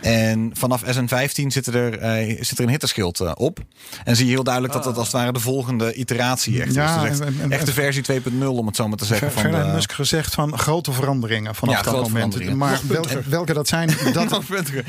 En 0.00 0.50
vanaf 0.54 0.82
SN15 0.82 1.46
zit 1.46 1.66
er, 1.66 1.98
eh, 1.98 2.36
zit 2.44 2.58
er 2.58 2.64
een 2.64 2.70
hitterschild 2.70 3.20
eh, 3.20 3.30
op. 3.34 3.58
En 4.04 4.16
zie 4.16 4.26
je 4.26 4.32
heel 4.32 4.44
duidelijk 4.44 4.74
dat 4.74 4.84
dat 4.84 4.96
als 4.96 5.06
het 5.06 5.16
ware 5.16 5.32
de 5.32 5.40
volgende 5.40 5.94
iteratie 5.94 6.62
echt 6.62 6.74
Ja, 6.74 6.94
is. 6.94 7.00
Dus 7.00 7.10
echt, 7.10 7.20
en- 7.28 7.40
en- 7.42 7.50
echt 7.52 7.66
de 7.66 7.72
versie 7.72 8.02
2.0 8.02 8.56
om 8.58 8.66
het 8.66 8.76
zo 8.76 8.88
maar 8.88 8.96
te 8.98 9.04
zeggen. 9.04 9.30
Ver- 9.30 9.40
Van 9.40 9.50
Verder 9.50 9.68
de, 9.68 9.74
Musk 9.74 9.92
gezegd 9.92 10.34
van 10.34 10.58
grote 10.58 10.92
veranderingen 10.92 11.54
vanaf 11.54 11.74
Ja, 11.74 11.82
dat 11.82 12.00
moment. 12.02 12.54
Maar 12.54 12.80
welke, 12.88 13.22
welke 13.28 13.52
dat 13.54 13.68
zijn, 13.68 13.90
dat, 14.12 14.28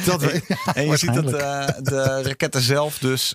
dat 0.06 0.22
En- 0.24 0.42
en 0.76 0.88
je 0.88 0.98
ziet 0.98 1.14
dat 1.14 1.28
de 1.84 2.22
raketten 2.24 2.62
zelf 2.62 2.98
dus 2.98 3.34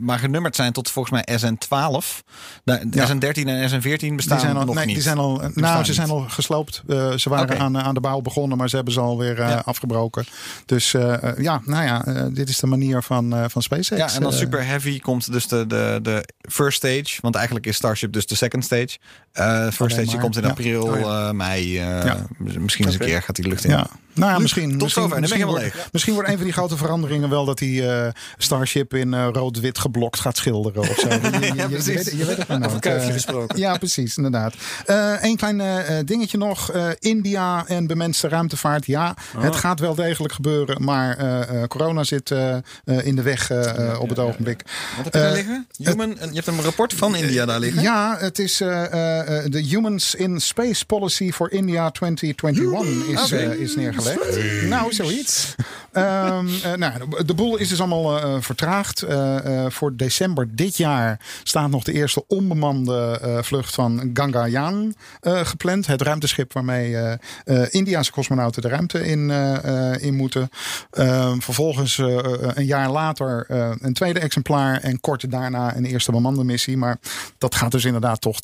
maar 0.00 0.18
genummerd 0.18 0.56
zijn 0.56 0.72
tot 0.72 0.90
volgens 0.90 1.24
mij 1.24 1.38
SN12. 1.40 2.22
De, 2.64 2.80
de 2.88 2.96
Ja. 2.96 3.08
SN13 3.08 3.48
en 3.48 3.70
SN14 3.70 4.14
bestaan 4.14 4.36
die 4.38 4.46
zijn 4.46 4.56
al, 4.56 4.64
nog 4.64 4.74
nee, 4.74 4.84
niet. 4.86 4.94
die 4.94 5.04
zijn 5.04 5.18
al, 5.18 5.42
nou, 5.54 5.84
ze 5.84 5.92
zijn 5.92 6.10
al 6.10 6.24
gesloopt. 6.28 6.82
Eh, 6.88 7.12
ze 7.16 7.28
waren 7.28 7.58
aan, 7.58 7.78
aan 7.78 7.94
de 7.94 8.00
bouw 8.00 8.20
begonnen, 8.20 8.58
maar 8.58 8.68
ze 8.68 8.76
hebben 8.76 8.94
ze 8.94 9.00
alweer 9.00 9.40
eh 9.40 9.48
Ja. 9.48 9.62
afgebroken. 9.64 10.24
Dus 10.66 10.94
eh, 10.94 11.16
ja, 11.38 11.60
nou 11.64 11.84
ja, 11.84 12.28
dit 12.30 12.48
is 12.48 12.58
de 12.58 12.66
manier 12.66 13.02
van, 13.02 13.50
van 13.50 13.62
SpaceX. 13.62 14.00
Ja, 14.00 14.14
en 14.14 14.22
dan 14.22 14.32
super 14.32 14.66
heavy 14.66 14.98
komt 15.00 15.32
dus 15.32 15.48
de, 15.48 15.66
de, 15.66 15.98
de 16.02 16.28
first 16.40 16.76
stage. 16.76 17.18
Want 17.20 17.34
eigenlijk 17.34 17.66
is 17.66 17.76
Starship 17.76 18.12
dus 18.12 18.26
de 18.26 18.34
second 18.34 18.64
stage. 18.64 18.98
Eh 19.34 19.68
first 19.72 19.96
stage 19.96 20.18
komt 20.18 20.36
in 20.36 20.42
Ja. 20.42 20.48
april, 20.48 20.82
Oh 20.82 20.96
eh, 21.00 21.30
mei. 21.30 21.78
eh, 21.78 22.04
Ja. 22.04 22.16
Misschien 22.38 22.84
eens 22.84 22.94
een 22.94 23.00
keer 23.00 23.22
gaat 23.22 23.36
die 23.36 23.48
lucht 23.48 23.64
in. 23.64 23.70
Ja. 23.70 23.86
Nou 24.14 24.32
ja, 24.32 24.38
misschien, 24.38 24.70
tot 24.70 24.80
misschien, 24.80 25.02
zover. 25.02 25.20
Misschien, 25.20 25.46
wordt, 25.46 25.74
misschien 25.92 26.14
wordt 26.14 26.28
een 26.28 26.34
van 26.34 26.44
die 26.44 26.52
grote 26.52 26.76
veranderingen 26.76 27.28
wel 27.30 27.44
dat 27.44 27.58
die 27.58 27.84
Starship 28.36 28.94
in 28.94 29.14
rood-wit 29.24 29.78
geblokt 29.78 30.20
gaat 30.20 30.36
schilderen 30.36 30.80
of 30.82 30.98
zo. 30.98 31.08
Je, 31.14 31.18
je- 31.32 31.38
je- 31.40 31.54
je 31.54 31.66
precies. 31.68 31.86
weet, 31.86 32.10
je 32.18 32.24
weet 32.24 32.36
het 32.36 32.48
maar 32.48 32.58
nooit. 32.58 32.88
Gesproken. 33.12 33.58
Ja, 33.58 33.76
precies, 33.76 34.16
inderdaad. 34.16 34.54
Eén 35.20 35.36
klein 35.36 35.62
dingetje 36.06 36.38
nog. 36.38 36.72
India 36.98 37.66
en 37.66 37.86
bemenste 37.86 38.28
ruimtevaart. 38.28 38.86
Ja, 38.86 39.14
het 39.38 39.56
gaat 39.56 39.80
wel 39.80 39.94
degelijk 39.94 40.32
gebeuren. 40.34 40.84
Maar 40.84 41.16
corona 41.68 42.04
zit 42.04 42.30
in 42.84 43.16
de 43.16 43.22
weg 43.22 43.50
op 43.98 44.08
het 44.08 44.18
ogenblik. 44.18 44.62
Wat 44.96 45.04
heb 45.04 45.14
je 45.14 45.20
daar 45.20 45.32
liggen? 45.32 45.66
Human, 45.76 46.08
je 46.08 46.34
hebt 46.34 46.46
een 46.46 46.62
rapport 46.62 46.92
van 46.94 47.16
India 47.16 47.44
daar 47.46 47.58
liggen. 47.60 47.82
Ja, 47.82 48.16
het 48.18 48.38
is 48.38 48.62
de 49.50 49.60
Humans 49.68 50.14
in 50.14 50.40
Space 50.40 50.86
Policy 50.86 51.32
for 51.32 51.52
India 51.52 51.90
2021 51.90 53.06
is, 53.06 53.30
eh, 53.32 53.52
is 53.52 53.76
neergelegd. 53.76 54.38
Nou, 54.68 54.92
zoiets. 54.92 55.54
Ehm, 55.92 56.46
eh, 56.62 56.72
nou, 56.72 57.24
de- 57.26 57.34
boel 57.34 57.56
is 57.56 57.68
dus 57.68 57.78
allemaal 57.80 58.18
eh, 58.20 58.36
vertraagd. 58.40 59.02
Eh, 59.02 59.64
eh, 59.64 59.70
voor 59.70 59.96
december 59.96 60.48
dit 60.54 60.76
jaar 60.76 61.20
staat 61.42 61.70
nog 61.70 61.82
de 61.82 61.92
eerste 61.92 62.24
onbemande 62.26 63.18
eh, 63.22 63.38
vlucht 63.42 63.74
van 63.74 64.10
Gangayaan 64.14 64.94
eh, 65.20 65.40
gepland. 65.46 65.86
Het 65.86 66.02
ruimteschip 66.02 66.52
waarmee 66.52 66.96
eh 66.96 67.12
eh, 67.44 67.66
Indiaanse 67.70 68.10
cosmonauten 68.12 68.62
de 68.62 68.68
ruimte 68.68 69.06
in, 69.06 69.30
eh, 69.30 69.92
eh, 69.92 70.02
in 70.02 70.14
moeten. 70.14 70.48
Ehm, 70.90 71.38
vervolgens 71.38 71.98
eh, 71.98 72.18
eh, 72.18 72.24
een 72.54 72.64
jaar 72.66 72.90
later 72.90 73.44
eh, 73.48 73.70
een 73.80 73.92
tweede 73.92 74.18
exemplaar. 74.20 74.80
En 74.80 75.00
kort 75.00 75.30
daarna 75.30 75.76
een 75.76 75.84
eerste 75.84 76.10
bemande 76.12 76.44
missie. 76.44 76.76
Maar 76.76 76.98
dat 77.38 77.54
gaat 77.54 77.70
dus 77.70 77.84
inderdaad 77.84 78.20
toch 78.20 78.40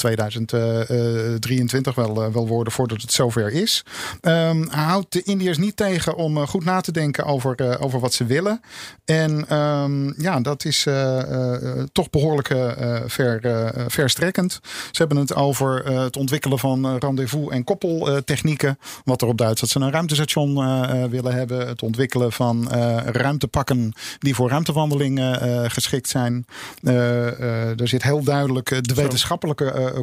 2023 0.71 1.95
wel, 1.95 2.23
eh, 2.25 2.33
wel 2.33 2.47
worden 2.47 2.73
voordat 2.73 3.03
het 3.03 3.13
zover 3.13 3.53
is. 3.53 3.85
Ehm 4.21 4.69
houdt 4.69 5.13
de 5.13 5.23
Indiërs 5.23 5.59
niet 5.59 5.77
tegen 5.77 6.17
om 6.17 6.37
eh, 6.37 6.47
goed 6.47 6.65
na 6.65 6.81
te 6.81 6.93
denken 6.93 7.25
over, 7.25 7.55
eh, 7.55 7.85
over 7.85 8.01
wat 8.01 8.13
ze 8.13 8.25
willen. 8.25 8.61
En 9.05 9.49
ehm, 9.49 10.23
ja, 10.23 10.41
dat 10.41 10.65
is 10.65 10.87
eh, 10.87 11.19
eh, 11.21 11.85
toch 11.93 12.11
behoorlijk 12.11 12.51
eh, 12.51 12.97
eh, 12.97 13.03
ver, 13.07 13.45
eh, 13.45 13.85
verstrekkend. 13.89 14.61
Ze 14.63 14.99
hebben 14.99 15.17
het 15.17 15.35
over 15.35 15.85
eh, 15.85 16.03
het 16.03 16.17
ontwikkelen 16.17 16.59
van 16.59 16.87
eh, 16.87 16.95
rendezvous- 16.99 17.51
en 17.51 17.65
koppeltechnieken. 17.65 18.79
Wat 19.05 19.23
erop 19.23 19.39
duidt 19.39 19.61
dat 19.61 19.69
ze 19.69 19.81
een 19.81 19.93
ruimtestation 19.93 20.57
eh, 20.57 21.03
eh, 21.03 21.11
willen 21.11 21.35
hebben. 21.35 21.69
Het 21.69 21.83
ontwikkelen 21.83 22.33
van 22.33 22.71
eh, 22.71 22.97
ruimtepakken 23.05 23.93
die 24.19 24.35
voor 24.35 24.49
ruimtewandelingen 24.49 25.41
eh, 25.41 25.71
geschikt 25.71 26.09
zijn. 26.09 26.45
Eh, 26.83 27.27
eh, 27.29 27.81
er 27.81 27.89
zit 27.89 28.03
heel 28.03 28.23
duidelijk 28.23 28.71
eh, 28.71 28.79
de 28.81 28.95
wetenschappelijke 28.95 29.71
eh, 29.71 29.99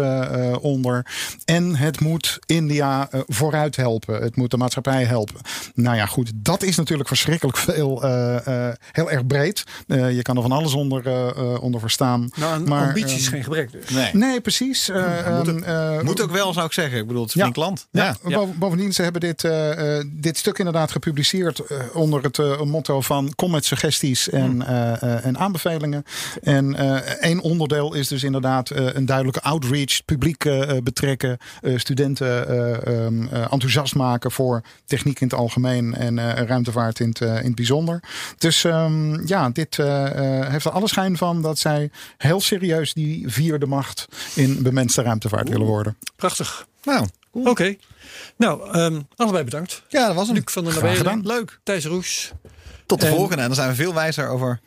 componenten 0.00 0.50
eh, 0.52 0.56
onder. 0.64 1.06
En 1.44 1.76
het 1.76 2.00
moet 2.00 2.38
India 2.46 3.08
eh, 3.10 3.20
vooruit 3.26 3.76
helpen. 3.76 4.22
Het 4.22 4.36
moet 4.36 4.50
de 4.50 4.56
maatschappij 4.56 5.04
helpen. 5.04 5.40
Nou 5.74 5.96
ja, 5.96 6.06
goed. 6.06 6.30
Dat 6.34 6.62
is 6.62 6.76
natuurlijk 6.76 7.08
verschrikkelijk 7.08 7.56
veel. 7.56 8.02
eh, 8.02 8.68
eh, 8.68 8.74
heel 8.92 9.10
erg 9.10 9.26
breed. 9.26 9.64
Eh, 9.86 10.14
je 10.16 10.22
kan 10.22 10.36
er 10.36 10.42
van 10.42 10.52
alles 10.52 10.72
onder, 10.74 11.06
eh, 11.06 11.28
eh, 11.28 11.62
onder 11.62 11.80
verstaan. 11.80 12.30
Nou, 12.36 12.60
Maar, 12.68 12.86
ambities 12.86 13.22
ehm, 13.24 13.30
geen 13.32 13.42
gebrek 13.44 13.72
dus. 13.72 13.88
Nee. 13.90 14.10
Nee, 14.12 14.40
precies. 14.40 14.88
Eh, 14.88 15.36
moet, 15.36 15.46
ehm, 15.48 15.56
ook, 15.56 15.62
eh, 15.62 16.00
moet 16.00 16.20
ook 16.22 16.30
wel, 16.30 16.52
zou 16.52 16.66
ik 16.66 16.72
zeggen. 16.72 16.98
Ik 16.98 17.06
bedoel, 17.06 17.22
het 17.22 17.34
is 17.34 17.40
Ja. 17.42 17.50
land. 17.54 17.86
ja, 17.90 18.16
Ja. 18.26 18.36
bo- 18.36 18.52
bovendien, 18.56 18.92
ze 18.92 19.02
hebben 19.02 19.20
dit, 19.20 19.44
eh, 19.44 19.96
eh, 19.98 20.04
dit 20.12 20.36
stuk 20.38 20.58
inderdaad 20.58 20.90
gepubliceerd 20.90 21.58
eh, 21.58 21.76
onder 21.94 22.22
het 22.22 22.38
eh, 22.38 22.62
motto 22.62 23.00
van 23.00 23.32
kom 23.34 23.50
met 23.50 23.64
suggesties 23.64 24.28
en, 24.28 24.66
eh, 24.66 25.02
eh, 25.02 25.24
en 25.24 25.38
aanbevelingen. 25.38 26.04
En 26.42 26.74
eh 26.76 26.96
één 27.20 27.40
onderdeel 27.40 27.94
is 27.94 28.08
dus 28.08 28.22
inderdaad 28.22 28.70
eh, 28.70 28.86
een 28.94 29.06
duidelijke 29.06 29.40
outreach, 29.42 29.89
publiek 30.04 30.44
eh, 30.44 30.76
eh, 30.76 30.82
betrekken, 30.82 31.38
eh, 31.62 31.78
studenten 31.78 32.48
eh, 32.48 33.04
ehm, 33.04 33.26
eh, 33.26 33.40
enthousiast 33.52 33.94
maken 33.94 34.30
voor 34.30 34.62
techniek 34.84 35.20
in 35.20 35.26
het 35.26 35.36
algemeen 35.36 35.94
en 35.94 36.18
eh, 36.18 36.44
ruimtevaart 36.46 37.00
in 37.00 37.08
het, 37.08 37.20
in 37.20 37.28
het 37.28 37.54
bijzonder. 37.54 38.02
Dus 38.38 38.64
ehm, 38.64 39.26
ja, 39.26 39.50
dit 39.50 39.78
eh, 39.78 40.40
eh, 40.40 40.50
heeft 40.50 40.64
er 40.64 40.70
alle 40.70 40.88
schijn 40.88 41.16
van 41.16 41.42
dat 41.42 41.58
zij 41.58 41.90
heel 42.16 42.40
serieus 42.40 42.92
die 42.92 43.28
vierde 43.28 43.66
macht 43.66 44.06
in 44.34 44.62
bemenste 44.62 45.02
ruimtevaart 45.02 45.48
willen 45.48 45.66
worden. 45.66 45.96
Prachtig. 46.16 46.66
Nou, 46.82 47.06
Oké. 47.32 47.76
Nou, 48.36 48.70
ehm, 48.72 49.00
allebei 49.16 49.44
bedankt. 49.44 49.82
ja, 49.88 50.06
dat 50.06 50.16
was 50.16 50.26
hem. 50.26 50.36
Luc 50.36 50.44
van 50.46 50.64
der 50.64 50.74
Nabelen. 50.82 51.26
Leuk. 51.26 51.60
Thijs 51.62 51.84
Roes. 51.84 52.32
Tot 52.90 53.00
de 53.00 53.06
En- 53.06 53.12
volgende. 53.12 53.40
En 53.42 53.46
dan 53.46 53.56
zijn 53.56 53.68
we 53.68 53.74
veel 53.74 53.94
wijzer 53.94 54.28
over 54.28 54.60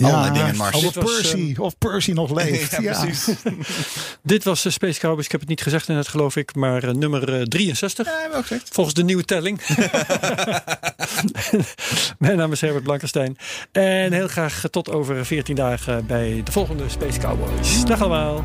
allerlei 0.00 0.32
dingen 0.32 0.48
in 0.48 0.56
Mars. 0.56 0.76
Of 0.76 0.82
Dit 0.82 0.94
was, 0.94 1.04
Percy, 1.14 1.54
of 1.58 1.78
Percy 1.78 2.12
nog 2.12 2.30
leeft. 2.40 2.70
Ja, 2.70 2.80
ja, 2.80 3.00
precies. 3.04 3.34
Dit 4.22 4.44
was 4.44 4.66
uh, 4.66 4.72
Space 4.72 5.00
Cowboys. 5.00 5.24
Ik 5.24 5.30
heb 5.30 5.40
het 5.40 5.48
niet 5.48 5.62
gezegd 5.62 5.88
net, 5.88 6.08
geloof 6.08 6.36
ik, 6.36 6.54
maar 6.54 6.82
eh, 6.84 6.94
nummer 6.94 7.34
eh, 7.40 7.42
63. 7.42 8.06
Ja, 8.06 8.12
hebben 8.12 8.30
we 8.30 8.36
ook 8.36 8.46
gezegd. 8.46 8.68
Volgens 8.72 8.94
de 8.94 9.04
nieuwe 9.04 9.24
telling. 9.24 9.60
Mijn 12.18 12.36
naam 12.36 12.52
is 12.52 12.60
Herbert 12.60 12.84
Blankenstein. 12.84 13.36
En 13.72 14.12
heel 14.12 14.28
graag 14.28 14.62
tot 14.70 14.90
over 14.90 15.26
14 15.26 15.54
dagen 15.54 16.06
bij 16.06 16.40
de 16.44 16.52
volgende 16.52 16.88
Space 16.88 17.18
Cowboys. 17.18 17.84
Dag 17.84 18.00
allemaal. 18.00 18.44